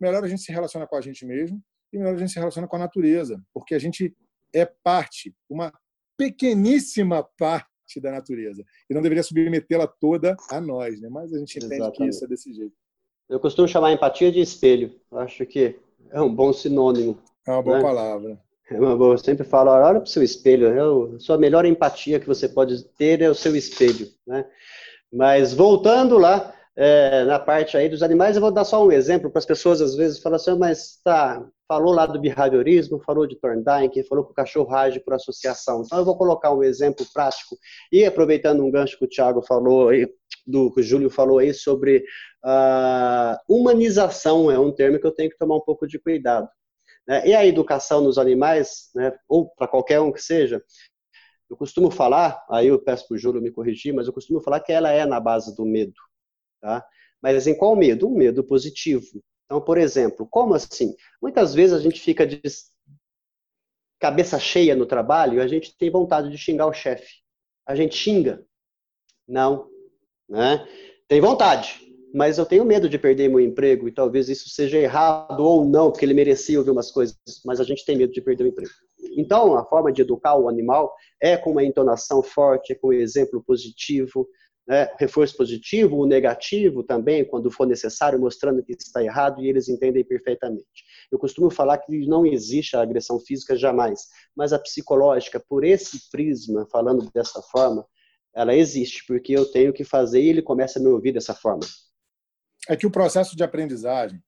melhor 0.00 0.22
a 0.22 0.28
gente 0.28 0.42
se 0.42 0.52
relaciona 0.52 0.86
com 0.86 0.96
a 0.96 1.00
gente 1.00 1.26
mesmo 1.26 1.60
melhor 1.98 2.14
a 2.14 2.18
gente 2.18 2.32
se 2.32 2.38
relaciona 2.38 2.68
com 2.68 2.76
a 2.76 2.80
natureza, 2.80 3.42
porque 3.52 3.74
a 3.74 3.78
gente 3.78 4.14
é 4.54 4.64
parte, 4.64 5.34
uma 5.48 5.72
pequeníssima 6.16 7.26
parte 7.38 8.00
da 8.00 8.12
natureza, 8.12 8.64
e 8.88 8.94
não 8.94 9.02
deveria 9.02 9.22
submetê-la 9.22 9.86
toda 9.86 10.36
a 10.50 10.60
nós, 10.60 11.00
né? 11.00 11.08
mas 11.08 11.32
a 11.32 11.38
gente 11.38 11.58
entende 11.58 11.74
Exatamente. 11.74 11.96
que 11.96 12.08
isso 12.08 12.24
é 12.24 12.28
desse 12.28 12.52
jeito. 12.52 12.74
Eu 13.28 13.40
costumo 13.40 13.66
chamar 13.66 13.92
empatia 13.92 14.30
de 14.30 14.40
espelho, 14.40 14.94
acho 15.12 15.44
que 15.46 15.76
é 16.10 16.20
um 16.20 16.32
bom 16.32 16.52
sinônimo. 16.52 17.18
É 17.46 17.50
uma 17.50 17.62
boa 17.62 17.76
né? 17.76 17.82
palavra. 17.82 18.40
É 18.70 18.78
uma 18.78 18.96
boa. 18.96 19.14
Eu 19.14 19.18
sempre 19.18 19.44
falo, 19.44 19.70
olha 19.70 20.00
para 20.00 20.04
o 20.04 20.06
seu 20.06 20.22
espelho. 20.22 20.68
É 20.68 21.16
a 21.16 21.18
sua 21.18 21.36
melhor 21.36 21.66
empatia 21.66 22.20
que 22.20 22.26
você 22.26 22.48
pode 22.48 22.84
ter 22.96 23.20
é 23.20 23.28
o 23.28 23.34
seu 23.34 23.54
espelho. 23.54 24.08
Né? 24.26 24.44
Mas 25.12 25.52
voltando 25.52 26.16
lá, 26.18 26.54
é, 26.76 27.24
na 27.24 27.38
parte 27.38 27.76
aí 27.76 27.88
dos 27.88 28.02
animais, 28.02 28.34
eu 28.34 28.42
vou 28.42 28.50
dar 28.50 28.64
só 28.64 28.84
um 28.84 28.90
exemplo 28.90 29.30
para 29.30 29.38
as 29.38 29.46
pessoas 29.46 29.80
às 29.80 29.94
vezes 29.94 30.18
falam 30.18 30.36
assim, 30.36 30.58
mas 30.58 31.00
tá, 31.04 31.46
falou 31.68 31.92
lá 31.92 32.04
do 32.04 32.20
behaviorismo, 32.20 33.00
falou 33.00 33.26
de 33.26 33.36
Thorndike, 33.36 34.02
falou 34.08 34.24
que 34.24 34.32
o 34.32 34.34
cachorro 34.34 34.74
age 34.74 35.00
por 35.00 35.14
associação. 35.14 35.82
Então 35.84 35.98
eu 35.98 36.04
vou 36.04 36.18
colocar 36.18 36.52
um 36.52 36.64
exemplo 36.64 37.06
prático 37.14 37.56
e 37.92 38.04
aproveitando 38.04 38.64
um 38.64 38.70
gancho 38.70 38.98
que 38.98 39.04
o 39.04 39.08
Thiago 39.08 39.40
falou, 39.42 39.90
do 40.46 40.72
que 40.72 40.80
o 40.80 40.82
Júlio 40.82 41.10
falou 41.10 41.38
aí 41.38 41.54
sobre 41.54 42.04
uh, 42.44 43.36
humanização, 43.48 44.50
é 44.50 44.58
um 44.58 44.72
termo 44.72 44.98
que 44.98 45.06
eu 45.06 45.14
tenho 45.14 45.30
que 45.30 45.38
tomar 45.38 45.56
um 45.56 45.64
pouco 45.64 45.86
de 45.86 45.98
cuidado. 45.98 46.48
Né? 47.06 47.28
E 47.28 47.34
a 47.34 47.46
educação 47.46 48.00
nos 48.00 48.18
animais, 48.18 48.90
né, 48.94 49.12
ou 49.28 49.48
para 49.54 49.68
qualquer 49.68 50.00
um 50.00 50.12
que 50.12 50.20
seja, 50.20 50.62
eu 51.48 51.56
costumo 51.56 51.90
falar, 51.90 52.44
aí 52.50 52.66
eu 52.66 52.78
peço 52.82 53.06
para 53.06 53.14
o 53.14 53.18
Júlio 53.18 53.40
me 53.40 53.50
corrigir, 53.50 53.94
mas 53.94 54.06
eu 54.06 54.12
costumo 54.12 54.40
falar 54.40 54.60
que 54.60 54.72
ela 54.72 54.90
é 54.90 55.06
na 55.06 55.20
base 55.20 55.54
do 55.54 55.64
medo. 55.64 55.94
Tá? 56.64 56.82
Mas 57.20 57.46
em 57.46 57.54
qual 57.54 57.76
medo? 57.76 58.08
Um 58.08 58.16
medo 58.16 58.42
positivo. 58.42 59.22
Então, 59.44 59.60
por 59.60 59.76
exemplo, 59.76 60.26
como 60.26 60.54
assim? 60.54 60.96
Muitas 61.20 61.52
vezes 61.52 61.76
a 61.76 61.78
gente 61.78 62.00
fica 62.00 62.26
de 62.26 62.40
cabeça 64.00 64.38
cheia 64.38 64.74
no 64.74 64.86
trabalho 64.86 65.34
e 65.34 65.40
a 65.42 65.46
gente 65.46 65.76
tem 65.76 65.90
vontade 65.90 66.30
de 66.30 66.38
xingar 66.38 66.66
o 66.66 66.72
chefe. 66.72 67.16
A 67.66 67.74
gente 67.74 67.94
xinga? 67.94 68.42
Não. 69.28 69.68
Né? 70.26 70.66
Tem 71.06 71.20
vontade, 71.20 71.82
mas 72.14 72.38
eu 72.38 72.46
tenho 72.46 72.64
medo 72.64 72.88
de 72.88 72.98
perder 72.98 73.28
meu 73.28 73.40
emprego 73.40 73.86
e 73.86 73.92
talvez 73.92 74.30
isso 74.30 74.48
seja 74.48 74.78
errado 74.78 75.40
ou 75.40 75.66
não, 75.66 75.90
porque 75.90 76.06
ele 76.06 76.14
merecia 76.14 76.58
ouvir 76.58 76.70
umas 76.70 76.90
coisas, 76.90 77.14
mas 77.44 77.60
a 77.60 77.64
gente 77.64 77.84
tem 77.84 77.94
medo 77.94 78.10
de 78.10 78.22
perder 78.22 78.44
o 78.44 78.48
emprego. 78.48 78.72
Então, 79.18 79.54
a 79.54 79.66
forma 79.66 79.92
de 79.92 80.00
educar 80.00 80.34
o 80.34 80.48
animal 80.48 80.94
é 81.20 81.36
com 81.36 81.50
uma 81.50 81.62
entonação 81.62 82.22
forte, 82.22 82.72
é 82.72 82.74
com 82.74 82.88
um 82.88 82.92
exemplo 82.94 83.44
positivo, 83.46 84.26
né? 84.66 84.88
reforço 84.98 85.36
positivo, 85.36 85.96
o 85.96 86.06
negativo 86.06 86.82
também, 86.82 87.24
quando 87.24 87.50
for 87.50 87.66
necessário, 87.66 88.18
mostrando 88.18 88.62
que 88.62 88.72
está 88.72 89.02
errado 89.02 89.42
e 89.42 89.48
eles 89.48 89.68
entendem 89.68 90.04
perfeitamente. 90.04 90.84
Eu 91.10 91.18
costumo 91.18 91.50
falar 91.50 91.78
que 91.78 92.06
não 92.06 92.24
existe 92.24 92.76
a 92.76 92.82
agressão 92.82 93.20
física 93.20 93.56
jamais, 93.56 94.08
mas 94.34 94.52
a 94.52 94.58
psicológica, 94.58 95.38
por 95.48 95.64
esse 95.64 96.10
prisma, 96.10 96.66
falando 96.70 97.10
dessa 97.12 97.42
forma, 97.42 97.86
ela 98.34 98.54
existe, 98.54 99.04
porque 99.06 99.32
eu 99.32 99.50
tenho 99.50 99.72
que 99.72 99.84
fazer 99.84 100.20
e 100.20 100.28
ele 100.28 100.42
começa 100.42 100.78
a 100.78 100.82
me 100.82 100.88
ouvir 100.88 101.12
dessa 101.12 101.34
forma. 101.34 101.64
É 102.68 102.76
que 102.76 102.86
o 102.86 102.90
processo 102.90 103.36
de 103.36 103.44
aprendizagem, 103.44 104.20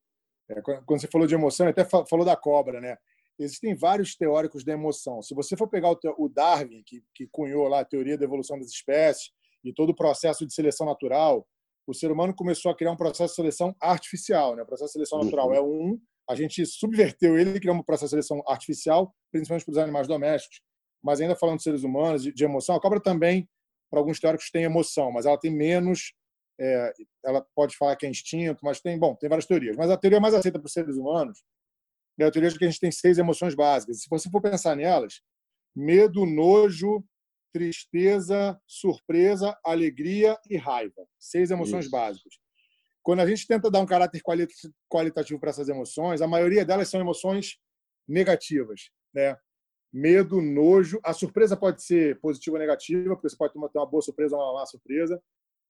é, 0.49 0.61
quando 0.61 1.01
você 1.01 1.09
falou 1.09 1.27
de 1.27 1.35
emoção, 1.35 1.67
até 1.67 1.85
falou 1.85 2.25
da 2.25 2.37
cobra, 2.37 2.81
né? 2.81 2.97
Existem 3.39 3.75
vários 3.75 4.15
teóricos 4.15 4.65
da 4.65 4.73
emoção. 4.73 5.21
Se 5.23 5.35
você 5.35 5.57
for 5.57 5.69
pegar 5.69 5.91
o 5.91 6.29
Darwin, 6.29 6.83
que, 6.87 7.03
que 7.15 7.27
cunhou 7.27 7.69
lá 7.69 7.81
a 7.81 7.85
teoria 7.85 8.17
da 8.17 8.25
evolução 8.25 8.59
das 8.59 8.69
espécies, 8.69 9.31
e 9.69 9.75
todo 9.75 9.91
o 9.91 9.95
processo 9.95 10.47
de 10.47 10.55
seleção 10.55 10.87
natural, 10.87 11.47
o 11.87 11.95
ser 11.95 12.11
humano 12.11 12.35
começou 12.35 12.71
a 12.71 12.77
criar 12.77 12.93
um 12.93 12.97
processo 12.97 13.33
de 13.33 13.37
seleção 13.37 13.75
artificial. 13.81 14.57
Né? 14.57 14.63
O 14.63 14.67
processo 14.67 14.89
de 14.89 14.93
seleção 14.93 15.19
natural 15.21 15.49
uhum. 15.49 15.55
é 15.55 15.61
um, 15.61 16.01
a 16.29 16.35
gente 16.35 16.65
subverteu 16.67 17.39
ele 17.39 17.57
e 17.57 17.61
criou 17.61 17.77
um 17.77 17.83
processo 17.83 18.17
de 18.17 18.23
seleção 18.23 18.43
artificial, 18.49 19.15
principalmente 19.33 19.65
para 19.65 19.73
os 19.73 19.79
animais 19.79 20.09
domésticos. 20.09 20.61
Mas 21.03 21.21
ainda 21.21 21.37
falando 21.37 21.59
de 21.59 21.63
seres 21.63 21.85
humanos, 21.85 22.23
de, 22.23 22.33
de 22.33 22.45
emoção, 22.45 22.75
a 22.75 22.81
cobra 22.81 23.01
também, 23.01 23.49
para 23.91 24.01
alguns 24.01 24.19
teóricos, 24.19 24.51
tem 24.51 24.65
emoção, 24.65 25.13
mas 25.13 25.27
ela 25.27 25.39
tem 25.39 25.51
menos. 25.51 26.13
É, 26.59 26.93
ela 27.25 27.47
pode 27.55 27.77
falar 27.77 27.95
que 27.97 28.07
é 28.07 28.09
instinto, 28.09 28.61
mas 28.65 28.81
tem, 28.81 28.99
bom, 28.99 29.15
tem 29.15 29.29
várias 29.29 29.47
teorias. 29.47 29.77
Mas 29.77 29.91
a 29.91 29.97
teoria 29.97 30.19
mais 30.19 30.35
aceita 30.35 30.59
para 30.59 30.67
os 30.67 30.73
seres 30.73 30.97
humanos 30.97 31.43
é 32.19 32.25
a 32.25 32.31
teoria 32.31 32.51
de 32.51 32.59
que 32.59 32.65
a 32.65 32.69
gente 32.69 32.81
tem 32.81 32.91
seis 32.91 33.19
emoções 33.19 33.55
básicas. 33.55 34.01
Se 34.01 34.09
você 34.09 34.29
for 34.31 34.41
pensar 34.41 34.75
nelas, 34.75 35.21
medo, 35.75 36.25
nojo, 36.25 37.05
tristeza, 37.57 38.61
surpresa, 38.67 39.59
alegria 39.65 40.39
e 40.51 40.59
raiva. 40.59 41.09
Seis 41.19 41.51
emoções 41.51 41.87
Isso. 41.87 41.91
básicas. 41.91 42.35
Quando 43.03 43.21
a 43.21 43.27
gente 43.27 43.47
tenta 43.47 43.71
dar 43.71 43.81
um 43.81 43.87
caráter 43.87 44.21
qualitativo 44.91 45.41
para 45.41 45.49
essas 45.49 45.67
emoções, 45.71 46.21
a 46.21 46.29
maioria 46.29 46.67
delas 46.67 46.91
são 46.91 47.01
emoções 47.01 47.57
negativas, 48.07 48.91
né? 49.15 49.39
Medo, 49.91 50.43
nojo. 50.43 51.01
A 51.03 51.15
surpresa 51.15 51.57
pode 51.57 51.83
ser 51.83 52.21
positiva 52.21 52.57
ou 52.57 52.61
negativa, 52.61 53.15
porque 53.15 53.31
você 53.31 53.37
pode 53.37 53.55
ter 53.55 53.79
uma 53.79 53.87
boa 53.87 54.03
surpresa 54.03 54.37
ou 54.37 54.43
uma 54.43 54.61
má 54.61 54.67
surpresa. 54.67 55.19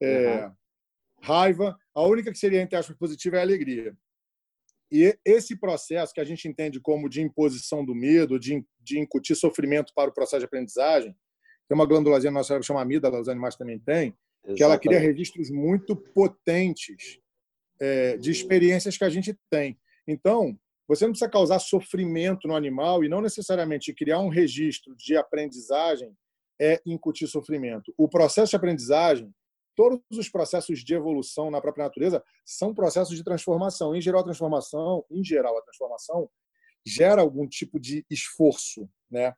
É, 0.02 0.46
uhum. 0.46 0.54
Raiva. 1.22 1.78
A 1.94 2.02
única 2.02 2.32
que 2.32 2.38
seria, 2.38 2.60
entre 2.60 2.76
aspas, 2.76 2.96
positiva 2.96 3.36
é 3.36 3.38
a 3.38 3.42
alegria. 3.42 3.96
E 4.90 5.16
esse 5.24 5.56
processo 5.56 6.12
que 6.12 6.20
a 6.20 6.24
gente 6.24 6.48
entende 6.48 6.80
como 6.80 7.08
de 7.08 7.22
imposição 7.22 7.84
do 7.84 7.94
medo, 7.94 8.40
de, 8.40 8.66
de 8.80 8.98
incutir 8.98 9.36
sofrimento 9.36 9.92
para 9.94 10.10
o 10.10 10.12
processo 10.12 10.40
de 10.40 10.46
aprendizagem, 10.46 11.16
tem 11.68 11.74
uma 11.74 11.86
glândulazinha 11.86 12.30
no 12.30 12.38
nosso 12.38 12.48
cérebro 12.48 12.62
que 12.62 12.66
chama 12.66 12.82
amígdala, 12.82 13.20
os 13.20 13.28
animais 13.28 13.56
também 13.56 13.78
têm, 13.78 14.14
Exatamente. 14.44 14.56
que 14.56 14.62
ela 14.62 14.78
cria 14.78 14.98
registros 14.98 15.50
muito 15.50 15.96
potentes 15.96 17.18
é, 17.80 18.16
de 18.16 18.30
experiências 18.30 18.96
que 18.96 19.04
a 19.04 19.10
gente 19.10 19.36
tem. 19.50 19.78
Então, 20.06 20.58
você 20.88 21.04
não 21.04 21.12
precisa 21.12 21.30
causar 21.30 21.58
sofrimento 21.58 22.46
no 22.46 22.54
animal 22.54 23.02
e 23.02 23.08
não 23.08 23.20
necessariamente 23.20 23.92
criar 23.92 24.20
um 24.20 24.28
registro 24.28 24.94
de 24.96 25.16
aprendizagem 25.16 26.16
é 26.60 26.80
incutir 26.86 27.26
sofrimento. 27.28 27.92
O 27.98 28.08
processo 28.08 28.50
de 28.50 28.56
aprendizagem, 28.56 29.34
todos 29.74 30.00
os 30.12 30.28
processos 30.28 30.82
de 30.82 30.94
evolução 30.94 31.50
na 31.50 31.60
própria 31.60 31.84
natureza 31.84 32.22
são 32.44 32.72
processos 32.72 33.16
de 33.16 33.24
transformação. 33.24 33.94
Em 33.94 34.00
geral, 34.00 34.20
a 34.20 34.24
transformação, 34.24 35.04
em 35.10 35.22
geral, 35.22 35.58
a 35.58 35.62
transformação 35.62 36.30
gera 36.86 37.20
algum 37.20 37.46
tipo 37.46 37.80
de 37.80 38.06
esforço, 38.08 38.88
né? 39.10 39.34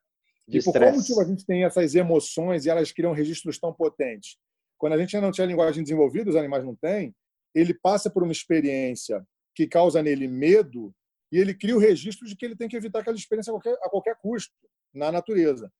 De 0.49 0.57
e 0.57 0.63
por 0.63 0.73
qual 0.73 0.91
motivo 0.91 1.21
a 1.21 1.25
gente 1.25 1.45
tem 1.45 1.63
essas 1.63 1.93
emoções 1.93 2.65
e 2.65 2.69
elas 2.69 2.91
criam 2.91 3.13
registros 3.13 3.59
tão 3.59 3.71
potentes? 3.71 4.35
Quando 4.79 4.93
a 4.93 4.97
gente 4.97 5.15
ainda 5.15 5.27
não 5.27 5.31
tinha 5.31 5.45
linguagem 5.45 5.83
desenvolvida, 5.83 6.29
os 6.29 6.35
animais 6.35 6.65
não 6.65 6.75
têm, 6.75 7.13
ele 7.53 7.73
passa 7.73 8.09
por 8.09 8.23
uma 8.23 8.31
experiência 8.31 9.23
que 9.55 9.67
causa 9.67 10.01
nele 10.01 10.27
medo 10.27 10.91
e 11.31 11.37
ele 11.37 11.53
cria 11.53 11.75
o 11.75 11.79
registro 11.79 12.27
de 12.27 12.35
que 12.35 12.45
ele 12.45 12.55
tem 12.55 12.67
que 12.67 12.75
evitar 12.75 12.99
aquela 13.01 13.15
experiência 13.15 13.51
a 13.51 13.53
qualquer, 13.53 13.73
a 13.73 13.89
qualquer 13.89 14.15
custo 14.15 14.53
na 14.91 15.11
natureza. 15.11 15.71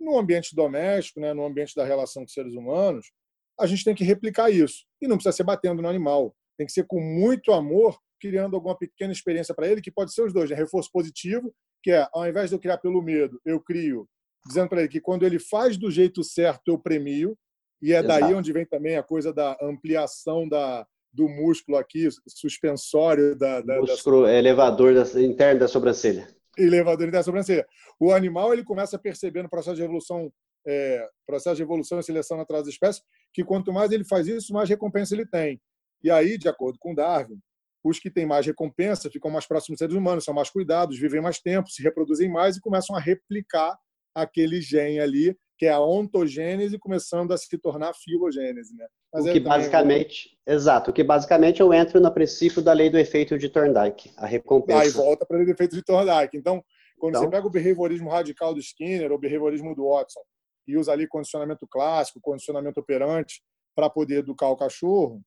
No 0.00 0.18
ambiente 0.18 0.56
doméstico, 0.56 1.20
né, 1.20 1.34
no 1.34 1.44
ambiente 1.44 1.74
da 1.74 1.84
relação 1.84 2.22
com 2.22 2.28
seres 2.28 2.54
humanos, 2.54 3.12
a 3.60 3.66
gente 3.66 3.84
tem 3.84 3.94
que 3.94 4.04
replicar 4.04 4.50
isso. 4.50 4.86
E 5.02 5.06
não 5.06 5.16
precisa 5.16 5.36
ser 5.36 5.44
batendo 5.44 5.82
no 5.82 5.88
animal. 5.88 6.34
Tem 6.56 6.66
que 6.66 6.72
ser 6.72 6.86
com 6.86 6.98
muito 6.98 7.52
amor, 7.52 7.98
criando 8.18 8.56
alguma 8.56 8.76
pequena 8.76 9.12
experiência 9.12 9.54
para 9.54 9.68
ele, 9.68 9.82
que 9.82 9.92
pode 9.92 10.14
ser 10.14 10.22
os 10.22 10.32
dois, 10.32 10.48
né? 10.48 10.56
reforço 10.56 10.90
positivo, 10.90 11.54
que 11.82 11.90
é, 11.90 12.08
ao 12.14 12.26
invés 12.26 12.48
de 12.48 12.56
eu 12.56 12.60
criar 12.60 12.78
pelo 12.78 13.02
medo, 13.02 13.38
eu 13.44 13.60
crio 13.60 14.08
dizendo 14.46 14.68
para 14.68 14.80
ele 14.80 14.88
que 14.88 15.00
quando 15.00 15.24
ele 15.24 15.38
faz 15.38 15.76
do 15.76 15.90
jeito 15.90 16.22
certo, 16.22 16.68
eu 16.68 16.78
premio. 16.78 17.36
E 17.82 17.92
é 17.92 17.98
Exato. 17.98 18.20
daí 18.20 18.34
onde 18.34 18.52
vem 18.52 18.64
também 18.64 18.96
a 18.96 19.02
coisa 19.02 19.32
da 19.32 19.56
ampliação 19.60 20.48
da, 20.48 20.86
do 21.12 21.28
músculo 21.28 21.76
aqui, 21.76 22.08
suspensório 22.26 23.36
da. 23.36 23.60
da 23.60 23.80
músculo 23.80 24.24
da... 24.24 24.32
elevador 24.32 24.94
da, 24.94 25.22
interno 25.22 25.60
da 25.60 25.68
sobrancelha. 25.68 26.28
Elevador 26.56 27.06
interno 27.06 27.12
da 27.12 27.22
sobrancelha. 27.22 27.66
O 27.98 28.12
animal 28.12 28.52
ele 28.52 28.64
começa 28.64 28.96
a 28.96 28.98
perceber 28.98 29.42
no 29.42 29.50
processo 29.50 29.76
de 29.76 29.82
evolução, 29.82 30.32
é, 30.66 31.06
processo 31.26 31.56
de 31.56 31.62
evolução 31.62 31.98
e 31.98 32.02
seleção 32.02 32.36
natural 32.36 32.62
das 32.62 32.72
espécies, 32.72 33.02
que 33.32 33.44
quanto 33.44 33.72
mais 33.72 33.92
ele 33.92 34.04
faz 34.04 34.26
isso, 34.26 34.52
mais 34.52 34.68
recompensa 34.68 35.14
ele 35.14 35.26
tem. 35.26 35.60
E 36.02 36.10
aí, 36.10 36.36
de 36.38 36.48
acordo 36.48 36.78
com 36.78 36.94
Darwin, 36.94 37.38
os 37.82 37.98
que 37.98 38.10
têm 38.10 38.24
mais 38.24 38.46
recompensa 38.46 39.10
ficam 39.10 39.30
mais 39.30 39.46
próximos 39.46 39.76
dos 39.76 39.78
seres 39.78 39.94
humanos, 39.94 40.24
são 40.24 40.32
mais 40.32 40.48
cuidados, 40.48 40.98
vivem 40.98 41.20
mais 41.20 41.38
tempo, 41.38 41.68
se 41.68 41.82
reproduzem 41.82 42.30
mais 42.30 42.56
e 42.56 42.60
começam 42.60 42.96
a 42.96 43.00
replicar 43.00 43.78
aquele 44.14 44.60
gene 44.60 45.00
ali, 45.00 45.36
que 45.58 45.66
é 45.66 45.70
a 45.70 45.80
ontogênese, 45.80 46.78
começando 46.78 47.32
a 47.32 47.36
se 47.36 47.58
tornar 47.58 47.94
filogênese. 47.94 48.74
Né? 48.76 48.86
Mas 49.12 49.24
o 49.24 49.32
que 49.32 49.38
é 49.38 49.40
basicamente, 49.40 50.38
exato, 50.46 50.90
o 50.90 50.94
que 50.94 51.04
basicamente 51.04 51.60
eu 51.60 51.72
entro 51.72 52.00
no 52.00 52.12
princípio 52.12 52.62
da 52.62 52.72
lei 52.72 52.90
do 52.90 52.98
efeito 52.98 53.38
de 53.38 53.48
Thorndike, 53.48 54.12
a 54.16 54.26
recompensa. 54.26 54.82
Aí 54.82 54.90
volta 54.90 55.24
para 55.24 55.36
a 55.36 55.38
lei 55.38 55.46
do 55.46 55.52
efeito 55.52 55.76
de 55.76 55.82
Thorndike. 55.82 56.36
Então, 56.36 56.62
quando 56.98 57.16
então... 57.16 57.22
você 57.22 57.30
pega 57.30 57.46
o 57.46 57.50
behaviorismo 57.50 58.10
radical 58.10 58.54
do 58.54 58.60
Skinner, 58.60 59.10
ou 59.10 59.16
o 59.16 59.20
behaviorismo 59.20 59.74
do 59.74 59.88
Watson, 59.88 60.20
e 60.66 60.76
usa 60.76 60.92
ali 60.92 61.06
condicionamento 61.06 61.66
clássico, 61.66 62.20
condicionamento 62.20 62.80
operante, 62.80 63.42
para 63.74 63.90
poder 63.90 64.18
educar 64.18 64.48
o 64.48 64.56
cachorro, 64.56 65.20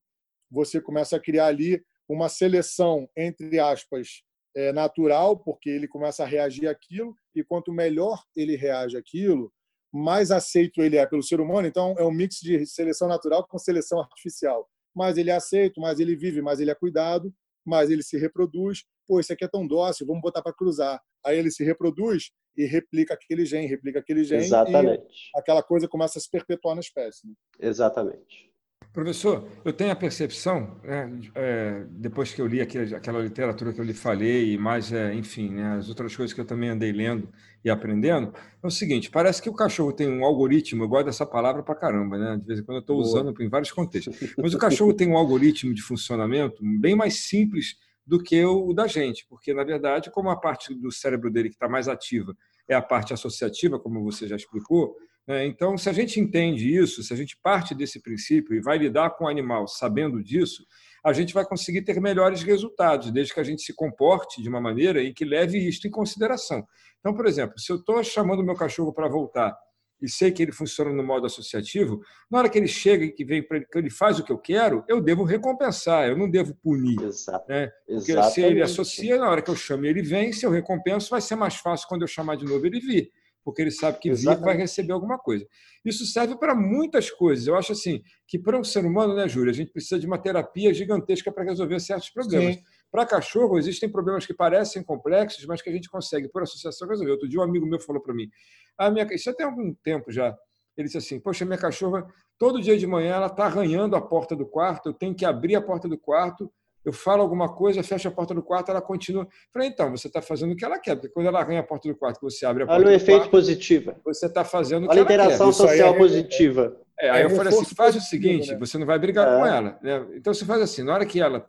você 0.49 0.81
começa 0.81 1.17
a 1.17 1.19
criar 1.19 1.47
ali 1.47 1.81
uma 2.07 2.29
seleção, 2.29 3.09
entre 3.15 3.59
aspas, 3.59 4.23
é, 4.55 4.71
natural, 4.71 5.37
porque 5.37 5.69
ele 5.69 5.87
começa 5.87 6.23
a 6.23 6.27
reagir 6.27 6.67
àquilo, 6.67 7.15
e 7.35 7.43
quanto 7.43 7.71
melhor 7.71 8.23
ele 8.35 8.55
reage 8.55 8.97
àquilo, 8.97 9.51
mais 9.93 10.31
aceito 10.31 10.81
ele 10.81 10.97
é 10.97 11.05
pelo 11.05 11.23
ser 11.23 11.39
humano. 11.39 11.67
Então, 11.67 11.95
é 11.97 12.03
um 12.03 12.11
mix 12.11 12.39
de 12.39 12.65
seleção 12.65 13.07
natural 13.07 13.47
com 13.47 13.57
seleção 13.57 13.99
artificial. 13.99 14.67
Mais 14.95 15.17
ele 15.17 15.29
é 15.29 15.35
aceito, 15.35 15.79
mais 15.79 15.99
ele 15.99 16.15
vive, 16.15 16.41
mais 16.41 16.59
ele 16.59 16.71
é 16.71 16.75
cuidado, 16.75 17.33
mais 17.65 17.89
ele 17.89 18.03
se 18.03 18.17
reproduz. 18.17 18.83
Pô, 19.07 19.19
isso 19.19 19.31
aqui 19.31 19.45
é 19.45 19.47
tão 19.47 19.65
dócil, 19.65 20.05
vamos 20.05 20.21
botar 20.21 20.41
para 20.41 20.53
cruzar. 20.53 21.01
Aí 21.25 21.37
ele 21.37 21.51
se 21.51 21.63
reproduz 21.63 22.31
e 22.55 22.65
replica 22.65 23.13
aquele 23.13 23.45
gene, 23.45 23.67
replica 23.67 23.99
aquele 23.99 24.23
gene. 24.23 24.43
Exatamente. 24.43 25.29
Aquela 25.35 25.61
coisa 25.61 25.87
começa 25.87 26.17
a 26.17 26.21
se 26.21 26.29
perpetuar 26.29 26.75
na 26.75 26.81
espécie. 26.81 27.27
Né? 27.27 27.33
Exatamente. 27.59 28.51
Professor, 28.97 29.47
eu 29.63 29.71
tenho 29.71 29.91
a 29.91 29.95
percepção, 29.95 30.75
né, 30.83 31.19
é, 31.35 31.85
depois 31.87 32.33
que 32.33 32.41
eu 32.41 32.47
li 32.47 32.59
aquele, 32.59 32.95
aquela 32.95 33.21
literatura 33.21 33.71
que 33.71 33.79
eu 33.79 33.85
lhe 33.85 33.93
falei, 33.93 34.53
e 34.53 34.57
mais, 34.57 34.91
é, 34.91 35.13
enfim, 35.13 35.51
né, 35.51 35.77
as 35.77 35.87
outras 35.87 36.15
coisas 36.15 36.33
que 36.33 36.41
eu 36.41 36.45
também 36.45 36.69
andei 36.69 36.91
lendo 36.91 37.29
e 37.63 37.69
aprendendo, 37.69 38.33
é 38.63 38.65
o 38.65 38.71
seguinte: 38.71 39.11
parece 39.11 39.39
que 39.39 39.51
o 39.51 39.53
cachorro 39.53 39.93
tem 39.93 40.09
um 40.09 40.25
algoritmo, 40.25 40.83
eu 40.83 40.87
gosto 40.87 41.05
dessa 41.05 41.27
palavra 41.27 41.61
para 41.61 41.75
caramba, 41.75 42.17
né? 42.17 42.37
De 42.37 42.47
vez 42.47 42.59
em 42.59 42.63
quando 42.63 42.77
eu 42.77 42.81
estou 42.81 42.97
usando 42.97 43.35
em 43.39 43.47
vários 43.47 43.71
contextos, 43.71 44.33
mas 44.35 44.55
o 44.55 44.57
cachorro 44.57 44.91
tem 44.91 45.07
um 45.07 45.15
algoritmo 45.15 45.75
de 45.75 45.81
funcionamento 45.83 46.57
bem 46.63 46.95
mais 46.95 47.19
simples 47.19 47.75
do 48.03 48.17
que 48.17 48.43
o 48.43 48.73
da 48.73 48.87
gente, 48.87 49.27
porque, 49.29 49.53
na 49.53 49.63
verdade, 49.63 50.09
como 50.09 50.31
a 50.31 50.35
parte 50.35 50.73
do 50.73 50.91
cérebro 50.91 51.29
dele 51.29 51.49
que 51.49 51.55
está 51.55 51.69
mais 51.69 51.87
ativa 51.87 52.35
é 52.67 52.73
a 52.73 52.81
parte 52.81 53.13
associativa, 53.13 53.77
como 53.77 54.03
você 54.03 54.27
já 54.27 54.35
explicou, 54.35 54.97
então, 55.29 55.77
se 55.77 55.89
a 55.89 55.93
gente 55.93 56.19
entende 56.19 56.73
isso, 56.73 57.03
se 57.03 57.13
a 57.13 57.17
gente 57.17 57.37
parte 57.43 57.75
desse 57.75 58.01
princípio 58.01 58.55
e 58.55 58.61
vai 58.61 58.77
lidar 58.77 59.09
com 59.11 59.25
o 59.25 59.27
animal 59.27 59.67
sabendo 59.67 60.23
disso, 60.23 60.63
a 61.03 61.11
gente 61.11 61.33
vai 61.33 61.45
conseguir 61.45 61.81
ter 61.81 61.99
melhores 61.99 62.43
resultados, 62.43 63.11
desde 63.11 63.33
que 63.33 63.39
a 63.39 63.43
gente 63.43 63.61
se 63.61 63.73
comporte 63.73 64.41
de 64.41 64.47
uma 64.47 64.61
maneira 64.61 65.03
em 65.03 65.13
que 65.13 65.25
leve 65.25 65.57
isto 65.57 65.85
em 65.85 65.91
consideração. 65.91 66.65
Então, 66.99 67.13
por 67.13 67.25
exemplo, 67.25 67.59
se 67.59 67.71
eu 67.71 67.75
estou 67.75 68.01
chamando 68.03 68.39
o 68.39 68.45
meu 68.45 68.55
cachorro 68.55 68.93
para 68.93 69.09
voltar 69.09 69.53
e 70.01 70.09
sei 70.09 70.31
que 70.31 70.43
ele 70.43 70.51
funciona 70.51 70.93
no 70.93 71.03
modo 71.03 71.25
associativo, 71.25 71.99
na 72.29 72.39
hora 72.39 72.49
que 72.49 72.57
ele 72.57 72.67
chega 72.67 73.03
e 73.03 73.11
que 73.11 73.25
vem 73.25 73.41
que 73.41 73.77
ele 73.77 73.89
faz 73.89 74.19
o 74.19 74.23
que 74.23 74.31
eu 74.31 74.37
quero, 74.37 74.83
eu 74.87 75.01
devo 75.01 75.23
recompensar, 75.23 76.07
eu 76.07 76.17
não 76.17 76.29
devo 76.29 76.55
punir. 76.55 77.01
Exato. 77.01 77.49
Né? 77.49 77.67
Porque 77.85 78.11
Exatamente. 78.11 78.33
se 78.33 78.41
ele 78.41 78.61
associa, 78.61 79.17
na 79.17 79.29
hora 79.29 79.41
que 79.41 79.49
eu 79.49 79.55
chamo 79.55 79.85
ele 79.85 80.01
vem, 80.01 80.31
se 80.31 80.45
eu 80.45 80.51
recompenso, 80.51 81.09
vai 81.09 81.19
ser 81.19 81.35
mais 81.35 81.55
fácil 81.55 81.87
quando 81.89 82.03
eu 82.03 82.07
chamar 82.07 82.37
de 82.37 82.45
novo 82.45 82.65
ele 82.65 82.79
vir 82.79 83.11
porque 83.47 83.61
ele 83.61 83.71
sabe 83.71 83.97
que 83.99 84.11
vir 84.11 84.35
vai 84.41 84.57
receber 84.57 84.91
alguma 84.91 85.17
coisa. 85.17 85.47
Isso 85.85 86.05
serve 86.05 86.37
para 86.37 86.53
muitas 86.53 87.09
coisas. 87.09 87.47
Eu 87.47 87.55
acho 87.55 87.71
assim 87.71 88.03
que 88.27 88.37
para 88.37 88.59
um 88.59 88.63
ser 88.63 88.83
humano, 88.85 89.15
né, 89.15 89.25
Júlia, 89.25 89.51
a 89.51 89.53
gente 89.53 89.71
precisa 89.71 89.97
de 89.97 90.05
uma 90.05 90.17
terapia 90.17 90.73
gigantesca 90.73 91.31
para 91.31 91.45
resolver 91.45 91.79
certos 91.79 92.09
problemas. 92.09 92.55
Sim. 92.55 92.61
Para 92.91 93.05
cachorro, 93.05 93.57
existem 93.57 93.89
problemas 93.89 94.25
que 94.25 94.33
parecem 94.33 94.83
complexos, 94.83 95.45
mas 95.45 95.61
que 95.61 95.69
a 95.69 95.71
gente 95.71 95.89
consegue, 95.89 96.27
por 96.27 96.43
associação, 96.43 96.89
resolver. 96.89 97.13
Outro 97.13 97.29
dia, 97.29 97.39
um 97.39 97.43
amigo 97.43 97.65
meu 97.65 97.79
falou 97.79 98.01
para 98.01 98.13
mim, 98.13 98.29
a 98.77 98.91
minha, 98.91 99.07
isso 99.13 99.33
tem 99.33 99.45
algum 99.45 99.73
tempo 99.75 100.11
já, 100.11 100.37
ele 100.75 100.87
disse 100.87 100.97
assim, 100.97 101.17
poxa, 101.17 101.45
minha 101.45 101.57
cachorra, 101.57 102.05
todo 102.37 102.61
dia 102.61 102.77
de 102.77 102.85
manhã, 102.85 103.15
ela 103.15 103.27
está 103.27 103.45
arranhando 103.45 103.95
a 103.95 104.01
porta 104.01 104.35
do 104.35 104.45
quarto, 104.45 104.89
eu 104.89 104.93
tenho 104.93 105.15
que 105.15 105.23
abrir 105.23 105.55
a 105.55 105.61
porta 105.61 105.87
do 105.87 105.97
quarto, 105.97 106.51
eu 106.87 106.93
falo 106.93 107.21
alguma 107.21 107.53
coisa, 107.53 107.83
fecho 107.83 108.07
a 108.07 108.11
porta 108.11 108.33
do 108.33 108.41
quarto, 108.41 108.69
ela 108.69 108.81
continua. 108.81 109.27
falei, 109.53 109.67
então, 109.67 109.91
você 109.91 110.07
está 110.07 110.21
fazendo 110.21 110.53
o 110.53 110.55
que 110.55 110.63
ela 110.63 110.79
quer, 110.79 110.95
porque 110.95 111.09
quando 111.09 111.27
ela 111.27 111.39
arranha 111.39 111.59
a 111.59 111.63
porta 111.63 111.87
do 111.89 111.95
quarto, 111.95 112.21
você 112.21 112.45
abre 112.45 112.63
a 112.63 112.65
porta 112.65 112.81
Olha 112.81 112.91
o 112.91 112.93
efeito 112.93 113.19
quarto, 113.19 113.31
positivo. 113.31 113.93
você 114.05 114.25
está 114.25 114.45
fazendo 114.45 114.85
o 114.85 114.87
que 114.87 114.91
Olha 114.91 114.99
ela 114.99 115.07
quer. 115.07 115.19
a 115.19 115.23
interação 115.25 115.51
social 115.51 115.93
é, 115.93 115.97
positiva. 115.97 116.77
É, 116.99 117.09
aí 117.09 117.23
eu 117.23 117.29
falei 117.29 117.53
assim, 117.53 117.75
faz 117.75 117.95
o 117.95 118.01
seguinte, 118.01 118.51
né? 118.51 118.57
você 118.57 118.77
não 118.77 118.85
vai 118.85 118.97
brigar 118.97 119.27
é. 119.27 119.37
com 119.37 119.45
ela. 119.45 119.77
Né? 119.81 120.07
Então, 120.15 120.33
você 120.33 120.45
faz 120.45 120.61
assim, 120.61 120.83
na 120.83 120.93
hora 120.93 121.05
que 121.05 121.19
ela 121.19 121.47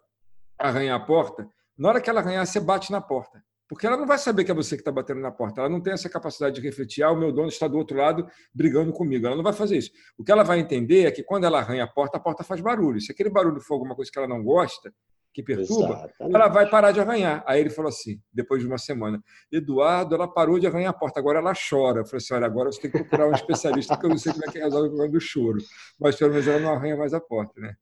arranha 0.59 0.95
a 0.95 1.01
porta, 1.01 1.49
na 1.79 1.89
hora 1.89 2.01
que 2.01 2.11
ela 2.11 2.21
arranhar, 2.21 2.45
você 2.45 2.59
bate 2.59 2.91
na 2.91 3.01
porta. 3.01 3.43
Porque 3.69 3.87
ela 3.87 3.99
não 3.99 4.07
vai 4.07 4.17
saber 4.17 4.45
que 4.45 4.51
é 4.51 4.55
você 4.55 4.77
que 4.77 4.81
está 4.81 4.91
batendo 4.91 5.21
na 5.21 5.31
porta. 5.31 5.61
Ela 5.61 5.69
não 5.69 5.81
tem 5.81 5.93
essa 5.93 6.09
capacidade 6.09 6.55
de 6.55 6.61
refletir, 6.63 7.03
ah, 7.03 7.13
o 7.13 7.17
meu 7.17 7.31
dono 7.31 7.49
está 7.49 7.69
do 7.69 7.77
outro 7.77 7.99
lado 7.99 8.27
brigando 8.53 8.93
comigo. 8.93 9.27
Ela 9.27 9.37
não 9.37 9.43
vai 9.43 9.53
fazer 9.53 9.77
isso. 9.77 9.91
O 10.17 10.25
que 10.25 10.33
ela 10.33 10.43
vai 10.43 10.59
entender 10.59 11.05
é 11.07 11.11
que 11.11 11.23
quando 11.23 11.45
ela 11.45 11.59
arranha 11.59 11.85
a 11.85 11.87
porta, 11.87 12.17
a 12.17 12.21
porta 12.21 12.43
faz 12.43 12.63
barulho. 12.63 12.99
Se 12.99 13.13
aquele 13.13 13.29
barulho 13.29 13.61
for 13.61 13.75
alguma 13.75 13.95
coisa 13.95 14.11
que 14.11 14.19
ela 14.19 14.27
não 14.27 14.43
gosta, 14.43 14.93
que 15.33 15.43
perturba, 15.43 15.95
Exatamente. 15.95 16.35
ela 16.35 16.49
vai 16.49 16.69
parar 16.69 16.91
de 16.91 17.01
arranhar. 17.01 17.45
Aí 17.47 17.61
ele 17.61 17.71
falou 17.71 17.89
assim, 17.89 18.21
depois 18.33 18.61
de 18.61 18.67
uma 18.67 18.79
semana, 18.79 19.23
Eduardo, 19.53 20.15
ela 20.15 20.27
parou 20.27 20.59
de 20.59 20.67
arranhar 20.67 20.91
a 20.91 20.99
porta, 20.99 21.21
agora 21.21 21.39
ela 21.39 21.53
chora. 21.55 22.01
Eu 22.01 22.05
falei 22.07 22.19
assim, 22.19 22.35
olha, 22.35 22.47
agora 22.47 22.73
você 22.73 22.81
tem 22.81 22.91
que 22.91 22.99
procurar 22.99 23.29
um 23.29 23.35
especialista, 23.35 23.95
porque 23.95 24.07
eu 24.07 24.11
não 24.11 24.19
sei 24.19 24.33
como 24.33 24.45
é 24.45 24.53
que 24.53 24.59
resolve 24.59 24.87
o 24.87 24.91
problema 24.91 25.13
do 25.13 25.21
choro. 25.21 25.59
Mas 26.01 26.17
pelo 26.17 26.33
menos 26.33 26.47
ela 26.47 26.61
não 26.61 26.73
arranha 26.73 26.97
mais 26.97 27.15
a 27.15 27.21
porta, 27.21 27.61
né? 27.61 27.75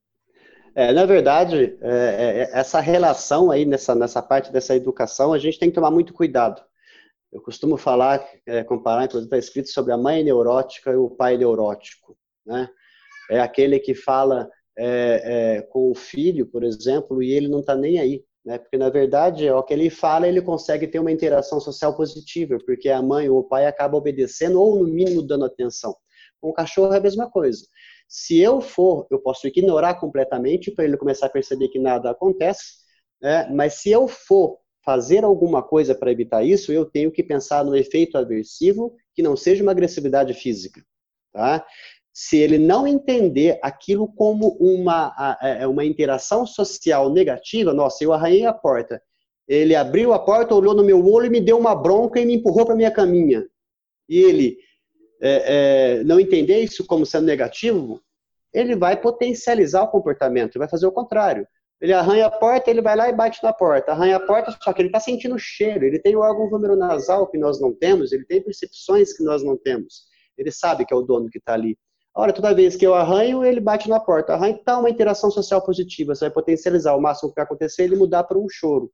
É, 0.75 0.93
na 0.93 1.07
verdade, 1.07 1.75
é, 1.81 1.89
é, 1.89 2.39
é, 2.43 2.59
essa 2.59 2.79
relação 2.79 3.49
aí, 3.49 3.65
nessa, 3.65 3.95
nessa 3.95 4.21
parte 4.21 4.51
dessa 4.51 4.75
educação, 4.75 5.33
a 5.33 5.39
gente 5.39 5.57
tem 5.57 5.69
que 5.69 5.75
tomar 5.75 5.89
muito 5.89 6.13
cuidado. 6.13 6.61
Eu 7.33 7.41
costumo 7.41 7.77
falar, 7.77 8.23
é, 8.45 8.63
comparar, 8.63 9.05
inclusive 9.05 9.25
está 9.25 9.37
escrito 9.39 9.69
sobre 9.69 9.91
a 9.91 9.97
mãe 9.97 10.23
neurótica 10.23 10.91
e 10.91 10.95
o 10.95 11.09
pai 11.09 11.35
neurótico. 11.35 12.15
Né? 12.45 12.69
É 13.31 13.39
aquele 13.39 13.79
que 13.79 13.95
fala 13.95 14.47
é, 14.77 15.57
é, 15.57 15.61
com 15.63 15.89
o 15.91 15.95
filho, 15.95 16.45
por 16.45 16.63
exemplo, 16.63 17.21
e 17.23 17.31
ele 17.31 17.47
não 17.47 17.61
está 17.61 17.75
nem 17.75 17.99
aí. 17.99 18.23
Né? 18.45 18.57
Porque, 18.57 18.77
na 18.77 18.89
verdade, 18.89 19.49
o 19.49 19.63
que 19.63 19.73
ele 19.73 19.89
fala, 19.89 20.27
ele 20.27 20.41
consegue 20.41 20.87
ter 20.87 20.99
uma 20.99 21.11
interação 21.11 21.59
social 21.59 21.95
positiva, 21.97 22.57
porque 22.65 22.89
a 22.89 23.01
mãe 23.01 23.27
ou 23.27 23.39
o 23.39 23.43
pai 23.43 23.65
acaba 23.65 23.97
obedecendo 23.97 24.61
ou, 24.61 24.77
no 24.77 24.87
mínimo, 24.87 25.21
dando 25.21 25.45
atenção. 25.45 25.95
Com 26.39 26.49
o 26.49 26.53
cachorro 26.53 26.93
é 26.93 26.97
a 26.97 27.01
mesma 27.01 27.29
coisa. 27.29 27.65
Se 28.07 28.39
eu 28.39 28.61
for, 28.61 29.05
eu 29.11 29.19
posso 29.19 29.47
ignorar 29.47 29.95
completamente 29.95 30.71
para 30.71 30.85
ele 30.85 30.95
começar 30.95 31.25
a 31.25 31.29
perceber 31.29 31.67
que 31.67 31.79
nada 31.79 32.11
acontece, 32.11 32.75
né? 33.21 33.49
mas 33.51 33.73
se 33.75 33.89
eu 33.91 34.07
for 34.07 34.59
fazer 34.85 35.25
alguma 35.25 35.61
coisa 35.61 35.93
para 35.93 36.11
evitar 36.11 36.43
isso, 36.45 36.71
eu 36.71 36.85
tenho 36.85 37.11
que 37.11 37.21
pensar 37.21 37.65
no 37.65 37.75
efeito 37.75 38.17
aversivo 38.17 38.95
que 39.13 39.21
não 39.21 39.35
seja 39.35 39.61
uma 39.61 39.73
agressividade 39.73 40.33
física. 40.33 40.81
Tá? 41.33 41.65
Se 42.19 42.35
ele 42.35 42.57
não 42.57 42.87
entender 42.87 43.59
aquilo 43.61 44.07
como 44.07 44.57
uma, 44.59 45.37
é, 45.39 45.67
uma 45.67 45.85
interação 45.85 46.47
social 46.47 47.13
negativa, 47.13 47.71
nossa, 47.71 48.03
eu 48.03 48.11
arranhei 48.11 48.43
a 48.43 48.51
porta, 48.51 48.99
ele 49.47 49.75
abriu 49.75 50.11
a 50.11 50.17
porta, 50.17 50.55
olhou 50.55 50.73
no 50.73 50.83
meu 50.83 51.05
olho 51.05 51.27
e 51.27 51.29
me 51.29 51.39
deu 51.39 51.59
uma 51.59 51.75
bronca 51.75 52.19
e 52.19 52.25
me 52.25 52.33
empurrou 52.33 52.65
para 52.65 52.75
minha 52.75 52.89
caminha. 52.89 53.47
E 54.09 54.17
ele 54.17 54.57
é, 55.21 55.99
é, 55.99 56.03
não 56.05 56.19
entender 56.19 56.59
isso 56.59 56.87
como 56.87 57.05
sendo 57.05 57.27
negativo, 57.27 58.01
ele 58.51 58.75
vai 58.75 58.99
potencializar 58.99 59.83
o 59.83 59.91
comportamento, 59.91 60.57
vai 60.57 60.67
fazer 60.67 60.87
o 60.87 60.91
contrário. 60.91 61.47
Ele 61.79 61.93
arranha 61.93 62.25
a 62.25 62.31
porta, 62.31 62.71
ele 62.71 62.81
vai 62.81 62.95
lá 62.95 63.09
e 63.09 63.13
bate 63.13 63.43
na 63.43 63.53
porta. 63.53 63.91
Arranha 63.91 64.15
a 64.15 64.25
porta, 64.25 64.57
só 64.59 64.73
que 64.73 64.81
ele 64.81 64.89
está 64.89 64.99
sentindo 64.99 65.35
o 65.35 65.39
cheiro. 65.39 65.85
Ele 65.85 65.99
tem 65.99 66.15
o 66.15 66.21
órgão 66.21 66.49
nasal 66.75 67.27
que 67.27 67.37
nós 67.37 67.61
não 67.61 67.71
temos, 67.71 68.11
ele 68.11 68.25
tem 68.25 68.41
percepções 68.41 69.15
que 69.15 69.23
nós 69.23 69.43
não 69.43 69.55
temos. 69.55 70.05
Ele 70.35 70.51
sabe 70.51 70.83
que 70.83 70.91
é 70.91 70.97
o 70.97 71.03
dono 71.03 71.29
que 71.29 71.37
está 71.37 71.53
ali. 71.53 71.77
Ora, 72.17 72.33
toda 72.33 72.51
vez 72.51 72.75
que 72.75 72.85
eu 72.85 72.95
arranho, 72.95 73.45
ele 73.45 73.59
bate 73.59 73.87
na 73.87 73.99
porta. 73.99 74.33
Arranha, 74.33 74.55
está 74.55 74.79
uma 74.79 74.89
interação 74.89 75.29
social 75.29 75.63
positiva. 75.63 76.15
Você 76.15 76.25
vai 76.25 76.33
potencializar. 76.33 76.95
O 76.95 76.99
máximo 76.99 77.29
que 77.29 77.35
vai 77.35 77.45
acontecer 77.45 77.83
ele 77.83 77.95
mudar 77.95 78.23
para 78.23 78.39
um 78.39 78.49
choro. 78.49 78.91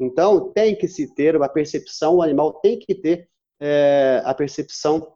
Então, 0.00 0.52
tem 0.52 0.76
que 0.76 0.88
se 0.88 1.14
ter 1.14 1.36
uma 1.36 1.48
percepção, 1.48 2.16
o 2.16 2.22
animal 2.22 2.54
tem 2.54 2.76
que 2.76 2.92
ter 2.92 3.28
é, 3.60 4.20
a 4.24 4.34
percepção 4.34 5.12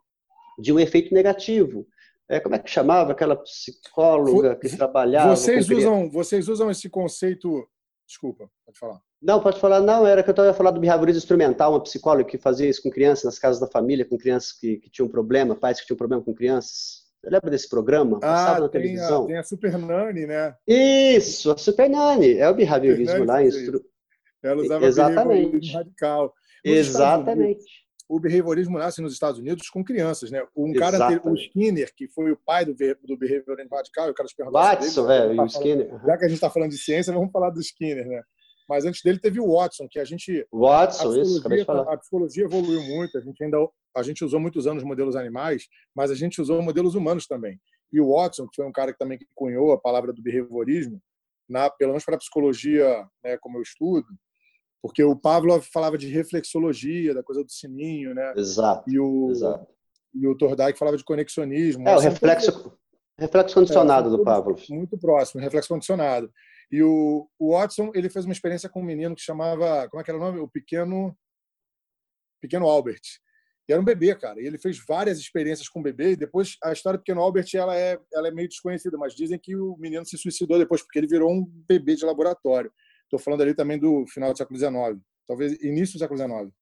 de 0.57 0.73
um 0.73 0.79
efeito 0.79 1.13
negativo. 1.13 1.85
É, 2.29 2.39
como 2.39 2.55
é 2.55 2.61
que 2.61 2.71
chamava 2.71 3.11
aquela 3.11 3.35
psicóloga 3.35 4.55
que 4.55 4.69
trabalhava? 4.77 5.35
Vocês 5.35 5.69
usam, 5.69 6.09
vocês 6.09 6.49
usam 6.49 6.71
esse 6.71 6.89
conceito. 6.89 7.67
Desculpa, 8.07 8.49
pode 8.65 8.79
falar. 8.79 9.01
Não, 9.21 9.41
pode 9.41 9.59
falar, 9.59 9.81
não, 9.81 10.07
era 10.07 10.23
que 10.23 10.31
eu 10.31 10.33
estava 10.33 10.55
falando 10.55 10.75
do 10.75 10.81
behaviorismo 10.81 11.19
instrumental, 11.19 11.73
uma 11.73 11.83
psicóloga 11.83 12.25
que 12.25 12.39
fazia 12.39 12.69
isso 12.69 12.81
com 12.81 12.91
crianças 12.91 13.25
nas 13.25 13.39
casas 13.39 13.61
da 13.61 13.67
família, 13.67 14.05
com 14.05 14.17
crianças 14.17 14.53
que, 14.53 14.77
que 14.77 14.89
tinham 14.89 15.09
problema, 15.09 15.57
pais 15.57 15.81
que 15.81 15.87
tinham 15.87 15.97
problema 15.97 16.23
com 16.23 16.33
crianças. 16.33 16.98
Você 17.21 17.31
lembra 17.31 17.51
desse 17.51 17.69
programa? 17.69 18.21
Passava 18.21 18.59
ah, 18.59 18.61
na 18.61 18.69
tem 18.69 18.81
televisão. 18.83 19.25
A, 19.25 19.27
tem 19.27 19.37
a 19.37 19.43
Super 19.43 19.79
Nani, 19.79 20.27
né? 20.27 20.55
Isso, 20.67 21.51
a 21.51 21.57
Super 21.57 21.91
Nani. 21.91 22.35
É 22.35 22.49
o 22.49 22.55
behaviorismo 22.55 23.25
lá. 23.25 23.43
Instru... 23.43 23.81
Ela 24.43 24.63
usava 24.63 24.87
Exatamente. 24.87 25.73
radical. 25.73 26.33
Nos 26.65 26.77
Exatamente 26.77 27.89
o 28.09 28.19
behaviorismo 28.19 28.79
nasce 28.79 29.03
nos 29.03 29.13
Estados 29.13 29.39
Unidos 29.39 29.69
com 29.69 29.85
crianças, 29.85 30.31
né? 30.31 30.43
Um 30.57 30.73
cara, 30.73 30.97
Exatamente. 30.97 31.29
o 31.29 31.35
Skinner, 31.35 31.93
que 31.95 32.09
foi 32.09 32.33
o 32.33 32.37
pai 32.37 32.65
do, 32.65 32.73
do 32.73 33.17
behaviorismo 33.19 33.77
radical, 33.77 34.09
eu 34.09 34.15
quero 34.15 34.29
te 34.29 34.35
perguntar 34.35 34.77
Watson, 34.77 35.07
dele, 35.07 35.33
é, 35.33 35.37
tá 35.37 35.43
o 35.43 35.47
Skinner. 35.47 35.91
Já 36.07 36.17
que 36.17 36.25
a 36.25 36.29
gente 36.29 36.37
está 36.37 36.51
falando 36.51 36.71
de 36.71 36.79
ciência, 36.79 37.13
vamos 37.13 37.31
falar 37.31 37.51
do 37.51 37.61
Skinner, 37.61 38.09
né? 38.09 38.23
Mas 38.67 38.85
antes 38.85 39.03
dele 39.03 39.19
teve 39.19 39.41
o 39.41 39.53
Watson, 39.55 39.87
que 39.91 39.99
a 39.99 40.05
gente 40.05 40.47
Watson, 40.53 41.13
a 41.13 41.19
isso, 41.19 41.49
de 41.49 41.65
falar. 41.65 41.93
A 41.93 41.97
psicologia 41.99 42.45
evoluiu 42.45 42.83
muito, 42.83 43.17
a 43.19 43.21
gente 43.21 43.43
ainda 43.45 43.59
a 43.99 44.03
gente 44.03 44.25
usou 44.25 44.41
muitos 44.41 44.67
anos 44.67 44.83
modelos 44.83 45.17
animais, 45.17 45.67
mas 45.95 46.11
a 46.11 46.15
gente 46.15 46.41
usou 46.41 46.63
modelos 46.63 46.95
humanos 46.95 47.27
também. 47.27 47.61
E 47.93 48.01
o 48.01 48.15
Watson, 48.15 48.47
que 48.47 48.57
foi 48.57 48.67
um 48.67 48.73
cara 48.73 48.93
que 48.93 48.99
também 48.99 49.19
cunhou 49.35 49.73
a 49.73 49.81
palavra 49.81 50.13
do 50.13 50.23
behaviorismo, 50.23 51.01
na, 51.49 51.71
pelo 51.71 51.93
menos 51.93 52.05
para 52.05 52.17
a 52.17 52.19
psicologia, 52.19 53.07
né, 53.25 53.39
como 53.39 53.59
eu 53.59 53.63
estudo, 53.63 54.07
porque 54.83 55.03
o 55.03 55.17
Pavlov 55.17 55.65
falava 55.73 55.99
de 55.99 56.09
reflexologia, 56.09 57.15
da 57.15 57.23
coisa 57.23 57.43
do 57.43 57.51
sininho, 57.51 58.15
né? 58.15 58.35
Exato. 58.37 58.89
E 58.89 58.99
o, 58.99 59.31
exato. 59.31 59.67
E 60.15 60.27
o 60.27 60.37
Thorndike 60.37 60.79
falava 60.79 60.97
de 60.97 61.05
conexionismo. 61.05 61.89
É, 61.89 61.97
o 61.97 62.01
reflexo, 62.01 62.79
reflexo 63.19 63.55
condicionado 63.55 64.09
é, 64.09 64.17
do 64.17 64.23
Pavlov. 64.23 64.61
Muito 64.71 64.97
próximo, 64.99 65.41
reflexo 65.41 65.69
condicionado. 65.69 66.31
E 66.71 66.83
o, 66.83 67.29
o 67.39 67.53
Watson, 67.53 67.91
ele 67.95 68.11
fez 68.11 68.25
uma 68.25 68.33
experiência 68.33 68.69
com 68.69 68.81
um 68.81 68.85
menino 68.85 69.15
que 69.15 69.23
chamava, 69.23 69.89
como 69.89 70.01
é 70.01 70.05
que 70.05 70.11
era 70.11 70.19
o 70.19 70.23
nome? 70.23 70.39
O 70.39 70.49
Pequeno 70.49 71.17
Pequeno 72.41 72.67
Albert. 72.67 73.03
E 73.69 73.73
era 73.73 73.81
um 73.81 73.85
bebê, 73.85 74.15
cara. 74.15 74.41
E 74.41 74.47
ele 74.47 74.59
fez 74.59 74.83
várias 74.89 75.19
experiências 75.19 75.69
com 75.69 75.81
o 75.81 75.83
bebê. 75.83 76.13
E 76.13 76.17
depois, 76.17 76.57
a 76.63 76.73
história 76.73 76.99
do 76.99 77.03
Pequeno 77.03 77.21
Albert 77.21 77.49
ela 77.55 77.77
é, 77.77 77.99
ela 78.15 78.29
é 78.29 78.31
meio 78.31 78.49
desconhecida, 78.49 78.97
mas 78.97 79.15
dizem 79.15 79.39
que 79.39 79.55
o 79.55 79.77
menino 79.79 80.07
se 80.07 80.17
suicidou 80.17 80.59
depois, 80.59 80.83
porque 80.83 80.99
ele 80.99 81.07
virou 81.07 81.31
um 81.31 81.45
bebê 81.69 81.95
de 81.95 82.05
laboratório. 82.05 82.73
Estou 83.05 83.19
falando 83.19 83.43
ali 83.43 83.55
também 83.55 83.79
do 83.79 84.07
final 84.07 84.33
do 84.33 84.39
século 84.39 84.59
XIX, 84.59 85.03
talvez 85.27 85.53
início 85.63 85.95
do 85.95 85.99
século 85.99 86.19
XIX. 86.19 86.53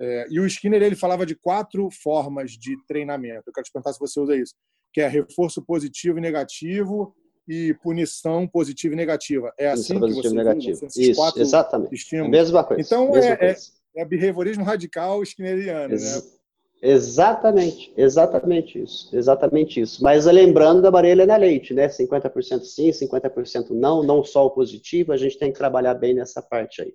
É, 0.00 0.26
e 0.30 0.40
o 0.40 0.46
Skinner 0.46 0.82
ele 0.82 0.96
falava 0.96 1.24
de 1.24 1.34
quatro 1.34 1.88
formas 1.90 2.52
de 2.52 2.76
treinamento. 2.86 3.44
Eu 3.46 3.52
quero 3.52 3.64
te 3.64 3.72
perguntar 3.72 3.92
se 3.92 3.98
você 3.98 4.20
usa 4.20 4.36
isso, 4.36 4.54
que 4.92 5.00
é 5.00 5.08
reforço 5.08 5.62
positivo 5.62 6.18
e 6.18 6.20
negativo 6.20 7.14
e 7.48 7.74
punição 7.82 8.46
positiva 8.46 8.94
e 8.94 8.96
negativa. 8.96 9.52
É 9.58 9.68
assim 9.68 10.00
que 10.00 10.12
você 10.12 10.30
negativo. 10.30 10.86
isso, 10.86 11.14
quatro 11.14 11.40
exatamente. 11.40 11.94
estímulos. 11.94 12.30
Mesma 12.30 12.64
coisa. 12.64 12.82
Então 12.82 13.10
mesma 13.10 13.30
é, 13.30 13.36
coisa. 13.36 13.72
é, 13.96 14.02
é 14.02 14.04
behaviorismo 14.04 14.64
radical 14.64 15.22
skinneriano, 15.22 15.94
Ex 15.94 16.02
né? 16.02 16.35
Exatamente, 16.82 17.92
exatamente 17.96 18.82
isso, 18.82 19.16
exatamente 19.16 19.80
isso. 19.80 20.02
Mas 20.02 20.26
lembrando 20.26 20.82
da 20.82 20.90
Maria 20.90 21.12
Helena 21.12 21.36
Leite, 21.36 21.72
né? 21.72 21.88
50% 21.88 22.60
sim, 22.64 22.90
50% 22.90 23.70
não, 23.70 24.02
não 24.02 24.22
só 24.22 24.46
o 24.46 24.50
positivo, 24.50 25.12
a 25.12 25.16
gente 25.16 25.38
tem 25.38 25.50
que 25.50 25.58
trabalhar 25.58 25.94
bem 25.94 26.14
nessa 26.14 26.42
parte 26.42 26.82
aí. 26.82 26.92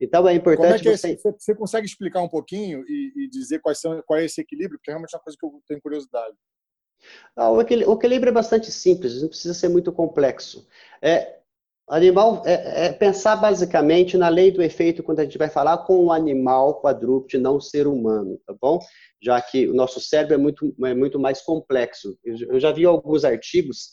Então 0.00 0.26
é 0.26 0.34
importante. 0.34 0.66
Como 0.66 0.74
é 0.74 0.78
que 0.78 0.88
é 0.88 0.96
você... 0.96 1.16
você 1.38 1.54
consegue 1.54 1.86
explicar 1.86 2.22
um 2.22 2.28
pouquinho 2.28 2.84
e, 2.88 3.12
e, 3.16 3.30
dizer 3.30 3.60
quais 3.60 3.78
são, 3.78 4.02
qual 4.04 4.18
é 4.18 4.24
esse 4.24 4.40
equilíbrio? 4.40 4.78
Porque 4.78 4.90
é 4.90 4.94
realmente 4.94 5.14
é 5.14 5.16
uma 5.16 5.22
coisa 5.22 5.38
que 5.38 5.46
eu 5.46 5.62
tenho 5.66 5.80
curiosidade. 5.80 6.34
Ah, 7.36 7.50
o 7.50 7.60
equilíbrio 7.60 8.30
é 8.30 8.32
bastante 8.32 8.70
simples, 8.70 9.22
não 9.22 9.28
precisa 9.28 9.54
ser 9.54 9.68
muito 9.68 9.92
complexo. 9.92 10.66
É, 11.00 11.39
animal 11.96 12.42
é, 12.46 12.86
é, 12.86 12.92
pensar 12.92 13.36
basicamente 13.36 14.16
na 14.16 14.28
lei 14.28 14.50
do 14.50 14.62
efeito 14.62 15.02
quando 15.02 15.20
a 15.20 15.24
gente 15.24 15.38
vai 15.38 15.48
falar 15.48 15.78
com 15.78 16.04
um 16.04 16.12
animal 16.12 16.80
quadrúpede, 16.80 17.38
não 17.38 17.60
ser 17.60 17.86
humano, 17.86 18.40
tá 18.46 18.54
bom? 18.60 18.80
já 19.22 19.40
que 19.40 19.68
o 19.68 19.74
nosso 19.74 20.00
cérebro 20.00 20.34
é 20.34 20.38
muito, 20.38 20.74
é 20.84 20.94
muito 20.94 21.18
mais 21.18 21.42
complexo. 21.42 22.18
Eu 22.24 22.58
já 22.58 22.72
vi 22.72 22.86
alguns 22.86 23.24
artigos, 23.24 23.90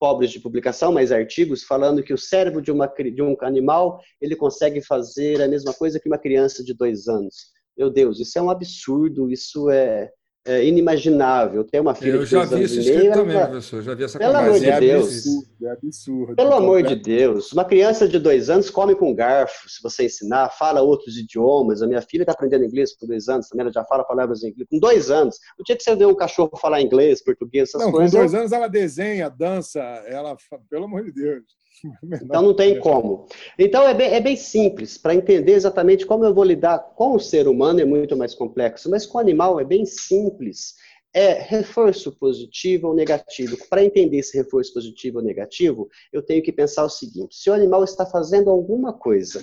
pobres 0.00 0.30
de 0.30 0.40
publicação, 0.40 0.92
mas 0.92 1.12
artigos, 1.12 1.62
falando 1.62 2.02
que 2.02 2.12
o 2.12 2.18
cérebro 2.18 2.60
de, 2.60 2.72
uma, 2.72 2.86
de 2.86 3.22
um 3.22 3.36
animal, 3.40 4.00
ele 4.20 4.34
consegue 4.34 4.80
fazer 4.80 5.40
a 5.40 5.48
mesma 5.48 5.72
coisa 5.72 6.00
que 6.00 6.08
uma 6.08 6.18
criança 6.18 6.64
de 6.64 6.74
dois 6.74 7.06
anos. 7.06 7.52
Meu 7.76 7.88
Deus, 7.88 8.18
isso 8.18 8.36
é 8.36 8.42
um 8.42 8.50
absurdo, 8.50 9.30
isso 9.30 9.70
é, 9.70 10.10
é, 10.48 10.64
inimaginável. 10.64 11.62
Tem 11.62 11.78
uma 11.80 11.94
filha 11.94 12.12
eu 12.12 12.24
de 12.24 12.30
já 12.30 12.44
vi 12.44 12.62
isso 12.62 12.80
escrito 12.80 13.12
também, 13.12 13.36
ela... 13.36 13.48
professor. 13.48 13.82
Já 13.82 13.94
vi 13.94 14.04
essa 14.04 14.18
Pelo 14.18 14.36
amor 14.36 14.58
de 14.58 14.70
é 14.70 14.80
Deus. 14.80 15.08
Absurdo, 15.08 15.66
é 15.66 15.70
absurdo. 15.70 16.36
Pelo 16.36 16.54
amor 16.54 16.82
de 16.82 16.96
Deus. 16.96 17.52
Uma 17.52 17.64
criança 17.64 18.08
de 18.08 18.18
dois 18.18 18.48
anos 18.48 18.70
come 18.70 18.94
com 18.94 19.14
garfo, 19.14 19.68
se 19.68 19.82
você 19.82 20.06
ensinar, 20.06 20.48
fala 20.50 20.80
outros 20.80 21.18
idiomas. 21.18 21.82
A 21.82 21.86
minha 21.86 22.00
filha 22.00 22.22
está 22.22 22.32
aprendendo 22.32 22.64
inglês 22.64 22.96
com 22.96 23.06
dois 23.06 23.28
anos, 23.28 23.48
também 23.48 23.64
ela 23.64 23.72
já 23.72 23.84
fala 23.84 24.02
palavras 24.04 24.42
em 24.42 24.48
inglês. 24.48 24.68
Com 24.70 24.78
dois 24.78 25.10
anos. 25.10 25.36
O 25.58 25.62
dia 25.62 25.76
que 25.76 25.82
você 25.82 25.94
vê 25.94 26.06
um 26.06 26.14
cachorro 26.14 26.56
falar 26.56 26.80
inglês, 26.80 27.22
português, 27.22 27.68
essas 27.68 27.82
não, 27.82 27.92
coisas. 27.92 28.12
Com 28.12 28.18
dois 28.18 28.34
anos 28.34 28.52
ela 28.52 28.68
desenha, 28.68 29.28
dança, 29.28 29.80
ela, 30.06 30.34
pelo 30.70 30.84
amor 30.86 31.04
de 31.04 31.12
Deus. 31.12 31.57
Então 32.22 32.42
não 32.42 32.54
tem 32.54 32.78
como. 32.78 33.26
Então 33.58 33.86
é 33.86 33.94
bem, 33.94 34.12
é 34.12 34.20
bem 34.20 34.36
simples, 34.36 34.98
para 34.98 35.14
entender 35.14 35.52
exatamente 35.52 36.06
como 36.06 36.24
eu 36.24 36.34
vou 36.34 36.44
lidar 36.44 36.78
com 36.96 37.14
o 37.14 37.20
ser 37.20 37.48
humano 37.48 37.80
é 37.80 37.84
muito 37.84 38.16
mais 38.16 38.34
complexo, 38.34 38.90
mas 38.90 39.06
com 39.06 39.18
o 39.18 39.20
animal 39.20 39.60
é 39.60 39.64
bem 39.64 39.84
simples. 39.84 40.74
É 41.14 41.32
reforço 41.32 42.12
positivo 42.18 42.88
ou 42.88 42.94
negativo. 42.94 43.56
Para 43.70 43.82
entender 43.82 44.18
esse 44.18 44.36
reforço 44.36 44.74
positivo 44.74 45.18
ou 45.18 45.24
negativo, 45.24 45.88
eu 46.12 46.22
tenho 46.22 46.42
que 46.42 46.52
pensar 46.52 46.84
o 46.84 46.90
seguinte: 46.90 47.34
se 47.34 47.48
o 47.48 47.54
animal 47.54 47.82
está 47.82 48.04
fazendo 48.04 48.50
alguma 48.50 48.92
coisa 48.92 49.42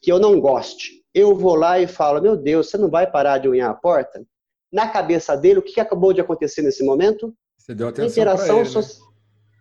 que 0.00 0.12
eu 0.12 0.20
não 0.20 0.40
goste, 0.40 1.02
eu 1.12 1.34
vou 1.34 1.56
lá 1.56 1.80
e 1.80 1.88
falo: 1.88 2.22
Meu 2.22 2.36
Deus, 2.36 2.70
você 2.70 2.78
não 2.78 2.88
vai 2.88 3.10
parar 3.10 3.38
de 3.38 3.48
unhar 3.48 3.70
a 3.70 3.74
porta? 3.74 4.24
Na 4.72 4.88
cabeça 4.88 5.36
dele, 5.36 5.58
o 5.58 5.62
que 5.62 5.80
acabou 5.80 6.12
de 6.12 6.20
acontecer 6.20 6.62
nesse 6.62 6.84
momento? 6.84 7.34
Você 7.58 7.74
deu 7.74 7.88
atenção 7.88 8.10
Interação 8.10 8.60
ele, 8.60 8.74
né? 8.74 9.11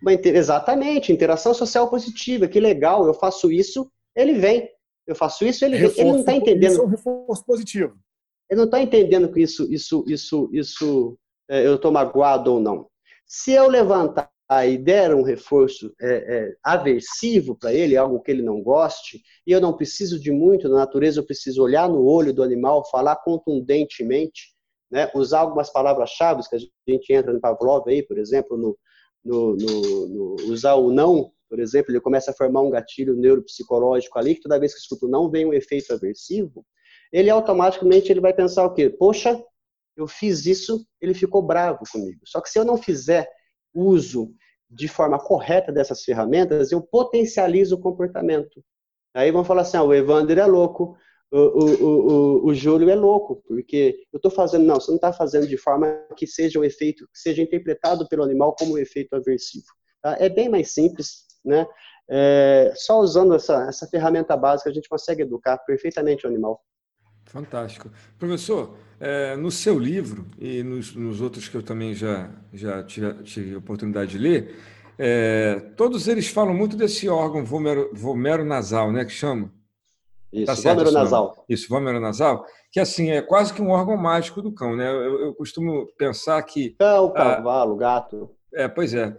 Uma, 0.02 0.14
exatamente, 0.14 1.12
interação 1.12 1.54
social 1.54 1.90
positiva, 1.90 2.48
que 2.48 2.60
legal, 2.60 3.06
eu 3.06 3.14
faço 3.14 3.52
isso, 3.52 3.92
ele 4.16 4.34
vem. 4.34 4.70
Eu 5.06 5.16
faço 5.16 5.46
isso, 5.46 5.64
ele 5.64 5.78
reforço, 5.78 5.98
vem. 5.98 6.06
Ele 6.06 6.14
não 6.14 6.20
está 6.20 6.34
entendendo. 6.34 6.72
Isso 6.72 6.82
é 6.82 6.84
um 6.84 6.88
reforço 6.88 7.46
positivo. 7.46 7.94
Ele 8.50 8.58
não 8.58 8.66
está 8.66 8.82
entendendo 8.82 9.32
que 9.32 9.42
isso, 9.42 9.72
isso, 9.72 10.04
isso, 10.08 10.50
isso, 10.52 11.18
é, 11.50 11.66
eu 11.66 11.76
estou 11.76 11.92
magoado 11.92 12.54
ou 12.54 12.60
não. 12.60 12.88
Se 13.26 13.52
eu 13.52 13.68
levantar 13.68 14.30
e 14.66 14.78
der 14.78 15.16
um 15.16 15.22
reforço 15.22 15.94
é, 16.02 16.10
é, 16.10 16.56
aversivo 16.62 17.56
para 17.56 17.74
ele, 17.74 17.96
algo 17.96 18.20
que 18.20 18.30
ele 18.30 18.42
não 18.42 18.62
goste, 18.62 19.22
e 19.48 19.52
eu 19.54 19.62
não 19.62 19.78
preciso 19.78 20.20
de 20.20 20.30
muito, 20.30 20.68
na 20.68 20.76
natureza 20.76 21.22
eu 21.22 21.26
preciso 21.26 21.64
olhar 21.64 21.88
no 21.88 22.04
olho 22.04 22.34
do 22.34 22.44
animal, 22.44 22.84
falar 22.90 23.16
contundentemente, 23.16 24.54
né, 24.92 25.10
usar 25.16 25.40
algumas 25.40 25.72
palavras-chave 25.72 26.42
que 26.50 26.56
a 26.58 26.60
gente 26.92 27.14
entra 27.14 27.32
no 27.32 27.40
Pavlov 27.40 27.88
aí, 27.88 28.04
por 28.04 28.18
exemplo, 28.18 28.58
no, 28.58 28.78
no, 29.24 29.56
no, 29.56 30.08
no, 30.08 30.36
usar 30.52 30.76
o 30.76 30.92
não, 30.92 31.32
por 31.50 31.60
exemplo, 31.60 31.92
ele 31.92 32.02
começa 32.02 32.32
a 32.32 32.34
formar 32.34 32.62
um 32.62 32.70
gatilho 32.70 33.16
neuropsicológico 33.16 34.18
ali, 34.18 34.36
que 34.36 34.42
toda 34.42 34.60
vez 34.60 34.74
que 34.74 34.80
escuta 34.80 35.06
o 35.06 35.10
não 35.10 35.30
vem 35.30 35.46
um 35.46 35.54
efeito 35.54 35.94
aversivo, 35.94 36.66
ele 37.12 37.30
automaticamente 37.30 38.12
ele 38.12 38.22
vai 38.22 38.34
pensar 38.34 38.66
o 38.66 38.74
quê? 38.74 38.90
Poxa, 38.90 39.42
eu 39.98 40.08
fiz 40.08 40.46
isso, 40.46 40.86
ele 41.00 41.14
ficou 41.14 41.42
bravo 41.42 41.84
comigo. 41.92 42.22
Só 42.26 42.40
que 42.42 42.50
se 42.50 42.58
eu 42.58 42.66
não 42.66 42.78
fizer 42.78 43.30
uso 43.74 44.34
de 44.70 44.88
forma 44.88 45.20
correta 45.20 45.72
dessas 45.72 46.04
ferramentas, 46.04 46.72
eu 46.72 46.82
potencializo 46.82 47.76
o 47.76 47.82
comportamento. 47.82 48.64
Aí 49.14 49.30
vão 49.30 49.44
falar 49.44 49.64
assim, 49.64 49.76
ah, 49.76 49.84
o 49.84 49.94
Evander 49.94 50.38
é 50.38 50.46
louco, 50.46 50.96
o, 51.32 51.38
o, 51.38 52.44
o, 52.44 52.46
o 52.48 52.54
Júlio 52.54 52.90
é 52.90 52.96
louco, 52.96 53.42
porque 53.48 54.04
eu 54.12 54.18
estou 54.18 54.30
fazendo, 54.30 54.66
não, 54.66 54.76
você 54.76 54.92
não 54.92 54.98
está 54.98 55.14
fazendo 55.14 55.48
de 55.48 55.58
forma 55.58 55.88
que 56.18 56.28
seja 56.28 56.60
o 56.60 56.64
efeito, 56.64 57.06
que 57.06 57.20
seja 57.20 57.42
interpretado 57.42 58.08
pelo 58.10 58.24
animal 58.24 58.54
como 58.54 58.74
um 58.74 58.78
efeito 58.78 59.16
aversivo. 59.16 59.66
Tá? 60.02 60.18
É 60.20 60.28
bem 60.28 60.50
mais 60.50 60.74
simples, 60.74 61.26
né? 61.44 61.66
É, 62.10 62.74
só 62.76 63.00
usando 63.00 63.34
essa, 63.34 63.68
essa 63.70 63.88
ferramenta 63.88 64.36
básica 64.36 64.70
a 64.70 64.74
gente 64.74 64.90
consegue 64.90 65.22
educar 65.22 65.58
perfeitamente 65.60 66.26
o 66.26 66.30
animal. 66.30 66.62
Fantástico. 67.26 67.90
Professor, 68.20 68.76
é, 69.00 69.38
no 69.38 69.50
seu 69.50 69.80
livro 69.80 70.28
e 70.38 70.62
nos, 70.64 70.94
nos, 70.94 71.22
outros 71.22 71.48
que 71.48 71.56
eu 71.56 71.64
também 71.64 71.94
já, 71.94 72.30
já 72.52 72.84
tive, 72.84 73.14
tive 73.24 73.56
oportunidade 73.56 74.12
de 74.12 74.18
ler, 74.18 74.56
é, 75.00 75.62
todos 75.78 76.10
eles 76.10 76.28
falam 76.28 76.54
muito 76.54 76.76
desse 76.76 77.08
órgão 77.08 77.46
vomero, 77.46 77.90
vomero 77.94 78.44
nasal, 78.44 78.92
né, 78.92 79.06
que 79.06 79.14
chama? 79.14 79.50
Isso, 80.32 80.46
tá 80.46 80.56
certo, 80.56 80.92
nasal. 80.92 81.46
Isso, 81.48 81.68
vômero 81.68 82.00
nasal, 82.00 82.46
que 82.72 82.80
assim, 82.80 83.12
é 83.12 83.22
quase 83.22 83.54
que 83.54 83.62
um 83.62 83.70
órgão 83.70 83.98
mágico 83.98 84.42
do 84.42 84.54
cão, 84.54 84.76
né? 84.76 84.90
Eu, 84.90 85.20
eu 85.26 85.34
costumo 85.36 85.88
pensar 85.98 86.42
que... 86.44 86.76
Cão, 86.80 87.12
cavalo, 87.12 87.76
gato. 87.76 88.30
É, 88.54 88.68
pois 88.68 88.94
é. 88.94 89.16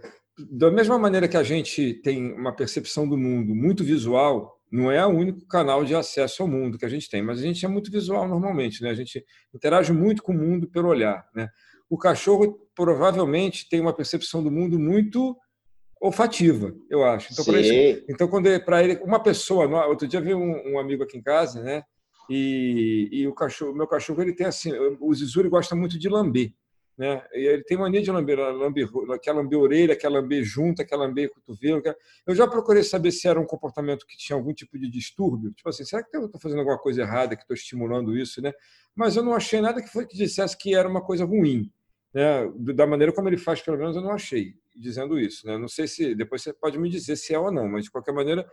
Da 0.51 0.71
mesma 0.71 0.97
maneira 0.97 1.27
que 1.27 1.37
a 1.37 1.43
gente 1.43 1.93
tem 2.01 2.33
uma 2.33 2.55
percepção 2.55 3.07
do 3.07 3.17
mundo 3.17 3.53
muito 3.53 3.83
visual, 3.83 4.57
não 4.71 4.91
é 4.91 5.05
o 5.05 5.09
único 5.09 5.45
canal 5.45 5.85
de 5.85 5.93
acesso 5.93 6.41
ao 6.41 6.49
mundo 6.49 6.79
que 6.79 6.85
a 6.85 6.89
gente 6.89 7.07
tem, 7.07 7.21
mas 7.21 7.37
a 7.37 7.43
gente 7.43 7.63
é 7.63 7.67
muito 7.67 7.91
visual 7.91 8.27
normalmente, 8.27 8.81
né? 8.81 8.89
A 8.89 8.95
gente 8.95 9.23
interage 9.53 9.93
muito 9.93 10.23
com 10.23 10.31
o 10.31 10.37
mundo 10.37 10.67
pelo 10.67 10.89
olhar, 10.89 11.23
né? 11.35 11.47
O 11.87 11.95
cachorro 11.95 12.57
provavelmente 12.75 13.69
tem 13.69 13.79
uma 13.79 13.93
percepção 13.93 14.43
do 14.43 14.49
mundo 14.49 14.79
muito 14.79 15.37
olfativa, 16.03 16.75
eu 16.89 17.05
acho. 17.05 17.31
Então, 17.31 17.45
para 17.45 17.59
ele, 17.59 18.05
então 18.09 18.27
quando 18.27 18.47
é 18.47 18.59
para 18.59 18.83
ele, 18.83 18.99
uma 19.03 19.23
pessoa, 19.23 19.87
outro 19.87 20.05
dia 20.05 20.19
veio 20.19 20.37
um, 20.37 20.73
um, 20.73 20.79
amigo 20.79 21.01
aqui 21.01 21.17
em 21.17 21.21
casa, 21.21 21.63
né? 21.63 21.81
E, 22.29 23.07
e 23.09 23.27
o 23.27 23.33
cachorro, 23.33 23.73
meu 23.73 23.87
cachorro, 23.87 24.21
ele 24.21 24.33
tem 24.33 24.45
assim, 24.45 24.73
o 24.99 25.13
Zizuri 25.13 25.47
gosta 25.47 25.75
muito 25.75 25.97
de 25.97 26.09
lamber. 26.09 26.51
Né? 26.97 27.23
E 27.33 27.47
ele 27.47 27.63
tem 27.63 27.77
mania 27.77 28.01
de 28.01 28.11
lamber, 28.11 28.37
lamber, 28.37 28.87
quer 29.21 29.31
lamber 29.31 29.57
orelha, 29.57 29.95
quer 29.95 30.09
lamber 30.09 30.43
junta, 30.43 30.85
quer 30.85 30.95
lamber 30.97 31.31
cotovelo. 31.31 31.81
Quer... 31.81 31.97
Eu 32.27 32.35
já 32.35 32.47
procurei 32.47 32.83
saber 32.83 33.11
se 33.11 33.27
era 33.27 33.39
um 33.39 33.45
comportamento 33.45 34.05
que 34.05 34.17
tinha 34.17 34.35
algum 34.37 34.53
tipo 34.53 34.77
de 34.77 34.89
distúrbio. 34.89 35.53
Tipo 35.53 35.69
assim, 35.69 35.85
será 35.85 36.03
que 36.03 36.15
eu 36.15 36.25
estou 36.25 36.39
fazendo 36.39 36.59
alguma 36.59 36.77
coisa 36.77 37.01
errada, 37.01 37.35
que 37.35 37.41
estou 37.43 37.55
estimulando 37.55 38.15
isso? 38.15 38.41
Né? 38.41 38.51
Mas 38.95 39.15
eu 39.15 39.23
não 39.23 39.33
achei 39.33 39.59
nada 39.59 39.81
que, 39.81 39.89
foi, 39.89 40.05
que 40.05 40.17
dissesse 40.17 40.57
que 40.57 40.75
era 40.75 40.87
uma 40.87 41.01
coisa 41.01 41.25
ruim. 41.25 41.71
Né? 42.13 42.51
Da 42.73 42.85
maneira 42.85 43.11
como 43.11 43.27
ele 43.27 43.37
faz, 43.37 43.61
pelo 43.61 43.77
menos, 43.77 43.95
eu 43.95 44.01
não 44.01 44.11
achei 44.11 44.53
dizendo 44.75 45.19
isso. 45.19 45.45
Né? 45.45 45.57
Não 45.57 45.67
sei 45.67 45.87
se 45.87 46.15
depois 46.15 46.41
você 46.41 46.53
pode 46.53 46.77
me 46.77 46.89
dizer 46.89 47.15
se 47.15 47.33
é 47.33 47.39
ou 47.39 47.51
não, 47.51 47.67
mas 47.67 47.85
de 47.85 47.91
qualquer 47.91 48.13
maneira 48.13 48.47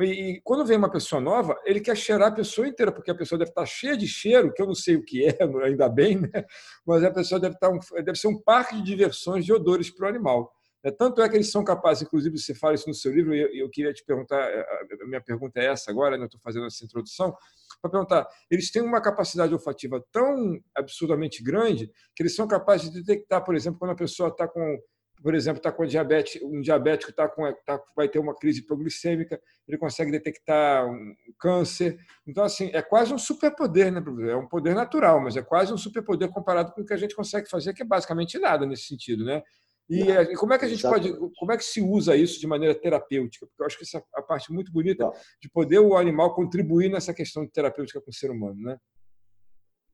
e, 0.00 0.40
quando 0.42 0.64
vem 0.64 0.78
uma 0.78 0.90
pessoa 0.90 1.20
nova, 1.20 1.60
ele 1.64 1.80
quer 1.80 1.96
cheirar 1.96 2.28
a 2.28 2.34
pessoa 2.34 2.66
inteira, 2.66 2.90
porque 2.90 3.10
a 3.10 3.14
pessoa 3.14 3.38
deve 3.38 3.50
estar 3.50 3.66
cheia 3.66 3.96
de 3.96 4.06
cheiro, 4.08 4.52
que 4.52 4.62
eu 4.62 4.66
não 4.66 4.74
sei 4.74 4.96
o 4.96 5.04
que 5.04 5.26
é, 5.26 5.36
ainda 5.64 5.88
bem, 5.88 6.20
né? 6.20 6.44
mas 6.86 7.04
a 7.04 7.10
pessoa 7.10 7.40
deve, 7.40 7.54
estar 7.54 7.68
um, 7.68 7.78
deve 8.02 8.18
ser 8.18 8.28
um 8.28 8.40
parque 8.40 8.76
de 8.76 8.82
diversões 8.82 9.44
de 9.44 9.52
odores 9.52 9.90
para 9.90 10.06
o 10.06 10.08
animal. 10.08 10.50
É, 10.84 10.90
tanto 10.90 11.22
é 11.22 11.28
que 11.28 11.36
eles 11.36 11.50
são 11.50 11.62
capazes, 11.62 12.02
inclusive 12.02 12.36
você 12.36 12.54
fala 12.54 12.74
isso 12.74 12.88
no 12.88 12.94
seu 12.94 13.12
livro, 13.12 13.34
e 13.34 13.60
eu, 13.60 13.68
queria 13.70 13.92
te 13.92 14.04
perguntar, 14.04 14.40
é, 14.40 14.60
a 15.02 15.06
minha 15.06 15.20
pergunta 15.20 15.60
é 15.60 15.66
essa 15.66 15.90
agora, 15.90 16.16
né? 16.16 16.24
estou 16.24 16.40
fazendo 16.40 16.66
essa 16.66 16.84
introdução, 16.84 17.36
para 17.80 17.90
perguntar, 17.90 18.28
eles 18.50 18.70
têm 18.70 18.82
uma 18.82 19.00
capacidade 19.00 19.52
olfativa 19.52 20.02
tão 20.10 20.58
absurdamente 20.74 21.42
grande 21.42 21.88
que 22.16 22.22
eles 22.22 22.34
são 22.34 22.48
capazes 22.48 22.90
de 22.90 23.02
detectar, 23.02 23.44
por 23.44 23.54
exemplo, 23.54 23.78
quando 23.78 23.92
a 23.92 23.96
pessoa 23.96 24.30
está 24.30 24.48
com 24.48 24.78
por 25.22 25.34
exemplo, 25.34 25.58
está 25.58 25.70
com 25.70 25.86
diabetes, 25.86 26.42
um 26.42 26.60
diabético 26.60 27.10
está 27.10 27.28
com, 27.28 27.42
tá, 27.64 27.80
vai 27.94 28.08
ter 28.08 28.18
uma 28.18 28.34
crise 28.34 28.60
hipoglicêmica, 28.60 29.40
ele 29.68 29.78
consegue 29.78 30.10
detectar 30.10 30.86
um 30.86 31.14
câncer. 31.38 31.98
Então, 32.26 32.42
assim, 32.44 32.70
é 32.72 32.82
quase 32.82 33.14
um 33.14 33.18
superpoder, 33.18 33.92
né, 33.92 34.02
É 34.30 34.36
um 34.36 34.48
poder 34.48 34.74
natural, 34.74 35.20
mas 35.20 35.36
é 35.36 35.42
quase 35.42 35.72
um 35.72 35.78
superpoder 35.78 36.28
comparado 36.30 36.72
com 36.72 36.82
o 36.82 36.84
que 36.84 36.92
a 36.92 36.96
gente 36.96 37.14
consegue 37.14 37.48
fazer, 37.48 37.72
que 37.72 37.82
é 37.82 37.86
basicamente 37.86 38.38
nada 38.38 38.66
nesse 38.66 38.84
sentido, 38.84 39.24
né? 39.24 39.42
E, 39.88 40.04
Não, 40.04 40.22
e 40.22 40.34
como 40.36 40.52
é 40.54 40.58
que 40.58 40.64
a 40.64 40.68
gente 40.68 40.80
exatamente. 40.80 41.12
pode, 41.18 41.34
como 41.36 41.52
é 41.52 41.56
que 41.56 41.64
se 41.64 41.80
usa 41.80 42.16
isso 42.16 42.40
de 42.40 42.46
maneira 42.46 42.74
terapêutica? 42.74 43.46
Porque 43.46 43.62
eu 43.62 43.66
acho 43.66 43.76
que 43.76 43.84
essa 43.84 43.98
é 43.98 44.02
a 44.16 44.22
parte 44.22 44.52
muito 44.52 44.72
bonita 44.72 45.04
Não. 45.04 45.12
de 45.40 45.50
poder 45.50 45.80
o 45.80 45.96
animal 45.96 46.34
contribuir 46.34 46.88
nessa 46.88 47.12
questão 47.12 47.44
de 47.44 47.50
terapêutica 47.50 48.00
com 48.00 48.10
o 48.10 48.14
ser 48.14 48.30
humano, 48.30 48.60
né? 48.60 48.78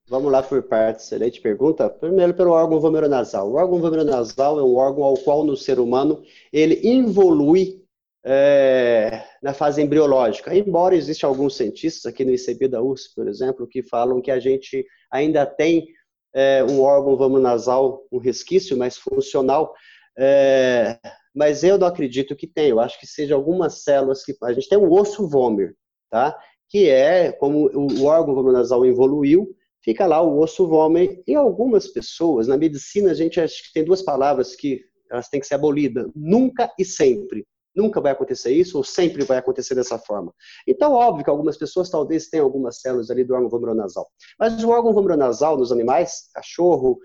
Vamos 0.09 0.33
lá 0.33 0.43
por 0.43 0.63
partes. 0.63 1.05
Excelente 1.05 1.39
pergunta. 1.41 1.91
Primeiro 1.91 2.33
pelo 2.33 2.53
órgão 2.53 2.81
vomeronasal. 2.81 3.51
O 3.51 3.57
órgão 3.57 3.79
vomeronasal 3.79 4.59
é 4.59 4.63
um 4.63 4.75
órgão 4.75 5.05
ao 5.05 5.19
qual 5.19 5.45
no 5.45 5.55
ser 5.55 5.79
humano 5.79 6.23
ele 6.51 6.81
evolui 6.83 7.85
é, 8.25 9.23
na 9.43 9.53
fase 9.53 9.83
embriológica. 9.83 10.57
Embora 10.57 10.97
existam 10.97 11.27
alguns 11.27 11.57
cientistas 11.57 12.07
aqui 12.07 12.25
no 12.25 12.33
ICB 12.33 12.69
da 12.69 12.83
USP, 12.83 13.15
por 13.15 13.29
exemplo, 13.29 13.67
que 13.69 13.83
falam 13.83 14.23
que 14.23 14.31
a 14.31 14.41
gente 14.41 14.87
ainda 15.11 15.45
tem 15.45 15.87
é, 16.35 16.65
um 16.65 16.81
órgão 16.81 17.15
vomeronasal, 17.15 18.03
um 18.11 18.19
resquício 18.19 18.79
mais 18.79 18.97
funcional, 18.97 19.75
é, 20.19 20.99
mas 21.35 21.63
eu 21.63 21.77
não 21.77 21.87
acredito 21.87 22.35
que 22.35 22.47
tenha. 22.47 22.71
Eu 22.71 22.81
acho 22.81 22.99
que 22.99 23.07
seja 23.07 23.35
algumas 23.35 23.83
células 23.83 24.25
que 24.25 24.35
a 24.43 24.53
gente 24.55 24.71
tem 24.71 24.79
um 24.79 24.91
osso 24.91 25.29
vômer, 25.29 25.75
tá? 26.11 26.35
Que 26.67 26.89
é 26.89 27.31
como 27.31 27.71
o 27.75 28.05
órgão 28.05 28.35
vomeronasal 28.35 28.87
evoluiu, 28.87 29.55
fica 29.89 30.07
lá 30.07 30.21
o 30.21 30.39
osso 30.39 30.69
vômer. 30.69 31.23
E 31.27 31.35
algumas 31.35 31.89
pessoas, 31.89 32.47
na 32.47 32.59
medicina, 32.59 33.11
a 33.11 33.15
gente 33.15 33.41
acha 33.41 33.55
que 33.63 33.73
tem 33.73 33.83
duas 33.83 34.03
palavras 34.03 34.55
que 34.55 34.83
elas 35.11 35.31
têm 35.31 35.41
que 35.41 35.47
ser 35.47 35.55
abolidas: 35.55 36.07
nunca 36.15 36.71
e 36.79 36.85
sempre. 36.85 37.47
Nunca 37.75 38.01
vai 38.01 38.13
acontecer 38.13 38.53
isso, 38.53 38.77
ou 38.77 38.85
sempre 38.85 39.25
vai 39.25 39.39
acontecer 39.39 39.75
dessa 39.75 39.99
forma. 39.99 40.35
Então, 40.67 40.93
óbvio 40.93 41.25
que 41.25 41.31
algumas 41.31 41.57
pessoas 41.57 41.89
talvez 41.89 42.29
tenham 42.29 42.45
algumas 42.45 42.81
células 42.81 43.09
ali 43.09 43.25
do 43.25 43.35
órgão 43.35 43.49
vomeronasal. 43.49 44.11
Mas 44.39 44.63
o 44.63 44.69
órgão 44.69 44.93
vomeronasal 44.93 45.57
nos 45.57 45.71
animais, 45.71 46.29
cachorro, 46.35 46.99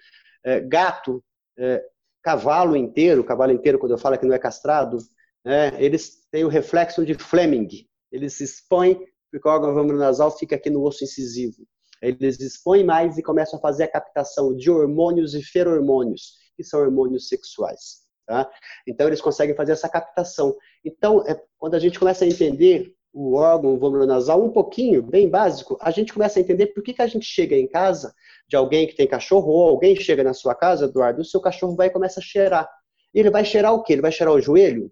é, 0.44 0.60
gato, 0.60 1.24
é, 1.58 1.82
cavalo 2.24 2.76
inteiro, 2.76 3.24
cavalo 3.24 3.52
inteiro, 3.52 3.78
quando 3.78 3.92
eu 3.92 3.98
falo 3.98 4.18
que 4.18 4.26
não 4.26 4.34
é 4.34 4.40
castrado, 4.40 4.98
é, 5.46 5.74
eles 5.78 6.28
têm 6.32 6.44
o 6.44 6.50
reflexo 6.50 7.06
de 7.06 7.14
Fleming. 7.14 7.68
Eles 8.12 8.34
se 8.34 8.44
expõem 8.44 9.00
porque 9.32 9.48
o 9.48 9.52
órgão 9.52 9.74
vomeronasal 9.74 10.36
fica 10.38 10.56
aqui 10.56 10.70
no 10.70 10.84
osso 10.84 11.04
incisivo. 11.04 11.66
Eles 12.04 12.40
expõem 12.40 12.84
mais 12.84 13.18
e 13.18 13.24
começam 13.24 13.58
a 13.58 13.62
fazer 13.62 13.84
a 13.84 13.92
captação 13.92 14.56
de 14.56 14.70
hormônios 14.70 15.34
e 15.34 15.42
feromônios, 15.42 16.34
que 16.58 16.64
são 16.64 16.82
hormônios 16.82 17.30
sexuais. 17.30 18.04
Tá? 18.26 18.50
Então, 18.88 19.08
eles 19.08 19.22
conseguem 19.22 19.56
fazer 19.56 19.72
essa 19.72 19.88
captação. 19.88 20.56
Então, 20.84 21.26
é, 21.26 21.42
quando 21.58 21.76
a 21.76 21.80
gente 21.80 21.98
começa 21.98 22.26
a 22.26 22.28
entender 22.28 22.94
o 23.14 23.36
órgão 23.36 23.78
nasal 24.06 24.44
um 24.44 24.52
pouquinho, 24.52 25.04
bem 25.04 25.30
básico, 25.30 25.78
a 25.80 25.92
gente 25.92 26.12
começa 26.12 26.40
a 26.40 26.42
entender 26.42 26.68
por 26.68 26.84
que, 26.84 26.94
que 26.94 27.02
a 27.02 27.08
gente 27.08 27.26
chega 27.26 27.56
em 27.56 27.68
casa 27.68 28.14
de 28.50 28.56
alguém 28.56 28.88
que 28.88 28.96
tem 28.96 29.08
cachorro, 29.08 29.52
ou 29.52 29.70
alguém 29.70 29.96
chega 29.96 30.24
na 30.24 30.34
sua 30.34 30.56
casa, 30.56 30.86
Eduardo, 30.86 31.22
o 31.22 31.26
seu 31.26 31.40
cachorro 31.40 31.76
vai 31.76 31.88
e 31.88 31.92
começa 31.92 32.20
a 32.20 32.24
cheirar. 32.24 32.70
E 33.14 33.20
ele 33.20 33.30
vai 33.30 33.46
cheirar 33.46 33.74
o 33.74 33.84
quê? 33.84 33.94
Ele 33.94 34.02
vai 34.02 34.12
cheirar 34.12 34.34
o 34.34 34.42
joelho? 34.42 34.92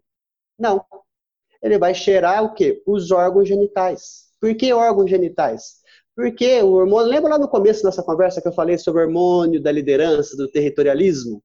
Não. 0.58 0.86
Ele 1.62 1.78
vai 1.78 1.94
cheirar 1.96 2.44
o 2.44 2.54
quê? 2.54 2.82
Os 2.86 3.12
órgãos 3.12 3.48
genitais. 3.48 4.32
Por 4.40 4.56
que 4.56 4.72
órgãos 4.72 5.10
genitais? 5.10 5.81
Porque 6.22 6.62
o 6.62 6.74
hormônio, 6.74 7.10
lembra 7.10 7.32
lá 7.32 7.40
no 7.40 7.48
começo 7.48 7.82
dessa 7.82 8.04
conversa 8.04 8.40
que 8.40 8.48
eu 8.48 8.54
falei 8.54 8.78
sobre 8.78 9.02
o 9.02 9.06
hormônio 9.08 9.60
da 9.60 9.72
liderança, 9.72 10.38
do 10.38 10.48
territorialismo? 10.48 11.44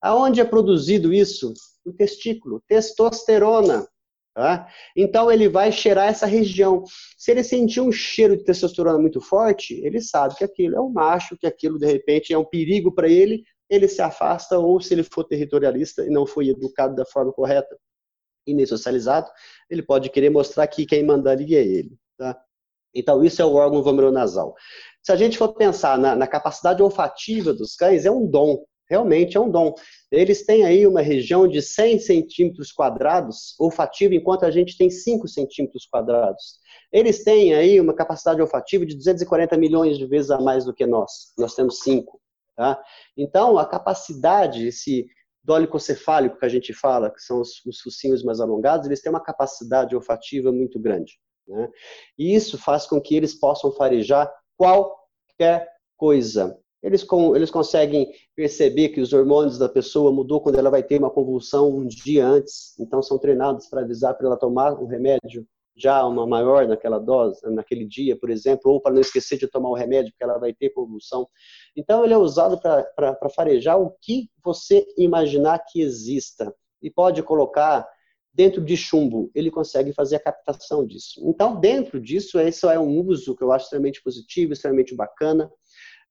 Aonde 0.00 0.40
é 0.40 0.44
produzido 0.44 1.12
isso? 1.12 1.52
No 1.84 1.92
testículo, 1.92 2.62
testosterona. 2.68 3.84
Tá? 4.32 4.68
Então 4.96 5.28
ele 5.28 5.48
vai 5.48 5.72
cheirar 5.72 6.06
essa 6.06 6.24
região. 6.24 6.84
Se 7.18 7.32
ele 7.32 7.42
sentir 7.42 7.80
um 7.80 7.90
cheiro 7.90 8.36
de 8.36 8.44
testosterona 8.44 8.96
muito 8.96 9.20
forte, 9.20 9.74
ele 9.84 10.00
sabe 10.00 10.36
que 10.36 10.44
aquilo 10.44 10.76
é 10.76 10.80
um 10.80 10.88
macho, 10.88 11.36
que 11.36 11.46
aquilo 11.46 11.76
de 11.76 11.86
repente 11.86 12.32
é 12.32 12.38
um 12.38 12.44
perigo 12.44 12.94
para 12.94 13.08
ele, 13.08 13.42
ele 13.68 13.88
se 13.88 14.00
afasta, 14.00 14.56
ou 14.56 14.80
se 14.80 14.94
ele 14.94 15.02
for 15.02 15.24
territorialista 15.24 16.06
e 16.06 16.10
não 16.10 16.26
foi 16.26 16.46
educado 16.50 16.94
da 16.94 17.04
forma 17.04 17.32
correta 17.32 17.76
e 18.46 18.54
nem 18.54 18.66
socializado, 18.66 19.28
ele 19.68 19.82
pode 19.82 20.10
querer 20.10 20.30
mostrar 20.30 20.68
que 20.68 20.86
quem 20.86 21.04
mandaria 21.04 21.58
é 21.58 21.66
ele. 21.66 21.98
Tá? 22.16 22.40
Então, 22.94 23.24
isso 23.24 23.40
é 23.40 23.44
o 23.44 23.54
órgão 23.54 23.82
vomeronasal. 23.82 24.54
Se 25.02 25.12
a 25.12 25.16
gente 25.16 25.38
for 25.38 25.54
pensar 25.54 25.98
na, 25.98 26.14
na 26.14 26.26
capacidade 26.26 26.82
olfativa 26.82 27.52
dos 27.52 27.74
cães, 27.74 28.04
é 28.04 28.10
um 28.10 28.26
dom 28.26 28.64
realmente 28.92 29.38
é 29.38 29.40
um 29.40 29.50
dom. 29.50 29.74
Eles 30.10 30.44
têm 30.44 30.66
aí 30.66 30.86
uma 30.86 31.00
região 31.00 31.48
de 31.48 31.62
100 31.62 31.98
centímetros 32.00 32.70
quadrados 32.70 33.54
olfativa, 33.58 34.14
enquanto 34.14 34.44
a 34.44 34.50
gente 34.50 34.76
tem 34.76 34.90
5 34.90 35.26
centímetros 35.28 35.86
quadrados. 35.86 36.58
Eles 36.92 37.24
têm 37.24 37.54
aí 37.54 37.80
uma 37.80 37.94
capacidade 37.94 38.42
olfativa 38.42 38.84
de 38.84 38.94
240 38.94 39.56
milhões 39.56 39.96
de 39.96 40.06
vezes 40.06 40.30
a 40.30 40.38
mais 40.38 40.66
do 40.66 40.74
que 40.74 40.86
nós. 40.86 41.32
Nós 41.38 41.54
temos 41.54 41.78
5. 41.78 42.20
Tá? 42.54 42.78
Então, 43.16 43.56
a 43.56 43.64
capacidade, 43.64 44.66
esse 44.66 45.06
dólico-cefálico 45.42 46.38
que 46.38 46.44
a 46.44 46.50
gente 46.50 46.74
fala, 46.74 47.10
que 47.10 47.20
são 47.20 47.40
os, 47.40 47.64
os 47.64 47.80
focinhos 47.80 48.22
mais 48.22 48.40
alongados, 48.40 48.86
eles 48.86 49.00
têm 49.00 49.10
uma 49.10 49.22
capacidade 49.22 49.96
olfativa 49.96 50.52
muito 50.52 50.78
grande. 50.78 51.14
Né? 51.46 51.68
E 52.18 52.34
isso 52.34 52.58
faz 52.58 52.86
com 52.86 53.00
que 53.00 53.14
eles 53.14 53.38
possam 53.38 53.72
farejar 53.72 54.32
qualquer 54.56 55.68
coisa. 55.96 56.58
Eles, 56.82 57.04
com, 57.04 57.36
eles 57.36 57.50
conseguem 57.50 58.10
perceber 58.34 58.88
que 58.88 59.00
os 59.00 59.12
hormônios 59.12 59.56
da 59.56 59.68
pessoa 59.68 60.10
mudou 60.10 60.40
quando 60.40 60.58
ela 60.58 60.70
vai 60.70 60.82
ter 60.82 60.98
uma 60.98 61.10
convulsão 61.10 61.70
um 61.70 61.86
dia 61.86 62.26
antes, 62.26 62.76
então 62.78 63.00
são 63.00 63.18
treinados 63.18 63.68
para 63.68 63.82
avisar 63.82 64.16
para 64.16 64.26
ela 64.26 64.36
tomar 64.36 64.72
o 64.72 64.86
remédio 64.86 65.46
já 65.76 66.04
uma 66.04 66.26
maior 66.26 66.66
naquela 66.66 66.98
dose, 66.98 67.40
naquele 67.50 67.86
dia, 67.86 68.18
por 68.18 68.30
exemplo, 68.30 68.70
ou 68.70 68.80
para 68.80 68.92
não 68.92 69.00
esquecer 69.00 69.38
de 69.38 69.48
tomar 69.48 69.70
o 69.70 69.74
remédio 69.74 70.12
porque 70.12 70.24
ela 70.24 70.38
vai 70.38 70.52
ter 70.52 70.70
convulsão. 70.70 71.26
Então 71.76 72.04
ele 72.04 72.12
é 72.12 72.18
usado 72.18 72.60
para 72.60 73.30
farejar 73.34 73.80
o 73.80 73.90
que 74.00 74.28
você 74.44 74.86
imaginar 74.98 75.64
que 75.66 75.80
exista 75.80 76.54
e 76.82 76.90
pode 76.90 77.22
colocar 77.22 77.88
dentro 78.32 78.64
de 78.64 78.76
chumbo, 78.76 79.30
ele 79.34 79.50
consegue 79.50 79.92
fazer 79.92 80.16
a 80.16 80.20
captação 80.20 80.86
disso. 80.86 81.20
Então, 81.24 81.60
dentro 81.60 82.00
disso, 82.00 82.38
esse 82.40 82.66
é 82.66 82.78
um 82.78 83.00
uso 83.00 83.36
que 83.36 83.44
eu 83.44 83.52
acho 83.52 83.64
extremamente 83.64 84.02
positivo, 84.02 84.52
extremamente 84.52 84.94
bacana 84.94 85.50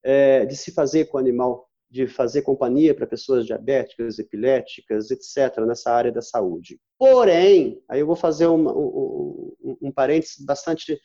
é, 0.03 0.45
de 0.45 0.55
se 0.55 0.71
fazer 0.71 1.05
com 1.05 1.17
o 1.17 1.19
animal, 1.19 1.67
de 1.89 2.07
fazer 2.07 2.43
companhia 2.43 2.93
para 2.93 3.07
pessoas 3.07 3.45
diabéticas, 3.45 4.19
epiléticas, 4.19 5.11
etc., 5.11 5.59
nessa 5.65 5.91
área 5.91 6.11
da 6.11 6.21
saúde. 6.21 6.79
Porém, 6.97 7.81
aí 7.89 7.99
eu 7.99 8.07
vou 8.07 8.15
fazer 8.15 8.47
um, 8.47 8.69
um, 8.69 9.77
um 9.81 9.91
parênteses 9.91 10.43
bastante 10.45 10.99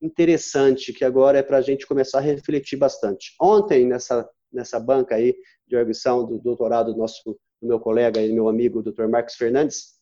interessante, 0.00 0.92
que 0.92 1.04
agora 1.04 1.38
é 1.38 1.42
para 1.42 1.58
a 1.58 1.62
gente 1.62 1.86
começar 1.86 2.18
a 2.18 2.22
refletir 2.22 2.76
bastante. 2.76 3.34
Ontem, 3.40 3.86
nessa, 3.86 4.28
nessa 4.52 4.80
banca 4.80 5.14
aí 5.14 5.34
de 5.66 5.76
arguição 5.76 6.26
do 6.26 6.38
doutorado 6.38 6.92
do, 6.92 6.98
nosso, 6.98 7.22
do 7.60 7.68
meu 7.68 7.78
colega 7.78 8.20
e 8.20 8.32
meu 8.32 8.48
amigo, 8.48 8.82
Dr. 8.82 9.06
Marcos 9.08 9.34
Fernandes, 9.34 10.01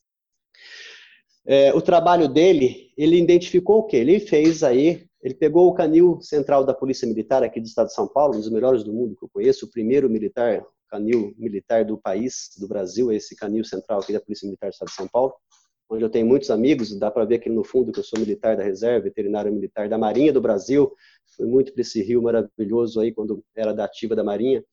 é, 1.45 1.73
o 1.73 1.81
trabalho 1.81 2.27
dele, 2.27 2.91
ele 2.97 3.19
identificou 3.19 3.79
o 3.79 3.83
quê? 3.83 3.97
Ele 3.97 4.19
fez 4.19 4.63
aí 4.63 5.09
ele 5.21 5.35
pegou 5.35 5.67
o 5.67 5.73
canil 5.73 6.19
central 6.21 6.65
da 6.65 6.73
Polícia 6.73 7.07
Militar 7.07 7.43
aqui 7.43 7.59
do 7.59 7.67
estado 7.67 7.87
de 7.87 7.93
São 7.93 8.07
Paulo, 8.07 8.35
um 8.35 8.39
dos 8.39 8.49
melhores 8.49 8.83
do 8.83 8.91
mundo 8.91 9.15
que 9.15 9.23
eu 9.23 9.29
conheço, 9.29 9.65
o 9.65 9.69
primeiro 9.69 10.09
militar, 10.09 10.65
canil 10.89 11.33
militar 11.37 11.85
do 11.85 11.97
país, 11.97 12.49
do 12.59 12.67
Brasil, 12.67 13.11
esse 13.11 13.35
canil 13.35 13.63
central 13.63 13.99
aqui 13.99 14.11
da 14.11 14.19
Polícia 14.19 14.47
Militar 14.47 14.69
do 14.69 14.73
estado 14.73 14.89
de 14.89 14.95
São 14.95 15.07
Paulo, 15.07 15.33
onde 15.89 16.03
eu 16.03 16.09
tenho 16.09 16.25
muitos 16.25 16.49
amigos, 16.49 16.97
dá 16.97 17.11
para 17.11 17.25
ver 17.25 17.35
aqui 17.35 17.49
no 17.49 17.63
fundo 17.63 17.91
que 17.91 17.99
eu 17.99 18.03
sou 18.03 18.19
militar 18.19 18.57
da 18.57 18.63
reserva, 18.63 19.03
veterinário 19.03 19.51
militar 19.51 19.87
da 19.87 19.97
Marinha 19.97 20.33
do 20.33 20.41
Brasil, 20.41 20.91
fui 21.35 21.45
muito 21.45 21.71
para 21.71 21.81
esse 21.81 22.01
rio 22.01 22.21
maravilhoso 22.23 22.99
aí 22.99 23.11
quando 23.11 23.43
era 23.55 23.73
da 23.73 23.85
ativa 23.85 24.15
da 24.15 24.23
Marinha. 24.23 24.63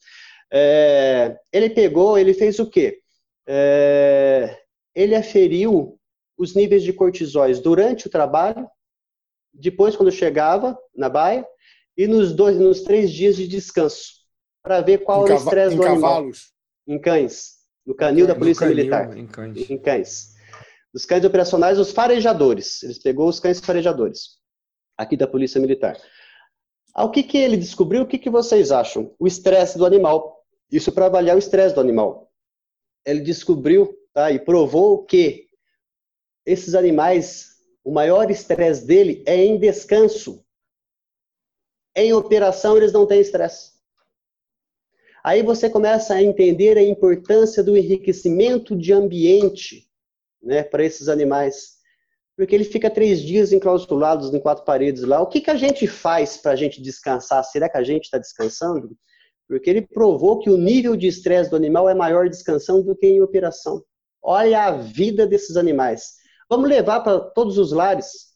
É, 0.51 1.36
ele 1.52 1.69
pegou, 1.69 2.16
ele 2.16 2.32
fez 2.32 2.59
o 2.59 2.70
quê? 2.70 3.01
É, 3.47 4.56
ele 4.98 5.14
aferiu 5.14 5.98
os 6.36 6.54
níveis 6.54 6.82
de 6.82 6.92
cortisóis 6.92 7.60
durante 7.60 8.06
o 8.06 8.10
trabalho 8.10 8.68
depois 9.52 9.96
quando 9.96 10.12
chegava 10.12 10.78
na 10.94 11.08
baia, 11.08 11.46
e 11.96 12.06
nos 12.06 12.32
dois, 12.32 12.56
nos 12.58 12.82
três 12.82 13.12
dias 13.12 13.36
de 13.36 13.48
descanso, 13.48 14.12
para 14.62 14.80
ver 14.80 14.98
qual 14.98 15.24
era 15.26 15.34
o 15.34 15.38
estresse 15.38 15.76
do 15.76 15.82
animal. 15.82 16.10
cavalos? 16.10 16.52
Em 16.86 16.98
cães, 16.98 17.56
no 17.84 17.94
canil 17.94 18.26
da 18.26 18.34
Polícia 18.34 18.66
canil, 18.66 18.76
Militar. 18.76 19.16
Em 19.16 19.26
cães. 19.26 19.70
Em 19.70 19.78
cães. 19.78 20.34
Os 20.94 21.04
cães 21.04 21.24
operacionais, 21.24 21.78
os 21.78 21.90
farejadores. 21.90 22.82
Eles 22.82 22.98
pegou 22.98 23.28
os 23.28 23.40
cães 23.40 23.58
farejadores, 23.60 24.38
aqui 24.96 25.16
da 25.16 25.26
Polícia 25.26 25.60
Militar. 25.60 26.00
Ao 26.94 27.10
que, 27.10 27.22
que 27.22 27.36
ele 27.36 27.56
descobriu, 27.56 28.02
o 28.02 28.06
que, 28.06 28.18
que 28.18 28.30
vocês 28.30 28.70
acham? 28.70 29.14
O 29.18 29.26
estresse 29.26 29.76
do 29.76 29.84
animal. 29.84 30.44
Isso 30.70 30.92
para 30.92 31.06
avaliar 31.06 31.36
o 31.36 31.38
estresse 31.38 31.74
do 31.74 31.80
animal. 31.80 32.30
Ele 33.04 33.20
descobriu 33.20 33.97
tá, 34.18 34.32
e 34.32 34.38
provou 34.40 35.04
que 35.04 35.46
esses 36.44 36.74
animais 36.74 37.58
o 37.84 37.92
maior 37.92 38.28
estresse 38.32 38.84
dele 38.84 39.22
é 39.24 39.36
em 39.36 39.58
descanso. 39.58 40.44
Em 41.94 42.12
operação, 42.12 42.76
eles 42.76 42.92
não 42.92 43.06
têm 43.06 43.20
estresse. 43.20 43.72
Aí 45.22 45.42
você 45.42 45.70
começa 45.70 46.14
a 46.14 46.22
entender 46.22 46.76
a 46.76 46.82
importância 46.82 47.62
do 47.62 47.76
enriquecimento 47.76 48.76
de 48.76 48.92
ambiente 48.92 49.88
né, 50.42 50.64
para 50.64 50.84
esses 50.84 51.08
animais. 51.08 51.78
Porque 52.36 52.54
ele 52.54 52.64
fica 52.64 52.90
três 52.90 53.20
dias 53.20 53.52
enclausulados 53.52 54.34
em 54.34 54.40
quatro 54.40 54.64
paredes 54.64 55.02
lá. 55.02 55.20
O 55.20 55.26
que, 55.26 55.40
que 55.40 55.50
a 55.50 55.56
gente 55.56 55.86
faz 55.86 56.36
para 56.36 56.52
a 56.52 56.56
gente 56.56 56.82
descansar? 56.82 57.44
Será 57.44 57.68
que 57.68 57.78
a 57.78 57.84
gente 57.84 58.04
está 58.04 58.18
descansando? 58.18 58.96
Porque 59.46 59.70
ele 59.70 59.82
provou 59.82 60.40
que 60.40 60.50
o 60.50 60.56
nível 60.56 60.96
de 60.96 61.06
estresse 61.06 61.50
do 61.50 61.56
animal 61.56 61.88
é 61.88 61.94
maior 61.94 62.28
descansando 62.28 62.82
do 62.82 62.96
que 62.96 63.06
em 63.06 63.22
operação. 63.22 63.82
Olha 64.30 64.64
a 64.64 64.70
vida 64.72 65.26
desses 65.26 65.56
animais. 65.56 66.16
Vamos 66.50 66.68
levar 66.68 67.00
para 67.00 67.18
todos 67.18 67.56
os 67.56 67.72
lares. 67.72 68.34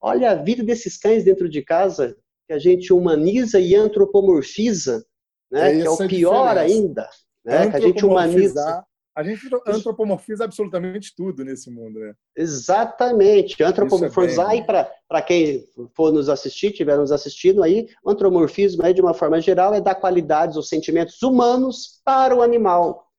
Olha 0.00 0.30
a 0.30 0.34
vida 0.36 0.62
desses 0.62 0.96
cães 0.96 1.24
dentro 1.24 1.48
de 1.48 1.62
casa, 1.62 2.16
que 2.46 2.52
a 2.52 2.60
gente 2.60 2.92
humaniza 2.92 3.58
e 3.58 3.74
antropomorfiza, 3.74 5.04
né? 5.50 5.78
É 5.78 5.80
que 5.80 5.86
é 5.88 5.90
o 5.90 6.06
pior 6.06 6.56
ainda, 6.56 7.10
né? 7.44 7.68
Que 7.68 7.76
a 7.76 7.80
gente 7.80 8.06
humaniza. 8.06 8.84
A 9.16 9.24
gente 9.24 9.40
antropomorfiza 9.66 10.44
absolutamente 10.44 11.12
tudo 11.16 11.44
nesse 11.44 11.72
mundo, 11.72 11.98
né? 11.98 12.14
Exatamente. 12.36 13.60
Antropomorfizar, 13.64 14.54
é 14.54 14.58
e 14.58 14.62
para 14.62 15.22
quem 15.26 15.64
for 15.92 16.12
nos 16.12 16.28
assistir, 16.28 16.70
tiver 16.70 16.96
nos 16.96 17.10
assistindo 17.10 17.64
aí, 17.64 17.88
o 18.04 18.12
antropomorfismo 18.12 18.84
aí, 18.84 18.94
de 18.94 19.00
uma 19.00 19.12
forma 19.12 19.40
geral, 19.40 19.74
é 19.74 19.80
dar 19.80 19.96
qualidades 19.96 20.56
ou 20.56 20.62
sentimentos 20.62 21.20
humanos 21.20 22.00
para 22.04 22.32
o 22.32 22.42
animal. 22.42 23.09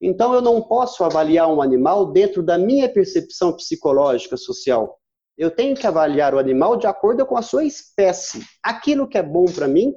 Então, 0.00 0.34
eu 0.34 0.42
não 0.42 0.62
posso 0.62 1.02
avaliar 1.04 1.48
um 1.48 1.62
animal 1.62 2.12
dentro 2.12 2.42
da 2.42 2.58
minha 2.58 2.88
percepção 2.88 3.54
psicológica 3.54 4.36
social. 4.36 4.98
Eu 5.36 5.50
tenho 5.50 5.74
que 5.74 5.86
avaliar 5.86 6.34
o 6.34 6.38
animal 6.38 6.76
de 6.76 6.86
acordo 6.86 7.24
com 7.26 7.36
a 7.36 7.42
sua 7.42 7.64
espécie. 7.64 8.42
Aquilo 8.62 9.08
que 9.08 9.18
é 9.18 9.22
bom 9.22 9.46
para 9.46 9.68
mim, 9.68 9.94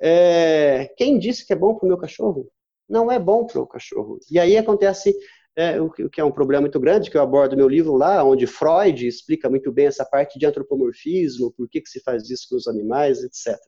é... 0.00 0.92
quem 0.96 1.18
disse 1.18 1.46
que 1.46 1.52
é 1.52 1.56
bom 1.56 1.74
para 1.74 1.86
o 1.86 1.88
meu 1.88 1.98
cachorro? 1.98 2.48
Não 2.88 3.10
é 3.10 3.18
bom 3.18 3.46
para 3.46 3.60
o 3.60 3.66
cachorro. 3.66 4.18
E 4.30 4.38
aí 4.38 4.56
acontece 4.56 5.14
é, 5.56 5.80
o 5.80 5.90
que 5.90 6.20
é 6.20 6.24
um 6.24 6.32
problema 6.32 6.62
muito 6.62 6.80
grande, 6.80 7.10
que 7.10 7.16
eu 7.16 7.22
abordo 7.22 7.52
no 7.52 7.58
meu 7.58 7.68
livro 7.68 7.94
lá, 7.94 8.24
onde 8.24 8.46
Freud 8.46 9.06
explica 9.06 9.50
muito 9.50 9.70
bem 9.70 9.86
essa 9.86 10.04
parte 10.04 10.38
de 10.38 10.46
antropomorfismo, 10.46 11.52
por 11.52 11.68
que, 11.68 11.80
que 11.80 11.90
se 11.90 12.00
faz 12.00 12.28
isso 12.30 12.46
com 12.48 12.56
os 12.56 12.66
animais, 12.66 13.22
etc. 13.22 13.58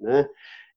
Né? 0.00 0.28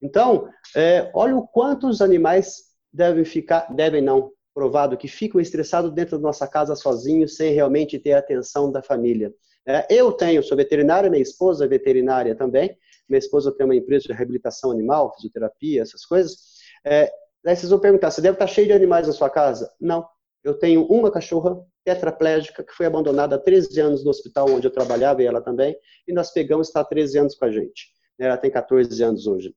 Então, 0.01 0.49
é, 0.75 1.11
olha 1.13 1.35
o 1.35 1.47
quanto 1.47 1.87
os 1.87 2.01
animais 2.01 2.70
devem 2.93 3.25
ficar, 3.25 3.73
devem 3.73 4.01
não, 4.01 4.31
provado 4.53 4.97
que 4.97 5.07
ficam 5.07 5.39
estressados 5.39 5.91
dentro 5.91 6.17
da 6.17 6.23
nossa 6.23 6.47
casa 6.47 6.75
sozinhos, 6.75 7.35
sem 7.35 7.53
realmente 7.53 7.97
ter 7.97 8.13
a 8.13 8.19
atenção 8.19 8.71
da 8.71 8.81
família. 8.81 9.33
É, 9.65 9.85
eu 9.89 10.11
tenho, 10.11 10.43
sou 10.43 10.57
veterinária, 10.57 11.09
minha 11.09 11.21
esposa 11.21 11.65
é 11.65 11.67
veterinária 11.67 12.35
também. 12.35 12.75
Minha 13.07 13.19
esposa 13.19 13.51
tem 13.51 13.65
uma 13.65 13.75
empresa 13.75 14.07
de 14.07 14.13
reabilitação 14.13 14.71
animal, 14.71 15.13
fisioterapia, 15.15 15.81
essas 15.81 16.05
coisas. 16.05 16.37
É, 16.85 17.11
vocês 17.43 17.69
vão 17.69 17.79
perguntar, 17.79 18.11
você 18.11 18.21
deve 18.21 18.35
estar 18.35 18.47
cheio 18.47 18.67
de 18.67 18.73
animais 18.73 19.07
na 19.07 19.13
sua 19.13 19.29
casa? 19.29 19.71
Não. 19.79 20.07
Eu 20.43 20.55
tenho 20.57 20.85
uma 20.87 21.11
cachorra 21.11 21.55
tetraplégica 21.83 22.63
que 22.63 22.73
foi 22.73 22.85
abandonada 22.85 23.35
há 23.35 23.39
13 23.39 23.79
anos 23.79 24.03
no 24.03 24.09
hospital 24.09 24.49
onde 24.49 24.65
eu 24.65 24.71
trabalhava 24.71 25.21
e 25.21 25.25
ela 25.25 25.41
também, 25.41 25.75
e 26.07 26.13
nós 26.13 26.31
pegamos, 26.31 26.67
está 26.67 26.81
há 26.81 26.85
13 26.85 27.19
anos 27.19 27.35
com 27.35 27.45
a 27.45 27.51
gente. 27.51 27.89
Ela 28.19 28.37
tem 28.37 28.49
14 28.49 29.03
anos 29.03 29.27
hoje. 29.27 29.55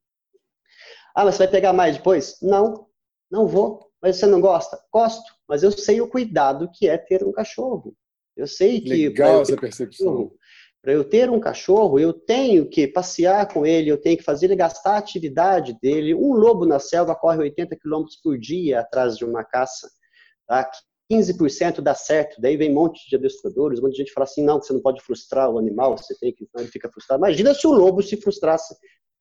Ah, 1.14 1.24
mas 1.24 1.36
você 1.36 1.44
vai 1.44 1.48
pegar 1.48 1.72
mais 1.72 1.96
depois? 1.96 2.38
Não, 2.42 2.86
não 3.30 3.46
vou. 3.46 3.90
Mas 4.02 4.16
você 4.16 4.26
não 4.26 4.40
gosta? 4.40 4.78
Gosto, 4.92 5.32
mas 5.48 5.62
eu 5.62 5.72
sei 5.72 6.00
o 6.00 6.08
cuidado 6.08 6.70
que 6.72 6.88
é 6.88 6.98
ter 6.98 7.24
um 7.24 7.32
cachorro. 7.32 7.96
Eu 8.36 8.46
sei 8.46 8.80
que. 8.80 9.08
Legal 9.08 9.40
essa 9.40 9.56
percepção. 9.56 10.30
Para 10.82 10.92
eu 10.92 11.02
ter 11.02 11.30
um 11.30 11.40
cachorro, 11.40 11.98
eu 11.98 12.12
tenho 12.12 12.68
que 12.68 12.86
passear 12.86 13.50
com 13.50 13.64
ele, 13.64 13.90
eu 13.90 13.96
tenho 13.96 14.18
que 14.18 14.22
fazer 14.22 14.46
ele 14.46 14.56
gastar 14.56 14.96
a 14.96 14.98
atividade 14.98 15.78
dele. 15.80 16.14
Um 16.14 16.34
lobo 16.34 16.66
na 16.66 16.78
selva 16.78 17.14
corre 17.14 17.38
80 17.38 17.74
km 17.76 18.04
por 18.22 18.38
dia 18.38 18.80
atrás 18.80 19.16
de 19.16 19.24
uma 19.24 19.42
caça. 19.42 19.88
Tá? 20.46 20.70
15% 21.10 21.80
dá 21.80 21.94
certo, 21.94 22.40
daí 22.40 22.56
vem 22.56 22.70
um 22.70 22.74
monte 22.74 23.08
de 23.08 23.16
adestradores, 23.16 23.78
um 23.78 23.82
monte 23.82 23.92
de 23.92 23.98
gente 23.98 24.12
fala 24.12 24.24
assim, 24.24 24.42
não, 24.42 24.60
você 24.60 24.72
não 24.72 24.80
pode 24.80 25.02
frustrar 25.02 25.50
o 25.50 25.58
animal, 25.58 25.96
você 25.96 26.14
tem 26.18 26.32
que, 26.32 26.46
ele 26.56 26.68
fica 26.68 26.90
frustrado. 26.90 27.20
Imagina 27.20 27.54
se 27.54 27.66
o 27.66 27.72
lobo 27.72 28.02
se 28.02 28.16
frustrasse 28.16 28.74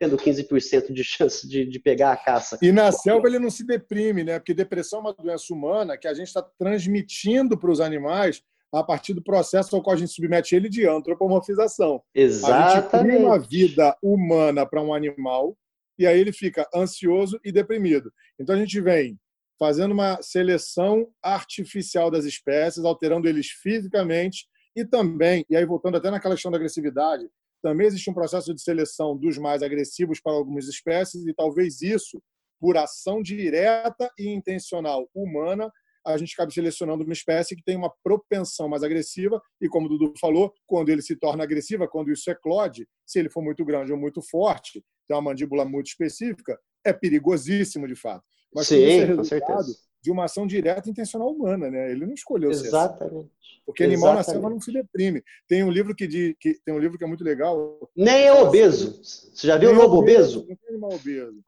tendo 0.03 0.17
15% 0.17 0.91
de 0.91 1.03
chance 1.03 1.47
de, 1.47 1.65
de 1.65 1.79
pegar 1.79 2.11
a 2.11 2.17
caça. 2.17 2.57
E 2.61 2.73
na 2.73 2.91
selva 2.91 3.27
ele 3.27 3.39
não 3.39 3.49
se 3.49 3.65
deprime, 3.65 4.23
né? 4.23 4.37
Porque 4.37 4.53
depressão 4.53 4.99
é 4.99 5.01
uma 5.03 5.13
doença 5.13 5.53
humana 5.53 5.97
que 5.97 6.07
a 6.07 6.13
gente 6.13 6.27
está 6.27 6.41
transmitindo 6.59 7.57
para 7.57 7.71
os 7.71 7.79
animais 7.79 8.41
a 8.73 8.83
partir 8.83 9.13
do 9.13 9.23
processo 9.23 9.73
ao 9.75 9.81
qual 9.81 9.95
a 9.95 9.97
gente 9.97 10.11
submete 10.11 10.55
ele 10.55 10.67
de 10.67 10.85
antropomorfização. 10.85 12.01
Exatamente. 12.13 12.95
A 12.95 12.97
gente 12.99 13.07
cria 13.07 13.25
uma 13.25 13.39
vida 13.39 13.97
humana 14.01 14.65
para 14.65 14.81
um 14.81 14.93
animal 14.93 15.55
e 15.97 16.05
aí 16.05 16.19
ele 16.19 16.33
fica 16.33 16.67
ansioso 16.75 17.39
e 17.45 17.51
deprimido. 17.51 18.11
Então 18.37 18.55
a 18.55 18.59
gente 18.59 18.81
vem 18.81 19.17
fazendo 19.57 19.93
uma 19.93 20.21
seleção 20.21 21.07
artificial 21.21 22.11
das 22.11 22.25
espécies, 22.25 22.83
alterando 22.83 23.29
eles 23.29 23.47
fisicamente 23.47 24.47
e 24.75 24.83
também, 24.83 25.45
e 25.49 25.55
aí 25.55 25.65
voltando 25.65 25.95
até 25.95 26.11
naquela 26.11 26.33
questão 26.33 26.51
da 26.51 26.57
agressividade, 26.57 27.25
também 27.63 27.87
existe 27.87 28.09
um 28.09 28.13
processo 28.13 28.53
de 28.53 28.61
seleção 28.61 29.17
dos 29.17 29.37
mais 29.37 29.63
agressivos 29.63 30.19
para 30.19 30.33
algumas 30.33 30.67
espécies 30.67 31.25
e 31.25 31.33
talvez 31.33 31.81
isso, 31.81 32.21
por 32.59 32.77
ação 32.77 33.21
direta 33.21 34.11
e 34.19 34.27
intencional 34.27 35.09
humana, 35.15 35.71
a 36.05 36.17
gente 36.17 36.33
acaba 36.33 36.51
selecionando 36.51 37.05
uma 37.05 37.13
espécie 37.13 37.55
que 37.55 37.63
tem 37.63 37.77
uma 37.77 37.91
propensão 38.03 38.67
mais 38.67 38.83
agressiva, 38.83 39.41
e 39.61 39.69
como 39.69 39.85
o 39.85 39.89
Dudu 39.89 40.13
falou, 40.19 40.53
quando 40.67 40.89
ele 40.89 41.01
se 41.01 41.15
torna 41.15 41.43
agressiva, 41.43 41.87
quando 41.87 42.11
isso 42.11 42.29
eclode, 42.29 42.85
se 43.05 43.19
ele 43.19 43.29
for 43.29 43.41
muito 43.41 43.63
grande 43.63 43.93
ou 43.93 43.97
muito 43.97 44.21
forte, 44.21 44.83
tem 45.07 45.15
uma 45.15 45.21
mandíbula 45.21 45.63
muito 45.63 45.87
específica, 45.87 46.59
é 46.85 46.91
perigosíssimo 46.91 47.87
de 47.87 47.95
fato. 47.95 48.25
Mas 48.53 48.67
Sim, 48.67 48.83
é 48.83 49.05
resultado 49.05 49.67
de 50.01 50.11
uma 50.11 50.25
ação 50.25 50.45
direta 50.45 50.89
intencional 50.89 51.29
humana, 51.29 51.71
né? 51.71 51.91
Ele 51.91 52.05
não 52.05 52.13
escolheu 52.13 52.51
Exatamente. 52.51 52.99
ser 52.99 53.19
assim. 53.19 53.29
Porque 53.65 53.83
animal 53.83 54.13
Exatamente. 54.13 54.27
na 54.27 54.33
selva 54.33 54.49
não 54.49 54.59
se 54.59 54.71
deprime. 54.71 55.23
Tem 55.47 55.63
um 55.63 55.71
livro 55.71 55.95
que 55.95 56.35
que 56.35 56.59
tem 56.65 56.73
um 56.73 56.79
livro 56.79 56.97
que 56.97 57.03
é 57.03 57.07
muito 57.07 57.23
legal. 57.23 57.89
Nem 57.95 58.25
é 58.25 58.33
obeso. 58.33 59.01
Você 59.01 59.47
já 59.47 59.57
viu 59.57 59.71
o 59.71 59.73
lobo 59.73 59.97
obeso? 59.97 60.45
Não 60.49 60.55
tem 60.55 60.69
animal 60.69 60.93
obeso. 60.93 61.41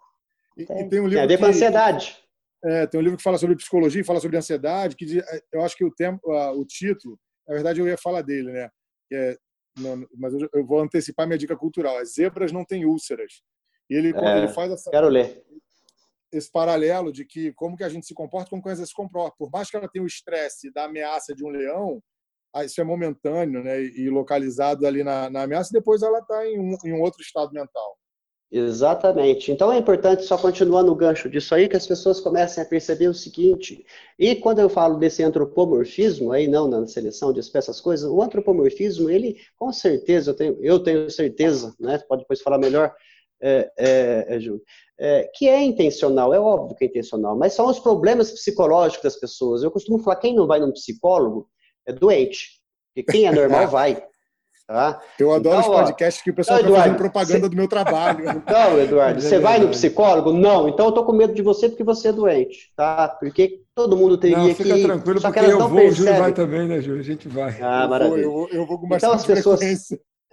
E 0.57 0.65
tem, 0.65 0.79
e 0.79 0.89
tem 0.89 0.99
um 1.01 1.07
livro 1.07 1.17
tem 1.17 1.23
a 1.23 1.27
ver 1.27 1.37
com 1.37 1.45
ansiedade. 1.45 2.17
É, 2.63 2.87
tem 2.87 2.99
um 2.99 3.03
livro 3.03 3.17
que 3.17 3.23
fala 3.23 3.37
sobre 3.37 3.55
psicologia, 3.57 4.03
fala 4.05 4.21
sobre 4.21 4.37
ansiedade, 4.37 4.95
que 4.95 5.19
é, 5.19 5.41
eu 5.51 5.61
acho 5.61 5.75
que 5.75 5.83
o 5.83 5.93
tempo, 5.93 6.19
o 6.31 6.65
título, 6.65 7.19
na 7.47 7.53
verdade 7.53 7.79
eu 7.79 7.87
ia 7.87 7.97
falar 7.97 8.21
dele, 8.21 8.51
né? 8.51 8.69
É, 9.11 9.37
não, 9.77 10.07
mas 10.17 10.33
eu, 10.33 10.65
vou 10.65 10.79
antecipar 10.79 11.27
minha 11.27 11.37
dica 11.37 11.55
cultural. 11.55 11.97
As 11.97 12.13
zebras 12.13 12.51
não 12.51 12.63
têm 12.63 12.85
úlceras. 12.85 13.43
E 13.89 13.95
ele, 13.95 14.13
é, 14.15 14.37
ele 14.37 14.47
faz 14.47 14.71
essa, 14.71 14.89
quero 14.89 15.09
ler. 15.09 15.43
Esse 16.37 16.51
paralelo 16.51 17.11
de 17.11 17.25
que 17.25 17.53
como 17.53 17.75
que 17.75 17.83
a 17.83 17.89
gente 17.89 18.05
se 18.05 18.13
comporta, 18.13 18.49
como 18.49 18.61
que 18.61 18.69
a 18.69 18.75
gente 18.75 18.87
se 18.87 18.93
comporta. 18.93 19.35
Por 19.37 19.49
mais 19.51 19.69
que 19.69 19.77
ela 19.77 19.87
tenha 19.87 20.03
o 20.03 20.07
estresse 20.07 20.71
da 20.71 20.85
ameaça 20.85 21.33
de 21.33 21.45
um 21.45 21.49
leão, 21.49 22.01
ah, 22.53 22.63
isso 22.63 22.79
é 22.79 22.83
momentâneo, 22.83 23.63
né? 23.63 23.81
E 23.81 24.09
localizado 24.09 24.87
ali 24.87 25.03
na, 25.03 25.29
na 25.29 25.43
ameaça, 25.43 25.71
depois 25.73 26.01
ela 26.01 26.19
está 26.19 26.47
em 26.47 26.59
um, 26.59 26.75
em 26.85 26.93
um 26.93 27.01
outro 27.01 27.21
estado 27.21 27.51
mental. 27.51 27.97
Exatamente. 28.51 29.51
Então 29.51 29.71
é 29.71 29.77
importante 29.77 30.23
só 30.23 30.37
continuar 30.37 30.83
no 30.83 30.95
gancho 30.95 31.29
disso 31.29 31.53
aí 31.53 31.67
que 31.67 31.75
as 31.75 31.85
pessoas 31.85 32.21
comecem 32.21 32.63
a 32.63 32.65
perceber 32.65 33.09
o 33.09 33.13
seguinte. 33.13 33.85
E 34.17 34.35
quando 34.35 34.59
eu 34.59 34.69
falo 34.69 34.97
desse 34.97 35.23
antropomorfismo, 35.23 36.31
aí 36.31 36.47
não 36.47 36.67
na 36.67 36.87
seleção 36.87 37.33
de 37.33 37.41
espécies, 37.41 37.81
coisas, 37.81 38.09
o 38.09 38.21
antropomorfismo, 38.21 39.09
ele 39.09 39.37
com 39.57 39.73
certeza, 39.73 40.31
eu 40.31 40.35
tenho, 40.35 40.57
eu 40.63 40.79
tenho 40.79 41.09
certeza, 41.09 41.75
né? 41.79 41.97
Pode 42.07 42.21
depois 42.21 42.41
falar 42.41 42.57
melhor, 42.57 42.93
é, 43.45 43.71
é, 43.77 44.25
é, 44.29 44.39
Júlio, 44.39 44.61
é, 44.99 45.29
que 45.35 45.47
é 45.47 45.61
intencional, 45.61 46.33
é 46.33 46.39
óbvio 46.39 46.75
que 46.75 46.85
é 46.85 46.87
intencional, 46.87 47.37
mas 47.37 47.53
são 47.53 47.67
os 47.67 47.79
problemas 47.79 48.31
psicológicos 48.31 49.03
das 49.03 49.19
pessoas. 49.19 49.61
Eu 49.61 49.69
costumo 49.69 49.99
falar, 49.99 50.15
quem 50.15 50.33
não 50.33 50.47
vai 50.47 50.59
num 50.59 50.71
psicólogo 50.71 51.47
é 51.85 51.93
doente, 51.93 52.59
porque 52.93 53.11
quem 53.11 53.27
é 53.27 53.31
normal 53.31 53.67
vai. 53.69 54.03
Tá? 54.67 54.99
Eu 55.19 55.31
adoro 55.31 55.59
então, 55.59 55.73
os 55.73 55.79
podcasts 55.79 56.23
que 56.23 56.31
o 56.31 56.33
pessoal 56.33 56.59
está 56.59 56.71
fazendo 56.71 56.97
propaganda 56.97 57.43
cê... 57.43 57.49
do 57.49 57.55
meu 57.55 57.67
trabalho. 57.67 58.25
Então, 58.35 58.79
Eduardo, 58.79 59.21
você 59.21 59.37
vai 59.37 59.59
no 59.59 59.69
psicólogo? 59.69 60.33
Não, 60.33 60.67
então 60.67 60.87
eu 60.87 60.91
tô 60.91 61.05
com 61.05 61.13
medo 61.13 61.35
de 61.35 61.43
você 61.43 61.69
porque 61.69 61.83
você 61.83 62.07
é 62.07 62.11
doente, 62.11 62.71
tá? 62.75 63.09
Porque 63.09 63.61
todo 63.75 63.95
mundo 63.95 64.17
teria 64.17 64.37
não, 64.37 64.55
fica 64.55 64.73
que... 64.73 64.81
tranquilo, 64.81 65.21
porque 65.21 65.39
eu 65.39 65.59
vou, 65.59 65.69
percebe. 65.69 65.91
o 65.91 65.93
Júlio 65.93 66.17
vai 66.17 66.33
também, 66.33 66.67
né, 66.67 66.81
Júlio? 66.81 66.99
A 66.99 67.03
gente 67.03 67.27
vai. 67.27 67.61
Ah, 67.61 67.87
maravilha. 67.87 68.23
Eu 68.23 68.31
vou, 68.31 68.49
eu 68.49 68.65
vou 68.65 68.79
com 68.79 68.87
então, 68.95 69.11
as 69.13 69.23
pessoas, 69.23 69.59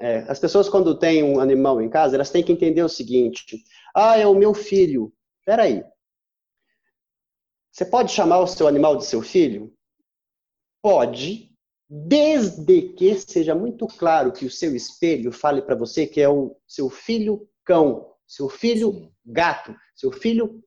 é, 0.02 0.24
as 0.28 0.40
pessoas, 0.40 0.68
quando 0.68 0.98
têm 0.98 1.22
um 1.22 1.38
animal 1.38 1.80
em 1.80 1.88
casa, 1.88 2.16
elas 2.16 2.28
têm 2.28 2.42
que 2.42 2.50
entender 2.50 2.82
o 2.82 2.88
seguinte. 2.88 3.62
Ah, 3.94 4.18
é 4.18 4.26
o 4.26 4.34
meu 4.34 4.52
filho. 4.52 5.12
Peraí. 5.46 5.84
Você 7.70 7.84
pode 7.84 8.10
chamar 8.10 8.40
o 8.40 8.46
seu 8.48 8.66
animal 8.66 8.96
de 8.96 9.06
seu 9.06 9.22
filho? 9.22 9.72
Pode, 10.82 11.52
desde 11.88 12.82
que 12.94 13.14
seja 13.14 13.54
muito 13.54 13.86
claro 13.86 14.32
que 14.32 14.44
o 14.44 14.50
seu 14.50 14.74
espelho 14.74 15.30
fale 15.30 15.62
para 15.62 15.76
você 15.76 16.04
que 16.04 16.20
é 16.20 16.28
o 16.28 16.56
seu 16.66 16.90
filho 16.90 17.48
cão, 17.64 18.12
seu 18.26 18.48
filho 18.48 19.08
gato, 19.24 19.72
seu 19.94 20.10
filho 20.10 20.64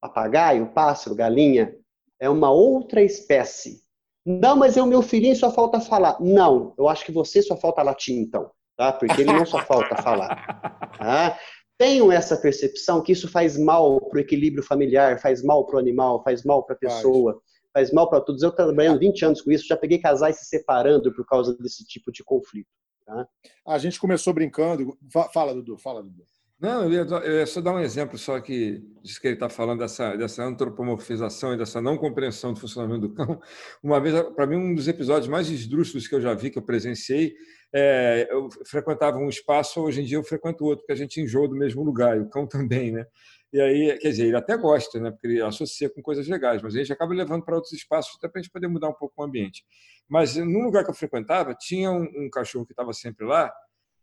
papagaio, 0.00 0.72
pássaro, 0.72 1.14
galinha, 1.14 1.76
é 2.18 2.30
uma 2.30 2.50
outra 2.50 3.02
espécie. 3.02 3.82
Não, 4.24 4.56
mas 4.56 4.78
é 4.78 4.82
o 4.82 4.86
meu 4.86 5.02
filhinho 5.02 5.36
só 5.36 5.52
falta 5.52 5.78
falar. 5.78 6.18
Não, 6.22 6.74
eu 6.78 6.88
acho 6.88 7.04
que 7.04 7.12
você 7.12 7.42
só 7.42 7.54
falta 7.54 7.82
latir 7.82 8.16
então, 8.16 8.50
tá? 8.78 8.92
Porque 8.92 9.20
ele 9.20 9.32
não 9.32 9.44
só 9.44 9.58
falta 9.58 10.00
falar. 10.00 10.90
Tá? 10.96 11.38
Tenham 11.76 12.10
essa 12.10 12.36
percepção 12.36 13.02
que 13.02 13.12
isso 13.12 13.28
faz 13.28 13.58
mal 13.58 14.00
para 14.08 14.16
o 14.16 14.20
equilíbrio 14.20 14.62
familiar, 14.62 15.20
faz 15.20 15.44
mal 15.44 15.66
para 15.66 15.76
o 15.76 15.78
animal, 15.78 16.22
faz 16.24 16.42
mal 16.44 16.64
para 16.64 16.74
a 16.74 16.78
pessoa 16.78 17.42
faz 17.78 17.92
mal 17.92 18.08
para 18.08 18.20
todos. 18.20 18.42
Eu 18.42 18.50
trabalhando 18.50 18.98
20 18.98 19.24
anos 19.24 19.40
com 19.40 19.52
isso, 19.52 19.66
já 19.66 19.76
peguei 19.76 19.98
casais 19.98 20.38
se 20.38 20.46
separando 20.46 21.14
por 21.14 21.24
causa 21.24 21.56
desse 21.56 21.84
tipo 21.84 22.10
de 22.10 22.24
conflito. 22.24 22.68
Tá? 23.06 23.26
A 23.66 23.78
gente 23.78 24.00
começou 24.00 24.34
brincando. 24.34 24.98
Fala, 25.32 25.54
Dudu, 25.54 25.78
fala, 25.78 26.02
Dudu. 26.02 26.24
Não, 26.60 26.82
eu 26.82 26.92
ia, 26.92 27.00
eu 27.24 27.38
ia 27.38 27.46
só 27.46 27.60
dar 27.60 27.72
um 27.72 27.78
exemplo 27.78 28.18
só 28.18 28.40
que 28.40 28.82
diz 29.00 29.16
que 29.16 29.28
ele 29.28 29.34
está 29.34 29.48
falando 29.48 29.78
dessa, 29.78 30.16
dessa 30.16 30.42
antropomorfização 30.42 31.54
e 31.54 31.56
dessa 31.56 31.80
não 31.80 31.96
compreensão 31.96 32.52
do 32.52 32.58
funcionamento 32.58 33.06
do 33.06 33.14
cão. 33.14 33.40
Uma 33.80 34.00
vez, 34.00 34.20
para 34.34 34.44
mim, 34.44 34.56
um 34.56 34.74
dos 34.74 34.88
episódios 34.88 35.28
mais 35.28 35.48
esdrúxulos 35.48 36.08
que 36.08 36.14
eu 36.16 36.20
já 36.20 36.34
vi, 36.34 36.50
que 36.50 36.58
eu 36.58 36.62
presenciei, 36.62 37.32
é, 37.72 38.26
eu 38.28 38.48
frequentava 38.66 39.18
um 39.18 39.28
espaço, 39.28 39.80
hoje 39.80 40.00
em 40.00 40.04
dia 40.04 40.16
eu 40.16 40.24
frequento 40.24 40.64
outro, 40.64 40.80
porque 40.80 40.92
a 40.92 40.96
gente 40.96 41.20
enjoa 41.20 41.48
do 41.48 41.54
mesmo 41.54 41.84
lugar, 41.84 42.16
e 42.16 42.20
o 42.20 42.28
cão 42.28 42.44
também, 42.48 42.90
né? 42.90 43.06
E 43.52 43.60
aí, 43.60 43.98
quer 43.98 44.10
dizer, 44.10 44.26
ele 44.26 44.36
até 44.36 44.56
gosta, 44.56 44.98
né? 44.98 45.12
Porque 45.12 45.28
ele 45.28 45.40
associa 45.40 45.88
com 45.88 46.02
coisas 46.02 46.26
legais, 46.26 46.60
mas 46.60 46.74
a 46.74 46.78
gente 46.78 46.92
acaba 46.92 47.14
levando 47.14 47.44
para 47.44 47.54
outros 47.54 47.72
espaços 47.72 48.16
até 48.18 48.28
para 48.28 48.40
a 48.40 48.42
gente 48.42 48.52
poder 48.52 48.66
mudar 48.66 48.88
um 48.88 48.94
pouco 48.94 49.14
o 49.22 49.24
ambiente. 49.24 49.64
Mas 50.08 50.34
no 50.36 50.60
lugar 50.60 50.84
que 50.84 50.90
eu 50.90 50.94
frequentava, 50.94 51.54
tinha 51.54 51.90
um, 51.92 52.02
um 52.16 52.28
cachorro 52.30 52.66
que 52.66 52.72
estava 52.72 52.92
sempre 52.92 53.24
lá, 53.24 53.52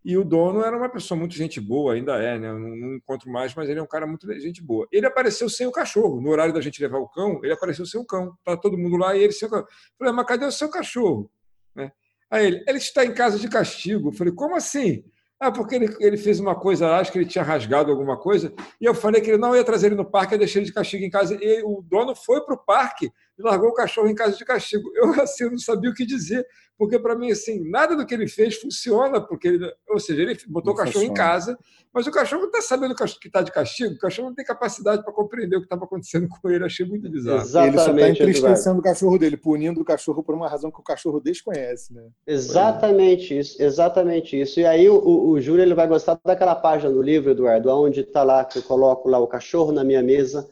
e 0.06 0.16
o 0.16 0.24
dono 0.24 0.64
era 0.64 0.78
uma 0.78 0.88
pessoa 0.88 1.20
muito 1.20 1.34
gente 1.34 1.60
boa, 1.60 1.96
ainda 1.96 2.22
é, 2.22 2.38
né? 2.38 2.50
Eu 2.50 2.60
não, 2.60 2.96
encontro 2.96 3.28
mais, 3.28 3.56
mas 3.56 3.68
ele 3.68 3.80
é 3.80 3.82
um 3.82 3.88
cara 3.88 4.06
muito 4.06 4.32
gente 4.40 4.62
boa. 4.62 4.88
Ele 4.92 5.08
apareceu 5.08 5.50
sem 5.50 5.66
o 5.66 5.72
cachorro. 5.72 6.22
No 6.22 6.30
horário 6.30 6.54
da 6.54 6.62
gente 6.62 6.80
levar 6.80 7.00
o 7.00 7.08
cão, 7.08 7.40
ele 7.42 7.52
apareceu 7.52 7.88
sem 7.88 8.00
o 8.00 8.06
cão. 8.06 8.38
Tá 8.46 8.56
todo 8.56 8.78
mundo 8.78 8.98
lá 8.98 9.16
e 9.16 9.24
ele 9.24 9.34
sem 9.34 9.48
o 9.48 9.52
cão. 9.52 9.62
Eu 9.62 9.68
falei, 9.98 10.14
mas 10.14 10.28
cadê 10.28 10.46
o 10.46 10.52
seu 10.52 10.70
cachorro? 10.70 11.32
Né? 11.74 11.92
Aí 12.30 12.46
ele, 12.46 12.64
ele 12.68 12.78
está 12.78 13.04
em 13.04 13.16
casa 13.16 13.40
de 13.40 13.50
castigo. 13.50 14.10
Eu 14.10 14.14
falei, 14.14 14.32
como 14.32 14.56
assim? 14.56 15.04
Ah, 15.40 15.52
porque 15.52 15.74
ele, 15.74 15.98
ele 16.00 16.18
fez 16.18 16.40
uma 16.40 16.54
coisa, 16.54 16.98
acho 16.98 17.12
que 17.12 17.18
ele 17.18 17.26
tinha 17.26 17.44
rasgado 17.44 17.92
alguma 17.92 18.16
coisa, 18.16 18.54
e 18.80 18.86
eu 18.86 18.94
falei 18.94 19.20
que 19.22 19.32
ele 19.32 19.38
não 19.38 19.54
ia 19.56 19.66
trazer 19.66 19.88
ele 19.88 19.96
no 19.96 20.06
parque, 20.06 20.34
ia 20.34 20.38
deixar 20.38 20.60
ele 20.60 20.68
de 20.68 20.74
castigo 20.74 21.04
em 21.04 21.10
casa. 21.10 21.36
E 21.42 21.64
o 21.64 21.82
dono 21.82 22.16
foi 22.16 22.42
para 22.46 22.54
o 22.54 22.64
parque 22.64 23.12
e 23.38 23.42
largou 23.42 23.70
o 23.70 23.74
cachorro 23.74 24.08
em 24.08 24.16
casa 24.16 24.38
de 24.38 24.46
castigo. 24.46 24.90
Eu, 24.96 25.12
assim, 25.22 25.50
não 25.50 25.58
sabia 25.58 25.90
o 25.90 25.94
que 25.94 26.06
dizer, 26.06 26.46
porque 26.78 27.00
para 27.00 27.16
mim, 27.16 27.32
assim, 27.32 27.70
nada 27.70 27.96
do 27.96 28.06
que 28.06 28.14
ele 28.14 28.28
fez 28.28 28.56
funciona, 28.56 29.22
porque 29.22 29.48
ele, 29.48 29.74
ou 29.90 30.00
seja, 30.00 30.22
ele 30.22 30.38
botou 30.48 30.74
não 30.74 30.74
o 30.74 30.78
cachorro 30.78 31.06
funciona. 31.06 31.12
em 31.12 31.14
casa, 31.14 31.58
mas 31.94 32.08
o 32.08 32.12
cachorro 32.12 32.42
não 32.42 32.50
está 32.50 32.62
sabendo 32.62 32.94
que 32.96 33.28
está 33.28 33.42
de 33.42 33.52
castigo, 33.52 33.94
o 33.94 33.98
cachorro 33.98 34.28
não 34.28 34.36
tem 34.36 34.44
capacidade 34.44 35.04
para 35.04 35.14
compreender 35.14 35.56
o 35.56 35.60
que 35.60 35.66
estava 35.66 35.86
acontecendo 35.86 36.28
com 36.42 36.50
ele. 36.50 36.66
Achei 36.66 36.86
muito 36.86 37.10
bizarro. 37.10 37.42
Exatamente, 37.42 37.72
ele 37.72 37.78
só 37.78 37.92
está 37.92 38.10
entristecendo 38.10 38.80
o 38.80 38.84
cachorro 38.84 39.18
dele, 39.18 39.38
punindo 39.38 39.82
o 39.82 39.86
cachorro 39.86 40.24
por 40.24 40.36
uma 40.36 40.50
razão 40.50 40.72
que 40.72 40.80
o 40.80 40.84
cachorro 40.84 41.20
desconhece. 41.20 41.94
Né? 41.94 42.04
Exatamente 42.28 43.38
isso, 43.38 43.62
exatamente 43.62 44.40
isso. 44.40 44.60
E 44.60 44.66
aí 44.66 44.90
o, 44.90 44.96
o, 44.96 45.30
o 45.30 45.42
Júlio 45.42 45.62
ele 45.62 45.74
vai 45.74 45.88
gostar 45.88 46.20
daquela 46.26 46.56
página 46.56 46.92
do 46.92 47.02
livro, 47.02 47.32
Eduardo, 47.32 47.70
onde 47.70 48.02
está 48.02 48.24
lá, 48.24 48.44
que 48.44 48.60
eu 48.60 48.64
coloco 48.64 49.10
lá 49.10 49.20
o 49.20 49.28
cachorro 49.28 49.72
na 49.72 49.84
minha 49.84 50.04
mesa 50.04 50.50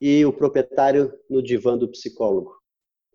e 0.00 0.24
o 0.24 0.32
proprietário 0.32 1.12
no 1.28 1.42
divã 1.42 1.76
do 1.76 1.88
psicólogo. 1.88 2.54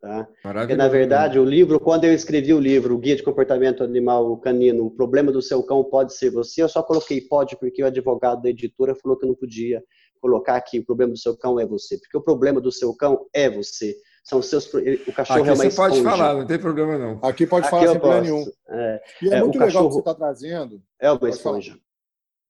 Tá? 0.02 0.28
Porque, 0.42 0.76
na 0.76 0.88
verdade, 0.88 1.38
o 1.38 1.46
livro, 1.46 1.80
quando 1.80 2.06
eu 2.06 2.14
escrevi 2.14 2.52
o 2.56 2.60
livro, 2.60 2.96
o 2.96 2.98
Guia 2.98 3.16
de 3.16 3.22
Comportamento 3.22 3.84
Animal 3.84 4.36
Canino, 4.38 4.88
o 4.88 4.92
problema 4.92 5.32
do 5.32 5.44
seu 5.44 5.62
cão 5.62 5.84
pode 5.84 6.16
ser 6.16 6.32
você, 6.32 6.64
eu 6.64 6.70
só 6.70 6.82
coloquei 6.82 7.22
pode 7.22 7.56
porque 7.60 7.84
o 7.84 7.86
advogado 7.86 8.42
da 8.42 8.50
editora 8.50 8.96
falou 8.96 9.16
que 9.16 9.26
eu 9.26 9.30
não 9.30 9.36
podia 9.36 9.84
colocar 10.20 10.56
aqui 10.56 10.80
o 10.80 10.86
problema 10.86 11.14
do 11.14 11.20
seu 11.20 11.38
cão 11.38 11.60
é 11.60 11.66
você, 11.68 12.00
porque 12.00 12.18
o 12.18 12.22
problema 12.22 12.60
do 12.60 12.72
seu 12.72 12.96
cão 12.96 13.28
é 13.34 13.48
você. 13.50 13.96
São 14.24 14.40
seus, 14.42 14.72
o 14.74 15.14
cachorro 15.14 15.40
Aqui 15.42 15.50
é 15.50 15.54
uma 15.54 15.56
você 15.56 15.68
esponja. 15.68 15.90
pode 15.90 16.04
falar, 16.04 16.34
não 16.36 16.46
tem 16.48 16.60
problema 16.60 16.98
não. 16.98 17.20
Aqui 17.24 17.46
pode 17.48 17.66
Aqui 17.68 17.72
falar 17.72 17.88
sem 17.88 18.00
problema 18.00 18.22
nenhum. 18.24 18.46
É, 18.70 19.02
E 19.22 19.30
é, 19.30 19.34
É, 19.34 19.38
o 19.42 19.46
muito 19.46 19.54
legal 19.60 19.68
cachorro- 19.68 19.88
que 19.88 19.94
você 19.94 20.00
está 20.00 20.14
trazendo. 20.16 20.82
é 21.00 21.12
uma 21.12 21.20
Pode 21.20 21.40
falar. 21.42 21.60
esponja. 21.60 21.80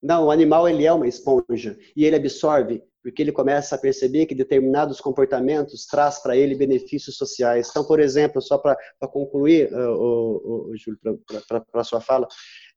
Não, 0.04 0.26
o 0.28 0.32
animal 0.32 0.68
ele 0.68 0.86
é 0.86 0.92
uma 0.92 1.08
esponja 1.08 1.78
e 1.96 2.06
ele 2.06 2.16
absorve 2.16 2.82
porque 3.04 3.22
ele 3.22 3.32
começa 3.32 3.76
a 3.76 3.78
perceber 3.78 4.26
que 4.26 4.36
determinados 4.36 5.02
comportamentos 5.02 5.86
traz 5.86 6.20
para 6.22 6.38
ele 6.38 6.56
benefícios 6.56 7.18
sociais. 7.18 7.70
Então, 7.70 7.84
por 7.84 8.00
exemplo, 8.00 8.42
só 8.42 8.58
para 8.58 8.78
concluir, 9.12 9.74
uh, 9.74 10.72
Júlio, 10.76 11.00
para 11.48 11.64
a 11.74 11.84
sua 11.84 12.00
fala, 12.00 12.28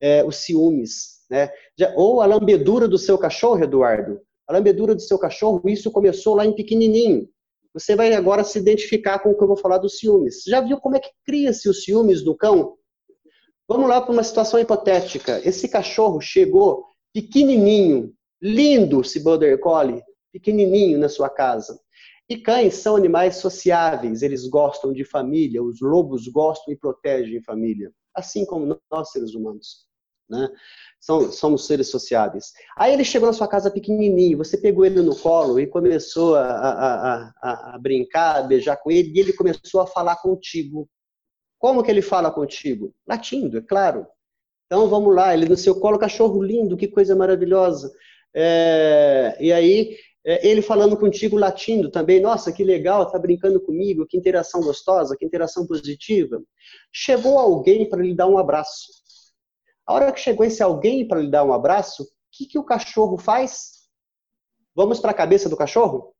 é, 0.00 0.24
os 0.24 0.36
ciúmes, 0.36 1.20
né? 1.30 1.50
Já- 1.78 1.92
ou 1.96 2.20
a 2.20 2.26
lambedura 2.26 2.88
do 2.88 2.98
seu 2.98 3.18
cachorro, 3.18 3.62
Eduardo. 3.62 4.20
A 4.46 4.52
lambedura 4.52 4.94
do 4.94 5.00
seu 5.02 5.18
cachorro, 5.18 5.62
isso 5.68 5.90
começou 5.90 6.34
lá 6.34 6.44
em 6.44 6.54
pequenininho. 6.54 7.28
Você 7.72 7.96
vai 7.96 8.12
agora 8.14 8.44
se 8.44 8.58
identificar 8.58 9.18
com 9.18 9.30
o 9.30 9.36
que 9.36 9.42
eu 9.42 9.48
vou 9.48 9.56
falar 9.56 9.78
dos 9.78 9.98
ciúmes. 9.98 10.42
Já 10.46 10.60
viu 10.60 10.78
como 10.78 10.96
é 10.96 11.00
que 11.00 11.10
cria-se 11.26 11.68
os 11.68 11.82
ciúmes 11.82 12.22
do 12.22 12.36
cão? 12.36 12.76
Vamos 13.68 13.88
lá 13.88 14.00
para 14.00 14.12
uma 14.12 14.22
situação 14.22 14.60
hipotética. 14.60 15.40
Esse 15.44 15.68
cachorro 15.68 16.20
chegou 16.20 16.84
pequenininho, 17.12 18.12
lindo, 18.40 19.00
esse 19.00 19.18
Border 19.20 19.58
Collie, 19.58 20.02
pequenininho 20.34 20.98
na 20.98 21.08
sua 21.08 21.30
casa. 21.30 21.80
E 22.28 22.36
cães 22.36 22.74
são 22.74 22.96
animais 22.96 23.36
sociáveis, 23.36 24.20
eles 24.20 24.48
gostam 24.48 24.92
de 24.92 25.04
família, 25.04 25.62
os 25.62 25.80
lobos 25.80 26.26
gostam 26.26 26.74
e 26.74 26.76
protegem 26.76 27.40
família, 27.42 27.92
assim 28.12 28.44
como 28.44 28.80
nós, 28.90 29.10
seres 29.12 29.34
humanos. 29.34 29.86
Né? 30.28 30.48
São, 30.98 31.30
somos 31.30 31.66
seres 31.66 31.88
sociáveis. 31.88 32.52
Aí 32.76 32.92
ele 32.92 33.04
chegou 33.04 33.28
na 33.28 33.32
sua 33.32 33.46
casa 33.46 33.70
pequenininho, 33.70 34.38
você 34.38 34.56
pegou 34.56 34.84
ele 34.84 35.02
no 35.02 35.14
colo 35.14 35.60
e 35.60 35.66
começou 35.66 36.34
a, 36.34 36.46
a, 36.46 37.32
a, 37.40 37.74
a 37.74 37.78
brincar, 37.78 38.38
a 38.38 38.42
beijar 38.42 38.76
com 38.78 38.90
ele, 38.90 39.12
e 39.14 39.20
ele 39.20 39.32
começou 39.34 39.82
a 39.82 39.86
falar 39.86 40.16
contigo. 40.16 40.88
Como 41.58 41.82
que 41.82 41.90
ele 41.90 42.02
fala 42.02 42.30
contigo? 42.30 42.92
Latindo, 43.06 43.58
é 43.58 43.62
claro. 43.62 44.06
Então 44.66 44.88
vamos 44.88 45.14
lá, 45.14 45.32
ele 45.34 45.46
no 45.46 45.56
seu 45.56 45.78
colo, 45.78 45.98
cachorro 45.98 46.42
lindo, 46.42 46.76
que 46.76 46.88
coisa 46.88 47.14
maravilhosa. 47.14 47.92
É, 48.34 49.36
e 49.38 49.52
aí 49.52 49.96
ele 50.24 50.62
falando 50.62 50.96
contigo 50.96 51.36
latindo 51.36 51.90
também, 51.90 52.20
nossa, 52.20 52.52
que 52.52 52.64
legal, 52.64 53.10
tá 53.10 53.18
brincando 53.18 53.60
comigo, 53.60 54.06
que 54.06 54.16
interação 54.16 54.62
gostosa, 54.62 55.16
que 55.16 55.24
interação 55.24 55.66
positiva. 55.66 56.42
Chegou 56.90 57.38
alguém 57.38 57.88
para 57.88 58.02
lhe 58.02 58.14
dar 58.14 58.26
um 58.26 58.38
abraço. 58.38 58.86
A 59.86 59.92
hora 59.92 60.12
que 60.12 60.20
chegou 60.20 60.46
esse 60.46 60.62
alguém 60.62 61.06
para 61.06 61.20
lhe 61.20 61.30
dar 61.30 61.44
um 61.44 61.52
abraço, 61.52 62.04
o 62.04 62.06
que, 62.32 62.46
que 62.46 62.58
o 62.58 62.64
cachorro 62.64 63.18
faz? 63.18 63.84
Vamos 64.74 64.98
para 64.98 65.10
a 65.10 65.14
cabeça 65.14 65.48
do 65.48 65.56
cachorro? 65.56 66.14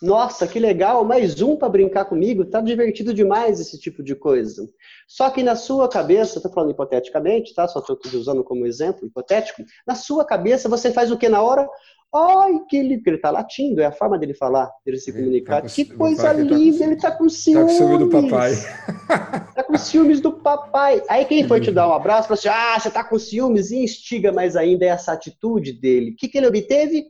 Nossa, 0.00 0.46
que 0.46 0.60
legal, 0.60 1.04
mais 1.04 1.42
um 1.42 1.56
para 1.56 1.68
brincar 1.68 2.04
comigo, 2.04 2.44
tá 2.44 2.60
divertido 2.60 3.12
demais 3.12 3.58
esse 3.58 3.78
tipo 3.80 4.00
de 4.00 4.14
coisa. 4.14 4.64
Só 5.08 5.28
que 5.28 5.42
na 5.42 5.56
sua 5.56 5.88
cabeça, 5.88 6.38
estou 6.38 6.52
falando 6.52 6.70
hipoteticamente, 6.70 7.52
tá? 7.52 7.66
Só 7.66 7.80
estou 7.80 7.98
usando 8.14 8.44
como 8.44 8.64
exemplo 8.64 9.04
hipotético. 9.04 9.64
Na 9.84 9.96
sua 9.96 10.24
cabeça, 10.24 10.68
você 10.68 10.92
faz 10.92 11.10
o 11.10 11.18
que 11.18 11.28
na 11.28 11.42
hora? 11.42 11.68
Ai, 12.14 12.60
que 12.68 12.76
ele, 12.76 13.00
que 13.02 13.10
ele 13.10 13.18
tá 13.18 13.30
latindo, 13.30 13.82
é 13.82 13.86
a 13.86 13.92
forma 13.92 14.18
dele 14.18 14.32
falar, 14.32 14.70
dele 14.84 14.96
se 14.98 15.12
comunicar. 15.12 15.56
tá 15.56 15.68
com- 15.68 15.74
que 15.74 15.84
coisa 15.84 16.30
ele 16.32 16.44
tá 16.44 16.48
com 16.48 16.54
linda, 16.58 16.76
ci- 16.78 16.82
ele 16.84 16.96
tá 16.96 17.10
com 17.10 17.24
Tá 17.24 17.30
ciúmes. 17.30 17.72
com 17.72 17.78
ciúme 17.78 17.98
do 17.98 18.08
papai. 18.08 18.52
Tá 19.54 19.62
com 19.64 19.76
ciúmes 19.78 20.20
do 20.20 20.32
papai. 20.32 21.02
Aí 21.08 21.24
quem 21.26 21.46
foi 21.46 21.60
te 21.60 21.70
dar 21.70 21.86
um 21.88 21.92
abraço, 21.92 22.28
falou 22.28 22.38
assim, 22.38 22.48
ah, 22.48 22.78
você 22.80 22.90
tá 22.90 23.04
com 23.04 23.18
ciúmes, 23.18 23.70
e 23.70 23.78
instiga 23.84 24.32
mais 24.32 24.56
ainda 24.56 24.86
essa 24.86 25.12
atitude 25.12 25.72
dele. 25.72 26.12
O 26.12 26.16
que, 26.16 26.28
que 26.28 26.38
ele 26.38 26.46
obteve? 26.46 27.04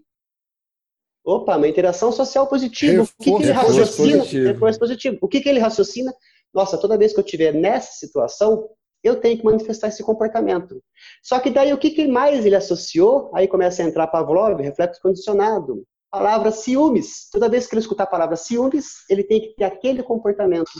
Opa, 1.25 1.57
uma 1.57 1.69
interação 1.69 2.11
social 2.11 2.47
positiva. 2.47 3.03
o 3.03 3.07
que, 3.07 3.25
que 3.25 3.31
ele 3.31 3.53
Reforço 3.53 3.79
raciocina? 3.79 4.19
positivo. 4.19 4.47
Reforço 4.47 4.79
positivo. 4.79 5.19
O 5.21 5.29
que, 5.29 5.41
que 5.41 5.49
ele 5.49 5.59
raciocina? 5.61 6.13
Nossa, 6.55 6.79
toda 6.79 6.97
vez 6.97 7.13
que 7.13 7.21
eu 7.21 7.25
estiver 7.25 7.53
nessa 7.53 7.93
situação, 7.93 8.69
eu 9.09 9.21
tenho 9.21 9.39
que 9.39 9.45
manifestar 9.45 9.89
esse 9.89 10.03
comportamento. 10.03 10.83
Só 11.23 11.41
que 11.41 11.51
daí 11.51 11.73
o 11.73 11.79
que, 11.79 11.91
que 11.91 12.07
mais 12.07 12.45
ele 12.45 12.57
associou? 12.57 13.31
Aí 13.35 13.49
começa 13.49 13.83
a 13.83 13.87
entrar 13.87 14.07
Pavlov, 14.07 14.61
reflexo 14.61 15.01
condicionado. 15.03 15.85
Palavra 16.11 16.51
ciúmes. 16.51 17.29
Toda 17.31 17.49
vez 17.49 17.67
que 17.67 17.75
ele 17.75 17.81
escutar 17.81 18.05
a 18.05 18.09
palavra 18.09 18.37
ciúmes, 18.37 19.05
ele 19.11 19.23
tem 19.23 19.41
que 19.41 19.55
ter 19.55 19.65
aquele 19.65 20.03
comportamento. 20.03 20.71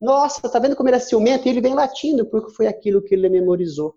Nossa, 0.00 0.48
tá 0.50 0.58
vendo 0.58 0.76
como 0.76 0.88
ele 0.88 0.96
é 0.96 1.00
ciumento? 1.00 1.46
E 1.46 1.50
ele 1.50 1.60
vem 1.60 1.74
latindo, 1.74 2.26
porque 2.28 2.52
foi 2.52 2.66
aquilo 2.66 3.02
que 3.02 3.14
ele 3.14 3.28
memorizou. 3.28 3.94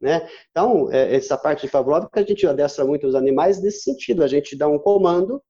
Né? 0.00 0.26
Então, 0.50 0.90
é, 0.90 1.14
essa 1.14 1.36
parte 1.36 1.66
de 1.66 1.72
Pavlov 1.72 2.08
que 2.10 2.18
a 2.18 2.24
gente 2.24 2.46
adestra 2.46 2.84
muito 2.84 3.06
os 3.06 3.14
animais 3.14 3.62
nesse 3.62 3.82
sentido. 3.82 4.24
A 4.24 4.28
gente 4.28 4.56
dá 4.56 4.66
um 4.66 4.78
comando, 4.78 5.42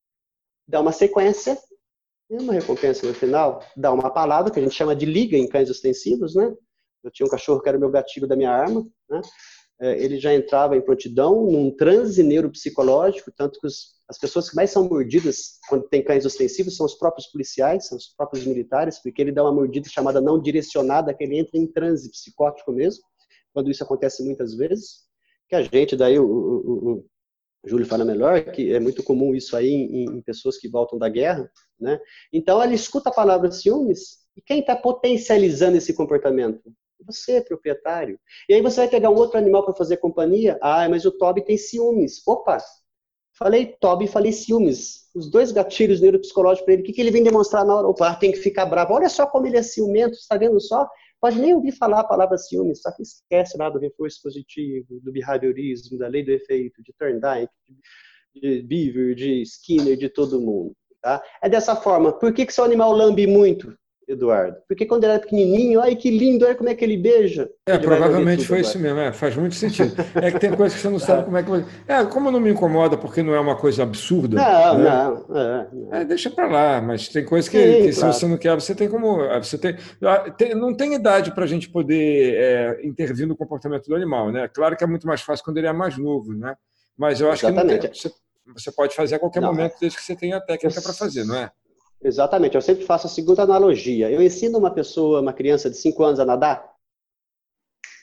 dá 0.67 0.81
uma 0.81 0.93
sequência, 0.93 1.57
e 2.33 2.37
uma 2.37 2.55
recompensa 2.55 3.07
no 3.07 3.13
final, 3.13 3.63
dá 3.77 3.93
uma 3.93 4.11
palavra 4.11 4.51
que 4.51 4.59
a 4.59 4.63
gente 4.63 4.75
chama 4.75 4.97
de 4.97 5.05
liga 5.05 5.37
em 5.37 5.47
cães 5.47 5.69
ostensivos, 5.69 6.35
né? 6.35 6.55
Eu 7.05 7.11
tinha 7.11 7.27
um 7.27 7.31
cachorro 7.31 7.61
que 7.61 7.69
era 7.69 7.77
o 7.79 7.81
meu 7.81 7.91
gatilho 7.91 8.27
da 8.27 8.37
minha 8.37 8.51
arma, 8.51 8.87
né? 9.11 9.21
É, 9.81 9.99
Ele 10.03 10.19
já 10.19 10.33
entrava 10.35 10.77
em 10.77 10.81
prontidão, 10.81 11.47
num 11.51 11.71
transe 11.75 12.23
neuropsicológico, 12.23 13.33
tanto 13.37 13.59
que 13.61 13.67
os, 13.67 13.95
as 14.09 14.19
pessoas 14.19 14.49
que 14.49 14.57
mais 14.57 14.71
são 14.71 14.89
mordidas 14.89 15.59
quando 15.69 15.89
tem 15.89 16.05
cães 16.05 16.25
ostensivos 16.25 16.77
são 16.77 16.87
os 16.87 16.95
próprios 16.95 17.27
policiais, 17.29 17.87
são 17.89 17.99
os 17.99 18.07
próprios 18.17 18.47
militares, 18.47 19.01
porque 19.03 19.21
ele 19.23 19.33
dá 19.33 19.43
uma 19.43 19.53
mordida 19.53 19.89
chamada 19.89 20.21
não 20.21 20.41
direcionada, 20.41 21.13
que 21.15 21.25
ele 21.25 21.39
entra 21.39 21.59
em 21.59 21.67
transe 21.67 22.11
psicótico 22.11 22.73
mesmo, 22.73 23.03
quando 23.53 23.71
isso 23.71 23.83
acontece 23.83 24.23
muitas 24.25 24.55
vezes, 24.55 25.01
que 25.49 25.57
a 25.57 25.63
gente, 25.63 25.97
daí 25.97 26.19
o, 26.19 26.25
o, 26.27 26.91
o- 26.99 27.07
o 27.65 27.69
Júlio 27.69 27.87
fala 27.87 28.05
melhor, 28.05 28.45
que 28.53 28.73
é 28.73 28.81
muito 28.81 29.03
comum 29.05 29.35
isso 29.35 29.57
aí 29.57 29.69
em, 29.71 30.05
em 30.19 30.23
pessoas 30.23 30.59
que 30.59 30.69
voltam 30.69 30.99
da 30.99 31.09
guerra, 31.09 31.51
né? 31.81 32.01
Então 32.33 32.63
ele 32.63 32.75
escuta 32.75 33.11
a 33.11 33.13
palavra 33.15 33.51
ciúmes, 33.53 34.19
e 34.37 34.43
quem 34.43 34.61
está 34.61 34.75
potencializando 34.77 35.77
esse 35.77 35.95
comportamento? 35.95 36.61
Você, 37.07 37.41
proprietário. 37.41 38.19
E 38.49 38.55
aí 38.55 38.63
você 38.63 38.81
vai 38.81 38.89
pegar 38.89 39.11
um 39.11 39.17
outro 39.17 39.39
animal 39.39 39.65
para 39.65 39.75
fazer 39.75 39.97
companhia, 39.99 40.59
ah, 40.63 40.89
mas 40.89 41.05
o 41.05 41.13
Toby 41.13 41.45
tem 41.45 41.57
ciúmes. 41.57 42.23
Opa, 42.27 42.59
falei 43.39 43.77
Toby 43.81 44.07
falei 44.07 44.33
ciúmes. 44.33 45.11
Os 45.15 45.31
dois 45.31 45.53
gatilhos 45.53 46.01
neuropsicológicos 46.01 46.65
para 46.65 46.75
ele, 46.75 46.83
o 46.83 46.87
que, 46.87 46.93
que 46.93 47.01
ele 47.01 47.11
vem 47.11 47.23
demonstrar 47.23 47.65
na 47.65 47.75
hora? 47.75 47.89
Opa, 47.89 48.15
tem 48.15 48.33
que 48.33 48.39
ficar 48.39 48.67
bravo. 48.67 48.95
Olha 48.95 49.09
só 49.09 49.27
como 49.27 49.47
ele 49.47 49.57
é 49.57 49.63
ciumento, 49.63 50.15
está 50.15 50.37
vendo 50.37 50.61
só? 50.61 50.89
Pode 51.21 51.39
nem 51.39 51.55
ouvir 51.55 51.73
falar 51.73 52.01
a 52.01 52.05
palavra 52.05 52.37
ciúmes, 52.37 52.83
só 52.83 52.91
que 52.91 53.03
esquece 53.03 53.57
lá 53.57 53.71
do 53.71 53.79
reforço 53.79 54.21
positivo, 54.23 55.01
do 55.01 55.13
behaviorismo, 55.13 55.97
da 55.97 56.09
lei 56.09 56.25
do 56.25 56.33
efeito, 56.33 56.83
de 56.83 56.93
Thorndike, 56.95 57.53
de 58.35 58.63
Beaver, 58.63 59.15
de 59.15 59.43
Skinner, 59.43 59.97
de 59.97 60.09
todo 60.09 60.41
mundo. 60.41 60.75
Tá? 61.01 61.23
É 61.41 61.49
dessa 61.49 61.77
forma. 61.77 62.13
Por 62.13 62.33
que, 62.33 62.45
que 62.45 62.53
seu 62.53 62.65
animal 62.65 62.93
lambe 62.93 63.27
muito, 63.27 63.77
Eduardo? 64.13 64.57
Porque 64.69 64.87
quando 64.87 65.05
ele 65.05 65.13
era 65.13 65.21
pequenininho, 65.21 65.81
ai 65.81 65.97
que 65.97 66.11
lindo, 66.11 66.45
olha 66.45 66.55
como 66.55 66.69
é 66.69 66.75
que 66.75 66.85
ele 66.85 66.97
beija. 66.97 67.49
É, 67.67 67.75
Ele 67.75 67.85
provavelmente 67.85 68.45
foi 68.47 68.59
agora. 68.59 68.69
isso 68.71 68.79
mesmo, 68.79 68.99
é, 69.01 69.13
faz 69.13 69.37
muito 69.37 69.55
sentido. 69.55 69.95
É 70.15 70.31
que 70.31 70.39
tem 70.39 70.55
coisas 70.55 70.75
que 70.77 70.83
você 70.83 70.89
não 70.89 70.99
sabe 70.99 71.25
como 71.25 71.37
é 71.37 71.43
que 71.43 71.51
vai. 71.51 71.65
É, 71.87 72.05
como 72.05 72.31
não 72.31 72.41
me 72.41 72.51
incomoda 72.51 72.97
porque 72.97 73.23
não 73.23 73.35
é 73.35 73.41
uma 73.41 73.57
coisa 73.57 73.83
absurda. 73.83 74.37
Não, 74.37 74.79
né? 74.79 74.85
não, 74.85 75.37
é, 75.37 75.69
não. 75.73 75.95
É, 75.95 76.05
deixa 76.05 76.31
para 76.31 76.47
lá, 76.47 76.81
mas 76.81 77.09
tem 77.09 77.25
coisas 77.25 77.49
que, 77.49 77.59
Sim, 77.59 77.83
que 77.87 77.93
se 77.93 78.01
claro. 78.01 78.15
você 78.15 78.27
não 78.27 78.37
quer, 78.39 78.55
você 78.55 78.75
tem 78.75 78.89
como. 78.89 79.19
Você 79.43 79.57
tem, 79.59 79.77
ah, 80.03 80.25
não 80.57 80.75
tem 80.75 80.95
idade 80.95 81.33
para 81.33 81.45
a 81.45 81.49
gente 81.49 81.69
poder 81.71 82.35
é, 82.37 82.81
intervir 82.87 83.27
no 83.27 83.37
comportamento 83.37 83.87
do 83.89 83.95
animal, 83.95 84.31
né? 84.31 84.49
Claro 84.49 84.77
que 84.77 84.85
é 84.85 84.87
muito 84.87 85.07
mais 85.07 85.21
fácil 85.23 85.45
quando 85.45 85.59
ele 85.59 85.67
é 85.67 85.73
mais 85.73 85.97
novo, 85.99 86.33
né? 86.35 86.55
Mas 86.97 87.21
eu 87.21 87.31
acho 87.31 87.45
que 87.47 87.51
não 87.53 87.63
tem- 87.67 87.71
Exatamente. 87.77 88.03
você, 88.03 88.11
você 88.55 88.73
pode 88.73 88.95
fazer 88.95 89.15
a 89.15 89.19
qualquer 89.19 89.41
Não, 89.41 89.49
momento, 89.49 89.75
desde 89.81 89.97
que 89.97 90.05
você 90.05 90.15
tenha 90.15 90.37
a 90.37 90.41
técnica 90.41 90.81
para 90.83 90.93
fazer, 90.93 91.25
não 91.25 91.37
é? 91.37 91.51
Exatamente, 92.05 92.55
eu 92.55 92.63
sempre 92.63 92.85
faço 92.85 93.07
a 93.07 93.11
segunda 93.11 93.43
analogia. 93.43 94.11
Eu 94.11 94.23
ensino 94.23 94.59
uma 94.59 94.71
pessoa, 94.73 95.21
uma 95.21 95.33
criança 95.33 95.71
de 95.71 95.77
5 95.77 96.03
anos 96.03 96.21
a 96.21 96.25
nadar, 96.25 96.65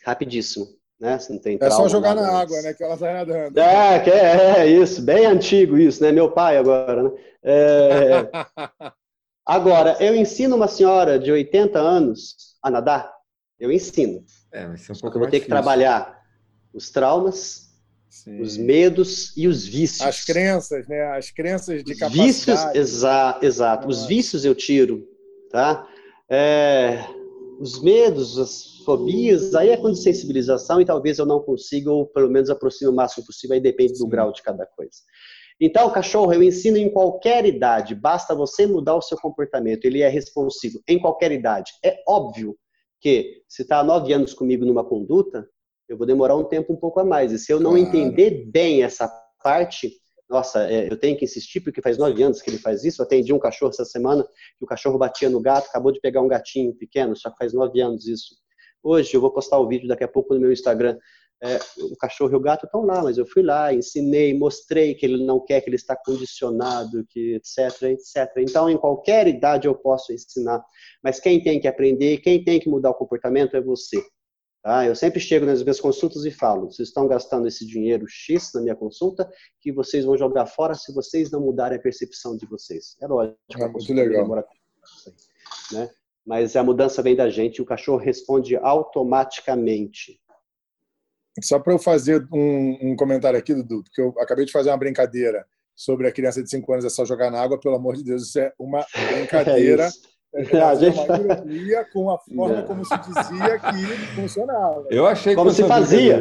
rapidíssimo, 0.06 0.68
né? 1.00 1.20
Você 1.20 1.34
não 1.34 1.40
tem 1.40 1.58
É 1.62 1.70
só 1.70 1.88
jogar 1.88 2.16
nada 2.16 2.28
na 2.32 2.40
água, 2.40 2.62
né? 2.62 2.74
Que 2.74 2.84
ela 2.84 2.98
sai 2.98 3.14
nadando. 3.14 3.60
É, 3.60 4.00
que 4.00 4.10
é, 4.10 4.60
é 4.62 4.68
isso, 4.68 5.02
bem 5.02 5.26
antigo 5.26 5.78
isso, 5.78 6.02
né? 6.02 6.12
Meu 6.12 6.32
pai 6.32 6.58
agora, 6.58 7.04
né? 7.04 7.12
É, 7.44 8.30
Agora, 9.46 9.98
eu 10.00 10.16
ensino 10.16 10.56
uma 10.56 10.68
senhora 10.68 11.18
de 11.18 11.32
80 11.32 11.80
anos 11.80 12.36
a 12.62 12.70
nadar? 12.70 13.12
Eu 13.60 13.72
ensino. 13.72 14.24
É, 14.52 14.68
vai 14.68 14.78
ser 14.78 14.92
um 14.92 14.96
Só 14.96 15.02
pouco 15.02 15.12
que 15.12 15.18
eu 15.18 15.20
vou 15.22 15.28
ter 15.28 15.40
que 15.40 15.48
difícil. 15.48 15.50
trabalhar 15.50 16.22
os 16.74 16.92
traumas, 16.92 17.69
Sim. 18.10 18.42
os 18.42 18.58
medos 18.58 19.36
e 19.38 19.48
os 19.48 19.66
vícios. 19.66 20.02
As 20.02 20.26
crenças, 20.26 20.88
né? 20.88 21.04
As 21.16 21.30
crenças 21.30 21.84
de 21.84 21.94
Os 21.94 22.00
capacidade. 22.00 22.28
vícios, 22.28 22.76
exa 22.76 23.40
exato. 23.42 23.88
Os 23.88 24.06
vícios 24.08 24.44
eu 24.44 24.56
tiro, 24.56 25.08
tá? 25.52 25.88
É, 26.30 27.04
os 27.60 27.82
medos, 27.82 28.40
as 28.40 28.78
fobias, 28.86 29.54
aí 29.54 29.70
é 29.70 29.78
com 29.78 29.94
sensibilização 29.94 30.82
e 30.82 30.86
talvez 30.86 31.20
eu 31.20 31.26
não 31.26 31.40
consiga, 31.42 31.92
ou 31.92 32.06
pelo 32.08 32.30
menos 32.30 32.50
aproxime 32.50 32.90
o 32.90 32.96
máximo 32.96 33.26
possível, 33.26 33.54
aí 33.54 33.62
depende 33.62 33.94
do 33.94 34.00
Sim. 34.00 34.10
grau 34.10 34.32
de 34.32 34.42
cada 34.42 34.66
coisa. 34.66 34.92
Então, 35.62 35.92
cachorro, 35.92 36.34
eu 36.34 36.42
ensino 36.42 36.78
em 36.78 36.90
qualquer 36.90 37.46
idade, 37.46 37.94
basta 37.94 38.34
você 38.34 38.66
mudar 38.66 38.96
o 38.96 39.02
seu 39.02 39.18
comportamento, 39.18 39.84
ele 39.86 40.02
é 40.02 40.08
responsivo 40.08 40.82
em 40.88 40.98
qualquer 40.98 41.32
idade. 41.34 41.74
É 41.84 42.02
óbvio 42.08 42.56
que 43.02 43.44
se 43.48 43.64
está 43.64 43.80
há 43.80 43.84
nove 43.84 44.14
anos 44.14 44.34
comigo 44.34 44.66
numa 44.66 44.86
conduta, 44.86 45.48
eu 45.90 45.98
vou 45.98 46.06
demorar 46.06 46.36
um 46.38 46.44
tempo 46.44 46.72
um 46.72 46.78
pouco 46.78 47.00
a 47.00 47.04
mais. 47.04 47.32
E 47.32 47.40
se 47.40 47.52
eu 47.52 47.60
não 47.60 47.72
Claro. 47.72 47.88
entender 47.88 48.46
bem 48.52 48.84
essa 48.84 49.08
parte, 49.44 49.92
nossa, 50.30 50.70
é, 50.70 50.88
eu 50.90 50.96
tenho 50.98 51.18
que 51.18 51.26
insistir, 51.26 51.60
porque 51.60 51.82
faz 51.82 51.98
nove 51.98 52.22
anos 52.22 52.42
que 52.42 52.50
ele 52.52 52.60
faz 52.60 52.84
isso. 52.86 53.02
Eu 53.02 53.06
atendi 53.06 53.34
um 53.34 53.40
cachorro 53.40 53.72
essa 53.72 53.84
semana, 53.84 54.24
que 54.58 54.64
o 54.64 54.68
cachorro 54.68 55.00
batia 55.00 55.30
no 55.30 55.42
gato, 55.42 55.68
acabou 55.68 55.92
de 55.92 56.00
pegar 56.00 56.22
um 56.22 56.28
gatinho 56.28 56.74
pequeno, 56.76 57.16
só 57.16 57.32
que 57.32 57.38
faz 57.38 57.52
nove 57.52 57.82
anos 57.82 58.08
isso. 58.08 58.36
Hoje 58.84 59.16
eu 59.16 59.20
vou 59.20 59.32
postar 59.32 59.58
o 59.58 59.68
vídeo 59.68 59.88
daqui 59.88 60.04
a 60.04 60.08
pouco 60.08 60.34
no 60.34 60.40
meu 60.40 60.52
Instagram. 60.52 60.98
É, 61.42 61.58
o 61.82 61.96
cachorro 61.96 62.34
e 62.34 62.36
o 62.36 62.40
gato 62.40 62.66
estão 62.66 62.82
lá, 62.86 63.02
mas 63.02 63.18
eu 63.18 63.26
fui 63.26 63.42
lá, 63.42 63.74
ensinei, 63.74 64.38
mostrei 64.38 64.94
que 64.94 65.06
ele 65.06 65.26
não 65.26 65.40
quer, 65.40 65.62
que 65.62 65.70
ele 65.70 65.78
está 65.78 65.96
condicionado, 65.96 67.06
que 67.10 67.36
etc, 67.36 67.84
etc. 67.84 68.30
Então, 68.40 68.70
em 68.70 68.78
qualquer 68.78 69.26
idade 69.26 69.66
eu 69.66 69.74
posso 69.74 70.12
ensinar, 70.12 70.62
mas 71.02 71.20
quem 71.20 71.42
tem 71.42 71.60
que 71.60 71.68
aprender, 71.68 72.18
quem 72.18 72.44
tem 72.44 72.60
que 72.60 72.70
mudar 72.70 72.90
o 72.90 72.96
comportamento 72.96 73.56
é 73.56 73.62
você. 73.62 74.04
Tá? 74.62 74.86
Eu 74.86 74.96
sempre 74.96 75.20
chego 75.20 75.46
nas 75.46 75.64
minhas 75.64 75.80
consultas 75.80 76.26
e 76.26 76.32
falo: 76.32 76.72
vocês 76.72 76.90
estão 76.90 77.08
gastando 77.08 77.48
esse 77.48 77.66
dinheiro 77.66 78.06
X 78.08 78.52
na 78.54 78.62
minha 78.62 78.76
consulta, 78.76 79.30
que 79.62 79.72
vocês 79.72 80.04
vão 80.04 80.18
jogar 80.18 80.46
fora 80.46 80.76
se 80.76 80.94
vocês 80.94 81.32
não 81.32 81.40
mudarem 81.42 81.78
a 81.78 81.82
percepção 81.82 82.36
de 82.36 82.46
vocês. 82.46 82.98
É 83.02 83.08
lógico. 83.08 83.38
É 83.58 83.68
muito 83.68 83.94
legal. 83.94 84.24
demora 84.24 84.46
né? 85.72 85.90
Mas 86.26 86.56
a 86.56 86.64
mudança 86.64 87.02
vem 87.02 87.16
da 87.16 87.30
gente 87.30 87.58
e 87.58 87.62
o 87.62 87.66
cachorro 87.66 87.98
responde 87.98 88.56
automaticamente. 88.58 90.20
Só 91.42 91.58
para 91.58 91.74
eu 91.74 91.80
fazer 91.80 92.28
um, 92.34 92.92
um 92.92 92.96
comentário 92.96 93.40
aqui, 93.40 93.54
Dudu, 93.54 93.84
porque 93.84 94.02
eu 94.02 94.14
acabei 94.20 94.46
de 94.46 94.52
fazer 94.52 94.70
uma 94.70 94.78
brincadeira 94.78 95.46
sobre 95.74 96.08
a 96.08 96.12
criança 96.12 96.44
de 96.44 96.50
5 96.50 96.74
anos 96.74 96.86
é 96.86 96.90
só 96.90 97.06
jogar 97.06 97.32
na 97.32 97.42
água, 97.42 97.58
pelo 97.58 97.76
amor 97.76 97.96
de 97.96 98.04
Deus, 98.04 98.24
isso 98.24 98.40
é 98.40 98.54
uma 98.60 98.86
brincadeira. 99.14 99.86
É 99.86 99.88
isso. 99.88 100.02
É, 100.06 100.19
A 100.64 100.76
gente 100.76 100.96
uma 100.98 101.08
tá- 101.08 101.20
ironia 101.20 101.86
com 101.92 102.10
a 102.12 102.20
forma 102.20 102.58
Não. 102.58 102.68
como 102.68 102.86
se 102.86 102.96
dizia 103.00 103.60
que 103.60 104.16
funcionava. 104.16 104.86
Eu 104.92 105.08
achei 105.08 105.34
que 105.34 105.38
Como 105.38 105.52
se 105.52 105.64
fazia. 105.64 106.20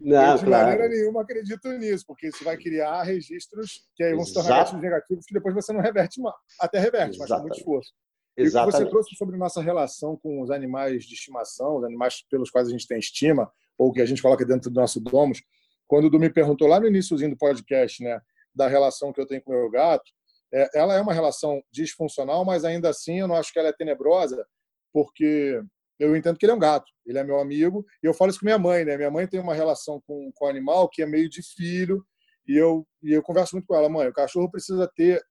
Não, 0.00 0.32
eu 0.32 0.38
de 0.38 0.46
maneira 0.46 0.76
claro. 0.76 0.88
nenhuma 0.92 1.22
acredito 1.22 1.68
nisso, 1.72 2.04
porque 2.06 2.28
isso 2.28 2.44
vai 2.44 2.56
criar 2.56 3.02
registros 3.02 3.82
que 3.96 4.02
aí 4.02 4.14
vão 4.14 4.24
se 4.24 4.34
tornar 4.34 4.58
gatilhos 4.58 4.82
negativos 4.82 5.24
que 5.26 5.34
depois 5.34 5.54
você 5.54 5.72
não 5.72 5.80
reverte 5.80 6.20
mais. 6.20 6.34
Até 6.60 6.78
reverte, 6.78 7.18
mas 7.18 7.28
com 7.28 7.34
muito 7.34 7.54
Exatamente. 7.54 7.58
esforço. 7.58 7.92
E 8.36 8.42
o 8.42 8.44
que 8.44 8.50
você 8.50 8.58
Exatamente. 8.58 8.90
trouxe 8.90 9.16
sobre 9.16 9.36
nossa 9.36 9.60
relação 9.60 10.16
com 10.16 10.40
os 10.40 10.50
animais 10.50 11.04
de 11.04 11.14
estimação, 11.14 11.78
os 11.78 11.84
animais 11.84 12.24
pelos 12.30 12.50
quais 12.50 12.68
a 12.68 12.70
gente 12.70 12.86
tem 12.86 12.98
estima, 12.98 13.50
ou 13.76 13.92
que 13.92 14.00
a 14.00 14.06
gente 14.06 14.22
coloca 14.22 14.44
dentro 14.44 14.70
do 14.70 14.80
nosso 14.80 15.00
domus. 15.00 15.42
Quando 15.86 16.04
o 16.06 16.10
Du 16.10 16.18
me 16.18 16.30
perguntou 16.30 16.68
lá 16.68 16.78
no 16.78 16.86
iníciozinho 16.86 17.30
do 17.30 17.36
podcast, 17.36 18.02
né, 18.02 18.20
da 18.54 18.68
relação 18.68 19.12
que 19.12 19.20
eu 19.20 19.26
tenho 19.26 19.42
com 19.42 19.52
o 19.52 19.54
meu 19.56 19.70
gato, 19.70 20.10
é, 20.52 20.68
ela 20.74 20.94
é 20.94 21.00
uma 21.00 21.12
relação 21.12 21.62
disfuncional, 21.70 22.44
mas 22.44 22.64
ainda 22.64 22.88
assim 22.88 23.20
eu 23.20 23.28
não 23.28 23.36
acho 23.36 23.52
que 23.52 23.58
ela 23.58 23.68
é 23.68 23.72
tenebrosa, 23.72 24.46
porque 24.92 25.60
eu 25.98 26.16
entendo 26.16 26.38
que 26.38 26.46
ele 26.46 26.52
é 26.52 26.54
um 26.54 26.60
gato, 26.60 26.90
ele 27.04 27.18
é 27.18 27.24
meu 27.24 27.38
amigo, 27.38 27.84
e 28.02 28.06
eu 28.06 28.14
falo 28.14 28.30
isso 28.30 28.40
com 28.40 28.46
minha 28.46 28.58
mãe, 28.58 28.84
né? 28.84 28.96
Minha 28.96 29.10
mãe 29.10 29.26
tem 29.26 29.40
uma 29.40 29.54
relação 29.54 30.00
com, 30.06 30.30
com 30.34 30.44
o 30.46 30.48
animal 30.48 30.88
que 30.88 31.02
é 31.02 31.06
meio 31.06 31.28
de 31.28 31.42
filho, 31.42 32.04
e 32.46 32.56
eu, 32.56 32.86
e 33.02 33.12
eu 33.12 33.22
converso 33.22 33.56
muito 33.56 33.66
com 33.66 33.74
ela, 33.74 33.88
mãe, 33.88 34.08
o 34.08 34.12
cachorro 34.12 34.50
precisa 34.50 34.90
ter 34.94 35.22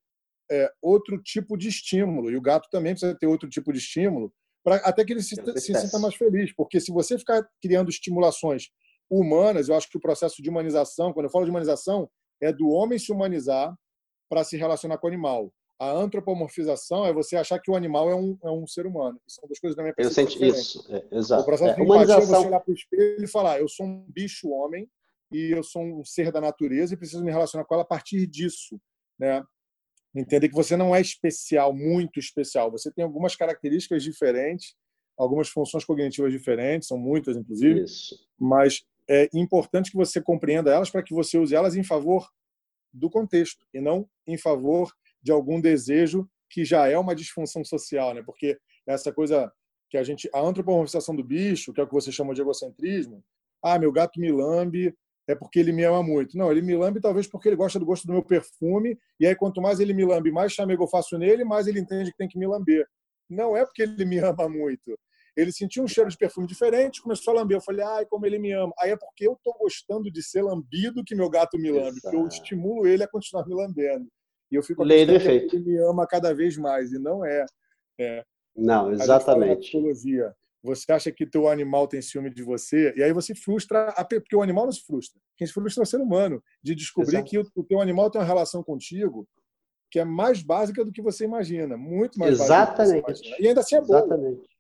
é, 0.52 0.70
outro 0.82 1.22
tipo 1.22 1.58
de 1.58 1.70
estímulo, 1.70 2.30
e 2.30 2.38
o 2.38 2.42
gato 2.42 2.68
também 2.70 2.94
precisa 2.94 3.18
ter 3.18 3.28
outro 3.28 3.50
tipo 3.50 3.72
de 3.72 3.80
estímulo, 3.80 4.32
pra, 4.64 4.76
até 4.78 5.04
que 5.04 5.14
ele 5.14 5.24
se, 5.24 5.36
se 5.56 5.74
sinta 5.74 6.00
mais 6.00 6.16
feliz, 6.16 6.54
porque 6.54 6.80
se 6.80 6.92
você 6.92 7.18
ficar 7.18 7.48
criando 7.62 7.90
estimulações 7.90 8.66
humanas, 9.10 9.70
eu 9.70 9.76
acho 9.76 9.90
que 9.90 9.98
o 9.98 10.02
processo 10.02 10.44
de 10.44 10.50
humanização, 10.50 11.14
quando 11.14 11.26
eu 11.26 11.32
falo 11.32 11.46
de 11.46 11.52
humanização, 11.52 12.10
é 12.42 12.52
do 12.52 12.70
homem 12.70 13.00
se 13.00 13.12
humanizar 13.12 13.74
para 14.30 14.44
se 14.44 14.58
relacionar 14.58 14.98
com 14.98 15.08
o 15.08 15.10
animal. 15.10 15.52
A 15.80 15.92
antropomorfização 15.92 17.06
é 17.06 17.14
você 17.14 17.36
achar 17.36 17.60
que 17.60 17.70
o 17.70 17.76
animal 17.76 18.10
é 18.10 18.16
um, 18.16 18.38
é 18.44 18.50
um 18.50 18.66
ser 18.66 18.88
humano. 18.88 19.22
São 19.28 19.48
duas 19.48 19.60
coisas 19.60 19.76
da 19.78 19.84
minha 19.84 19.92
Eu 19.92 19.96
percepção 19.96 20.24
senti 20.26 20.40
diferentes. 20.40 20.76
isso, 20.76 20.96
é, 20.96 21.06
O 21.12 21.18
exato. 21.20 21.46
processo 21.46 21.72
É, 21.72 21.76
de 21.76 21.82
empatia 21.84 22.02
é 22.02 22.06
você 22.06 22.14
humanização, 22.14 22.48
olhar 22.48 22.60
para 22.60 22.72
o 22.72 22.74
espelho 22.74 23.24
e 23.24 23.28
falar: 23.28 23.60
eu 23.60 23.68
sou 23.68 23.86
um 23.86 24.04
bicho 24.10 24.50
homem 24.50 24.90
e 25.32 25.52
eu 25.52 25.62
sou 25.62 25.84
um 25.84 26.04
ser 26.04 26.32
da 26.32 26.42
natureza 26.42 26.94
e 26.94 26.98
preciso 26.98 27.24
me 27.24 27.32
relacionar 27.32 27.64
com 27.66 27.76
ela 27.76 27.84
a 27.84 27.88
partir 27.88 28.26
disso, 28.26 28.80
né? 29.20 29.44
Entender 30.16 30.50
que 30.50 30.56
você 30.56 30.76
não 30.76 30.96
é 30.96 31.02
especial, 31.02 31.72
muito 31.76 32.20
especial. 32.20 32.72
Você 32.72 32.92
tem 32.92 33.04
algumas 33.04 33.36
características 33.36 34.02
diferentes, 34.02 34.74
algumas 35.16 35.48
funções 35.48 35.86
cognitivas 35.86 36.32
diferentes, 36.32 36.88
são 36.88 36.98
muitas 36.98 37.38
inclusive, 37.38 37.84
isso. 37.84 38.16
mas 38.40 38.84
é 39.08 39.30
importante 39.32 39.92
que 39.92 39.98
você 39.98 40.20
compreenda 40.20 40.74
elas 40.74 40.90
para 40.90 41.04
que 41.04 41.14
você 41.14 41.38
use 41.38 41.54
elas 41.54 41.76
em 41.76 41.84
favor 41.84 42.28
do 42.98 43.10
contexto 43.10 43.66
e 43.74 43.80
não 43.80 44.08
em 44.26 44.38
favor 44.38 44.92
de 45.22 45.32
algum 45.32 45.60
desejo 45.62 46.28
que 46.50 46.64
já 46.64 46.88
é 46.88 46.98
uma 46.98 47.16
disfunção 47.16 47.64
social, 47.64 48.14
né? 48.14 48.24
Porque 48.24 48.58
essa 48.88 49.12
coisa 49.12 49.52
que 49.90 49.98
a 49.98 50.04
gente 50.04 50.30
a 50.34 50.40
antropomorfização 50.40 51.16
do 51.16 51.24
bicho, 51.24 51.74
que 51.74 51.80
é 51.80 51.84
o 51.84 51.88
que 51.88 51.94
você 51.94 52.12
chama 52.12 52.34
de 52.34 52.42
egocentrismo, 52.42 53.24
ah, 53.64 53.80
meu 53.80 53.92
gato 53.92 54.20
me 54.20 54.32
lambe 54.32 54.96
é 55.28 55.36
porque 55.36 55.60
ele 55.60 55.74
me 55.74 55.84
ama 55.84 56.02
muito. 56.02 56.38
Não, 56.38 56.52
ele 56.52 56.62
me 56.62 56.76
lambe 56.76 57.02
talvez 57.02 57.28
porque 57.28 57.50
ele 57.50 57.56
gosta 57.56 57.78
do 57.78 57.86
gosto 57.86 58.08
do 58.08 58.14
meu 58.14 58.24
perfume, 58.24 58.98
e 59.20 59.28
aí 59.28 59.36
quanto 59.36 59.62
mais 59.62 59.80
ele 59.80 59.94
me 59.94 60.06
lambe, 60.06 60.32
mais 60.32 60.54
chamego 60.54 60.84
eu 60.84 60.88
faço 60.88 61.18
nele, 61.18 61.44
mais 61.44 61.68
ele 61.68 61.80
entende 61.80 62.12
que 62.12 62.18
tem 62.18 62.28
que 62.28 62.40
me 62.40 62.48
lamber. 62.48 62.88
Não 63.30 63.56
é 63.58 63.66
porque 63.66 63.82
ele 63.82 64.06
me 64.06 64.20
ama 64.20 64.48
muito. 64.48 64.98
Ele 65.38 65.52
sentiu 65.52 65.84
um 65.84 65.88
cheiro 65.88 66.10
de 66.10 66.18
perfume 66.18 66.48
diferente, 66.48 67.00
começou 67.02 67.32
a 67.32 67.38
lamber. 67.38 67.58
Eu 67.58 67.62
falei, 67.62 67.86
ai, 67.86 68.06
como 68.08 68.26
ele 68.26 68.40
me 68.40 68.52
ama. 68.52 68.74
Aí 68.80 68.90
é 68.90 68.98
porque 68.98 69.28
eu 69.28 69.34
estou 69.34 69.54
gostando 69.54 70.12
de 70.12 70.24
ser 70.24 70.42
lambido 70.42 71.04
que 71.04 71.14
meu 71.14 71.30
gato 71.30 71.60
me 71.60 71.70
lambe, 71.70 72.02
porque 72.02 72.18
eu 72.18 72.28
estimulo 72.28 72.88
ele 72.88 73.04
a 73.04 73.08
continuar 73.08 73.46
me 73.46 73.54
lambendo. 73.54 74.08
E 74.52 74.56
eu 74.56 74.64
fico 74.64 74.84
Lei 74.84 75.06
do 75.06 75.14
efeito. 75.14 75.56
ele 75.56 75.66
me 75.66 75.78
ama 75.78 76.08
cada 76.08 76.34
vez 76.34 76.58
mais, 76.58 76.92
e 76.92 76.98
não 76.98 77.24
é. 77.24 77.46
Não, 78.56 78.80
A 78.80 78.84
fala 78.84 78.98
na 78.98 79.04
exatamente. 79.04 79.60
psicologia. 79.60 80.36
Você 80.64 80.92
acha 80.92 81.12
que 81.12 81.26
teu 81.26 81.48
animal 81.48 81.88
tem 81.88 82.02
ciúme 82.02 82.34
de 82.34 82.42
você, 82.42 82.92
e 82.98 83.04
aí 83.04 83.14
você 83.14 83.36
frustra, 83.36 83.90
a 83.90 84.04
porque 84.04 84.36
o 84.36 84.42
animal 84.42 84.66
não 84.66 84.72
se 84.72 84.84
frustra. 84.84 85.22
Quem 85.38 85.46
se 85.46 85.54
frustra 85.54 85.84
é 85.84 85.86
o 85.86 85.88
ser 85.88 86.02
humano, 86.02 86.44
de 86.64 86.74
descobrir 86.74 87.18
Exato. 87.18 87.30
que 87.30 87.38
o, 87.38 87.64
teu 87.64 87.80
animal 87.80 88.10
tem 88.10 88.20
uma 88.20 88.26
relação 88.28 88.64
contigo 88.64 89.28
que 89.90 90.00
é 90.00 90.04
mais 90.04 90.42
básica 90.42 90.84
do 90.84 90.92
que 90.92 91.02
você 91.02 91.24
imagina, 91.24 91.78
muito 91.78 92.20
mais 92.20 92.40
básica 92.40 92.84
Exatamente. 92.84 93.04
você 93.04 93.24
imagina. 93.24 93.36
E 93.40 93.48
ainda 93.48 93.62
assim 93.62 93.76
é 93.76 93.82
boa. 93.82 94.00
Exatamente. 94.00 94.57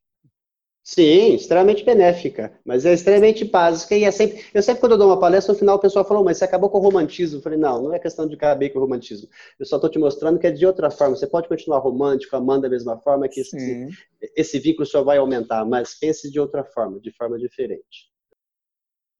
Sim, 0.89 1.33
extremamente 1.35 1.83
benéfica, 1.83 2.57
mas 2.63 2.85
é 2.85 2.93
extremamente 2.93 3.43
básica 3.43 3.93
e 3.93 4.05
é 4.05 4.09
sempre. 4.09 4.45
Eu 4.53 4.63
sempre 4.63 4.79
quando 4.79 4.93
eu 4.93 4.97
dou 4.97 5.09
uma 5.09 5.19
palestra, 5.19 5.51
no 5.51 5.59
final 5.59 5.75
o 5.75 5.79
pessoal 5.79 6.05
falou, 6.05 6.23
mas 6.23 6.37
você 6.37 6.45
acabou 6.45 6.69
com 6.69 6.77
o 6.77 6.81
romantismo. 6.81 7.39
Eu 7.39 7.41
falei, 7.41 7.59
não, 7.59 7.83
não 7.83 7.93
é 7.93 7.99
questão 7.99 8.25
de 8.25 8.35
acabar 8.35 8.69
com 8.69 8.79
o 8.79 8.81
romantismo. 8.83 9.27
Eu 9.59 9.65
só 9.65 9.75
estou 9.75 9.89
te 9.89 9.99
mostrando 9.99 10.39
que 10.39 10.47
é 10.47 10.51
de 10.51 10.65
outra 10.65 10.89
forma. 10.89 11.17
Você 11.17 11.27
pode 11.27 11.49
continuar 11.49 11.79
romântico, 11.79 12.33
amando 12.37 12.61
da 12.61 12.69
mesma 12.69 12.97
forma, 12.99 13.27
que 13.27 13.41
esse, 13.41 13.89
esse 14.33 14.59
vínculo 14.59 14.85
só 14.85 15.03
vai 15.03 15.17
aumentar, 15.17 15.65
mas 15.65 15.93
pense 15.93 16.31
de 16.31 16.39
outra 16.39 16.63
forma, 16.63 17.01
de 17.01 17.11
forma 17.11 17.37
diferente. 17.37 18.09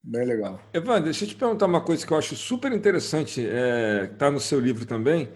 Bem 0.02 0.26
legal. 0.26 0.62
Evandro, 0.74 1.04
deixa 1.04 1.26
eu 1.26 1.30
te 1.30 1.36
perguntar 1.36 1.66
uma 1.66 1.82
coisa 1.82 2.08
que 2.08 2.14
eu 2.14 2.18
acho 2.18 2.34
super 2.38 2.72
interessante, 2.72 3.46
é, 3.46 4.08
que 4.08 4.14
está 4.14 4.32
no 4.32 4.40
seu 4.40 4.58
livro 4.58 4.86
também, 4.86 5.28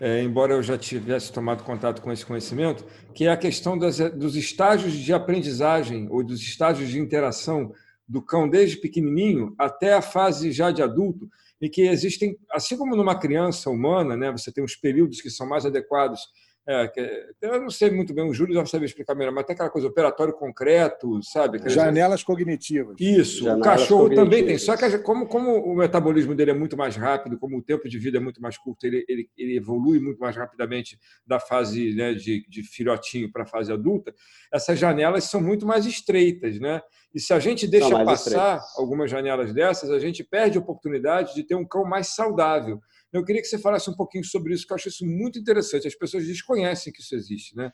é, 0.00 0.22
embora 0.22 0.54
eu 0.54 0.62
já 0.62 0.76
tivesse 0.76 1.32
tomado 1.32 1.64
contato 1.64 2.02
com 2.02 2.12
esse 2.12 2.24
conhecimento, 2.24 2.84
que 3.14 3.26
é 3.26 3.30
a 3.30 3.36
questão 3.36 3.78
das, 3.78 3.98
dos 4.10 4.36
estágios 4.36 4.92
de 4.92 5.12
aprendizagem 5.12 6.06
ou 6.10 6.22
dos 6.22 6.40
estágios 6.42 6.90
de 6.90 7.00
interação 7.00 7.72
do 8.06 8.22
cão 8.22 8.48
desde 8.48 8.76
pequenininho 8.76 9.54
até 9.58 9.94
a 9.94 10.02
fase 10.02 10.52
já 10.52 10.70
de 10.70 10.82
adulto, 10.82 11.28
e 11.60 11.68
que 11.68 11.82
existem, 11.82 12.36
assim 12.52 12.76
como 12.76 12.94
numa 12.94 13.18
criança 13.18 13.70
humana, 13.70 14.16
né, 14.16 14.30
você 14.30 14.52
tem 14.52 14.62
os 14.62 14.76
períodos 14.76 15.20
que 15.20 15.30
são 15.30 15.48
mais 15.48 15.64
adequados. 15.64 16.20
É, 16.68 16.88
que- 16.88 17.26
eu 17.42 17.60
não 17.60 17.70
sei 17.70 17.90
muito 17.90 18.12
bem, 18.12 18.28
o 18.28 18.34
Júlio 18.34 18.54
já 18.54 18.66
sabe 18.66 18.84
explicar 18.86 19.14
melhor, 19.14 19.32
mas 19.32 19.44
tem 19.46 19.54
aquela 19.54 19.70
coisa 19.70 19.86
operatório 19.88 20.32
concreto, 20.34 21.22
sabe? 21.22 21.58
Aquelas- 21.58 21.74
Janelas 21.74 22.22
cognitivas. 22.24 22.96
isso, 22.98 23.44
Janelas 23.44 23.60
o 23.60 23.62
cachorro 23.62 24.08
também 24.16 24.44
tem. 24.44 24.58
Só 24.58 24.76
que 24.76 24.98
como, 24.98 25.26
como 25.26 25.52
o 25.58 25.76
metabolismo 25.76 26.34
dele 26.34 26.50
é 26.50 26.54
muito 26.54 26.76
mais 26.76 26.96
rápido, 26.96 27.38
como 27.38 27.58
o 27.58 27.62
tempo 27.62 27.88
de 27.88 27.98
vida 27.98 28.16
é 28.18 28.20
muito 28.20 28.40
mais 28.42 28.58
curto, 28.58 28.84
ele, 28.84 29.04
ele, 29.08 29.30
ele 29.36 29.56
evolui 29.56 30.00
muito 30.00 30.18
mais 30.18 30.34
rapidamente 30.36 30.98
da 31.26 31.38
fase 31.38 31.94
né, 31.94 32.14
de, 32.14 32.44
de 32.48 32.62
filhotinho 32.62 33.30
para 33.30 33.44
a 33.44 33.46
fase 33.46 33.72
adulta, 33.72 34.12
essas 34.52 34.78
janelas 34.78 35.24
são 35.24 35.40
muito 35.40 35.64
mais 35.66 35.86
estreitas. 35.86 36.58
Né? 36.58 36.80
E 37.14 37.20
se 37.20 37.32
a 37.32 37.38
gente 37.38 37.66
deixa 37.66 37.88
passar 38.04 38.60
algumas 38.76 39.10
janelas 39.10 39.52
dessas, 39.54 39.90
a 39.90 39.98
gente 39.98 40.24
perde 40.24 40.58
a 40.58 40.60
oportunidade 40.60 41.34
de 41.34 41.42
ter 41.44 41.54
um 41.54 41.64
cão 41.66 41.84
mais 41.84 42.08
saudável. 42.08 42.80
Eu 43.12 43.24
queria 43.24 43.40
que 43.40 43.48
você 43.48 43.58
falasse 43.58 43.88
um 43.88 43.94
pouquinho 43.94 44.24
sobre 44.24 44.52
isso, 44.52 44.66
que 44.66 44.72
eu 44.72 44.76
acho 44.76 44.88
isso 44.88 45.06
muito 45.06 45.38
interessante. 45.38 45.86
As 45.86 45.94
pessoas 45.94 46.26
desconhecem 46.26 46.92
que 46.92 47.00
isso 47.00 47.14
existe, 47.14 47.56
né? 47.56 47.72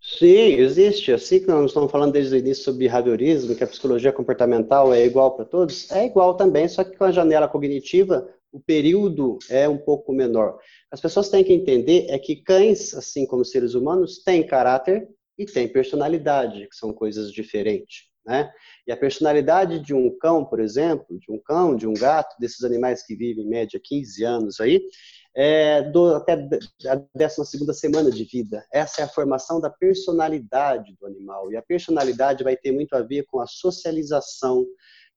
Sim, 0.00 0.54
existe. 0.54 1.12
Assim 1.12 1.40
que 1.40 1.46
nós 1.46 1.66
estamos 1.66 1.90
falando 1.90 2.12
desde 2.12 2.34
o 2.34 2.38
início 2.38 2.64
sobre 2.64 2.86
behaviorismo, 2.86 3.54
que 3.54 3.64
a 3.64 3.66
psicologia 3.66 4.12
comportamental 4.12 4.94
é 4.94 5.04
igual 5.04 5.34
para 5.34 5.44
todos, 5.44 5.90
é 5.90 6.06
igual 6.06 6.36
também, 6.36 6.68
só 6.68 6.84
que 6.84 6.96
com 6.96 7.04
a 7.04 7.12
janela 7.12 7.48
cognitiva 7.48 8.28
o 8.52 8.60
período 8.60 9.38
é 9.50 9.68
um 9.68 9.76
pouco 9.76 10.12
menor. 10.12 10.58
As 10.90 11.00
pessoas 11.00 11.28
têm 11.28 11.44
que 11.44 11.52
entender 11.52 12.06
é 12.08 12.18
que 12.18 12.36
cães, 12.36 12.94
assim 12.94 13.26
como 13.26 13.44
seres 13.44 13.74
humanos, 13.74 14.22
têm 14.22 14.46
caráter 14.46 15.08
e 15.36 15.44
têm 15.44 15.68
personalidade, 15.68 16.66
que 16.68 16.76
são 16.76 16.92
coisas 16.92 17.30
diferentes. 17.30 18.07
Né? 18.28 18.52
E 18.86 18.92
a 18.92 18.96
personalidade 18.96 19.80
de 19.80 19.94
um 19.94 20.14
cão, 20.18 20.44
por 20.44 20.60
exemplo, 20.60 21.18
de 21.18 21.32
um 21.32 21.38
cão, 21.38 21.74
de 21.74 21.86
um 21.86 21.94
gato, 21.94 22.36
desses 22.38 22.62
animais 22.62 23.02
que 23.02 23.16
vivem 23.16 23.46
em 23.46 23.48
média 23.48 23.80
15 23.82 24.22
anos 24.22 24.60
aí, 24.60 24.82
é, 25.34 25.80
do, 25.80 26.14
até 26.14 26.34
a 26.34 26.94
12 27.14 27.72
semana 27.72 28.10
de 28.10 28.24
vida. 28.24 28.62
Essa 28.70 29.00
é 29.00 29.04
a 29.04 29.08
formação 29.08 29.62
da 29.62 29.70
personalidade 29.70 30.94
do 31.00 31.06
animal. 31.06 31.50
E 31.50 31.56
a 31.56 31.62
personalidade 31.62 32.44
vai 32.44 32.54
ter 32.54 32.70
muito 32.70 32.92
a 32.92 33.00
ver 33.00 33.24
com 33.24 33.40
a 33.40 33.46
socialização, 33.46 34.66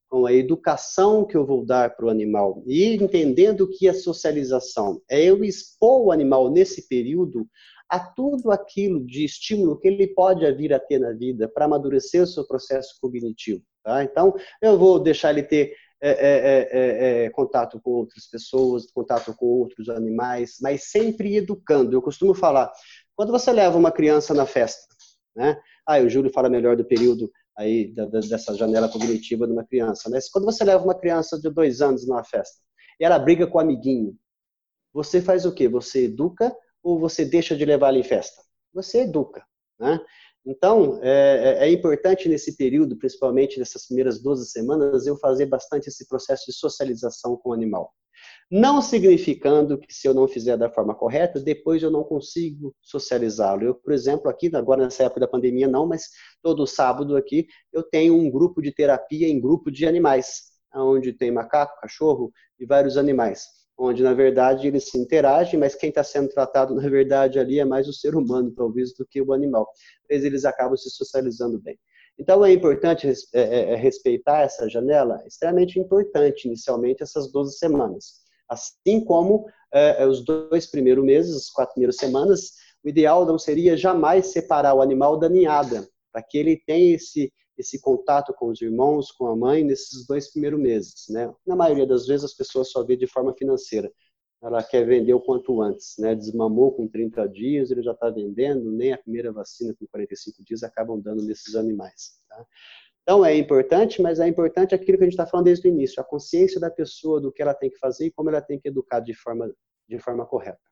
com 0.07 0.25
a 0.25 0.31
educação 0.31 1.25
que 1.25 1.35
eu 1.35 1.45
vou 1.45 1.65
dar 1.65 1.93
para 1.97 2.05
o 2.05 2.09
animal. 2.09 2.63
E 2.65 2.95
entendendo 2.95 3.67
que 3.67 3.89
a 3.89 3.93
socialização 3.93 5.01
é 5.09 5.21
eu 5.21 5.43
expor 5.43 6.05
o 6.05 6.11
animal 6.13 6.49
nesse 6.49 6.87
período 6.87 7.45
a 7.91 7.99
tudo 7.99 8.51
aquilo 8.51 9.05
de 9.05 9.25
estímulo 9.25 9.77
que 9.77 9.85
ele 9.85 10.07
pode 10.07 10.49
vir 10.53 10.73
a 10.73 10.79
ter 10.79 10.97
na 10.97 11.11
vida 11.11 11.49
para 11.49 11.65
amadurecer 11.65 12.23
o 12.23 12.27
seu 12.27 12.47
processo 12.47 12.95
cognitivo. 13.01 13.61
Tá? 13.83 14.01
Então, 14.01 14.33
eu 14.61 14.79
vou 14.79 14.97
deixar 14.97 15.31
ele 15.31 15.43
ter 15.43 15.73
é 16.03 16.09
é, 16.09 16.13
é, 16.13 16.69
é, 16.71 17.25
é, 17.25 17.29
contato 17.29 17.79
com 17.79 17.91
outras 17.91 18.25
pessoas, 18.27 18.89
contato 18.91 19.35
com 19.35 19.45
outros 19.45 19.87
animais, 19.87 20.55
mas 20.59 20.89
sempre 20.89 21.35
educando. 21.35 21.95
Eu 21.95 22.01
costumo 22.01 22.33
falar, 22.33 22.71
quando 23.15 23.31
você 23.31 23.51
leva 23.51 23.77
uma 23.77 23.91
criança 23.91 24.33
na 24.33 24.47
festa, 24.47 24.87
né? 25.35 25.59
Ah, 25.85 25.99
o 25.99 26.09
Júlio 26.09 26.31
fala 26.33 26.49
melhor 26.49 26.75
do 26.75 26.83
período 26.83 27.31
aí 27.55 27.93
da, 27.93 28.05
da, 28.05 28.19
dessa 28.19 28.55
janela 28.55 28.89
cognitiva 28.89 29.45
de 29.45 29.53
uma 29.53 29.63
criança, 29.63 30.09
mas 30.09 30.27
quando 30.27 30.45
você 30.45 30.63
leva 30.63 30.83
uma 30.83 30.97
criança 30.97 31.39
de 31.39 31.51
dois 31.51 31.81
anos 31.81 32.07
numa 32.07 32.23
festa 32.23 32.57
e 32.99 33.05
ela 33.05 33.19
briga 33.19 33.45
com 33.45 33.59
o 33.59 33.61
amiguinho, 33.61 34.17
você 34.91 35.21
faz 35.21 35.45
o 35.45 35.53
quê? 35.53 35.67
Você 35.67 36.05
educa 36.05 36.51
ou 36.83 36.99
você 36.99 37.25
deixa 37.25 37.55
de 37.55 37.65
levar 37.65 37.95
em 37.95 38.03
festa? 38.03 38.41
Você 38.73 39.01
educa, 39.01 39.45
né? 39.79 39.99
Então, 40.45 40.99
é, 41.03 41.59
é, 41.59 41.67
é, 41.67 41.71
importante 41.71 42.27
nesse 42.27 42.57
período, 42.57 42.97
principalmente 42.97 43.59
nessas 43.59 43.85
primeiras 43.85 44.19
12 44.19 44.49
semanas, 44.49 45.05
eu 45.05 45.15
fazer 45.17 45.45
bastante 45.45 45.87
esse 45.87 46.07
processo 46.07 46.45
de 46.47 46.53
socialização 46.53 47.37
com 47.37 47.49
o 47.49 47.53
animal. 47.53 47.93
Não 48.49 48.81
significando 48.81 49.77
que 49.77 49.93
se 49.93 50.07
eu 50.07 50.13
não 50.13 50.27
fizer 50.27 50.57
da 50.57 50.69
forma 50.69 50.95
correta, 50.95 51.39
depois 51.39 51.81
eu 51.83 51.91
não 51.91 52.03
consigo 52.03 52.75
socializá-lo. 52.81 53.63
Eu, 53.63 53.75
por 53.75 53.93
exemplo, 53.93 54.29
aqui, 54.29 54.49
agora 54.55 54.83
nessa 54.83 55.03
época 55.03 55.21
da 55.21 55.27
pandemia 55.27 55.67
não, 55.67 55.85
mas 55.85 56.09
todo 56.41 56.65
sábado 56.65 57.15
aqui, 57.15 57.47
eu 57.71 57.83
tenho 57.83 58.15
um 58.15 58.29
grupo 58.29 58.61
de 58.61 58.71
terapia 58.73 59.27
em 59.27 59.39
grupo 59.39 59.71
de 59.71 59.85
animais, 59.85 60.51
onde 60.73 61.13
tem 61.13 61.31
macaco, 61.31 61.79
cachorro 61.79 62.31
e 62.59 62.65
vários 62.65 62.97
animais 62.97 63.60
onde 63.81 64.03
na 64.03 64.13
verdade 64.13 64.67
eles 64.67 64.89
se 64.89 64.97
interagem, 64.97 65.59
mas 65.59 65.75
quem 65.75 65.89
está 65.89 66.03
sendo 66.03 66.29
tratado 66.29 66.73
na 66.75 66.87
verdade 66.87 67.39
ali 67.39 67.59
é 67.59 67.65
mais 67.65 67.87
o 67.87 67.93
ser 67.93 68.15
humano, 68.15 68.51
talvez, 68.51 68.93
do 68.93 69.05
que 69.05 69.21
o 69.21 69.33
animal. 69.33 69.67
Mas 70.09 70.23
eles 70.23 70.45
acabam 70.45 70.77
se 70.77 70.89
socializando 70.89 71.59
bem. 71.59 71.77
Então 72.19 72.45
é 72.45 72.51
importante 72.51 73.07
é, 73.07 73.13
é, 73.33 73.73
é, 73.73 73.75
respeitar 73.75 74.41
essa 74.41 74.69
janela, 74.69 75.23
extremamente 75.25 75.79
importante 75.79 76.47
inicialmente 76.47 77.01
essas 77.01 77.31
12 77.31 77.57
semanas. 77.57 78.21
Assim 78.47 79.03
como 79.05 79.45
os 80.09 80.25
dois 80.25 80.67
primeiros 80.67 81.03
meses, 81.05 81.33
as 81.33 81.49
quatro 81.49 81.73
primeiras 81.73 81.95
semanas, 81.95 82.51
o 82.83 82.89
ideal 82.89 83.25
não 83.25 83.39
seria 83.39 83.77
jamais 83.77 84.27
separar 84.27 84.73
o 84.73 84.81
animal 84.81 85.17
da 85.17 85.29
ninhada, 85.29 85.87
para 86.11 86.21
que 86.21 86.37
ele 86.37 86.61
tenha 86.67 86.95
esse 86.95 87.31
esse 87.61 87.79
contato 87.79 88.33
com 88.33 88.47
os 88.47 88.61
irmãos, 88.61 89.11
com 89.11 89.27
a 89.27 89.35
mãe, 89.35 89.63
nesses 89.63 90.05
dois 90.05 90.31
primeiros 90.31 90.59
meses. 90.59 91.05
Né? 91.09 91.33
Na 91.45 91.55
maioria 91.55 91.87
das 91.87 92.05
vezes, 92.05 92.25
as 92.25 92.33
pessoas 92.33 92.69
só 92.69 92.83
vê 92.83 92.97
de 92.97 93.07
forma 93.07 93.33
financeira. 93.33 93.91
Ela 94.43 94.63
quer 94.63 94.85
vender 94.85 95.13
o 95.13 95.21
quanto 95.21 95.61
antes. 95.61 95.95
Né? 95.97 96.15
Desmamou 96.15 96.73
com 96.73 96.87
30 96.87 97.27
dias, 97.29 97.71
ele 97.71 97.83
já 97.83 97.91
está 97.91 98.09
vendendo, 98.09 98.71
nem 98.71 98.91
a 98.91 98.97
primeira 98.97 99.31
vacina 99.31 99.73
com 99.79 99.87
45 99.87 100.43
dias 100.43 100.63
acabam 100.63 100.99
dando 100.99 101.23
nesses 101.23 101.55
animais. 101.55 102.19
Tá? 102.27 102.45
Então, 103.03 103.25
é 103.25 103.35
importante, 103.35 104.01
mas 104.01 104.19
é 104.19 104.27
importante 104.27 104.75
aquilo 104.75 104.97
que 104.97 105.03
a 105.03 105.07
gente 105.07 105.13
está 105.13 105.25
falando 105.25 105.45
desde 105.45 105.67
o 105.67 105.71
início, 105.71 106.01
a 106.01 106.05
consciência 106.05 106.59
da 106.59 106.69
pessoa 106.69 107.21
do 107.21 107.31
que 107.31 107.41
ela 107.41 107.53
tem 107.53 107.69
que 107.69 107.77
fazer 107.77 108.07
e 108.07 108.11
como 108.11 108.29
ela 108.29 108.41
tem 108.41 108.59
que 108.59 108.67
educar 108.67 108.99
de 108.99 109.13
forma, 109.13 109.51
de 109.87 109.99
forma 109.99 110.25
correta. 110.25 110.70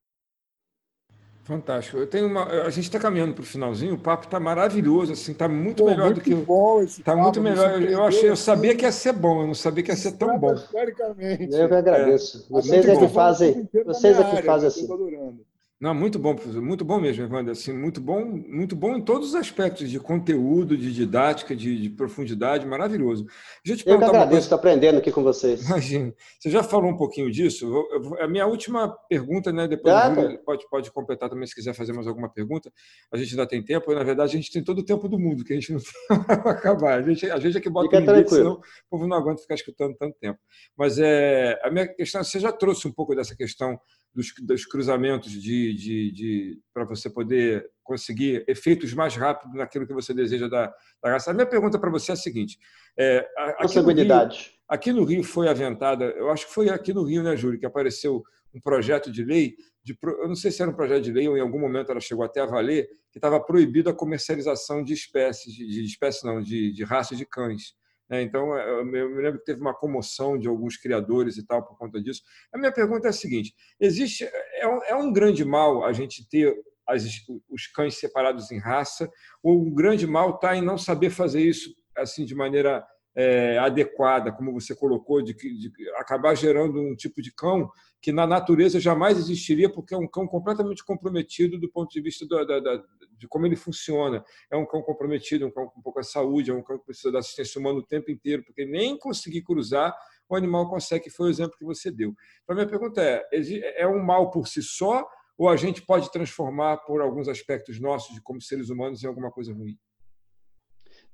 Fantástico. 1.50 1.98
Eu 1.98 2.06
tenho 2.06 2.28
uma. 2.28 2.44
A 2.44 2.70
gente 2.70 2.84
está 2.84 3.00
caminhando 3.00 3.34
para 3.34 3.42
o 3.42 3.46
finalzinho. 3.46 3.96
O 3.96 3.98
papo 3.98 4.26
está 4.26 4.40
maravilhoso, 4.40 5.14
assim, 5.14 5.32
está 5.32 5.50
muito 5.50 5.84
Pô, 5.84 5.90
melhor 5.90 6.06
muito 6.06 6.18
do 6.18 6.22
que. 6.22 6.36
Bom 6.36 6.84
esse 6.84 7.02
Está 7.02 7.16
muito 7.16 7.42
melhor. 7.42 7.82
Eu, 7.82 7.90
eu 7.90 8.04
achei, 8.04 8.30
eu 8.30 8.36
sabia 8.36 8.76
que 8.76 8.86
ia 8.86 8.92
ser 8.92 9.14
bom. 9.14 9.42
Eu 9.42 9.48
não 9.48 9.56
sabia 9.56 9.84
que 9.84 9.90
ia 9.90 9.98
ser 9.98 10.12
tão 10.12 10.38
bom. 10.38 10.54
Eu 10.54 10.94
que 11.68 11.74
agradeço. 11.74 12.46
É. 12.46 12.54
Vocês 12.54 12.86
é, 12.86 12.94
é 12.94 12.98
que 13.00 13.08
fazem. 13.08 13.68
Vocês 13.84 14.20
é 14.20 14.24
que 14.26 14.44
fazem 14.44 14.68
assim. 14.68 14.88
Não, 15.80 15.96
muito 15.96 16.20
bom, 16.20 16.36
professor. 16.36 16.62
Muito 16.62 16.84
bom 16.84 17.00
mesmo, 17.00 17.24
Evandro. 17.24 17.54
Assim, 17.54 17.72
muito 17.72 18.02
bom, 18.02 18.26
muito 18.26 18.76
bom 18.76 18.98
em 18.98 19.02
todos 19.02 19.30
os 19.30 19.36
aspectos 19.36 19.90
de 19.90 19.98
conteúdo, 19.98 20.78
de 20.78 20.94
didática, 20.94 21.56
de, 21.56 21.82
de 21.82 21.90
profundidade, 21.90 22.68
maravilhoso. 22.68 23.26
Deixa 23.64 23.84
eu 23.84 23.86
te 23.86 23.90
eu 23.90 23.98
que 23.98 24.04
agradeço, 24.04 24.42
estou 24.42 24.58
aprendendo 24.58 24.98
aqui 24.98 25.10
com 25.10 25.24
vocês. 25.24 25.66
Imagina. 25.66 26.14
Você 26.38 26.50
já 26.50 26.64
falou 26.64 26.92
um 26.92 26.98
pouquinho 26.98 27.32
disso. 27.32 27.88
A 28.20 28.28
minha 28.28 28.46
última 28.46 28.90
pergunta, 29.08 29.54
né? 29.54 29.70
Depois 29.70 29.96
ah, 29.96 30.14
pode, 30.46 30.70
pode 30.70 30.92
completar 30.92 31.30
também 31.30 31.48
se 31.48 31.56
quiser 31.56 31.74
fazer 31.74 31.94
mais 31.94 32.08
alguma 32.08 32.28
pergunta. 32.28 32.70
A 33.10 33.16
gente 33.16 33.32
ainda 33.32 33.48
tem 33.48 33.64
tempo. 33.64 33.94
Na 33.94 34.04
verdade, 34.04 34.34
a 34.34 34.36
gente 34.36 34.52
tem 34.52 34.62
todo 34.62 34.80
o 34.80 34.86
tempo 34.86 35.08
do 35.08 35.18
mundo, 35.18 35.46
que 35.46 35.54
a 35.54 35.56
gente 35.56 35.72
não 35.72 35.80
tem 36.10 36.24
para 36.24 36.52
acabar. 36.52 37.00
A 37.00 37.02
gente, 37.02 37.32
a 37.32 37.40
gente 37.40 37.58
é 37.58 37.62
que 37.62 37.70
bota 37.70 37.90
Fica 37.90 38.12
um 38.12 38.16
limite, 38.16 38.32
senão 38.32 38.56
o 38.56 38.62
povo 38.90 39.08
não 39.08 39.16
aguenta 39.16 39.42
ficar 39.42 39.56
escutando 39.56 39.96
tanto 39.96 40.18
tempo. 40.20 40.40
Mas 40.78 41.00
é, 41.00 41.58
a 41.64 41.72
minha 41.72 41.88
questão, 41.88 42.22
você 42.22 42.38
já 42.38 42.52
trouxe 42.52 42.86
um 42.86 42.92
pouco 42.92 43.16
dessa 43.16 43.34
questão 43.34 43.80
dos, 44.14 44.34
dos 44.42 44.66
cruzamentos 44.66 45.32
de, 45.32 45.74
de, 45.74 46.12
de 46.12 46.62
para 46.74 46.86
você 46.86 47.10
poder 47.10 47.70
conseguir 47.84 48.44
efeitos 48.48 48.94
mais 48.94 49.16
rápidos 49.16 49.56
naquilo 49.56 49.88
que 49.88 49.94
você 49.94 50.14
deseja 50.14 50.48
da, 50.48 50.74
da 51.02 51.12
raça. 51.12 51.32
A 51.32 51.34
minha 51.34 51.46
pergunta 51.46 51.80
para 51.80 51.90
você 51.90 52.12
é 52.12 52.14
a 52.14 52.18
seguinte: 52.18 52.58
é, 52.98 53.28
aqui, 53.58 53.82
no 53.82 53.92
Rio, 53.92 54.30
aqui 54.68 54.94
no 54.94 55.04
Rio 55.04 55.24
foi 55.24 55.48
aventada, 55.48 56.06
eu 56.06 56.30
acho 56.30 56.48
que 56.48 56.54
foi 56.54 56.70
aqui 56.70 56.94
no 56.94 57.04
Rio, 57.04 57.24
né, 57.24 57.36
Júlio, 57.36 57.60
que 57.60 57.66
apareceu 57.66 58.24
um 58.54 58.60
projeto 58.60 59.12
de 59.12 59.24
lei, 59.24 59.56
de, 59.84 59.98
eu 60.02 60.28
não 60.28 60.36
sei 60.36 60.52
se 60.52 60.62
era 60.62 60.72
um 60.72 60.76
projeto 60.76 61.04
de 61.04 61.12
lei 61.12 61.28
ou 61.28 61.38
em 61.38 61.42
algum 61.42 61.60
momento 61.60 61.92
ela 61.92 62.00
chegou 62.00 62.24
até 62.24 62.42
a 62.42 62.46
valer, 62.46 62.88
que 63.12 63.18
estava 63.18 63.40
proibido 63.40 63.90
a 63.90 63.94
comercialização 63.94 64.84
de 64.84 64.94
espécies, 64.94 65.54
de, 65.54 65.68
de 65.68 65.84
espécies 65.84 66.24
não, 66.24 66.42
de, 66.42 66.72
de 66.72 66.84
raças 66.84 67.18
de 67.18 67.26
cães. 67.26 67.76
Né? 68.10 68.22
Então, 68.22 68.58
é, 68.58 68.70
eu 68.70 68.86
me 68.86 69.22
lembro 69.22 69.40
que 69.40 69.46
teve 69.46 69.62
uma 69.62 69.74
comoção 69.74 70.38
de 70.38 70.48
alguns 70.48 70.76
criadores 70.78 71.38
e 71.38 71.46
tal 71.46 71.64
por 71.64 71.78
conta 71.78 72.02
disso. 72.02 72.22
A 72.54 72.58
minha 72.58 72.72
pergunta 72.72 73.08
é 73.08 73.10
a 73.10 73.14
seguinte: 73.14 73.54
existe 73.80 74.28
é 74.56 74.68
um, 74.68 74.84
é 74.84 74.96
um 74.96 75.14
grande 75.14 75.46
mal 75.46 75.84
a 75.84 75.94
gente 75.94 76.28
ter 76.28 76.56
as, 76.88 77.04
os 77.50 77.68
cães 77.68 78.00
separados 78.00 78.52
em 78.52 78.58
raça, 78.58 79.10
ou 79.44 79.62
um 79.62 79.74
grande 79.74 80.08
mal 80.08 80.36
está 80.36 80.56
em 80.56 80.62
não 80.62 80.78
saber 80.78 81.12
fazer 81.12 81.42
isso 81.42 81.76
assim 81.96 82.26
de 82.26 82.34
maneira 82.34 82.84
é, 83.16 83.58
adequada, 83.58 84.32
como 84.32 84.54
você 84.54 84.76
colocou, 84.76 85.22
de, 85.22 85.34
de, 85.34 85.72
acabar 85.98 86.36
gerando 86.36 86.80
um 86.80 86.96
tipo 86.96 87.22
de 87.22 87.34
cão 87.34 87.70
que 88.02 88.12
na 88.12 88.26
natureza 88.26 88.80
jamais 88.80 89.18
existiria, 89.18 89.70
porque 89.70 89.94
é 89.94 89.98
um 89.98 90.08
cão 90.08 90.26
completamente 90.26 90.84
comprometido 90.86 91.60
do 91.60 91.70
ponto 91.70 91.92
de 91.92 92.02
vista 92.02 92.26
da, 92.28 92.44
da, 92.60 92.84
de 93.18 93.28
como 93.28 93.46
ele 93.46 93.58
funciona. 93.58 94.24
É 94.50 94.56
um 94.56 94.66
cão 94.66 94.82
comprometido, 94.82 95.46
um 95.46 95.52
cão 95.52 95.68
com 95.68 95.82
pouca 95.82 96.02
saúde, 96.02 96.50
é 96.50 96.54
um 96.54 96.64
cão 96.64 96.78
que 96.80 96.86
precisa 96.86 97.12
da 97.12 97.20
assistência 97.20 97.60
humana 97.60 97.80
o 97.80 97.86
tempo 97.86 98.10
inteiro, 98.10 98.44
porque 98.46 98.66
nem 98.66 98.98
conseguir 98.98 99.42
cruzar 99.42 99.94
o 100.30 100.36
animal 100.36 100.70
consegue, 100.70 101.10
foi 101.10 101.28
o 101.28 101.30
exemplo 101.30 101.58
que 101.58 101.66
você 101.66 101.92
deu. 101.92 102.14
Então, 102.44 102.56
minha 102.56 102.68
pergunta 102.68 103.02
é: 103.02 103.28
é 103.76 103.88
um 103.88 104.00
mal 104.00 104.30
por 104.30 104.48
si 104.48 104.62
só, 104.62 105.06
ou 105.38 105.50
a 105.50 105.56
gente 105.56 105.82
pode 105.82 106.12
transformar 106.12 106.78
por 106.78 107.02
alguns 107.02 107.28
aspectos 107.28 107.80
nossos, 107.80 108.14
de 108.14 108.22
como 108.22 108.40
seres 108.40 108.70
humanos, 108.70 109.04
em 109.04 109.08
alguma 109.08 109.32
coisa 109.32 109.54
ruim? 109.54 109.78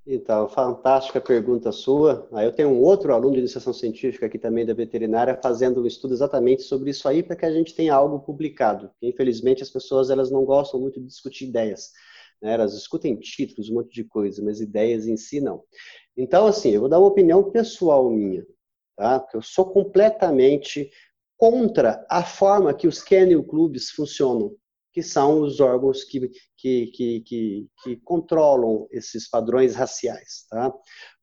Então, 0.08 0.48
fantástica 0.48 1.20
pergunta 1.20 1.72
sua. 1.72 2.30
Eu 2.32 2.52
tenho 2.52 2.70
um 2.70 2.82
outro 2.82 3.12
aluno 3.12 3.34
de 3.34 3.40
iniciação 3.40 3.74
científica 3.74 4.28
aqui 4.28 4.38
também 4.38 4.64
da 4.64 4.74
veterinária 4.74 5.40
fazendo 5.42 5.82
um 5.82 5.88
estudo 5.88 6.14
exatamente 6.14 6.62
sobre 6.62 6.92
isso 6.92 7.08
aí 7.08 7.24
para 7.24 7.36
que 7.36 7.46
a 7.46 7.52
gente 7.52 7.74
tenha 7.74 7.96
algo 7.96 8.20
publicado. 8.20 8.92
Infelizmente 9.02 9.64
as 9.64 9.70
pessoas 9.72 10.12
elas 10.12 10.30
não 10.30 10.46
gostam 10.46 10.80
muito 10.80 11.00
de 11.00 11.08
discutir 11.08 11.46
ideias. 11.46 11.92
Né? 12.40 12.54
Elas 12.54 12.74
discutem 12.74 13.16
títulos, 13.16 13.70
um 13.70 13.76
monte 13.76 13.96
de 13.96 14.04
coisa, 14.04 14.44
mas 14.44 14.62
ideias 14.62 15.08
em 15.08 15.18
si 15.18 15.42
não. 15.42 15.64
Então, 16.16 16.46
assim, 16.46 16.70
eu 16.70 16.82
vou 16.82 16.90
dar 16.90 17.00
uma 17.00 17.08
opinião 17.08 17.52
pessoal 17.52 18.10
minha, 18.10 18.46
tá? 18.96 19.26
Eu 19.34 19.42
sou 19.42 19.72
completamente 19.72 20.90
contra 21.36 22.06
a 22.10 22.24
forma 22.24 22.74
que 22.74 22.88
os 22.88 23.02
kennel 23.02 23.44
clubes 23.44 23.90
funcionam 23.90 24.56
que 24.96 25.04
são 25.04 25.42
os 25.42 25.60
órgãos 25.60 26.06
que, 26.06 26.32
que, 26.56 26.88
que, 26.88 27.20
que, 27.20 27.68
que 27.84 27.98
controlam 27.98 28.88
esses 28.90 29.30
padrões 29.30 29.76
raciais. 29.76 30.46
Tá? 30.50 30.74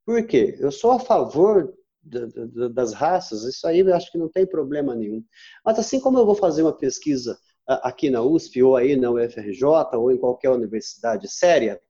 Por 0.04 0.26
quê? 0.26 0.58
Eu 0.60 0.70
sou 0.70 0.90
a 0.90 0.98
favor 1.00 1.72
das 2.02 2.92
raças, 2.92 3.44
isso 3.44 3.66
aí 3.66 3.78
eu 3.78 3.94
acho 3.94 4.12
que 4.12 4.18
não 4.18 4.28
tem 4.28 4.44
problema 4.44 4.94
nenhum. 4.94 5.24
Mas 5.64 5.78
assim 5.78 5.98
como 5.98 6.18
eu 6.18 6.26
vou 6.26 6.34
fazer 6.34 6.60
uma 6.60 6.76
pesquisa 6.76 7.38
aqui 7.66 8.10
na 8.10 8.20
USP, 8.20 8.62
ou 8.62 8.76
aí 8.76 8.94
na 8.94 9.10
UFRJ, 9.10 9.64
ou 9.94 10.12
em 10.12 10.18
qualquer 10.18 10.50
universidade 10.50 11.26
séria, 11.32 11.80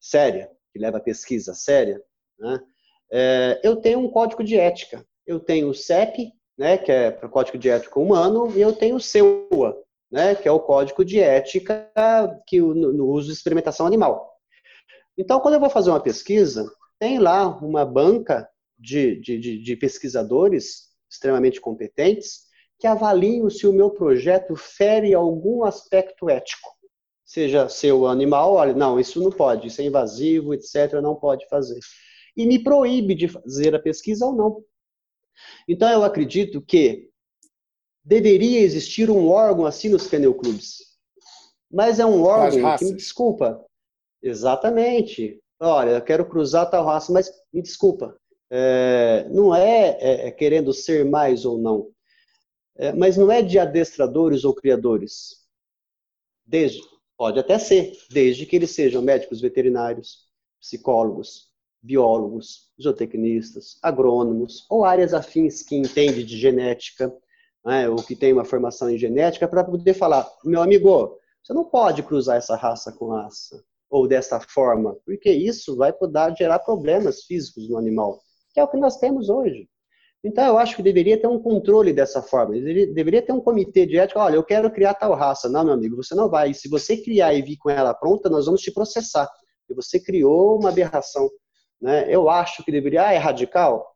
séria, 0.00 0.50
que 0.72 0.78
leva 0.78 0.96
a 0.96 1.02
pesquisa 1.02 1.52
séria, 1.52 2.02
né? 2.38 2.58
é, 3.12 3.60
eu 3.62 3.76
tenho 3.76 3.98
um 3.98 4.10
código 4.10 4.42
de 4.42 4.56
ética. 4.56 5.06
Eu 5.26 5.38
tenho 5.38 5.68
o 5.68 5.74
CEP, 5.74 6.32
né, 6.56 6.78
que 6.78 6.90
é 6.90 7.10
para 7.10 7.26
o 7.26 7.30
Código 7.30 7.58
de 7.58 7.68
Ética 7.68 8.00
Humano, 8.00 8.50
e 8.56 8.60
eu 8.62 8.72
tenho 8.72 8.96
o 8.96 9.00
CEUA, 9.00 9.76
né, 10.10 10.34
que 10.34 10.48
é 10.48 10.52
o 10.52 10.60
Código 10.60 11.04
de 11.04 11.20
Ética 11.20 11.90
que 12.46 12.60
no, 12.60 13.06
uso 13.08 13.28
de 13.28 13.32
experimentação 13.32 13.86
animal. 13.86 14.34
Então, 15.18 15.40
quando 15.40 15.54
eu 15.54 15.60
vou 15.60 15.70
fazer 15.70 15.90
uma 15.90 16.02
pesquisa, 16.02 16.70
tem 16.98 17.18
lá 17.18 17.46
uma 17.58 17.84
banca 17.84 18.48
de, 18.78 19.18
de, 19.20 19.62
de 19.62 19.76
pesquisadores 19.76 20.86
extremamente 21.10 21.60
competentes 21.60 22.46
que 22.78 22.86
avaliam 22.86 23.48
se 23.48 23.66
o 23.66 23.72
meu 23.72 23.90
projeto 23.90 24.54
fere 24.54 25.14
algum 25.14 25.64
aspecto 25.64 26.28
ético. 26.28 26.68
Seja 27.24 27.68
seu 27.68 28.06
animal, 28.06 28.54
olha, 28.54 28.74
não, 28.74 29.00
isso 29.00 29.20
não 29.22 29.30
pode, 29.30 29.68
isso 29.68 29.80
é 29.80 29.84
invasivo, 29.84 30.54
etc., 30.54 31.00
não 31.02 31.14
pode 31.14 31.48
fazer. 31.48 31.80
E 32.36 32.46
me 32.46 32.62
proíbe 32.62 33.14
de 33.14 33.28
fazer 33.28 33.74
a 33.74 33.80
pesquisa 33.80 34.26
ou 34.26 34.32
não. 34.32 34.62
Então, 35.66 35.90
eu 35.90 36.04
acredito 36.04 36.60
que 36.60 37.10
deveria 38.06 38.60
existir 38.60 39.10
um 39.10 39.28
órgão 39.28 39.66
assim 39.66 39.88
nos 39.88 40.06
kennel-clubes. 40.06 40.78
Mas 41.68 41.98
é 41.98 42.06
um 42.06 42.22
órgão 42.22 42.76
que, 42.76 42.84
me 42.84 42.94
desculpa, 42.94 43.64
exatamente. 44.22 45.42
Olha, 45.58 45.90
eu 45.90 46.02
quero 46.02 46.24
cruzar 46.24 46.70
tal 46.70 46.84
raça, 46.84 47.12
mas 47.12 47.28
me 47.52 47.60
desculpa, 47.60 48.16
é, 48.48 49.26
não 49.30 49.52
é, 49.52 49.98
é, 50.00 50.28
é, 50.28 50.30
querendo 50.30 50.72
ser 50.72 51.04
mais 51.04 51.44
ou 51.44 51.58
não, 51.58 51.90
é, 52.76 52.92
mas 52.92 53.16
não 53.16 53.32
é 53.32 53.42
de 53.42 53.58
adestradores 53.58 54.44
ou 54.44 54.54
criadores. 54.54 55.44
Desde, 56.44 56.80
pode 57.16 57.40
até 57.40 57.58
ser, 57.58 57.92
desde 58.08 58.46
que 58.46 58.54
eles 58.54 58.70
sejam 58.70 59.02
médicos 59.02 59.40
veterinários, 59.40 60.28
psicólogos, 60.60 61.50
biólogos, 61.82 62.70
zootecnistas, 62.80 63.78
agrônomos 63.82 64.64
ou 64.70 64.84
áreas 64.84 65.12
afins 65.12 65.62
que 65.62 65.74
entendem 65.74 66.24
de 66.24 66.38
genética, 66.38 67.12
né, 67.66 67.88
ou 67.88 67.96
que 67.96 68.14
tem 68.14 68.32
uma 68.32 68.44
formação 68.44 68.88
em 68.88 68.96
genética, 68.96 69.48
para 69.48 69.64
poder 69.64 69.92
falar, 69.92 70.24
meu 70.44 70.62
amigo, 70.62 71.18
você 71.42 71.52
não 71.52 71.64
pode 71.64 72.04
cruzar 72.04 72.36
essa 72.36 72.54
raça 72.54 72.92
com 72.92 73.08
raça, 73.08 73.60
ou 73.90 74.06
dessa 74.06 74.38
forma, 74.38 74.96
porque 75.04 75.30
isso 75.30 75.76
vai 75.76 75.92
poder 75.92 76.32
gerar 76.36 76.60
problemas 76.60 77.24
físicos 77.24 77.68
no 77.68 77.76
animal, 77.76 78.20
que 78.54 78.60
é 78.60 78.64
o 78.64 78.68
que 78.68 78.76
nós 78.76 78.98
temos 78.98 79.28
hoje. 79.28 79.68
Então, 80.24 80.44
eu 80.44 80.58
acho 80.58 80.76
que 80.76 80.82
deveria 80.82 81.20
ter 81.20 81.26
um 81.26 81.38
controle 81.38 81.92
dessa 81.92 82.20
forma. 82.20 82.54
Deveria, 82.54 83.22
ter 83.22 83.32
um 83.32 83.40
comitê 83.40 83.86
de 83.86 83.96
ética. 83.96 84.18
Olha, 84.18 84.34
eu 84.34 84.42
quero 84.42 84.68
criar 84.72 84.94
tal 84.94 85.14
raça. 85.14 85.48
Não, 85.48 85.62
meu 85.62 85.74
amigo, 85.74 85.94
você 85.94 86.16
não 86.16 86.28
vai. 86.28 86.50
E 86.50 86.54
se 86.54 86.68
você 86.68 86.96
criar 86.96 87.32
e 87.34 87.42
vir 87.42 87.56
com 87.58 87.70
ela 87.70 87.94
pronta, 87.94 88.28
nós 88.28 88.46
vamos 88.46 88.60
te 88.60 88.72
processar. 88.72 89.30
E 89.70 89.74
você 89.74 90.00
criou 90.00 90.58
uma 90.58 90.70
aberração. 90.70 91.30
Né? 91.80 92.12
Eu 92.12 92.28
acho 92.28 92.64
que 92.64 92.72
deveria. 92.72 93.06
Ah, 93.06 93.12
é 93.12 93.18
radical? 93.18 93.95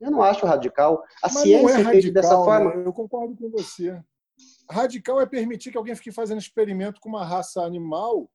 Eu 0.00 0.10
não 0.10 0.22
acho 0.22 0.46
radical. 0.46 1.02
A 1.22 1.28
Mas 1.28 1.42
ciência 1.42 1.76
é, 1.76 1.80
é 1.80 1.84
feita 1.84 2.12
dessa 2.12 2.36
forma. 2.36 2.70
Eu 2.72 2.92
concordo 2.92 3.36
com 3.36 3.50
você. 3.50 3.98
Radical 4.70 5.20
é 5.20 5.26
permitir 5.26 5.70
que 5.70 5.78
alguém 5.78 5.94
fique 5.94 6.12
fazendo 6.12 6.38
experimento 6.38 7.00
com 7.00 7.08
uma 7.08 7.24
raça 7.24 7.62
animal 7.62 8.28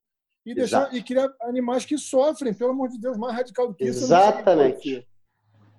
e 0.45 0.55
deixar 0.55 0.93
e 0.93 1.03
criar 1.03 1.29
animais 1.41 1.85
que 1.85 1.97
sofrem. 1.97 2.53
Pelo 2.53 2.71
amor 2.71 2.89
de 2.89 2.99
Deus, 2.99 3.17
mais 3.17 3.35
radical 3.35 3.67
do 3.67 3.75
que 3.75 3.85
isso. 3.85 4.03
Exatamente. 4.05 5.07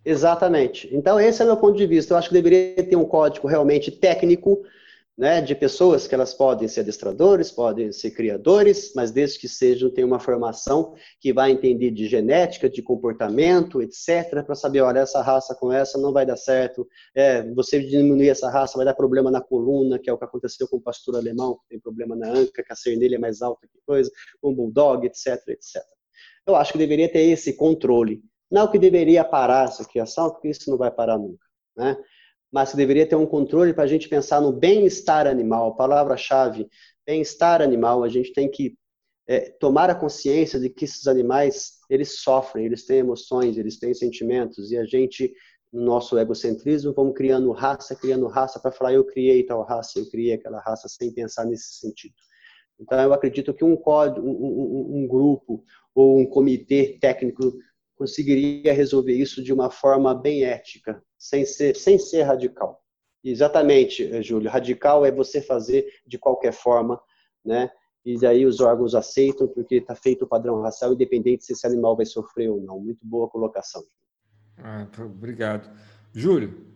Exatamente. 0.04 0.94
Então, 0.94 1.18
esse 1.18 1.40
é 1.40 1.44
o 1.44 1.48
meu 1.48 1.56
ponto 1.56 1.76
de 1.76 1.86
vista. 1.86 2.12
Eu 2.12 2.18
acho 2.18 2.28
que 2.28 2.34
deveria 2.34 2.82
ter 2.84 2.96
um 2.96 3.04
código 3.04 3.46
realmente 3.46 3.90
técnico 3.90 4.62
né, 5.16 5.42
de 5.42 5.54
pessoas 5.54 6.06
que 6.06 6.14
elas 6.14 6.32
podem 6.32 6.66
ser 6.66 6.80
adestradores, 6.80 7.50
podem 7.50 7.92
ser 7.92 8.12
criadores, 8.12 8.92
mas 8.96 9.10
desde 9.10 9.38
que 9.38 9.48
sejam, 9.48 9.90
tenham 9.90 10.08
uma 10.08 10.18
formação 10.18 10.94
que 11.20 11.32
vai 11.32 11.50
entender 11.50 11.90
de 11.90 12.08
genética, 12.08 12.68
de 12.68 12.82
comportamento, 12.82 13.82
etc., 13.82 14.42
para 14.44 14.54
saber, 14.54 14.80
olha, 14.80 15.00
essa 15.00 15.20
raça 15.20 15.54
com 15.54 15.70
essa 15.70 15.98
não 15.98 16.12
vai 16.12 16.24
dar 16.24 16.36
certo, 16.36 16.86
é, 17.14 17.42
você 17.52 17.80
diminuir 17.80 18.30
essa 18.30 18.50
raça 18.50 18.76
vai 18.76 18.86
dar 18.86 18.94
problema 18.94 19.30
na 19.30 19.40
coluna, 19.40 19.98
que 19.98 20.08
é 20.08 20.12
o 20.12 20.18
que 20.18 20.24
aconteceu 20.24 20.66
com 20.66 20.78
o 20.78 20.82
pastor 20.82 21.16
alemão, 21.16 21.58
que 21.58 21.68
tem 21.68 21.80
problema 21.80 22.16
na 22.16 22.30
anca, 22.30 22.62
que 22.64 22.72
a 22.72 22.76
cernilha 22.76 23.16
é 23.16 23.18
mais 23.18 23.42
alta 23.42 23.66
que 23.66 23.78
coisa, 23.86 24.10
com 24.40 24.50
o 24.50 24.54
bulldog, 24.54 25.06
etc., 25.06 25.36
etc. 25.48 25.82
Eu 26.46 26.56
acho 26.56 26.72
que 26.72 26.78
deveria 26.78 27.10
ter 27.10 27.20
esse 27.20 27.52
controle. 27.54 28.22
Não 28.50 28.70
que 28.70 28.78
deveria 28.78 29.24
parar 29.24 29.66
essa 29.66 29.84
criação, 29.84 30.30
porque 30.30 30.48
isso 30.48 30.70
não 30.70 30.76
vai 30.76 30.90
parar 30.90 31.18
nunca. 31.18 31.46
Né? 31.76 31.96
Mas 32.52 32.70
que 32.70 32.76
deveria 32.76 33.06
ter 33.06 33.16
um 33.16 33.26
controle 33.26 33.72
para 33.72 33.84
a 33.84 33.86
gente 33.86 34.08
pensar 34.08 34.40
no 34.40 34.52
bem-estar 34.52 35.26
animal, 35.26 35.74
palavra-chave, 35.74 36.68
bem-estar 37.06 37.62
animal, 37.62 38.04
a 38.04 38.08
gente 38.08 38.32
tem 38.32 38.50
que 38.50 38.76
é, 39.26 39.50
tomar 39.58 39.88
a 39.88 39.94
consciência 39.94 40.60
de 40.60 40.68
que 40.68 40.84
esses 40.84 41.06
animais, 41.06 41.78
eles 41.88 42.20
sofrem, 42.20 42.66
eles 42.66 42.84
têm 42.84 42.98
emoções, 42.98 43.56
eles 43.56 43.78
têm 43.78 43.94
sentimentos, 43.94 44.70
e 44.70 44.76
a 44.76 44.84
gente, 44.84 45.32
no 45.72 45.82
nosso 45.82 46.18
egocentrismo, 46.18 46.92
vamos 46.92 47.14
criando 47.14 47.50
raça, 47.52 47.96
criando 47.96 48.26
raça, 48.26 48.60
para 48.60 48.70
falar, 48.70 48.92
eu 48.92 49.04
criei 49.04 49.44
tal 49.44 49.62
raça, 49.62 49.98
eu 49.98 50.10
criei 50.10 50.34
aquela 50.34 50.60
raça, 50.60 50.88
sem 50.88 51.10
pensar 51.10 51.46
nesse 51.46 51.78
sentido. 51.78 52.14
Então, 52.78 53.00
eu 53.00 53.14
acredito 53.14 53.54
que 53.54 53.64
um 53.64 53.76
código, 53.76 54.26
um, 54.26 54.32
um, 54.32 55.02
um 55.02 55.06
grupo 55.06 55.64
ou 55.94 56.18
um 56.18 56.26
comitê 56.26 56.98
técnico 57.00 57.54
conseguiria 58.02 58.72
resolver 58.72 59.12
isso 59.12 59.42
de 59.42 59.52
uma 59.52 59.70
forma 59.70 60.12
bem 60.12 60.42
ética, 60.44 61.00
sem 61.16 61.46
ser, 61.46 61.76
sem 61.76 61.98
ser 61.98 62.22
radical. 62.22 62.82
Exatamente, 63.22 64.04
eh, 64.12 64.20
Júlio. 64.20 64.50
Radical 64.50 65.06
é 65.06 65.12
você 65.12 65.40
fazer 65.40 65.86
de 66.04 66.18
qualquer 66.18 66.52
forma, 66.52 67.00
né? 67.44 67.70
E 68.04 68.18
daí 68.18 68.44
os 68.44 68.58
órgãos 68.58 68.96
aceitam 68.96 69.46
porque 69.46 69.76
está 69.76 69.94
feito 69.94 70.24
o 70.24 70.26
padrão 70.26 70.60
racial, 70.60 70.92
independente 70.92 71.44
se 71.44 71.52
esse 71.52 71.64
animal 71.64 71.96
vai 71.96 72.04
sofrer 72.04 72.50
ou 72.50 72.60
não. 72.60 72.80
Muito 72.80 73.06
boa 73.06 73.28
colocação. 73.28 73.84
Ah, 74.58 74.88
tá, 74.90 75.04
obrigado. 75.04 75.70
Júlio, 76.12 76.66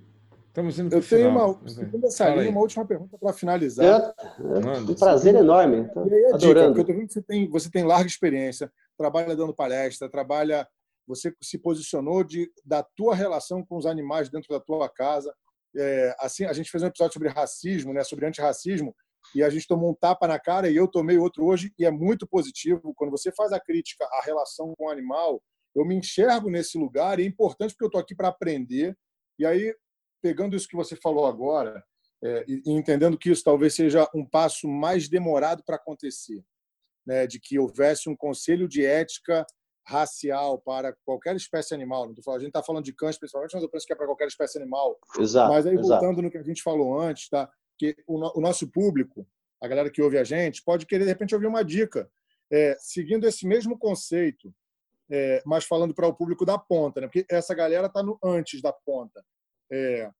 estamos 0.47 0.78
indo 0.78 0.90
para 0.90 0.98
Eu 0.98 1.03
tenho 1.03 1.28
uma, 1.28 2.09
salinha, 2.09 2.51
uma 2.51 2.61
última 2.61 2.86
pergunta 2.86 3.19
para 3.19 3.32
finalizar. 3.32 3.85
É, 3.85 4.77
é 4.77 4.78
um 4.78 4.94
prazer 4.94 5.35
enorme. 5.35 5.90
e 6.09 6.15
aí 6.15 6.24
a 6.27 6.35
adorando. 6.36 6.40
dica, 6.40 6.66
porque 6.74 6.81
eu 6.81 6.86
tô 6.86 6.93
vendo 6.93 7.09
que 7.09 7.15
você 7.15 7.23
tem, 7.23 7.51
você 7.51 7.69
tem 7.69 7.82
larga 7.82 8.07
experiência, 8.07 8.73
trabalha 8.97 9.35
dando 9.35 9.53
palestra, 9.53 10.09
trabalha 10.09 10.65
você 11.07 11.35
se 11.41 11.59
posicionou 11.59 12.24
de, 12.24 12.51
da 12.65 12.83
tua 12.83 13.15
relação 13.15 13.65
com 13.65 13.77
os 13.77 13.87
animais 13.87 14.28
dentro 14.28 14.49
da 14.49 14.61
tua 14.61 14.89
casa. 14.89 15.35
É, 15.77 16.16
assim, 16.19 16.45
a 16.45 16.53
gente 16.53 16.70
fez 16.70 16.83
um 16.83 16.87
episódio 16.87 17.15
sobre 17.15 17.28
racismo, 17.28 17.93
né, 17.93 18.03
sobre 18.03 18.27
antirracismo, 18.27 18.95
e 19.35 19.43
a 19.43 19.51
gente 19.51 19.66
tomou 19.66 19.91
um 19.91 19.95
tapa 19.95 20.27
na 20.27 20.39
cara 20.39 20.70
e 20.70 20.77
eu 20.77 20.89
tomei 20.89 21.19
outro 21.19 21.45
hoje, 21.45 21.73
e 21.78 21.85
é 21.85 21.91
muito 21.91 22.27
positivo. 22.27 22.95
Quando 22.95 23.11
você 23.11 23.33
faz 23.33 23.53
a 23.53 23.61
crítica 23.61 24.05
à 24.05 24.23
relação 24.24 24.74
com 24.77 24.87
o 24.87 24.91
animal, 24.91 25.43
eu 25.74 25.85
me 25.85 25.95
enxergo 25.95 26.49
nesse 26.49 26.78
lugar, 26.78 27.19
e 27.19 27.24
é 27.24 27.27
importante 27.27 27.73
porque 27.73 27.85
eu 27.85 27.89
estou 27.89 28.01
aqui 28.01 28.15
para 28.15 28.28
aprender. 28.28 28.97
E 29.39 29.45
aí, 29.45 29.74
pegando 30.23 30.57
isso 30.57 30.69
que 30.69 30.77
você 30.77 30.97
falou 30.97 31.27
agora, 31.27 31.85
é, 32.24 32.45
e 32.49 32.62
entendendo 32.66 33.19
que 33.19 33.31
isso 33.31 33.45
talvez 33.45 33.74
seja 33.74 34.09
um 34.15 34.24
passo 34.24 34.66
mais 34.66 35.09
demorado 35.09 35.62
para 35.65 35.77
acontecer, 35.77 36.43
né, 37.07 37.27
de 37.27 37.39
que 37.39 37.59
houvesse 37.59 38.09
um 38.09 38.16
conselho 38.16 38.66
de 38.66 38.85
ética 38.85 39.47
racial 39.86 40.58
para 40.58 40.92
qualquer 41.04 41.36
espécie 41.36 41.72
animal. 41.72 42.04
a 42.04 42.38
gente 42.38 42.48
está 42.48 42.62
falando 42.62 42.84
de 42.84 42.92
cães 42.92 43.16
principalmente, 43.16 43.54
mas 43.54 43.62
eu 43.62 43.68
penso 43.68 43.86
que 43.86 43.92
é 43.92 43.96
para 43.96 44.06
qualquer 44.06 44.26
espécie 44.26 44.58
animal. 44.58 44.98
Exato. 45.18 45.52
Mas 45.52 45.64
aí, 45.64 45.76
voltando 45.76 46.04
exato. 46.04 46.22
no 46.22 46.30
que 46.30 46.38
a 46.38 46.42
gente 46.42 46.62
falou 46.62 47.00
antes, 47.00 47.28
tá? 47.28 47.48
que 47.78 47.96
o, 48.06 48.18
no, 48.18 48.32
o, 48.34 48.40
nosso 48.40 48.66
público, 48.68 49.26
a 49.62 49.68
galera 49.68 49.90
que 49.90 50.02
ouve 50.02 50.18
a 50.18 50.24
gente, 50.24 50.62
pode 50.62 50.86
querer, 50.86 51.04
de 51.04 51.10
repente, 51.10 51.34
ouvir 51.34 51.46
uma 51.46 51.64
dica. 51.64 52.10
É, 52.50 52.76
seguindo 52.80 53.26
esse 53.26 53.46
mesmo 53.46 53.78
conceito, 53.78 54.52
é, 55.08 55.42
mas 55.46 55.64
falando 55.64 55.94
para 55.94 56.06
o 56.06 56.14
público 56.14 56.44
da 56.44 56.58
ponta, 56.58 57.00
né? 57.00 57.06
porque 57.06 57.24
essa 57.28 57.54
galera 57.54 57.86
está 57.86 58.02
no 58.02 58.18
antes 58.22 58.60
da 58.60 58.72
ponta. 58.72 59.24
É, 59.70 60.10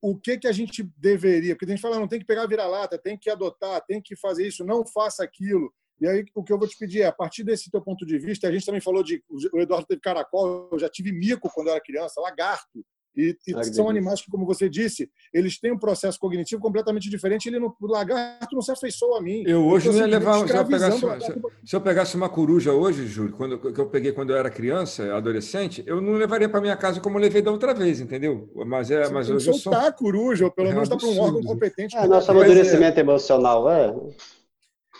o 0.00 0.16
que, 0.16 0.38
que 0.38 0.46
a 0.46 0.52
gente 0.52 0.82
deveria? 0.96 1.54
Porque 1.54 1.66
a 1.66 1.74
gente 1.74 1.80
fala, 1.80 1.98
não 1.98 2.08
tem 2.08 2.20
que 2.20 2.26
pegar 2.26 2.46
vira-lata, 2.46 2.98
tem 2.98 3.18
que 3.18 3.28
adotar, 3.28 3.84
tem 3.84 4.00
que 4.00 4.16
fazer 4.16 4.46
isso, 4.46 4.64
não 4.64 4.86
faça 4.86 5.24
aquilo. 5.24 5.72
E 6.00 6.06
aí, 6.06 6.24
o 6.34 6.44
que 6.44 6.52
eu 6.52 6.58
vou 6.58 6.68
te 6.68 6.76
pedir 6.78 7.02
é, 7.02 7.06
a 7.06 7.12
partir 7.12 7.42
desse 7.42 7.70
teu 7.70 7.80
ponto 7.80 8.06
de 8.06 8.18
vista, 8.18 8.48
a 8.48 8.52
gente 8.52 8.64
também 8.64 8.80
falou 8.80 9.02
de. 9.02 9.22
O 9.52 9.60
Eduardo 9.60 9.86
teve 9.86 10.00
caracol, 10.00 10.68
eu 10.72 10.78
já 10.78 10.88
tive 10.88 11.12
mico 11.12 11.50
quando 11.52 11.68
eu 11.68 11.72
era 11.72 11.82
criança, 11.82 12.20
lagarto. 12.20 12.84
E, 13.18 13.36
e 13.48 13.64
são 13.64 13.88
animais 13.88 14.20
que, 14.22 14.30
como 14.30 14.46
você 14.46 14.68
disse, 14.68 15.10
eles 15.34 15.58
têm 15.58 15.72
um 15.72 15.78
processo 15.78 16.16
cognitivo 16.20 16.62
completamente 16.62 17.10
diferente. 17.10 17.48
Ele 17.48 17.58
não, 17.58 17.74
o 17.80 17.86
lagarto 17.88 18.54
não 18.54 18.62
se 18.62 18.70
afeiçoou 18.70 19.16
a 19.16 19.20
mim. 19.20 19.42
Eu 19.44 19.66
hoje 19.66 19.88
eu 19.88 19.92
não 19.92 20.00
ia 20.00 20.06
levar. 20.06 20.46
Se 20.46 20.56
eu, 20.56 20.64
pegasse 20.64 21.04
uma, 21.04 21.20
se 21.20 21.76
eu 21.76 21.80
pegasse 21.80 22.16
uma 22.16 22.28
coruja 22.28 22.72
hoje, 22.72 23.06
Júlio, 23.06 23.34
quando, 23.34 23.58
que 23.58 23.80
eu 23.80 23.86
peguei 23.86 24.12
quando 24.12 24.30
eu 24.30 24.36
era 24.36 24.48
criança, 24.48 25.12
adolescente, 25.16 25.82
eu 25.84 26.00
não 26.00 26.12
levaria 26.12 26.48
para 26.48 26.60
minha 26.60 26.76
casa 26.76 27.00
como 27.00 27.18
eu 27.18 27.22
levei 27.22 27.42
da 27.42 27.50
outra 27.50 27.74
vez, 27.74 27.98
entendeu? 27.98 28.48
Mas 28.64 28.88
é, 28.88 29.08
mas 29.10 29.28
hoje 29.28 29.48
eu 29.48 29.54
sou. 29.54 29.74
a 29.74 29.90
coruja, 29.90 30.44
ou 30.44 30.52
pelo 30.52 30.68
é 30.68 30.72
menos 30.72 30.88
dá 30.88 30.96
para 30.96 31.08
um 31.08 31.18
órgão 31.18 31.42
competente. 31.42 31.96
É, 31.96 32.06
nosso 32.06 32.30
amadurecimento 32.30 32.98
é. 32.98 33.00
emocional, 33.00 33.68
é. 33.68 33.92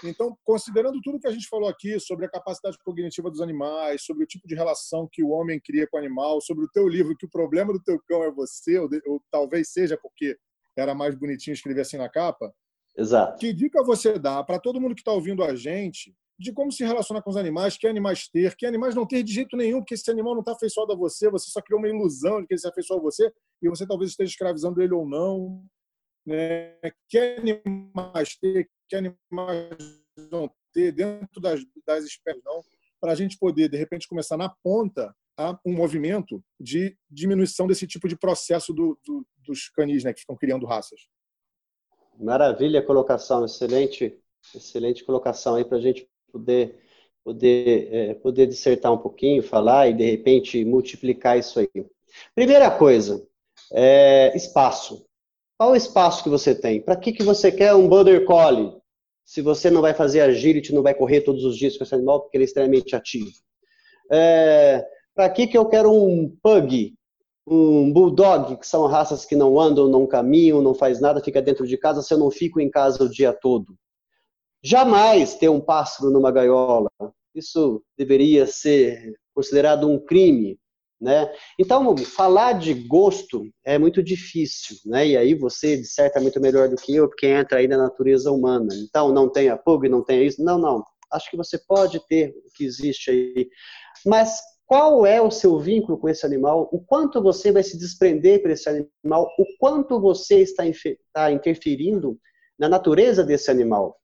Então, 0.05 0.37
considerando 0.45 1.01
tudo 1.03 1.19
que 1.19 1.27
a 1.27 1.33
gente 1.33 1.49
falou 1.49 1.69
aqui 1.69 1.99
sobre 1.99 2.27
a 2.27 2.31
capacidade 2.31 2.79
cognitiva 2.85 3.31
dos 3.31 3.41
animais, 3.41 4.05
sobre 4.05 4.25
o 4.25 4.27
tipo 4.27 4.47
de 4.47 4.55
relação 4.55 5.09
que 5.11 5.23
o 5.23 5.31
homem 5.31 5.61
cria 5.63 5.87
com 5.89 5.97
o 5.97 6.01
animal, 6.01 6.41
sobre 6.41 6.65
o 6.65 6.69
teu 6.69 6.87
livro, 6.87 7.17
que 7.17 7.27
o 7.27 7.31
problema 7.31 7.73
do 7.73 7.83
teu 7.83 8.01
cão 8.07 8.23
é 8.23 8.31
você, 8.31 8.79
ou, 8.79 8.89
de, 8.89 9.01
ou 9.07 9.23
talvez 9.31 9.71
seja 9.71 9.99
porque 10.01 10.37
era 10.77 10.95
mais 10.95 11.15
bonitinho 11.15 11.55
escrever 11.55 11.81
assim 11.81 11.97
na 11.97 12.09
capa. 12.09 12.53
Exato. 12.97 13.39
Que 13.39 13.53
dica 13.53 13.83
você 13.83 14.19
dá 14.19 14.43
para 14.43 14.59
todo 14.59 14.81
mundo 14.81 14.95
que 14.95 15.01
está 15.01 15.13
ouvindo 15.13 15.43
a 15.43 15.55
gente 15.55 16.15
de 16.39 16.53
como 16.53 16.71
se 16.71 16.85
relacionar 16.85 17.21
com 17.21 17.31
os 17.31 17.37
animais, 17.37 17.77
que 17.77 17.87
animais 17.87 18.29
ter, 18.29 18.55
que 18.55 18.65
animais 18.65 18.95
não 18.95 19.05
ter 19.05 19.25
de 19.25 19.33
jeito 19.33 19.57
nenhum, 19.57 19.81
porque 19.81 19.95
esse 19.95 20.09
animal 20.09 20.35
não 20.35 20.41
está 20.41 20.53
afeiçoado 20.53 20.93
a 20.93 20.97
você, 20.97 21.29
você 21.29 21.51
só 21.51 21.61
criou 21.61 21.81
uma 21.81 21.89
ilusão 21.89 22.41
de 22.41 22.47
que 22.47 22.55
ele 22.55 22.61
se 22.61 22.69
afeiçoou 22.69 23.01
a 23.01 23.03
você 23.03 23.33
e 23.61 23.69
você 23.69 23.85
talvez 23.85 24.13
esteja 24.13 24.31
escravizando 24.31 24.81
ele 24.81 24.95
ou 24.95 25.07
não. 25.07 25.61
Né? 26.29 26.75
Que 27.09 27.19
animais 27.19 28.37
ter, 28.37 28.69
que 28.87 28.95
animais 28.95 29.79
não 30.31 30.51
ter 30.75 30.93
dentro 30.93 31.41
das, 31.41 31.61
das 31.87 32.05
espécies, 32.05 32.43
não, 32.45 32.63
para 33.01 33.13
a 33.13 33.15
gente 33.15 33.39
poder, 33.39 33.71
de 33.71 33.79
repente, 33.79 34.07
começar 34.07 34.37
na 34.37 34.55
ponta 34.63 35.15
a 35.39 35.59
um 35.65 35.73
movimento 35.73 36.45
de 36.61 36.95
diminuição 37.11 37.67
desse 37.67 37.87
tipo 37.87 38.07
de 38.07 38.19
processo 38.19 38.75
do, 38.75 38.99
do, 39.07 39.27
dos 39.39 39.71
canis 39.71 40.05
né, 40.05 40.13
que 40.13 40.19
estão 40.19 40.37
criando 40.37 40.67
raças. 40.67 41.01
Maravilha 42.19 42.83
colocação, 42.83 43.45
excelente, 43.47 44.21
excelente 44.55 45.05
colocação 45.05 45.55
aí 45.55 45.65
para 45.65 45.79
a 45.79 45.81
gente 45.81 46.07
poder 46.31 46.79
poder 47.25 47.93
é, 47.93 48.15
poder 48.15 48.47
dissertar 48.47 48.93
um 48.93 48.99
pouquinho, 48.99 49.43
falar 49.43 49.89
e 49.89 49.95
de 49.95 50.05
repente 50.05 50.65
multiplicar 50.65 51.39
isso 51.39 51.61
aí. 51.61 51.87
Primeira 52.35 52.71
coisa, 52.71 53.27
é, 53.73 54.37
espaço. 54.37 55.08
Qual 55.59 55.73
o 55.73 55.77
espaço 55.77 56.23
que 56.23 56.29
você 56.29 56.55
tem? 56.55 56.81
Para 56.81 56.95
que 56.95 57.13
que 57.13 57.25
você 57.25 57.51
quer 57.51 57.75
um 57.75 57.89
border 57.89 58.25
collie? 58.25 58.73
Se 59.25 59.43
você 59.43 59.69
não 59.71 59.83
vai 59.83 59.93
fazer 59.93 60.21
agility, 60.21 60.73
não 60.73 60.85
vai 60.85 60.95
correr 60.95 61.23
todos 61.23 61.45
os 61.45 61.57
dias 61.57 61.77
com 61.77 61.83
esse 61.83 61.95
animal 61.95 62.21
porque 62.21 62.37
ele 62.37 62.45
é 62.45 62.47
extremamente 62.47 62.95
ativo. 62.95 63.29
É, 64.11 64.87
Para 65.15 65.29
que 65.31 65.49
que 65.49 65.59
eu 65.59 65.67
quero 65.67 65.93
um 65.93 66.35
pug? 66.41 66.95
Um 67.45 67.93
bulldog, 67.93 68.57
que 68.57 68.67
são 68.67 68.87
raças 68.87 69.25
que 69.25 69.35
não 69.35 69.59
andam, 69.59 69.89
não 69.89 70.07
caminham, 70.07 70.63
não 70.63 70.75
faz 70.75 71.01
nada, 71.01 71.21
fica 71.21 71.43
dentro 71.43 71.67
de 71.67 71.77
casa, 71.77 72.03
se 72.03 72.15
eu 72.15 72.19
não 72.19 72.31
fico 72.31 72.61
em 72.61 72.71
casa 72.71 73.03
o 73.03 73.09
dia 73.09 73.33
todo. 73.33 73.75
Jamais 74.63 75.35
ter 75.35 75.49
um 75.49 75.61
pássaro 75.61 76.11
numa 76.11 76.31
gaiola. 76.31 76.91
Isso 77.35 77.83
deveria 77.97 78.47
ser 78.47 79.15
considerado 79.35 79.89
um 79.89 79.99
crime, 79.99 80.59
né? 81.01 81.33
Então, 81.59 81.97
falar 81.97 82.55
de 82.55 82.75
gosto 82.75 83.45
é 83.65 83.79
muito 83.79 84.03
difícil, 84.03 84.77
né? 84.87 85.07
E 85.07 85.17
aí 85.17 85.35
você 85.35 85.77
disserta 85.77 86.21
muito 86.21 86.41
melhor 86.41 86.69
do 86.69 86.77
que 86.77 86.95
eu, 86.95 87.09
porque 87.09 87.27
entra 87.27 87.59
aí 87.59 87.69
na 87.69 87.77
natureza 87.77 88.33
humana. 88.33 88.69
Então, 88.75 89.13
não 89.13 89.29
tenha 89.29 89.57
pug, 89.57 89.89
não 89.89 90.03
tenha 90.03 90.25
isso. 90.25 90.43
Não, 90.43 90.59
não. 90.59 90.83
Acho 91.13 91.31
que 91.31 91.37
você 91.37 91.59
pode 91.59 92.05
ter 92.09 92.31
o 92.31 92.51
que 92.55 92.65
existe 92.65 93.11
aí. 93.11 93.49
Mas 94.05 94.41
qual 94.67 95.07
é 95.07 95.21
o 95.23 95.31
seu 95.31 95.59
vínculo 95.59 95.99
com 95.99 96.09
esse 96.09 96.27
animal? 96.27 96.69
O 96.73 96.81
quanto 96.81 97.23
você 97.23 97.51
vai 97.53 97.63
se 97.63 97.79
desprender 97.79 98.43
para 98.43 98.53
esse 98.53 98.69
animal? 98.69 99.29
O 99.39 99.45
quanto 99.59 100.01
você 100.01 100.41
está, 100.41 100.67
está 100.67 101.33
interferindo 101.33 102.19
na 102.59 102.69
natureza 102.69 103.25
desse 103.25 103.51
animal? 103.51 103.97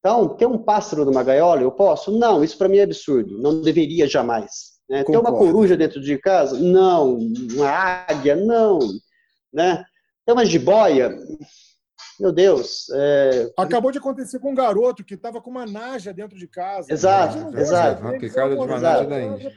Então, 0.00 0.34
ter 0.36 0.46
um 0.46 0.58
pássaro 0.58 1.04
numa 1.04 1.22
gaiola, 1.22 1.60
eu 1.60 1.70
posso? 1.70 2.10
Não, 2.10 2.42
isso 2.42 2.56
para 2.56 2.68
mim 2.68 2.78
é 2.78 2.82
absurdo. 2.82 3.38
Não 3.38 3.60
deveria 3.60 4.08
jamais. 4.08 4.79
Né? 4.90 5.04
Ter 5.04 5.16
uma 5.16 5.32
coruja 5.32 5.76
dentro 5.76 6.00
de 6.00 6.18
casa? 6.18 6.58
Não. 6.58 7.14
Uma 7.14 7.70
águia? 8.08 8.34
Não. 8.34 8.80
Né? 9.52 9.84
Ter 10.26 10.32
uma 10.32 10.44
jiboia? 10.44 11.16
Meu 12.18 12.32
Deus. 12.32 12.90
É... 12.92 13.52
Acabou 13.56 13.92
de 13.92 13.98
acontecer 13.98 14.40
com 14.40 14.50
um 14.50 14.54
garoto 14.54 15.04
que 15.04 15.14
estava 15.14 15.40
com 15.40 15.48
uma 15.48 15.64
naja 15.64 16.12
dentro 16.12 16.36
de 16.36 16.48
casa. 16.48 16.92
Exato, 16.92 17.56
exato. 17.56 18.02
Uma 18.02 18.18
picada 18.18 18.50
de 18.50 18.60
uma 18.60 18.80
naja 18.80 19.04
da 19.04 19.22
Índia. 19.22 19.52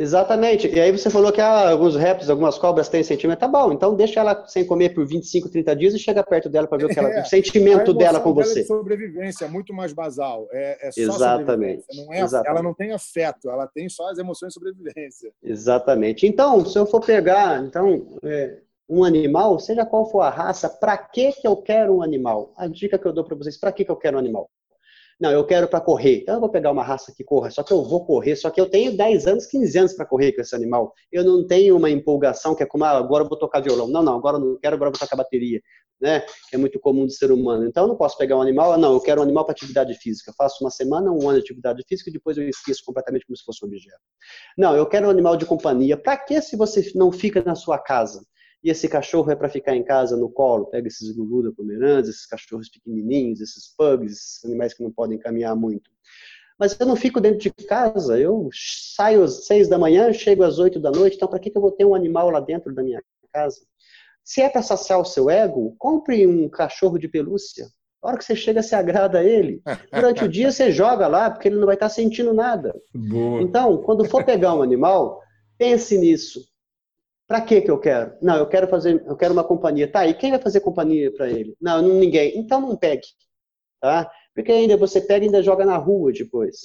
Exatamente. 0.00 0.66
E 0.66 0.80
aí 0.80 0.90
você 0.90 1.10
falou 1.10 1.30
que 1.30 1.42
ah, 1.42 1.70
alguns 1.70 1.94
répteis, 1.94 2.30
algumas 2.30 2.56
cobras 2.56 2.88
têm 2.88 3.02
sentimento. 3.02 3.40
Tá 3.40 3.46
bom, 3.46 3.70
então 3.70 3.94
deixa 3.94 4.20
ela 4.20 4.46
sem 4.46 4.64
comer 4.64 4.94
por 4.94 5.06
25, 5.06 5.50
30 5.50 5.76
dias 5.76 5.94
e 5.94 5.98
chega 5.98 6.24
perto 6.24 6.48
dela 6.48 6.66
para 6.66 6.78
ver 6.78 6.86
o, 6.86 6.88
que 6.88 6.98
ela, 6.98 7.10
é, 7.10 7.20
o 7.20 7.24
sentimento 7.26 7.92
dela 7.92 8.18
com 8.18 8.32
você. 8.32 8.60
É 8.60 8.64
sobrevivência, 8.64 9.44
é 9.44 9.48
muito 9.48 9.74
mais 9.74 9.92
basal. 9.92 10.48
É, 10.52 10.88
é 10.88 10.90
Exatamente. 10.96 11.84
Não 11.94 12.14
é, 12.14 12.20
Exatamente. 12.22 12.50
Ela 12.50 12.62
não 12.62 12.72
tem 12.72 12.92
afeto, 12.92 13.50
ela 13.50 13.66
tem 13.66 13.90
só 13.90 14.08
as 14.08 14.16
emoções 14.16 14.48
de 14.48 14.54
sobrevivência. 14.54 15.30
Exatamente. 15.42 16.26
Então, 16.26 16.64
se 16.64 16.78
eu 16.78 16.86
for 16.86 17.04
pegar 17.04 17.62
então, 17.62 18.18
é, 18.24 18.56
um 18.88 19.04
animal, 19.04 19.58
seja 19.58 19.84
qual 19.84 20.10
for 20.10 20.22
a 20.22 20.30
raça, 20.30 20.70
para 20.70 20.96
que, 20.96 21.32
que 21.32 21.46
eu 21.46 21.56
quero 21.56 21.98
um 21.98 22.02
animal? 22.02 22.54
A 22.56 22.66
dica 22.66 22.98
que 22.98 23.06
eu 23.06 23.12
dou 23.12 23.24
para 23.24 23.36
vocês, 23.36 23.58
para 23.58 23.70
que, 23.70 23.84
que 23.84 23.90
eu 23.90 23.96
quero 23.96 24.16
um 24.16 24.20
animal? 24.20 24.48
Não, 25.20 25.30
eu 25.30 25.44
quero 25.44 25.68
para 25.68 25.82
correr. 25.82 26.22
Então 26.22 26.36
eu 26.36 26.40
vou 26.40 26.48
pegar 26.48 26.70
uma 26.70 26.82
raça 26.82 27.12
que 27.14 27.22
corra, 27.22 27.50
só 27.50 27.62
que 27.62 27.72
eu 27.72 27.84
vou 27.84 28.06
correr, 28.06 28.34
só 28.36 28.48
que 28.48 28.58
eu 28.58 28.70
tenho 28.70 28.96
10 28.96 29.26
anos, 29.26 29.44
15 29.46 29.78
anos 29.78 29.92
para 29.92 30.06
correr 30.06 30.32
com 30.32 30.40
esse 30.40 30.54
animal. 30.56 30.94
Eu 31.12 31.22
não 31.22 31.46
tenho 31.46 31.76
uma 31.76 31.90
empolgação 31.90 32.54
que 32.54 32.62
é 32.62 32.66
como, 32.66 32.84
ah, 32.84 32.92
agora 32.92 33.24
eu 33.24 33.28
vou 33.28 33.38
tocar 33.38 33.60
violão. 33.60 33.86
Não, 33.86 34.02
não, 34.02 34.16
agora 34.16 34.38
eu 34.38 34.40
não 34.40 34.58
quero, 34.58 34.76
agora 34.76 34.88
eu 34.88 34.92
vou 34.92 34.98
tocar 34.98 35.16
bateria, 35.16 35.60
né? 36.00 36.20
Que 36.48 36.56
é 36.56 36.58
muito 36.58 36.80
comum 36.80 37.04
do 37.04 37.12
ser 37.12 37.30
humano. 37.30 37.66
Então 37.66 37.84
eu 37.84 37.88
não 37.88 37.96
posso 37.96 38.16
pegar 38.16 38.38
um 38.38 38.40
animal, 38.40 38.78
não, 38.78 38.94
eu 38.94 39.00
quero 39.00 39.20
um 39.20 39.24
animal 39.24 39.44
para 39.44 39.52
atividade 39.52 39.92
física. 39.94 40.30
Eu 40.30 40.34
faço 40.34 40.64
uma 40.64 40.70
semana, 40.70 41.12
um 41.12 41.28
ano 41.28 41.38
de 41.38 41.44
atividade 41.44 41.84
física 41.86 42.08
e 42.08 42.12
depois 42.14 42.38
eu 42.38 42.48
esqueço 42.48 42.82
completamente 42.86 43.26
como 43.26 43.36
se 43.36 43.44
fosse 43.44 43.62
um 43.62 43.68
objeto. 43.68 44.00
Não, 44.56 44.74
eu 44.74 44.86
quero 44.86 45.06
um 45.06 45.10
animal 45.10 45.36
de 45.36 45.44
companhia. 45.44 45.98
Para 45.98 46.16
que 46.16 46.40
se 46.40 46.56
você 46.56 46.90
não 46.94 47.12
fica 47.12 47.42
na 47.42 47.54
sua 47.54 47.78
casa? 47.78 48.22
E 48.62 48.70
esse 48.70 48.88
cachorro 48.88 49.30
é 49.30 49.36
para 49.36 49.48
ficar 49.48 49.74
em 49.74 49.82
casa 49.82 50.16
no 50.16 50.30
colo. 50.30 50.66
Pega 50.66 50.86
esses 50.86 51.16
Lulu 51.16 51.54
Pomerans, 51.54 52.08
esses 52.08 52.26
cachorros 52.26 52.68
pequenininhos, 52.68 53.40
esses 53.40 53.74
pugs, 53.76 54.12
esses 54.12 54.44
animais 54.44 54.74
que 54.74 54.82
não 54.82 54.92
podem 54.92 55.18
caminhar 55.18 55.56
muito. 55.56 55.90
Mas 56.58 56.78
eu 56.78 56.86
não 56.86 56.94
fico 56.94 57.20
dentro 57.22 57.38
de 57.38 57.50
casa. 57.50 58.18
Eu 58.18 58.50
saio 58.52 59.24
às 59.24 59.46
seis 59.46 59.66
da 59.66 59.78
manhã, 59.78 60.12
chego 60.12 60.42
às 60.42 60.58
oito 60.58 60.78
da 60.78 60.90
noite. 60.90 61.16
Então, 61.16 61.26
para 61.26 61.38
que 61.38 61.50
eu 61.54 61.60
vou 61.60 61.72
ter 61.72 61.86
um 61.86 61.94
animal 61.94 62.28
lá 62.28 62.40
dentro 62.40 62.74
da 62.74 62.82
minha 62.82 63.02
casa? 63.32 63.60
Se 64.22 64.42
é 64.42 64.48
para 64.48 64.62
saciar 64.62 65.00
o 65.00 65.04
seu 65.04 65.30
ego, 65.30 65.74
compre 65.78 66.26
um 66.26 66.48
cachorro 66.48 66.98
de 66.98 67.08
pelúcia. 67.08 67.66
A 68.02 68.08
hora 68.08 68.18
que 68.18 68.24
você 68.24 68.36
chega, 68.36 68.62
você 68.62 68.74
agrada 68.74 69.24
ele. 69.24 69.62
Durante 69.92 70.24
o 70.24 70.28
dia, 70.28 70.52
você 70.52 70.70
joga 70.70 71.06
lá, 71.06 71.30
porque 71.30 71.48
ele 71.48 71.56
não 71.56 71.66
vai 71.66 71.76
estar 71.76 71.88
sentindo 71.88 72.32
nada. 72.32 72.74
Boa. 72.94 73.42
Então, 73.42 73.78
quando 73.78 74.04
for 74.04 74.24
pegar 74.24 74.54
um 74.54 74.62
animal, 74.62 75.20
pense 75.58 75.96
nisso. 75.98 76.49
Para 77.30 77.42
que 77.42 77.60
que 77.60 77.70
eu 77.70 77.78
quero? 77.78 78.12
Não, 78.20 78.36
eu 78.36 78.48
quero 78.48 78.66
fazer, 78.66 79.04
eu 79.06 79.16
quero 79.16 79.32
uma 79.32 79.44
companhia. 79.44 79.86
Tá, 79.86 80.04
e 80.04 80.14
quem 80.14 80.32
vai 80.32 80.40
fazer 80.40 80.58
companhia 80.58 81.14
para 81.14 81.30
ele? 81.30 81.56
Não, 81.60 81.80
ninguém. 81.80 82.36
Então 82.36 82.60
não 82.60 82.76
pegue, 82.76 83.06
tá? 83.80 84.10
Porque 84.34 84.50
ainda 84.50 84.76
você 84.76 85.00
pega 85.00 85.24
e 85.24 85.28
ainda 85.28 85.40
joga 85.40 85.64
na 85.64 85.76
rua 85.76 86.10
depois. 86.12 86.56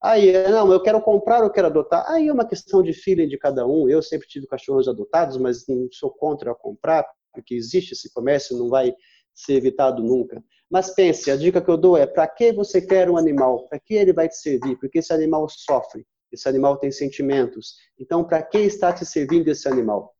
Aí, 0.00 0.32
não, 0.48 0.72
eu 0.72 0.80
quero 0.80 1.00
comprar, 1.00 1.40
eu 1.40 1.50
quero 1.50 1.66
adotar. 1.66 2.08
Aí 2.08 2.28
é 2.28 2.32
uma 2.32 2.46
questão 2.46 2.80
de 2.80 2.92
filha 2.92 3.26
de 3.26 3.36
cada 3.36 3.66
um. 3.66 3.88
Eu 3.88 4.00
sempre 4.00 4.28
tive 4.28 4.46
cachorros 4.46 4.86
adotados, 4.86 5.36
mas 5.36 5.66
não 5.66 5.88
sou 5.90 6.12
contra 6.12 6.54
comprar, 6.54 7.04
porque 7.32 7.56
existe 7.56 7.94
esse 7.94 8.08
comércio, 8.14 8.56
não 8.56 8.68
vai 8.68 8.94
ser 9.34 9.54
evitado 9.54 10.00
nunca. 10.00 10.40
Mas 10.70 10.94
pense, 10.94 11.28
a 11.28 11.34
dica 11.36 11.60
que 11.60 11.68
eu 11.68 11.76
dou 11.76 11.96
é: 11.96 12.06
para 12.06 12.28
que 12.28 12.52
você 12.52 12.80
quer 12.80 13.10
um 13.10 13.16
animal? 13.16 13.66
Para 13.68 13.80
que 13.80 13.94
ele 13.94 14.12
vai 14.12 14.28
te 14.28 14.36
servir? 14.36 14.78
Porque 14.78 15.00
esse 15.00 15.12
animal 15.12 15.48
sofre. 15.48 16.06
Esse 16.34 16.48
animal 16.48 16.76
tem 16.76 16.90
sentimentos. 16.90 17.76
Então, 17.98 18.24
para 18.24 18.42
que 18.42 18.58
está 18.58 18.92
te 18.92 19.06
servindo 19.06 19.48
esse 19.48 19.68
animal? 19.68 20.14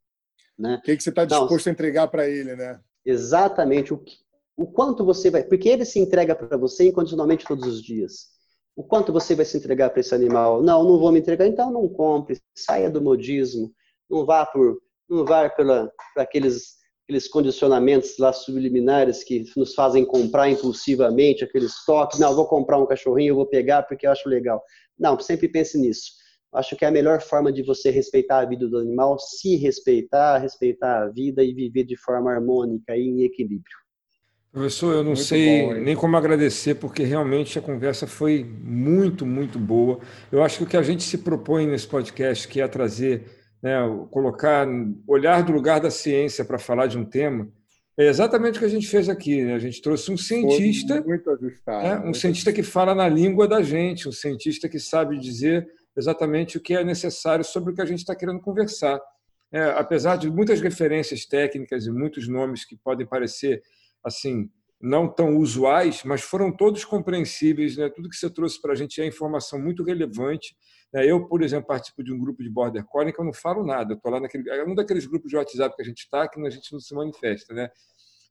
Né? 0.59 0.77
O 0.77 0.83
que, 0.83 0.97
que 0.97 1.03
você 1.03 1.11
está 1.11 1.25
disposto 1.25 1.55
então, 1.55 1.71
a 1.71 1.73
entregar 1.73 2.09
para 2.09 2.29
ele, 2.29 2.55
né? 2.57 2.81
Exatamente. 3.05 3.93
O, 3.93 3.99
que, 3.99 4.17
o 4.57 4.67
quanto 4.67 5.05
você 5.05 5.31
vai. 5.31 5.43
Porque 5.43 5.69
ele 5.69 5.85
se 5.85 5.99
entrega 5.99 6.35
para 6.35 6.57
você 6.57 6.89
incondicionalmente 6.89 7.45
todos 7.45 7.67
os 7.67 7.83
dias. 7.83 8.33
O 8.77 8.83
quanto 8.83 9.13
você 9.13 9.35
vai 9.35 9.45
se 9.45 9.57
entregar 9.57 9.91
para 9.91 10.01
esse 10.01 10.15
animal? 10.15 10.63
Não, 10.63 10.83
não 10.83 10.99
vou 10.99 11.13
me 11.13 11.21
entregar, 11.21 11.47
então 11.47 11.71
não 11.71 11.89
compre. 11.89 12.41
Saia 12.55 12.91
do 12.91 13.03
modismo. 13.03 13.73
Não 14.09 14.25
vá 14.25 14.47
por, 14.47 14.81
não 15.09 15.25
vá 15.25 15.49
pela, 15.49 15.91
por 16.15 16.23
aqueles 16.23 16.77
aqueles 17.05 17.29
condicionamentos 17.29 18.17
lá 18.19 18.33
subliminares 18.33 19.23
que 19.23 19.45
nos 19.57 19.75
fazem 19.75 20.05
comprar 20.05 20.49
impulsivamente, 20.49 21.45
aqueles 21.45 21.85
toques, 21.85 22.19
não, 22.19 22.35
vou 22.35 22.47
comprar 22.47 22.79
um 22.79 22.87
cachorrinho, 22.87 23.33
eu 23.33 23.37
vou 23.37 23.47
pegar 23.47 23.83
porque 23.83 24.07
eu 24.07 24.11
acho 24.11 24.29
legal. 24.29 24.63
Não, 24.99 25.19
sempre 25.21 25.49
pense 25.49 25.79
nisso. 25.79 26.13
Acho 26.53 26.77
que 26.77 26.85
é 26.85 26.89
a 26.89 26.93
melhor 26.93 27.21
forma 27.21 27.53
de 27.53 27.63
você 27.63 27.91
respeitar 27.91 28.39
a 28.39 28.45
vida 28.45 28.67
do 28.69 28.79
animal, 28.79 29.19
se 29.19 29.57
respeitar, 29.57 30.39
respeitar 30.39 31.03
a 31.03 31.09
vida 31.09 31.43
e 31.43 31.53
viver 31.53 31.85
de 31.85 31.97
forma 31.97 32.33
harmônica 32.33 32.97
e 32.97 33.03
em 33.03 33.23
equilíbrio. 33.25 33.77
Professor, 34.51 34.93
eu 34.93 34.99
não 34.99 35.15
muito 35.15 35.23
sei 35.23 35.67
bom, 35.67 35.75
nem 35.75 35.97
como 35.97 36.17
agradecer, 36.17 36.77
porque 36.77 37.03
realmente 37.03 37.59
a 37.59 37.63
conversa 37.63 38.07
foi 38.07 38.45
muito, 38.45 39.27
muito 39.27 39.59
boa. 39.59 39.99
Eu 40.31 40.45
acho 40.45 40.59
que 40.59 40.65
o 40.65 40.67
que 40.69 40.77
a 40.77 40.83
gente 40.83 41.03
se 41.03 41.19
propõe 41.19 41.67
nesse 41.67 41.89
podcast, 41.89 42.47
que 42.47 42.61
é 42.61 42.69
trazer, 42.69 43.25
né, 43.65 43.79
colocar, 44.11 44.69
olhar 45.09 45.43
do 45.43 45.51
lugar 45.51 45.81
da 45.81 45.91
ciência 45.91 46.45
para 46.45 46.59
falar 46.59 46.87
de 46.87 46.99
um 46.99 47.05
tema, 47.05 47.51
é 47.99 48.09
exatamente 48.09 48.57
o 48.57 48.59
que 48.59 48.67
a 48.67 48.69
gente 48.69 48.87
fez 48.87 49.09
aqui. 49.09 49.43
Né? 49.43 49.55
A 49.55 49.59
gente 49.59 49.81
trouxe 49.81 50.13
um 50.13 50.19
cientista, 50.19 51.03
ajustado, 51.33 51.83
né? 51.83 51.99
um 52.05 52.13
cientista 52.13 52.53
que 52.53 52.63
fala 52.63 52.95
na 52.95 53.09
língua 53.09 53.49
da 53.49 53.63
gente, 53.63 54.07
um 54.07 54.13
cientista 54.13 54.69
que 54.69 54.79
sabe 54.79 55.19
dizer 55.19 55.67
exatamente 55.97 56.59
o 56.59 56.61
que 56.61 56.75
é 56.75 56.85
necessário 56.85 57.43
sobre 57.43 57.73
o 57.73 57.75
que 57.75 57.81
a 57.81 57.87
gente 57.87 58.01
está 58.01 58.15
querendo 58.15 58.41
conversar. 58.41 59.01
É, 59.51 59.63
apesar 59.79 60.17
de 60.17 60.31
muitas 60.31 60.61
referências 60.61 61.25
técnicas 61.25 61.87
e 61.87 61.91
muitos 61.91 62.29
nomes 62.29 62.67
que 62.67 62.77
podem 62.77 63.07
parecer 63.07 63.63
assim 64.05 64.51
não 64.79 65.09
tão 65.09 65.39
usuais, 65.39 66.03
mas 66.05 66.21
foram 66.21 66.55
todos 66.55 66.85
compreensíveis. 66.85 67.79
Né? 67.79 67.89
Tudo 67.89 68.11
que 68.11 68.17
você 68.17 68.29
trouxe 68.29 68.61
para 68.61 68.73
a 68.73 68.77
gente 68.77 69.01
é 69.01 69.07
informação 69.07 69.59
muito 69.59 69.83
relevante. 69.83 70.55
Né? 70.95 71.05
Eu, 71.05 71.27
por 71.27 71.43
exemplo, 71.43 71.67
participo 71.67 72.05
de 72.05 72.13
um 72.13 72.19
grupo 72.19 72.41
de 72.41 72.49
Border 72.49 72.85
Collie 72.85 73.13
que 73.13 73.21
eu 73.21 73.25
não 73.25 73.33
falo 73.33 73.67
nada. 73.67 73.93
Eu 73.93 73.97
estou 73.97 74.13
lá 74.13 74.21
naquele, 74.21 74.49
é 74.49 74.65
um 74.65 74.77
daqueles 74.77 75.05
grupos 75.07 75.29
de 75.29 75.37
WhatsApp 75.37 75.75
que 75.75 75.83
a 75.83 75.85
gente 75.85 75.99
está, 75.99 76.29
que 76.29 76.41
a 76.41 76.51
gente 76.51 76.73
não 76.73 76.79
se 76.79 76.95
manifesta. 76.95 77.53
Né? 77.53 77.69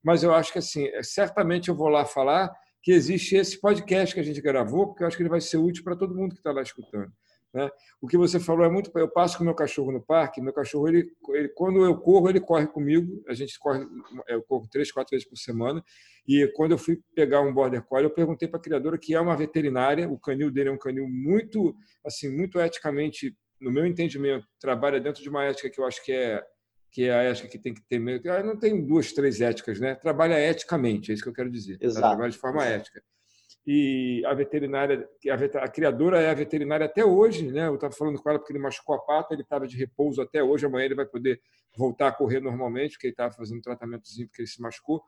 Mas 0.01 0.23
eu 0.23 0.33
acho 0.33 0.53
que 0.53 0.59
assim, 0.59 0.87
é, 0.87 1.03
certamente 1.03 1.67
eu 1.67 1.75
vou 1.75 1.89
lá 1.89 2.05
falar 2.05 2.49
que 2.81 2.93
existe 2.93 3.35
esse 3.35 3.59
podcast 3.59 4.15
que 4.15 4.21
a 4.21 4.23
gente 4.23 4.41
gravou, 4.41 4.87
porque 4.87 5.03
eu 5.03 5.07
acho 5.07 5.17
que 5.17 5.23
ele 5.23 5.29
vai 5.29 5.41
ser 5.41 5.57
útil 5.57 5.83
para 5.83 5.95
todo 5.95 6.15
mundo 6.15 6.33
que 6.33 6.39
está 6.39 6.53
lá 6.53 6.61
escutando. 6.61 7.11
Né? 7.53 7.69
O 8.01 8.07
que 8.07 8.17
você 8.17 8.39
falou 8.39 8.65
é 8.65 8.69
muito. 8.69 8.91
Eu 8.97 9.07
passo 9.07 9.37
com 9.37 9.43
meu 9.43 9.53
cachorro 9.53 9.91
no 9.91 10.01
parque. 10.01 10.41
Meu 10.41 10.51
cachorro, 10.51 10.87
ele, 10.87 11.11
ele, 11.29 11.49
quando 11.49 11.85
eu 11.85 11.95
corro, 11.97 12.27
ele 12.27 12.39
corre 12.39 12.65
comigo. 12.65 13.23
A 13.27 13.33
gente 13.33 13.59
corre, 13.59 13.85
eu 14.27 14.41
corro 14.41 14.67
três, 14.71 14.91
quatro 14.91 15.11
vezes 15.11 15.27
por 15.27 15.37
semana. 15.37 15.83
E 16.27 16.51
quando 16.55 16.71
eu 16.71 16.77
fui 16.77 16.99
pegar 17.15 17.41
um 17.41 17.53
border 17.53 17.83
collie, 17.83 18.05
eu 18.05 18.13
perguntei 18.13 18.47
para 18.47 18.59
a 18.59 18.63
criadora 18.63 18.97
que 18.97 19.13
é 19.13 19.19
uma 19.19 19.37
veterinária. 19.37 20.09
O 20.09 20.17
canil 20.17 20.49
dele 20.49 20.69
é 20.69 20.71
um 20.71 20.77
canil 20.77 21.07
muito, 21.07 21.75
assim, 22.03 22.35
muito 22.35 22.59
eticamente, 22.59 23.35
no 23.61 23.71
meu 23.71 23.85
entendimento, 23.85 24.47
trabalha 24.59 24.99
dentro 24.99 25.21
de 25.21 25.29
uma 25.29 25.45
ética 25.45 25.69
que 25.69 25.79
eu 25.79 25.85
acho 25.85 26.03
que 26.03 26.11
é 26.11 26.43
que 26.91 27.05
é 27.05 27.11
a 27.11 27.23
ética 27.23 27.47
que 27.47 27.57
tem 27.57 27.73
que 27.73 27.81
ter 27.81 27.97
meio. 27.97 28.21
Não 28.45 28.55
tem 28.55 28.85
duas, 28.85 29.11
três 29.13 29.41
éticas, 29.41 29.79
né? 29.79 29.95
Trabalha 29.95 30.39
eticamente, 30.39 31.09
é 31.09 31.15
isso 31.15 31.23
que 31.23 31.29
eu 31.29 31.33
quero 31.33 31.49
dizer. 31.49 31.75
Exato. 31.81 32.07
Trabalha 32.07 32.31
de 32.31 32.37
forma 32.37 32.63
ética 32.63 33.01
e 33.65 34.21
a 34.25 34.33
veterinária, 34.33 35.07
a, 35.61 35.67
criadora 35.69 36.21
é 36.21 36.29
a 36.29 36.33
veterinária 36.33 36.85
até 36.85 37.03
hoje, 37.05 37.49
né? 37.49 37.67
Eu 37.67 37.75
estava 37.75 37.93
falando 37.93 38.21
com 38.21 38.29
ela 38.29 38.37
porque 38.37 38.51
ele 38.51 38.59
machucou 38.59 38.95
a 38.95 38.99
pata, 38.99 39.33
ele 39.33 39.43
estava 39.43 39.65
de 39.65 39.77
repouso 39.77 40.21
até 40.21 40.43
hoje, 40.43 40.65
amanhã 40.65 40.85
ele 40.85 40.95
vai 40.95 41.05
poder 41.05 41.41
voltar 41.77 42.09
a 42.09 42.11
correr 42.11 42.41
normalmente, 42.41 42.93
porque 42.93 43.07
ele 43.07 43.13
estava 43.13 43.33
fazendo 43.33 43.59
um 43.59 43.61
tratamentozinho 43.61 44.27
porque 44.27 44.41
ele 44.41 44.49
se 44.49 44.61
machucou. 44.61 45.01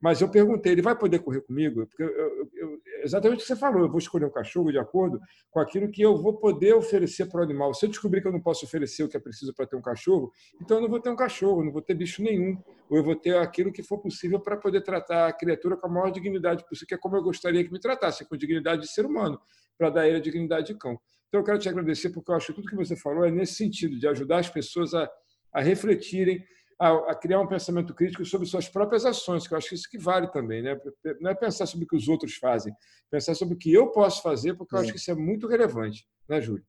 Mas 0.00 0.20
eu 0.20 0.30
perguntei, 0.30 0.72
ele 0.72 0.80
vai 0.80 0.96
poder 0.96 1.18
correr 1.18 1.42
comigo? 1.42 1.86
Porque 1.86 2.02
eu, 2.02 2.48
eu, 2.54 2.80
exatamente 3.02 3.40
o 3.40 3.42
que 3.42 3.46
você 3.46 3.56
falou, 3.56 3.82
eu 3.82 3.88
vou 3.88 3.98
escolher 3.98 4.24
um 4.24 4.30
cachorro 4.30 4.72
de 4.72 4.78
acordo 4.78 5.20
com 5.50 5.60
aquilo 5.60 5.90
que 5.90 6.00
eu 6.00 6.16
vou 6.16 6.38
poder 6.38 6.74
oferecer 6.74 7.26
para 7.26 7.40
o 7.40 7.44
animal. 7.44 7.74
Se 7.74 7.84
eu 7.84 7.90
descobrir 7.90 8.22
que 8.22 8.28
eu 8.28 8.32
não 8.32 8.40
posso 8.40 8.64
oferecer 8.64 9.02
o 9.02 9.08
que 9.08 9.16
é 9.16 9.20
preciso 9.20 9.52
para 9.54 9.66
ter 9.66 9.76
um 9.76 9.82
cachorro, 9.82 10.32
então 10.60 10.78
eu 10.78 10.82
não 10.82 10.88
vou 10.88 11.00
ter 11.00 11.10
um 11.10 11.16
cachorro, 11.16 11.62
não 11.62 11.70
vou 11.70 11.82
ter 11.82 11.94
bicho 11.94 12.22
nenhum. 12.22 12.56
Ou 12.88 12.96
eu 12.96 13.04
vou 13.04 13.14
ter 13.14 13.36
aquilo 13.36 13.70
que 13.70 13.82
for 13.82 13.98
possível 13.98 14.40
para 14.40 14.56
poder 14.56 14.80
tratar 14.80 15.28
a 15.28 15.32
criatura 15.32 15.76
com 15.76 15.86
a 15.86 15.90
maior 15.90 16.10
dignidade 16.10 16.64
possível, 16.66 16.88
que 16.88 16.94
é 16.94 16.98
como 16.98 17.16
eu 17.16 17.22
gostaria 17.22 17.62
que 17.62 17.70
me 17.70 17.78
tratasse, 17.78 18.24
com 18.24 18.36
dignidade 18.36 18.82
de 18.82 18.90
ser 18.90 19.04
humano, 19.04 19.38
para 19.76 19.90
dar 19.90 20.08
ele 20.08 20.16
a 20.16 20.20
dignidade 20.20 20.68
de 20.68 20.78
cão. 20.78 20.98
Então 21.28 21.40
eu 21.40 21.44
quero 21.44 21.58
te 21.58 21.68
agradecer, 21.68 22.10
porque 22.10 22.30
eu 22.30 22.34
acho 22.34 22.46
que 22.46 22.54
tudo 22.54 22.68
que 22.68 22.74
você 22.74 22.96
falou 22.96 23.24
é 23.24 23.30
nesse 23.30 23.54
sentido, 23.54 23.98
de 23.98 24.08
ajudar 24.08 24.38
as 24.38 24.48
pessoas 24.48 24.94
a, 24.94 25.08
a 25.52 25.60
refletirem 25.60 26.42
a, 26.80 27.10
a, 27.10 27.14
criar 27.14 27.38
um 27.40 27.46
pensamento 27.46 27.94
crítico 27.94 28.24
sobre 28.24 28.48
suas 28.48 28.66
próprias 28.66 29.04
ações, 29.04 29.46
que 29.46 29.52
eu 29.52 29.58
acho 29.58 29.68
que 29.68 29.74
isso 29.74 29.90
que 29.90 29.98
vale 29.98 30.28
também, 30.28 30.62
né? 30.62 30.80
Não 31.20 31.30
é 31.30 31.34
pensar 31.34 31.66
sobre 31.66 31.84
o 31.84 31.88
que 31.88 31.94
os 31.94 32.08
outros 32.08 32.36
fazem, 32.36 32.74
pensar 33.10 33.34
sobre 33.34 33.54
o 33.54 33.58
que 33.58 33.70
eu 33.70 33.90
posso 33.90 34.22
fazer, 34.22 34.54
porque 34.54 34.74
eu 34.74 34.78
Sim. 34.78 34.84
acho 34.84 34.92
que 34.94 34.98
isso 34.98 35.10
é 35.10 35.14
muito 35.14 35.46
relevante, 35.46 36.08
né, 36.26 36.40
Júlio? 36.40 36.64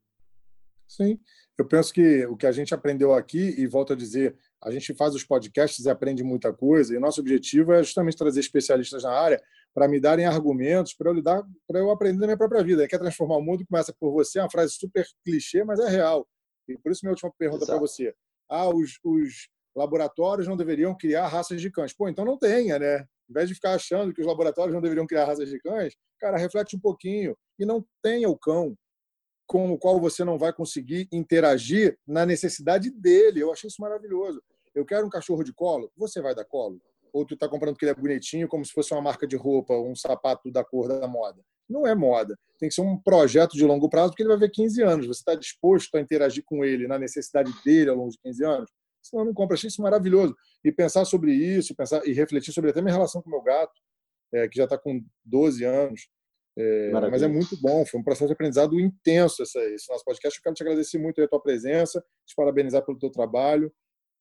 Sim, 0.85 1.17
eu 1.57 1.65
penso 1.65 1.93
que 1.93 2.25
o 2.25 2.35
que 2.35 2.45
a 2.45 2.51
gente 2.51 2.73
aprendeu 2.73 3.13
aqui, 3.13 3.55
e 3.57 3.65
volto 3.65 3.93
a 3.93 3.95
dizer, 3.95 4.35
a 4.61 4.69
gente 4.69 4.93
faz 4.93 5.15
os 5.15 5.23
podcasts 5.23 5.85
e 5.85 5.89
aprende 5.89 6.25
muita 6.25 6.51
coisa, 6.51 6.93
e 6.93 6.99
nosso 6.99 7.21
objetivo 7.21 7.71
é 7.71 7.81
justamente 7.81 8.17
trazer 8.17 8.41
especialistas 8.41 9.03
na 9.03 9.13
área 9.13 9.41
para 9.73 9.88
me 9.88 9.97
darem 9.97 10.25
argumentos 10.25 10.93
para 10.93 11.09
eu 11.09 11.13
lidar, 11.13 11.41
para 11.65 11.79
eu 11.79 11.89
aprender 11.89 12.19
na 12.19 12.27
minha 12.27 12.38
própria 12.38 12.61
vida. 12.61 12.85
Quer 12.85 12.99
transformar 12.99 13.38
o 13.38 13.41
mundo 13.41 13.65
começa 13.65 13.95
por 13.97 14.11
você, 14.11 14.39
é 14.39 14.43
uma 14.43 14.51
frase 14.51 14.73
super 14.73 15.05
clichê, 15.23 15.63
mas 15.63 15.79
é 15.79 15.88
real. 15.88 16.27
E 16.67 16.77
por 16.77 16.91
isso 16.91 16.99
minha 17.03 17.13
última 17.13 17.31
pergunta 17.38 17.65
para 17.65 17.79
você. 17.79 18.13
Ah, 18.49 18.67
os, 18.67 18.99
os 19.01 19.47
laboratórios 19.76 20.48
não 20.48 20.57
deveriam 20.57 20.95
criar 20.95 21.27
raças 21.27 21.61
de 21.61 21.69
cães. 21.69 21.93
Pô, 21.93 22.10
então 22.10 22.26
não 22.26 22.38
tenha, 22.38 22.77
né? 22.77 23.06
Em 23.30 23.34
vez 23.34 23.48
de 23.48 23.56
ficar 23.56 23.73
achando 23.73 24.14
que 24.14 24.22
os 24.22 24.27
laboratórios 24.27 24.73
não 24.73 24.81
deveriam 24.81 25.07
criar 25.07 25.26
raças 25.26 25.49
de 25.49 25.60
cães, 25.60 25.95
cara, 26.19 26.38
reflete 26.38 26.76
um 26.76 26.80
pouquinho 26.80 27.35
e 27.57 27.65
não 27.65 27.85
tenha 28.02 28.30
o 28.30 28.38
cão 28.38 28.76
com 29.48 29.72
o 29.72 29.77
qual 29.77 29.99
você 29.99 30.23
não 30.23 30.38
vai 30.38 30.53
conseguir 30.53 31.07
interagir 31.11 31.98
na 32.07 32.26
necessidade 32.26 32.89
dele. 32.89 33.41
Eu 33.41 33.52
achei 33.52 33.68
isso 33.68 33.81
maravilhoso. 33.81 34.41
Eu 34.73 34.85
quero 34.85 35.06
um 35.06 35.10
cachorro 35.10 35.43
de 35.43 35.53
colo, 35.53 35.91
você 35.98 36.22
vai 36.22 36.34
dar 36.34 36.45
colo? 36.45 36.81
Ou 37.11 37.26
tu 37.26 37.34
está 37.34 37.49
comprando 37.49 37.73
porque 37.73 37.84
ele 37.84 37.91
é 37.91 37.95
bonitinho, 37.95 38.48
como 38.48 38.64
se 38.64 38.72
fosse 38.72 38.93
uma 38.93 39.02
marca 39.02 39.27
de 39.27 39.35
roupa, 39.35 39.73
um 39.73 39.95
sapato 39.95 40.49
da 40.49 40.64
cor 40.64 40.88
da 40.88 41.07
moda? 41.07 41.41
Não 41.69 41.85
é 41.85 41.93
moda. 41.93 42.38
Tem 42.57 42.69
que 42.69 42.76
ser 42.76 42.81
um 42.81 42.98
projeto 42.98 43.53
de 43.53 43.65
longo 43.65 43.89
prazo, 43.89 44.11
porque 44.11 44.23
ele 44.23 44.30
vai 44.30 44.38
ver 44.38 44.52
15 44.52 44.81
anos. 44.84 45.07
Você 45.07 45.19
está 45.19 45.35
disposto 45.35 45.95
a 45.95 46.02
interagir 46.02 46.43
com 46.45 46.64
ele 46.64 46.88
na 46.88 46.98
necessidade 46.98 47.52
dele 47.64 47.89
ao 47.89 47.98
longo 47.98 48.11
de 48.11 48.18
15 48.19 48.45
anos? 48.45 48.72
Senão 49.01 49.25
não 49.25 49.33
compra. 49.33 49.55
Achei 49.55 49.67
isso 49.67 49.81
maravilhoso. 49.81 50.35
E 50.63 50.71
pensar 50.71 51.05
sobre 51.05 51.33
isso, 51.33 51.75
pensar 51.75 52.05
e 52.07 52.13
refletir 52.13 52.53
sobre 52.53 52.69
até 52.69 52.81
minha 52.81 52.93
relação 52.93 53.21
com 53.21 53.29
o 53.29 53.31
meu 53.31 53.41
gato, 53.41 53.73
é, 54.33 54.47
que 54.47 54.57
já 54.57 54.65
está 54.65 54.77
com 54.77 55.03
12 55.25 55.63
anos. 55.63 56.09
É, 56.57 56.91
mas 56.91 57.23
é 57.23 57.29
muito 57.29 57.55
bom, 57.61 57.85
foi 57.85 57.99
um 57.99 58.03
processo 58.03 58.27
de 58.27 58.33
aprendizado 58.33 58.77
intenso 58.77 59.41
essa, 59.41 59.59
esse 59.69 59.89
nosso 59.89 60.03
podcast. 60.03 60.37
Eu 60.37 60.43
quero 60.43 60.55
te 60.55 60.63
agradecer 60.63 60.97
muito 60.97 61.21
a 61.21 61.27
tua 61.27 61.41
presença, 61.41 62.03
te 62.25 62.35
parabenizar 62.35 62.85
pelo 62.85 62.99
teu 62.99 63.09
trabalho, 63.09 63.71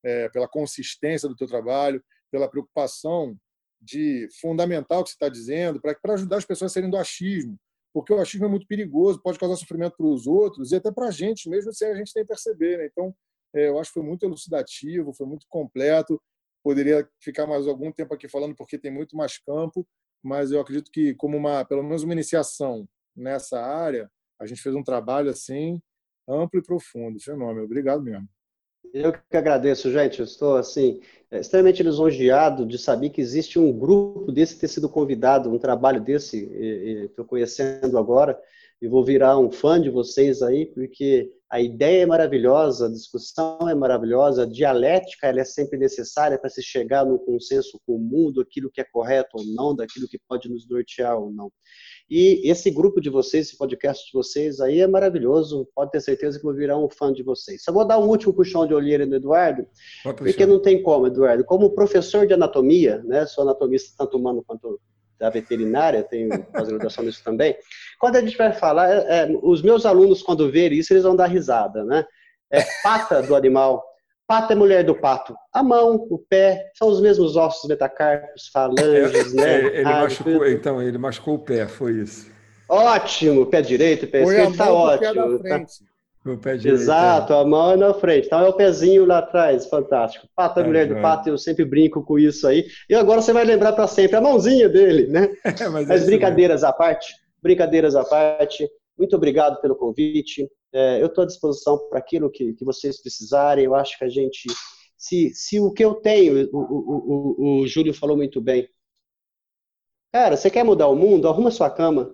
é, 0.05 0.29
pela 0.29 0.49
consistência 0.49 1.29
do 1.29 1.37
teu 1.37 1.47
trabalho, 1.47 2.03
pela 2.31 2.49
preocupação 2.49 3.37
de 3.81 4.29
fundamental 4.41 5.03
que 5.03 5.11
você 5.11 5.15
está 5.15 5.29
dizendo, 5.29 5.81
para 5.81 5.97
ajudar 6.15 6.37
as 6.37 6.45
pessoas 6.45 6.71
a 6.71 6.75
saírem 6.75 6.91
do 6.91 6.97
achismo, 6.97 7.59
porque 7.93 8.13
o 8.13 8.21
achismo 8.21 8.47
é 8.47 8.49
muito 8.49 8.67
perigoso, 8.67 9.21
pode 9.23 9.39
causar 9.39 9.57
sofrimento 9.57 9.97
para 9.97 10.07
os 10.07 10.27
outros 10.27 10.71
e 10.71 10.77
até 10.77 10.93
para 10.93 11.09
a 11.09 11.11
gente, 11.11 11.49
mesmo 11.49 11.73
sem 11.73 11.89
a 11.89 11.95
gente 11.95 12.13
nem 12.15 12.25
perceber. 12.25 12.79
Né? 12.79 12.87
Então, 12.87 13.15
eu 13.53 13.79
acho 13.79 13.91
que 13.91 13.95
foi 13.95 14.03
muito 14.03 14.25
elucidativo, 14.25 15.13
foi 15.13 15.27
muito 15.27 15.47
completo. 15.49 16.21
Poderia 16.63 17.09
ficar 17.21 17.47
mais 17.47 17.67
algum 17.67 17.91
tempo 17.91 18.15
aqui 18.15 18.29
falando 18.29 18.55
porque 18.55 18.79
tem 18.79 18.91
muito 18.91 19.17
mais 19.17 19.39
campo, 19.39 19.87
mas 20.23 20.51
eu 20.51 20.61
acredito 20.61 20.91
que 20.91 21.15
como 21.15 21.37
uma, 21.37 21.65
pelo 21.65 21.83
menos 21.83 22.03
uma 22.03 22.13
iniciação 22.13 22.87
nessa 23.17 23.61
área, 23.61 24.11
a 24.39 24.47
gente 24.47 24.63
fez 24.63 24.75
um 24.75 24.83
trabalho 24.83 25.31
assim 25.31 25.81
amplo 26.29 26.61
e 26.61 26.63
profundo. 26.63 27.19
Fenômeno. 27.21 27.65
Obrigado 27.65 28.03
mesmo. 28.03 28.29
Eu 28.93 29.13
que 29.13 29.37
agradeço, 29.37 29.91
gente. 29.91 30.19
Eu 30.19 30.25
estou 30.25 30.57
assim 30.57 31.01
extremamente 31.31 31.83
lisonjeado 31.83 32.67
de 32.67 32.77
saber 32.77 33.11
que 33.11 33.21
existe 33.21 33.59
um 33.59 33.73
grupo 33.73 34.33
desse 34.33 34.59
ter 34.59 34.69
sido 34.69 34.89
convidado, 34.89 35.53
um 35.53 35.59
trabalho 35.59 36.01
desse. 36.01 36.45
Estou 37.07 37.25
conhecendo 37.25 37.97
agora 37.97 38.39
e 38.83 38.89
vou 38.89 39.05
virar 39.05 39.39
um 39.39 39.51
fã 39.51 39.81
de 39.81 39.91
vocês 39.91 40.43
aí, 40.43 40.67
porque 40.67 41.31
a 41.51 41.61
ideia 41.61 42.05
é 42.05 42.07
maravilhosa, 42.07 42.87
a 42.87 42.91
discussão 42.91 43.69
é 43.69 43.75
maravilhosa, 43.75 44.45
a 44.45 44.47
dialética 44.47 45.27
ela 45.27 45.41
é 45.41 45.45
sempre 45.45 45.77
necessária 45.77 46.39
para 46.39 46.49
se 46.49 46.63
chegar 46.63 47.05
no 47.05 47.19
consenso 47.19 47.81
comum 47.85 48.33
daquilo 48.33 48.71
que 48.71 48.81
é 48.81 48.85
correto 48.85 49.31
ou 49.37 49.45
não, 49.45 49.75
daquilo 49.75 50.07
que 50.07 50.19
pode 50.29 50.49
nos 50.49 50.69
nortear 50.69 51.19
ou 51.19 51.33
não. 51.33 51.51
E 52.09 52.49
esse 52.49 52.71
grupo 52.71 53.01
de 53.01 53.11
vocês, 53.11 53.49
esse 53.49 53.59
podcast 53.59 54.07
de 54.07 54.13
vocês 54.13 54.61
aí 54.61 54.81
é 54.81 54.87
maravilhoso, 54.87 55.69
pode 55.75 55.91
ter 55.91 56.01
certeza 56.01 56.39
que 56.39 56.45
vou 56.45 56.55
virar 56.55 56.79
um 56.79 56.89
fã 56.89 57.13
de 57.13 57.25
vocês. 57.25 57.65
Só 57.65 57.73
vou 57.73 57.85
dar 57.85 57.99
um 57.99 58.09
último 58.09 58.33
puxão 58.33 58.65
de 58.65 58.73
olheira 58.73 59.05
no 59.05 59.17
Eduardo, 59.17 59.67
porque 60.17 60.47
não 60.47 60.63
tem 60.63 60.81
como, 60.81 61.09
Eduardo. 61.09 61.45
Como 61.45 61.75
professor 61.75 62.29
de 62.29 62.35
anatomia, 62.35 63.03
né, 63.05 63.27
sou 63.27 63.43
anatomista 63.43 63.93
tanto 63.99 64.17
humano 64.17 64.45
quanto 64.47 64.81
da 65.21 65.29
veterinária, 65.29 66.03
tenho 66.03 66.43
pós-graduação 66.45 67.05
nisso 67.05 67.23
também. 67.23 67.55
Quando 67.99 68.17
a 68.17 68.21
gente 68.23 68.37
vai 68.39 68.53
falar, 68.53 68.91
é, 68.91 69.05
é, 69.09 69.29
os 69.43 69.61
meus 69.61 69.85
alunos, 69.85 70.23
quando 70.23 70.51
verem 70.51 70.79
isso, 70.79 70.95
eles 70.95 71.05
vão 71.05 71.15
dar 71.15 71.27
risada, 71.27 71.85
né? 71.85 72.05
É 72.51 72.65
pata 72.83 73.23
do 73.23 73.37
animal. 73.37 73.85
Pata 74.27 74.55
é 74.55 74.57
mulher 74.57 74.83
do 74.83 74.95
pato. 74.95 75.35
A 75.53 75.63
mão, 75.63 76.07
o 76.09 76.19
pé, 76.19 76.71
são 76.75 76.89
os 76.89 77.01
mesmos 77.01 77.37
ossos 77.37 77.69
metacarpos, 77.69 78.49
falanges, 78.53 79.35
é, 79.35 79.37
né? 79.37 79.67
ele 79.67 79.85
machucou, 79.85 80.47
então, 80.49 80.83
ele 80.83 80.99
machucou 80.99 81.35
o 81.35 81.39
pé, 81.39 81.69
foi 81.69 81.93
isso. 81.95 82.31
Ótimo, 82.69 83.47
pé 83.47 83.61
direito, 83.61 84.07
pé 84.07 84.23
esquerdo, 84.23 84.57
tá 84.57 84.73
ótimo. 84.73 85.43
Tá? 86.23 86.31
O 86.31 86.39
pé 86.39 86.57
direito, 86.57 86.83
Exato, 86.83 87.33
é. 87.33 87.41
a 87.41 87.45
mão 87.45 87.73
é 87.73 87.77
na 87.77 87.95
frente. 87.95 88.27
Então 88.27 88.41
é 88.41 88.49
o 88.49 88.53
pezinho 88.53 89.05
lá 89.07 89.19
atrás, 89.19 89.67
fantástico. 89.67 90.29
Pata, 90.35 90.61
é, 90.61 90.65
mulher 90.65 90.87
do 90.87 91.01
pato, 91.01 91.29
eu 91.29 91.39
sempre 91.39 91.65
brinco 91.65 92.03
com 92.05 92.19
isso 92.19 92.47
aí. 92.47 92.67
E 92.89 92.95
agora 92.95 93.23
você 93.23 93.33
vai 93.33 93.45
lembrar 93.45 93.73
para 93.73 93.87
sempre 93.87 94.17
a 94.17 94.21
mãozinha 94.21 94.69
dele, 94.69 95.07
né? 95.07 95.29
mas, 95.73 95.89
mas 95.89 96.07
brincadeiras 96.07 96.63
à 96.63 96.73
parte, 96.73 97.15
brincadeiras 97.43 97.97
à 97.97 98.05
parte, 98.05 98.69
muito 98.99 99.17
obrigado 99.17 99.61
pelo 99.61 99.75
convite. 99.75 100.47
É, 100.73 101.03
eu 101.03 101.07
estou 101.07 101.25
à 101.25 101.27
disposição 101.27 101.79
para 101.89 101.99
aquilo 101.99 102.31
que, 102.31 102.53
que 102.53 102.65
vocês 102.65 103.01
precisarem. 103.01 103.65
Eu 103.65 103.75
acho 103.75 103.99
que 103.99 104.05
a 104.05 104.09
gente, 104.09 104.47
se, 104.97 105.31
se 105.35 105.59
o 105.59 105.73
que 105.73 105.85
eu 105.85 105.95
tenho, 105.95 106.49
o, 106.53 106.59
o, 106.59 107.57
o, 107.59 107.61
o 107.63 107.67
Júlio 107.67 107.95
falou 107.95 108.17
muito 108.17 108.41
bem. 108.41 108.69
Cara, 110.13 110.37
você 110.37 110.51
quer 110.51 110.65
mudar 110.65 110.89
o 110.89 110.97
mundo? 110.97 111.29
Arruma 111.29 111.51
sua 111.51 111.71
cama. 111.71 112.13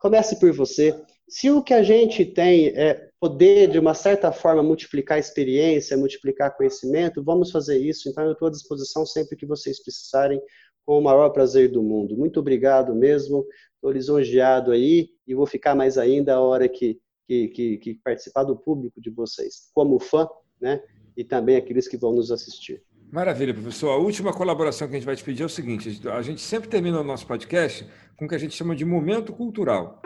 Comece 0.00 0.38
por 0.38 0.52
você. 0.52 0.98
Se 1.28 1.50
o 1.50 1.62
que 1.62 1.74
a 1.74 1.82
gente 1.82 2.24
tem 2.24 2.68
é 2.68 3.10
poder, 3.26 3.68
de 3.68 3.78
uma 3.78 3.92
certa 3.92 4.30
forma, 4.30 4.62
multiplicar 4.62 5.18
experiência, 5.18 5.96
multiplicar 5.96 6.56
conhecimento, 6.56 7.24
vamos 7.24 7.50
fazer 7.50 7.76
isso. 7.76 8.08
Então, 8.08 8.24
eu 8.24 8.32
estou 8.32 8.46
à 8.46 8.50
disposição 8.52 9.04
sempre 9.04 9.36
que 9.36 9.44
vocês 9.44 9.82
precisarem, 9.82 10.40
com 10.84 11.00
o 11.00 11.02
maior 11.02 11.30
prazer 11.30 11.68
do 11.68 11.82
mundo. 11.82 12.16
Muito 12.16 12.38
obrigado 12.38 12.94
mesmo. 12.94 13.44
Estou 13.74 13.90
lisonjeado 13.90 14.70
aí 14.70 15.08
e 15.26 15.34
vou 15.34 15.44
ficar 15.44 15.74
mais 15.74 15.98
ainda 15.98 16.36
a 16.36 16.40
hora 16.40 16.68
que, 16.68 17.00
que, 17.26 17.48
que, 17.48 17.78
que 17.78 17.94
participar 17.94 18.44
do 18.44 18.56
público 18.56 19.00
de 19.00 19.10
vocês, 19.10 19.68
como 19.74 19.98
fã, 19.98 20.28
né? 20.60 20.80
E 21.16 21.24
também 21.24 21.56
aqueles 21.56 21.88
que 21.88 21.96
vão 21.96 22.14
nos 22.14 22.30
assistir. 22.30 22.80
Maravilha, 23.10 23.52
professor. 23.52 23.90
A 23.90 23.96
última 23.96 24.32
colaboração 24.32 24.86
que 24.86 24.94
a 24.94 24.98
gente 24.98 25.06
vai 25.06 25.16
te 25.16 25.24
pedir 25.24 25.42
é 25.42 25.46
o 25.46 25.48
seguinte: 25.48 26.00
a 26.08 26.22
gente 26.22 26.40
sempre 26.40 26.68
termina 26.68 27.00
o 27.00 27.04
nosso 27.04 27.26
podcast 27.26 27.84
com 28.16 28.26
o 28.26 28.28
que 28.28 28.34
a 28.36 28.38
gente 28.38 28.54
chama 28.54 28.76
de 28.76 28.84
momento 28.84 29.32
cultural. 29.32 30.00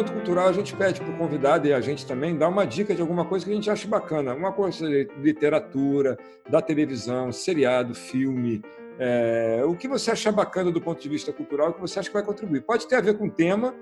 Momento 0.00 0.12
cultural, 0.12 0.48
a 0.48 0.52
gente 0.52 0.74
pede 0.74 1.00
para 1.00 1.10
o 1.10 1.16
convidado 1.16 1.66
e 1.68 1.72
a 1.72 1.80
gente 1.80 2.06
também 2.06 2.36
dar 2.36 2.48
uma 2.48 2.66
dica 2.66 2.94
de 2.94 3.00
alguma 3.00 3.24
coisa 3.24 3.44
que 3.44 3.52
a 3.52 3.54
gente 3.54 3.70
acha 3.70 3.86
bacana. 3.86 4.34
Uma 4.34 4.52
coisa 4.52 4.88
de 4.88 5.08
literatura, 5.18 6.18
da 6.48 6.62
televisão, 6.62 7.30
seriado, 7.30 7.94
filme. 7.94 8.62
É, 8.98 9.62
o 9.64 9.74
que 9.74 9.86
você 9.86 10.10
acha 10.10 10.32
bacana 10.32 10.70
do 10.70 10.80
ponto 10.80 11.00
de 11.00 11.08
vista 11.08 11.32
cultural, 11.32 11.70
o 11.70 11.74
que 11.74 11.80
você 11.80 11.98
acha 11.98 12.08
que 12.08 12.14
vai 12.14 12.24
contribuir. 12.24 12.62
Pode 12.62 12.88
ter 12.88 12.96
a 12.96 13.00
ver 13.00 13.16
com 13.16 13.26
o 13.26 13.30
tema, 13.30 13.74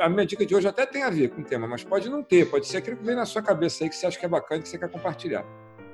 a 0.00 0.08
minha 0.08 0.26
dica 0.26 0.44
de 0.44 0.54
hoje 0.54 0.68
até 0.68 0.86
tem 0.86 1.02
a 1.02 1.10
ver 1.10 1.30
com 1.30 1.40
o 1.40 1.44
tema, 1.44 1.66
mas 1.66 1.82
pode 1.82 2.08
não 2.08 2.22
ter, 2.22 2.48
pode 2.50 2.66
ser 2.66 2.78
aquilo 2.78 2.96
que 2.96 3.04
vem 3.04 3.16
na 3.16 3.26
sua 3.26 3.42
cabeça 3.42 3.84
aí 3.84 3.90
que 3.90 3.96
você 3.96 4.06
acha 4.06 4.18
que 4.18 4.26
é 4.26 4.28
bacana 4.28 4.60
e 4.60 4.62
que 4.62 4.68
você 4.68 4.78
quer 4.78 4.90
compartilhar. 4.90 5.44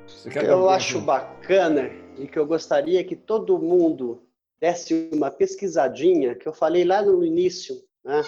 Você 0.07 0.31
quer 0.31 0.45
eu 0.45 0.69
acho 0.69 1.01
bacana 1.01 1.91
e 2.17 2.27
que 2.27 2.39
eu 2.39 2.47
gostaria 2.47 3.03
que 3.05 3.15
todo 3.15 3.59
mundo 3.59 4.23
desse 4.61 5.09
uma 5.13 5.31
pesquisadinha, 5.31 6.35
que 6.35 6.49
eu 6.49 6.53
falei 6.53 6.85
lá 6.85 7.03
no 7.03 7.25
início, 7.25 7.77
né? 8.05 8.23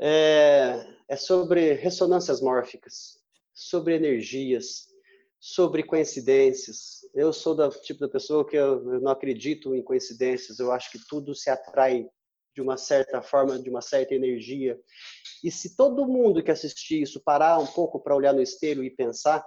É, 0.00 0.86
é 1.08 1.16
sobre 1.16 1.74
ressonâncias 1.74 2.40
mórficas, 2.40 3.18
sobre 3.52 3.94
energias, 3.94 4.86
sobre 5.38 5.82
coincidências. 5.82 7.00
Eu 7.14 7.32
sou 7.32 7.54
do 7.54 7.68
tipo 7.68 8.00
da 8.00 8.08
pessoa 8.08 8.46
que 8.46 8.56
eu, 8.56 8.94
eu 8.94 9.00
não 9.00 9.12
acredito 9.12 9.74
em 9.74 9.82
coincidências, 9.82 10.58
eu 10.58 10.72
acho 10.72 10.90
que 10.90 10.98
tudo 11.06 11.34
se 11.34 11.50
atrai 11.50 12.08
de 12.54 12.62
uma 12.62 12.76
certa 12.76 13.22
forma, 13.22 13.58
de 13.58 13.68
uma 13.68 13.82
certa 13.82 14.14
energia. 14.14 14.80
E 15.44 15.50
se 15.50 15.76
todo 15.76 16.06
mundo 16.06 16.42
que 16.42 16.50
assistir 16.50 17.02
isso 17.02 17.22
parar 17.22 17.58
um 17.58 17.66
pouco 17.66 18.00
para 18.00 18.16
olhar 18.16 18.32
no 18.32 18.42
espelho 18.42 18.82
e 18.82 18.90
pensar, 18.90 19.46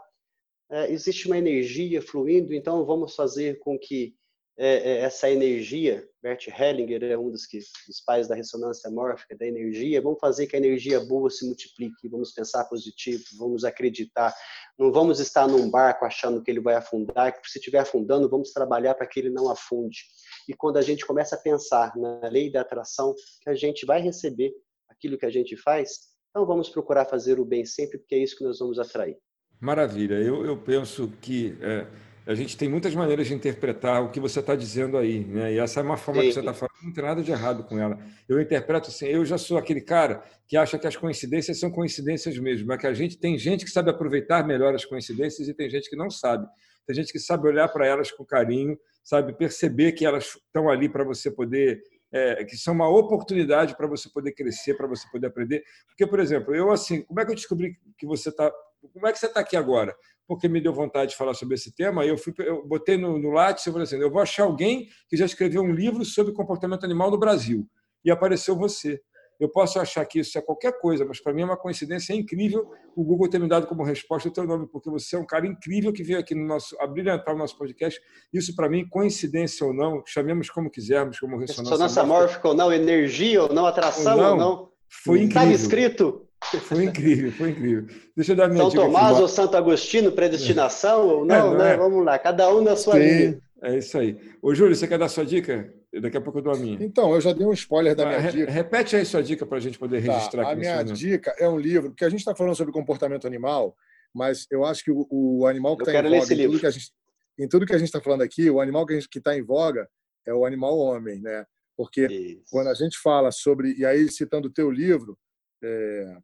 é, 0.72 0.92
existe 0.92 1.28
uma 1.28 1.38
energia 1.38 2.02
fluindo, 2.02 2.54
então 2.54 2.86
vamos 2.86 3.16
fazer 3.16 3.60
com 3.60 3.78
que 3.78 4.16
é, 4.56 4.68
é, 4.68 4.98
essa 5.00 5.30
energia, 5.30 6.08
Bert 6.22 6.48
Hellinger 6.48 7.04
é 7.04 7.18
um 7.18 7.32
dos, 7.32 7.46
que, 7.46 7.58
dos 7.88 8.02
pais 8.06 8.28
da 8.28 8.36
ressonância 8.36 8.90
mórfica, 8.90 9.36
da 9.36 9.48
energia, 9.48 10.02
vamos 10.02 10.20
fazer 10.20 10.46
que 10.46 10.56
a 10.56 10.60
energia 10.60 11.00
boa 11.00 11.30
se 11.30 11.46
multiplique, 11.46 12.08
vamos 12.08 12.32
pensar 12.32 12.64
positivo, 12.66 13.24
vamos 13.38 13.64
acreditar, 13.64 14.34
não 14.78 14.92
vamos 14.92 15.20
estar 15.20 15.48
num 15.48 15.70
barco 15.72 16.06
achando 16.06 16.42
que 16.44 16.52
ele 16.52 16.60
vai 16.60 16.76
afundar, 16.76 17.34
que 17.34 17.50
se 17.50 17.58
estiver 17.58 17.80
afundando, 17.80 18.30
vamos 18.30 18.52
trabalhar 18.52 18.94
para 18.94 19.08
que 19.08 19.20
ele 19.20 19.32
não 19.32 19.50
afunde. 19.50 20.04
E 20.48 20.54
quando 20.54 20.78
a 20.78 20.82
gente 20.82 21.06
começa 21.06 21.36
a 21.36 21.40
pensar 21.40 21.92
na 21.98 22.30
lei 22.30 22.52
da 22.52 22.62
atração, 22.62 23.16
que 23.42 23.50
a 23.50 23.56
gente 23.56 23.88
vai 23.88 24.02
receber 24.02 24.54
aquilo 24.88 25.18
que 25.18 25.26
a 25.26 25.32
gente 25.32 25.58
faz, 25.58 26.14
então 26.30 26.46
vamos 26.46 26.70
procurar 26.70 27.06
fazer 27.06 27.40
o 27.40 27.46
bem 27.46 27.66
sempre, 27.66 27.98
porque 27.98 28.16
é 28.16 28.20
isso 28.20 28.38
que 28.38 28.44
nós 28.44 28.60
vamos 28.60 28.78
atrair. 28.78 29.18
Maravilha. 29.60 30.16
Eu, 30.16 30.46
eu 30.46 30.58
penso 30.58 31.12
que 31.22 31.58
é, 31.62 31.88
a 32.26 32.34
gente 32.34 32.56
tem 32.58 32.70
muitas 32.70 32.96
maneiras 32.96 33.28
de 33.28 33.34
interpretar 33.34 34.04
o 34.04 34.10
que 34.10 34.20
você 34.20 34.40
está 34.40 34.56
dizendo 34.56 34.98
aí, 34.98 35.26
né? 35.26 35.54
E 35.54 35.60
essa 35.60 35.80
é 35.80 35.84
uma 35.84 35.98
forma 35.98 36.22
Sim. 36.22 36.28
que 36.28 36.34
você 36.34 36.40
está 36.40 36.54
falando, 36.54 36.76
não 36.84 36.94
tem 36.94 37.04
nada 37.04 37.22
de 37.22 37.32
errado 37.32 37.64
com 37.64 37.80
ela. 37.80 38.00
Eu 38.28 38.40
interpreto 38.40 38.90
assim, 38.90 39.06
eu 39.08 39.26
já 39.26 39.38
sou 39.38 39.58
aquele 39.58 39.82
cara 39.82 40.24
que 40.48 40.56
acha 40.56 40.78
que 40.80 40.88
as 40.88 40.96
coincidências 40.96 41.60
são 41.60 41.70
coincidências 41.70 42.38
mesmo, 42.38 42.68
mas 42.68 42.80
que 42.80 42.88
a 42.88 42.94
gente 42.94 43.18
tem 43.18 43.38
gente 43.38 43.66
que 43.66 43.72
sabe 43.72 43.90
aproveitar 43.90 44.46
melhor 44.46 44.74
as 44.74 44.86
coincidências 44.86 45.48
e 45.48 45.54
tem 45.54 45.70
gente 45.70 45.90
que 45.90 45.96
não 45.96 46.10
sabe. 46.10 46.48
Tem 46.86 46.96
gente 46.96 47.12
que 47.12 47.20
sabe 47.20 47.48
olhar 47.48 47.68
para 47.70 47.86
elas 47.88 48.12
com 48.12 48.26
carinho 48.26 48.78
sabe? 49.04 49.34
Perceber 49.34 49.92
que 49.92 50.06
elas 50.06 50.26
estão 50.26 50.70
ali 50.70 50.88
para 50.88 51.04
você 51.04 51.30
poder, 51.30 51.82
é, 52.12 52.46
que 52.46 52.56
são 52.56 52.74
uma 52.74 52.88
oportunidade 52.88 53.76
para 53.76 53.86
você 53.86 54.10
poder 54.10 54.32
crescer, 54.32 54.76
para 54.76 54.88
você 54.88 55.06
poder 55.12 55.28
aprender. 55.28 55.64
Porque, 55.88 56.08
por 56.08 56.20
exemplo, 56.20 56.56
eu 56.56 56.72
assim, 56.72 57.02
como 57.04 57.20
é 57.20 57.26
que 57.26 57.32
eu 57.32 57.36
descobri 57.36 57.78
que 57.98 58.06
você 58.06 58.30
está, 58.30 58.52
como 58.92 59.08
é 59.08 59.12
que 59.12 59.20
você 59.20 59.28
está 59.28 59.40
aqui 59.40 59.56
agora? 59.56 59.96
Porque 60.28 60.48
me 60.48 60.62
deu 60.62 60.74
vontade 60.74 61.12
de 61.12 61.18
falar 61.18 61.34
sobre 61.34 61.56
esse 61.56 61.76
tema. 61.76 62.06
Eu 62.06 62.18
fui, 62.18 62.34
eu 62.40 62.66
botei 62.66 62.98
no, 62.98 63.18
no 63.18 63.32
Lattes, 63.32 63.66
eu 63.66 63.74
falei 63.74 63.84
assim, 63.84 63.98
eu 63.98 64.12
vou 64.12 64.22
achar 64.22 64.44
alguém 64.44 64.88
que 65.10 65.18
já 65.18 65.26
escreveu 65.26 65.62
um 65.62 65.72
livro 65.72 66.04
sobre 66.04 66.34
comportamento 66.34 66.84
animal 66.84 67.12
no 67.12 67.18
Brasil. 67.18 67.68
E 68.04 68.12
apareceu 68.12 68.56
você. 68.56 69.02
Eu 69.40 69.50
posso 69.50 69.80
achar 69.80 70.06
que 70.06 70.20
isso 70.20 70.38
é 70.38 70.42
qualquer 70.42 70.80
coisa, 70.80 71.04
mas 71.04 71.20
para 71.20 71.34
mim 71.34 71.42
é 71.42 71.46
uma 71.46 71.58
coincidência 71.58 72.14
incrível 72.14 72.72
o 72.96 73.04
Google 73.04 73.30
ter 73.30 73.40
me 73.40 73.48
dado 73.48 73.68
como 73.68 73.84
resposta 73.84 74.30
o 74.30 74.32
teu 74.32 74.46
nome, 74.46 74.68
porque 74.68 74.90
você 74.90 75.16
é 75.16 75.20
um 75.20 75.26
cara 75.26 75.48
incrível 75.48 75.92
que 75.92 76.04
veio 76.04 76.20
aqui 76.20 76.36
no 76.36 76.46
nosso 76.46 76.80
abrilhantar 76.80 77.34
o 77.34 77.38
nosso 77.38 77.58
podcast. 77.58 78.00
Isso 78.32 78.56
para 78.56 78.70
mim, 78.70 78.88
coincidência 78.88 79.66
ou 79.66 79.74
não, 79.74 80.04
chamemos 80.06 80.50
como 80.50 80.70
quisermos, 80.70 81.20
como 81.20 81.38
ressonância, 81.38 81.72
ressonância 81.72 82.04
mórfica 82.04 82.48
ou 82.48 82.54
não, 82.54 82.72
energia 82.72 83.44
ou 83.44 83.54
não, 83.54 83.66
atração 83.66 84.16
ou 84.16 84.22
não, 84.22 84.32
ou 84.32 84.38
não. 84.38 84.70
foi 85.04 85.24
incrível. 85.24 85.42
Estava 85.42 85.54
escrito. 85.54 86.28
Foi 86.62 86.84
incrível, 86.84 87.32
foi 87.32 87.50
incrível. 87.50 87.86
Deixa 88.16 88.32
eu 88.32 88.36
dar 88.36 88.48
minha 88.48 88.62
São 88.62 88.70
dica 88.70 88.84
Tomás 88.84 89.20
ou 89.20 89.28
Santo 89.28 89.58
Agostinho, 89.58 90.12
predestinação 90.12 91.08
ou 91.08 91.26
não, 91.26 91.36
é, 91.36 91.40
não 91.40 91.58
né? 91.58 91.74
É. 91.74 91.78
Vamos 91.78 92.06
lá, 92.06 92.18
cada 92.20 92.54
um 92.54 92.62
na 92.62 92.76
sua 92.76 92.94
Sim. 92.94 93.00
linha. 93.00 93.42
É 93.64 93.78
isso 93.78 93.98
aí. 93.98 94.18
Ô, 94.42 94.54
Júlio, 94.54 94.76
você 94.76 94.88
quer 94.88 95.00
dar 95.00 95.08
sua 95.08 95.26
dica? 95.26 95.74
Daqui 96.02 96.18
a 96.18 96.22
pouco 96.22 96.40
eu 96.40 96.44
dou 96.44 96.54
a 96.54 96.58
minha. 96.58 96.78
Então, 96.84 97.14
eu 97.14 97.22
já 97.22 97.32
dei 97.32 97.46
um 97.46 97.54
spoiler 97.54 97.96
da 97.96 98.06
minha 98.06 98.20
Re 98.20 98.32
dica. 98.32 98.52
Repete 98.52 98.96
aí 98.96 99.06
sua 99.06 99.24
dica 99.24 99.46
para 99.46 99.58
a 99.58 99.62
gente 99.62 99.80
poder 99.80 100.06
tá, 100.06 100.14
registrar 100.14 100.42
aqui. 100.42 100.52
A 100.52 100.56
minha 100.56 100.84
dica 100.84 101.34
é 101.40 101.48
um 101.48 101.58
livro, 101.58 101.92
porque 101.92 102.04
a 102.04 102.10
gente 102.10 102.20
está 102.20 102.36
falando 102.36 102.56
sobre 102.56 102.74
comportamento 102.74 103.26
animal, 103.26 103.76
mas 104.14 104.46
eu 104.52 104.66
acho 104.66 104.84
que 104.84 104.92
o, 104.92 105.08
o 105.10 105.48
animal 105.48 105.78
que 105.78 105.84
está 105.84 105.94
em 105.94 106.20
voga, 106.20 106.34
em 106.34 106.46
tudo 106.46 106.60
que, 106.60 106.66
a 106.66 106.72
gente, 106.72 106.92
em 107.40 107.48
tudo 107.48 107.66
que 107.66 107.74
a 107.74 107.78
gente 107.78 107.88
está 107.88 108.02
falando 108.02 108.22
aqui, 108.22 108.50
o 108.50 108.60
animal 108.60 108.86
que 108.86 109.00
está 109.16 109.38
em 109.38 109.44
voga 109.44 109.88
é 110.28 110.34
o 110.34 110.46
animal 110.46 110.78
homem, 110.78 111.22
né? 111.22 111.46
Porque 111.78 112.06
Isso. 112.06 112.44
quando 112.52 112.68
a 112.68 112.74
gente 112.74 112.98
fala 113.00 113.32
sobre, 113.32 113.74
e 113.78 113.86
aí 113.86 114.10
citando 114.12 114.48
o 114.48 114.54
teu 114.54 114.70
livro, 114.70 115.18
é, 115.64 115.68
é, 115.68 116.18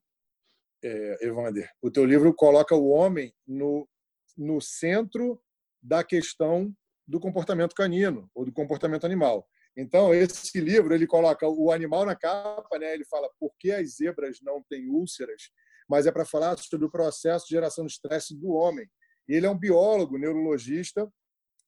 Evander, 1.22 1.69
o 1.81 1.91
teu 1.91 2.06
livro 2.06 2.34
coloca 2.34 2.76
o 2.76 2.89
homem 2.89 3.34
no, 3.47 3.88
no 4.38 4.61
centro 4.61 5.41
da 5.81 6.03
questão 6.03 6.73
do 7.07 7.19
comportamento 7.19 7.73
canino 7.73 8.30
ou 8.34 8.45
do 8.45 8.51
comportamento 8.51 9.06
animal. 9.06 9.47
Então, 9.76 10.14
esse 10.14 10.60
livro 10.60 10.93
ele 10.93 11.07
coloca 11.07 11.47
o 11.47 11.72
animal 11.72 12.06
na 12.06 12.15
capa, 12.15 12.77
né? 12.77 12.93
ele 12.93 13.06
fala 13.06 13.30
por 13.39 13.51
que 13.57 13.72
as 13.72 13.95
zebras 13.95 14.39
não 14.41 14.64
têm 14.69 14.89
úlceras, 14.89 15.49
mas 15.88 16.06
é 16.06 16.11
para 16.11 16.26
falar 16.26 16.57
sobre 16.57 16.85
o 16.85 16.91
processo 16.91 17.45
de 17.45 17.51
geração 17.51 17.85
de 17.85 17.93
estresse 17.93 18.35
do 18.35 18.49
homem. 18.49 18.88
Ele 19.27 19.45
é 19.45 19.49
um 19.49 19.57
biólogo, 19.57 20.18
neurologista, 20.18 21.11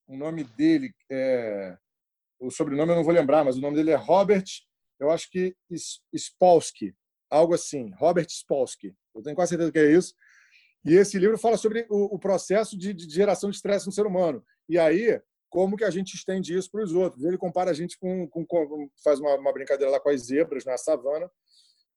o 0.07 0.17
nome 0.17 0.43
dele 0.43 0.93
é. 1.09 1.77
O 2.39 2.49
sobrenome 2.49 2.91
eu 2.91 2.95
não 2.95 3.03
vou 3.03 3.13
lembrar, 3.13 3.45
mas 3.45 3.57
o 3.57 3.61
nome 3.61 3.77
dele 3.77 3.91
é 3.91 3.95
Robert, 3.95 4.45
eu 4.99 5.09
acho 5.09 5.29
que 5.29 5.55
Spolsky, 6.13 6.93
algo 7.29 7.53
assim, 7.53 7.91
Robert 7.97 8.27
Spolsky. 8.29 8.95
Eu 9.15 9.21
tenho 9.21 9.35
quase 9.35 9.49
certeza 9.49 9.71
que 9.71 9.79
é 9.79 9.91
isso. 9.91 10.13
E 10.83 10.95
esse 10.95 11.17
livro 11.19 11.37
fala 11.37 11.57
sobre 11.57 11.85
o, 11.89 12.15
o 12.15 12.19
processo 12.19 12.77
de, 12.77 12.93
de, 12.93 13.09
geração 13.09 13.49
de 13.49 13.55
estresse 13.55 13.85
no 13.85 13.91
ser 13.91 14.05
humano. 14.05 14.43
E 14.67 14.79
aí, 14.79 15.21
como 15.51 15.77
que 15.77 15.83
a 15.83 15.91
gente 15.91 16.15
estende 16.15 16.57
isso 16.57 16.71
para 16.71 16.83
os 16.83 16.93
outros. 16.93 17.23
Ele 17.23 17.37
compara 17.37 17.71
a 17.71 17.73
gente 17.73 17.99
com, 17.99 18.27
com, 18.27 18.45
com 18.45 18.89
faz 19.03 19.19
uma, 19.19 19.35
uma, 19.35 19.53
brincadeira 19.53 19.91
lá 19.91 19.99
com 19.99 20.09
as 20.09 20.27
zebras 20.27 20.65
na 20.65 20.77
savana 20.77 21.29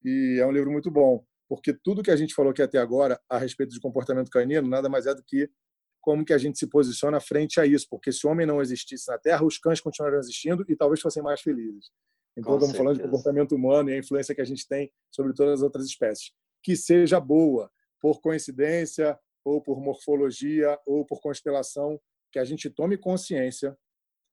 e 0.05 0.39
é 0.41 0.47
um 0.47 0.53
livro 0.53 0.71
muito 0.71 0.91
bom, 0.91 1.25
porque 1.49 1.73
tudo 1.73 2.03
que 2.03 2.11
a 2.11 2.17
gente 2.17 2.35
falou 2.35 2.51
aqui 2.51 2.61
até 2.61 2.79
agora 2.79 3.19
a 3.31 3.39
respeito 3.39 3.73
de 3.73 3.81
comportamento 3.81 4.29
canino 4.29 4.69
nada 4.69 4.89
mais 4.89 5.07
é 5.07 5.15
do 5.15 5.23
que 5.23 5.49
como 6.01 6.25
que 6.25 6.35
a 6.35 6.39
gente 6.39 6.59
se 6.59 6.67
posiciona 6.67 7.19
frente 7.19 7.59
a 7.59 7.65
isso, 7.65 7.87
porque 7.89 8.13
se 8.13 8.27
o 8.27 8.31
homem 8.31 8.47
não 8.47 8.61
existisse 8.61 9.09
na 9.09 9.19
Terra, 9.19 9.43
os 9.43 9.57
cães 9.57 9.81
continuariam 9.81 10.21
existindo 10.21 10.63
e 10.69 10.77
talvez 10.77 11.01
fossem 11.01 11.23
mais 11.23 11.41
felizes. 11.41 11.91
Então, 12.37 12.59
com 12.59 12.59
estamos 12.59 12.77
certeza. 12.77 12.79
falando 12.79 12.97
de 12.97 13.03
comportamento 13.05 13.55
humano 13.55 13.89
e 13.89 13.95
a 13.95 13.99
influência 13.99 14.35
que 14.35 14.43
a 14.43 14.45
gente 14.45 14.69
tem 14.69 14.93
sobre 15.11 15.33
todas 15.33 15.55
as 15.55 15.63
outras 15.63 15.87
espécies. 15.87 16.33
Que 16.65 16.75
seja 16.75 17.21
boa, 17.21 17.71
por 18.01 18.21
coincidência, 18.21 19.19
ou 19.45 19.61
por 19.61 19.81
morfologia, 19.81 20.79
ou 20.87 21.05
por 21.05 21.21
constelação, 21.21 22.01
que 22.33 22.39
a 22.39 22.45
gente 22.45 22.69
tome 22.69 22.97
consciência 22.97 23.77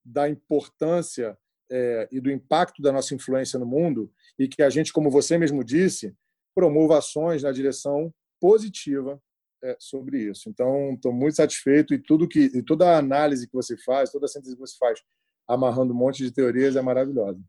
da 0.04 0.28
importância 0.28 1.38
é, 1.72 2.08
e 2.12 2.20
do 2.20 2.32
impacto 2.32 2.82
da 2.82 2.92
nossa 2.92 3.14
influência 3.14 3.60
no 3.60 3.66
mundo 3.66 4.12
e 4.40 4.48
que 4.48 4.64
a 4.64 4.70
gente, 4.70 4.92
como 4.92 5.12
você 5.12 5.38
mesmo 5.38 5.64
disse, 5.64 6.16
promova 6.56 6.98
ações 6.98 7.44
na 7.44 7.52
direção 7.52 8.14
positiva 8.40 9.22
é, 9.64 9.78
sobre 9.80 10.18
isso. 10.30 10.50
Então, 10.50 10.94
estou 10.96 11.14
muito 11.14 11.36
satisfeito 11.36 11.94
e 11.94 12.00
tudo 12.00 12.28
que 12.28 12.46
e 12.54 12.64
toda 12.64 12.90
a 12.90 12.98
análise 12.98 13.48
que 13.48 13.54
você 13.54 13.78
faz, 13.78 14.12
toda 14.12 14.26
a 14.26 14.30
síntese 14.30 14.56
que 14.56 14.60
você 14.60 14.76
faz, 14.78 15.00
amarrando 15.48 15.94
um 15.94 15.98
monte 15.98 16.24
de 16.24 16.32
teorias, 16.32 16.76
é 16.76 16.82
maravilhosa. 16.82 17.40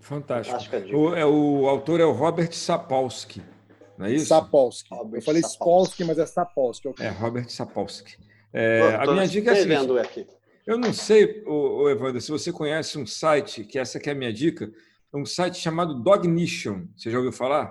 Fantástico. 0.00 0.76
O, 0.96 1.14
é, 1.14 1.24
o 1.24 1.68
autor 1.68 2.00
é 2.00 2.04
o 2.04 2.12
Robert 2.12 2.52
Sapolsky, 2.52 3.42
não 4.00 4.06
é 4.06 4.14
isso? 4.14 4.26
Sapolsky. 4.26 4.88
Robert 4.94 5.20
Eu 5.20 5.22
falei 5.22 5.42
Sapolsky, 5.42 6.04
mas 6.04 6.18
é 6.18 6.24
Sapolsky. 6.24 6.88
É 7.00 7.08
Robert 7.10 7.50
Sapolsky. 7.50 8.16
É, 8.50 8.96
a 8.98 9.06
minha 9.12 9.28
dica 9.28 9.50
é 9.50 9.60
assim, 9.60 9.98
aqui. 9.98 10.26
Eu 10.66 10.78
não 10.78 10.90
sei, 10.90 11.44
o, 11.46 11.86
Evandro, 11.86 12.18
se 12.18 12.30
você 12.30 12.50
conhece 12.50 12.98
um 12.98 13.06
site, 13.06 13.62
que 13.62 13.78
essa 13.78 14.00
que 14.00 14.08
é 14.08 14.12
a 14.12 14.14
minha 14.14 14.32
dica, 14.32 14.72
é 15.12 15.16
um 15.16 15.26
site 15.26 15.58
chamado 15.58 16.02
Dognition. 16.02 16.86
Você 16.96 17.10
já 17.10 17.18
ouviu 17.18 17.30
falar? 17.30 17.70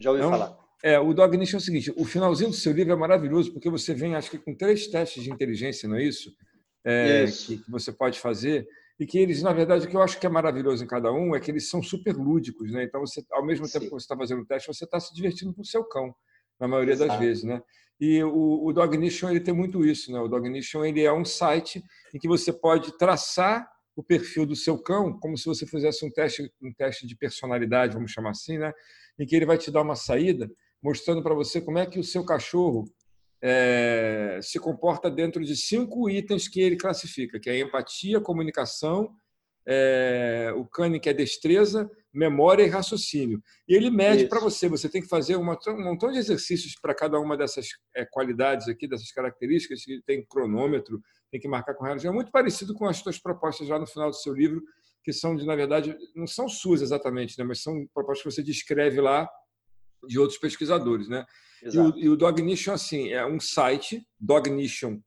Já 0.00 0.10
ouvi 0.10 0.22
falar. 0.22 0.58
É, 0.82 0.98
o 0.98 1.14
Dognition 1.14 1.58
é 1.58 1.60
o 1.60 1.64
seguinte: 1.64 1.92
o 1.96 2.04
finalzinho 2.04 2.50
do 2.50 2.56
seu 2.56 2.72
livro 2.72 2.92
é 2.92 2.96
maravilhoso, 2.96 3.52
porque 3.52 3.70
você 3.70 3.94
vem, 3.94 4.16
acho 4.16 4.30
que 4.32 4.38
com 4.38 4.52
três 4.52 4.88
testes 4.88 5.22
de 5.22 5.30
inteligência, 5.30 5.88
não 5.88 5.96
é 5.96 6.02
isso? 6.02 6.34
É, 6.84 7.22
isso. 7.22 7.46
Que, 7.46 7.58
que, 7.58 7.70
você 7.70 7.92
pode 7.92 8.18
fazer. 8.18 8.66
E 8.98 9.06
que 9.06 9.18
eles, 9.18 9.42
na 9.42 9.52
verdade, 9.52 9.86
o 9.86 9.88
que 9.88 9.96
eu 9.96 10.02
acho 10.02 10.18
que 10.18 10.26
é 10.26 10.28
maravilhoso 10.28 10.82
em 10.82 10.86
cada 10.86 11.12
um 11.12 11.34
é 11.34 11.40
que 11.40 11.50
eles 11.50 11.70
são 11.70 11.82
super 11.82 12.16
lúdicos, 12.16 12.72
né? 12.72 12.82
Então, 12.82 13.00
você, 13.00 13.24
ao 13.30 13.46
mesmo 13.46 13.66
tempo 13.66 13.84
Sim. 13.84 13.86
que 13.86 13.94
você 13.94 14.04
está 14.04 14.16
fazendo 14.16 14.42
o 14.42 14.46
teste, 14.46 14.66
você 14.66 14.84
está 14.84 14.98
se 14.98 15.14
divertindo 15.14 15.54
com 15.54 15.62
o 15.62 15.64
seu 15.64 15.84
cão, 15.84 16.12
na 16.58 16.66
maioria 16.66 16.94
Exato. 16.94 17.10
das 17.10 17.20
vezes, 17.20 17.44
né? 17.44 17.62
E 18.00 18.22
o, 18.22 18.64
o 18.64 18.72
Dognition 18.72 19.30
ele 19.30 19.40
tem 19.40 19.54
muito 19.54 19.84
isso, 19.84 20.10
né? 20.12 20.18
O 20.20 20.28
Dognition 20.28 20.84
ele 20.84 21.02
é 21.02 21.12
um 21.12 21.24
site 21.24 21.82
em 22.12 22.18
que 22.18 22.28
você 22.28 22.52
pode 22.52 22.96
traçar 22.96 23.68
o 23.94 24.02
perfil 24.02 24.46
do 24.46 24.54
seu 24.54 24.78
cão 24.78 25.18
como 25.18 25.36
se 25.36 25.44
você 25.44 25.66
fizesse 25.66 26.04
um 26.04 26.10
teste, 26.10 26.52
um 26.62 26.72
teste 26.72 27.06
de 27.06 27.16
personalidade, 27.16 27.94
vamos 27.94 28.12
chamar 28.12 28.30
assim, 28.30 28.58
né? 28.58 28.72
Em 29.18 29.26
que 29.26 29.34
ele 29.34 29.46
vai 29.46 29.58
te 29.58 29.70
dar 29.70 29.82
uma 29.82 29.96
saída 29.96 30.48
mostrando 30.82 31.22
para 31.22 31.34
você 31.34 31.60
como 31.60 31.78
é 31.78 31.86
que 31.86 31.98
o 31.98 32.04
seu 32.04 32.24
cachorro 32.24 32.84
é, 33.42 34.40
se 34.42 34.58
comporta 34.58 35.10
dentro 35.10 35.44
de 35.44 35.56
cinco 35.56 36.10
itens 36.10 36.48
que 36.48 36.60
ele 36.60 36.76
classifica, 36.76 37.38
que 37.38 37.48
é 37.48 37.60
empatia, 37.60 38.20
comunicação, 38.20 39.10
é, 39.70 40.50
o 40.56 40.64
Canning, 40.64 40.98
que 40.98 41.10
é 41.10 41.12
destreza, 41.12 41.90
memória 42.12 42.64
e 42.64 42.68
raciocínio. 42.68 43.42
E 43.68 43.74
ele 43.74 43.90
mede 43.90 44.26
para 44.26 44.40
você. 44.40 44.66
Você 44.66 44.88
tem 44.88 45.02
que 45.02 45.08
fazer 45.08 45.36
uma, 45.36 45.58
um 45.68 45.84
montão 45.84 46.10
de 46.10 46.18
exercícios 46.18 46.74
para 46.80 46.94
cada 46.94 47.20
uma 47.20 47.36
dessas 47.36 47.68
é, 47.94 48.06
qualidades 48.06 48.66
aqui, 48.66 48.88
dessas 48.88 49.12
características. 49.12 49.80
Tem 50.06 50.24
cronômetro, 50.26 51.00
tem 51.30 51.38
que 51.38 51.46
marcar 51.46 51.74
com 51.74 51.84
relógio. 51.84 52.08
É 52.08 52.12
muito 52.12 52.32
parecido 52.32 52.72
com 52.72 52.86
as 52.86 52.96
suas 52.96 53.18
propostas 53.18 53.68
lá 53.68 53.78
no 53.78 53.86
final 53.86 54.08
do 54.08 54.16
seu 54.16 54.32
livro, 54.32 54.62
que 55.04 55.12
são, 55.12 55.36
de, 55.36 55.44
na 55.44 55.54
verdade, 55.54 55.94
não 56.16 56.26
são 56.26 56.48
suas 56.48 56.80
exatamente, 56.80 57.38
né? 57.38 57.44
mas 57.44 57.62
são 57.62 57.86
propostas 57.92 58.22
que 58.22 58.30
você 58.30 58.42
descreve 58.42 59.02
lá 59.02 59.28
de 60.06 60.18
outros 60.18 60.38
pesquisadores. 60.38 61.08
Né? 61.08 61.24
E 61.62 61.78
o, 61.78 61.98
e 61.98 62.08
o 62.08 62.16
Dognition, 62.16 62.72
assim, 62.72 63.08
é 63.10 63.26
um 63.26 63.40
site, 63.40 64.06
Dognition, 64.18 65.00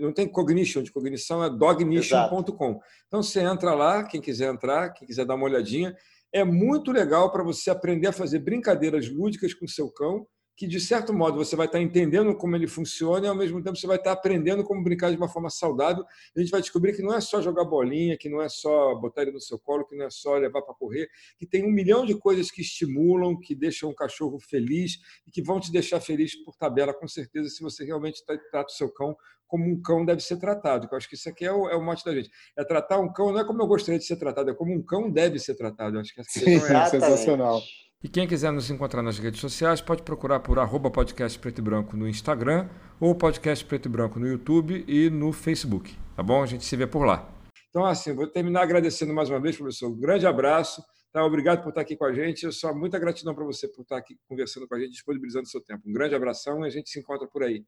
não 0.00 0.12
tem 0.12 0.28
cognition 0.28 0.82
de 0.82 0.92
cognição, 0.92 1.42
é 1.42 1.48
dognition.com. 1.48 2.80
Então 3.06 3.22
você 3.22 3.40
entra 3.40 3.74
lá, 3.74 4.04
quem 4.04 4.20
quiser 4.20 4.52
entrar, 4.52 4.90
quem 4.92 5.08
quiser 5.08 5.24
dar 5.24 5.34
uma 5.34 5.46
olhadinha, 5.46 5.96
é 6.32 6.44
muito 6.44 6.92
legal 6.92 7.32
para 7.32 7.42
você 7.42 7.70
aprender 7.70 8.08
a 8.08 8.12
fazer 8.12 8.40
brincadeiras 8.40 9.08
lúdicas 9.08 9.54
com 9.54 9.66
seu 9.66 9.90
cão 9.90 10.26
que, 10.58 10.66
de 10.66 10.80
certo 10.80 11.14
modo, 11.14 11.36
você 11.36 11.54
vai 11.54 11.66
estar 11.66 11.80
entendendo 11.80 12.34
como 12.34 12.56
ele 12.56 12.66
funciona 12.66 13.24
e, 13.24 13.28
ao 13.28 13.34
mesmo 13.36 13.62
tempo, 13.62 13.76
você 13.76 13.86
vai 13.86 13.96
estar 13.96 14.10
aprendendo 14.10 14.64
como 14.64 14.82
brincar 14.82 15.08
de 15.08 15.16
uma 15.16 15.28
forma 15.28 15.48
saudável. 15.48 16.04
A 16.36 16.40
gente 16.40 16.50
vai 16.50 16.60
descobrir 16.60 16.96
que 16.96 17.00
não 17.00 17.14
é 17.14 17.20
só 17.20 17.40
jogar 17.40 17.64
bolinha, 17.64 18.18
que 18.18 18.28
não 18.28 18.42
é 18.42 18.48
só 18.48 18.92
botar 18.96 19.22
ele 19.22 19.30
no 19.30 19.40
seu 19.40 19.56
colo, 19.56 19.86
que 19.86 19.94
não 19.94 20.06
é 20.06 20.10
só 20.10 20.36
levar 20.36 20.62
para 20.62 20.74
correr, 20.74 21.08
que 21.38 21.46
tem 21.46 21.64
um 21.64 21.70
milhão 21.70 22.04
de 22.04 22.18
coisas 22.18 22.50
que 22.50 22.60
estimulam, 22.60 23.38
que 23.38 23.54
deixam 23.54 23.88
o 23.88 23.94
cachorro 23.94 24.40
feliz 24.40 24.98
e 25.24 25.30
que 25.30 25.40
vão 25.40 25.60
te 25.60 25.70
deixar 25.70 26.00
feliz 26.00 26.34
por 26.44 26.56
tabela, 26.56 26.92
com 26.92 27.06
certeza, 27.06 27.48
se 27.48 27.62
você 27.62 27.84
realmente 27.84 28.24
trata 28.50 28.66
o 28.68 28.74
seu 28.74 28.92
cão 28.92 29.16
como 29.46 29.64
um 29.64 29.80
cão 29.80 30.04
deve 30.04 30.20
ser 30.20 30.38
tratado. 30.38 30.88
Eu 30.90 30.96
acho 30.98 31.08
que 31.08 31.14
isso 31.14 31.28
aqui 31.28 31.46
é 31.46 31.52
o, 31.52 31.68
é 31.70 31.76
o 31.76 31.82
mote 31.82 32.04
da 32.04 32.14
gente. 32.14 32.30
É 32.54 32.64
tratar 32.64 32.98
um 32.98 33.10
cão, 33.10 33.32
não 33.32 33.40
é 33.40 33.46
como 33.46 33.62
eu 33.62 33.66
gostaria 33.66 33.98
de 33.98 34.04
ser 34.04 34.16
tratado, 34.16 34.50
é 34.50 34.54
como 34.54 34.74
um 34.74 34.82
cão 34.82 35.10
deve 35.10 35.38
ser 35.38 35.54
tratado. 35.54 35.96
Eu 35.96 36.00
acho 36.00 36.12
que 36.12 36.20
essa 36.20 36.30
Sim, 36.38 36.56
é 36.56 36.84
sensacional. 36.86 37.62
E 38.00 38.08
quem 38.08 38.28
quiser 38.28 38.52
nos 38.52 38.70
encontrar 38.70 39.02
nas 39.02 39.18
redes 39.18 39.40
sociais 39.40 39.80
pode 39.80 40.04
procurar 40.04 40.38
por 40.38 40.56
arroba 40.60 40.88
podcast 40.88 41.36
preto 41.36 41.58
e 41.58 41.62
branco 41.62 41.96
no 41.96 42.08
Instagram 42.08 42.68
ou 43.00 43.12
podcast 43.12 43.64
preto 43.64 43.86
e 43.86 43.88
branco 43.88 44.20
no 44.20 44.28
YouTube 44.28 44.84
e 44.86 45.10
no 45.10 45.32
Facebook. 45.32 45.96
Tá 46.14 46.22
bom? 46.22 46.40
A 46.40 46.46
gente 46.46 46.64
se 46.64 46.76
vê 46.76 46.86
por 46.86 47.04
lá. 47.04 47.28
Então, 47.70 47.84
assim, 47.84 48.14
vou 48.14 48.28
terminar 48.28 48.62
agradecendo 48.62 49.12
mais 49.12 49.28
uma 49.28 49.40
vez, 49.40 49.56
professor. 49.56 49.88
Um 49.88 49.98
grande 49.98 50.28
abraço. 50.28 50.80
Tá? 51.12 51.24
Obrigado 51.24 51.60
por 51.64 51.70
estar 51.70 51.80
aqui 51.80 51.96
com 51.96 52.04
a 52.04 52.12
gente. 52.12 52.44
Eu 52.44 52.52
só 52.52 52.72
muita 52.72 53.00
gratidão 53.00 53.34
para 53.34 53.44
você 53.44 53.66
por 53.66 53.82
estar 53.82 53.96
aqui 53.96 54.16
conversando 54.28 54.68
com 54.68 54.76
a 54.76 54.78
gente, 54.78 54.92
disponibilizando 54.92 55.46
o 55.46 55.50
seu 55.50 55.60
tempo. 55.60 55.82
Um 55.84 55.92
grande 55.92 56.14
abração 56.14 56.64
e 56.64 56.68
a 56.68 56.70
gente 56.70 56.88
se 56.88 57.00
encontra 57.00 57.26
por 57.26 57.42
aí. 57.42 57.64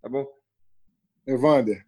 Tá 0.00 0.08
bom? 0.08 0.26
Evander, 1.26 1.84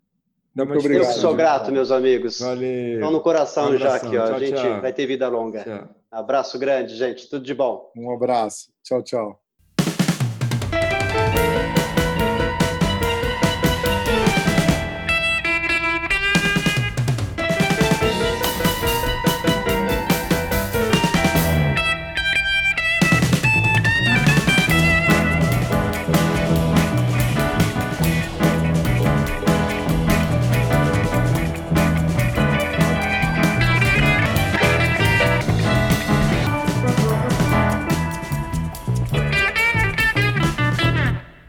muito 0.65 0.79
obrigado. 0.79 1.09
Eu 1.09 1.13
sou 1.13 1.35
grato, 1.35 1.71
meus 1.71 1.91
amigos. 1.91 2.41
Valeu. 2.41 2.95
Estão 2.95 3.11
no 3.11 3.21
coração 3.21 3.71
um 3.71 3.77
já 3.77 3.97
aqui, 3.97 4.17
ó. 4.17 4.27
Tchau, 4.27 4.35
a 4.35 4.39
gente 4.39 4.55
tchau. 4.55 4.81
vai 4.81 4.93
ter 4.93 5.07
vida 5.07 5.29
longa. 5.29 5.63
Tchau. 5.63 5.95
Abraço 6.17 6.59
grande, 6.59 6.97
gente. 6.97 7.29
Tudo 7.29 7.45
de 7.45 7.53
bom. 7.53 7.93
Um 7.95 8.11
abraço. 8.11 8.73
Tchau, 8.83 9.03
tchau. 9.03 9.46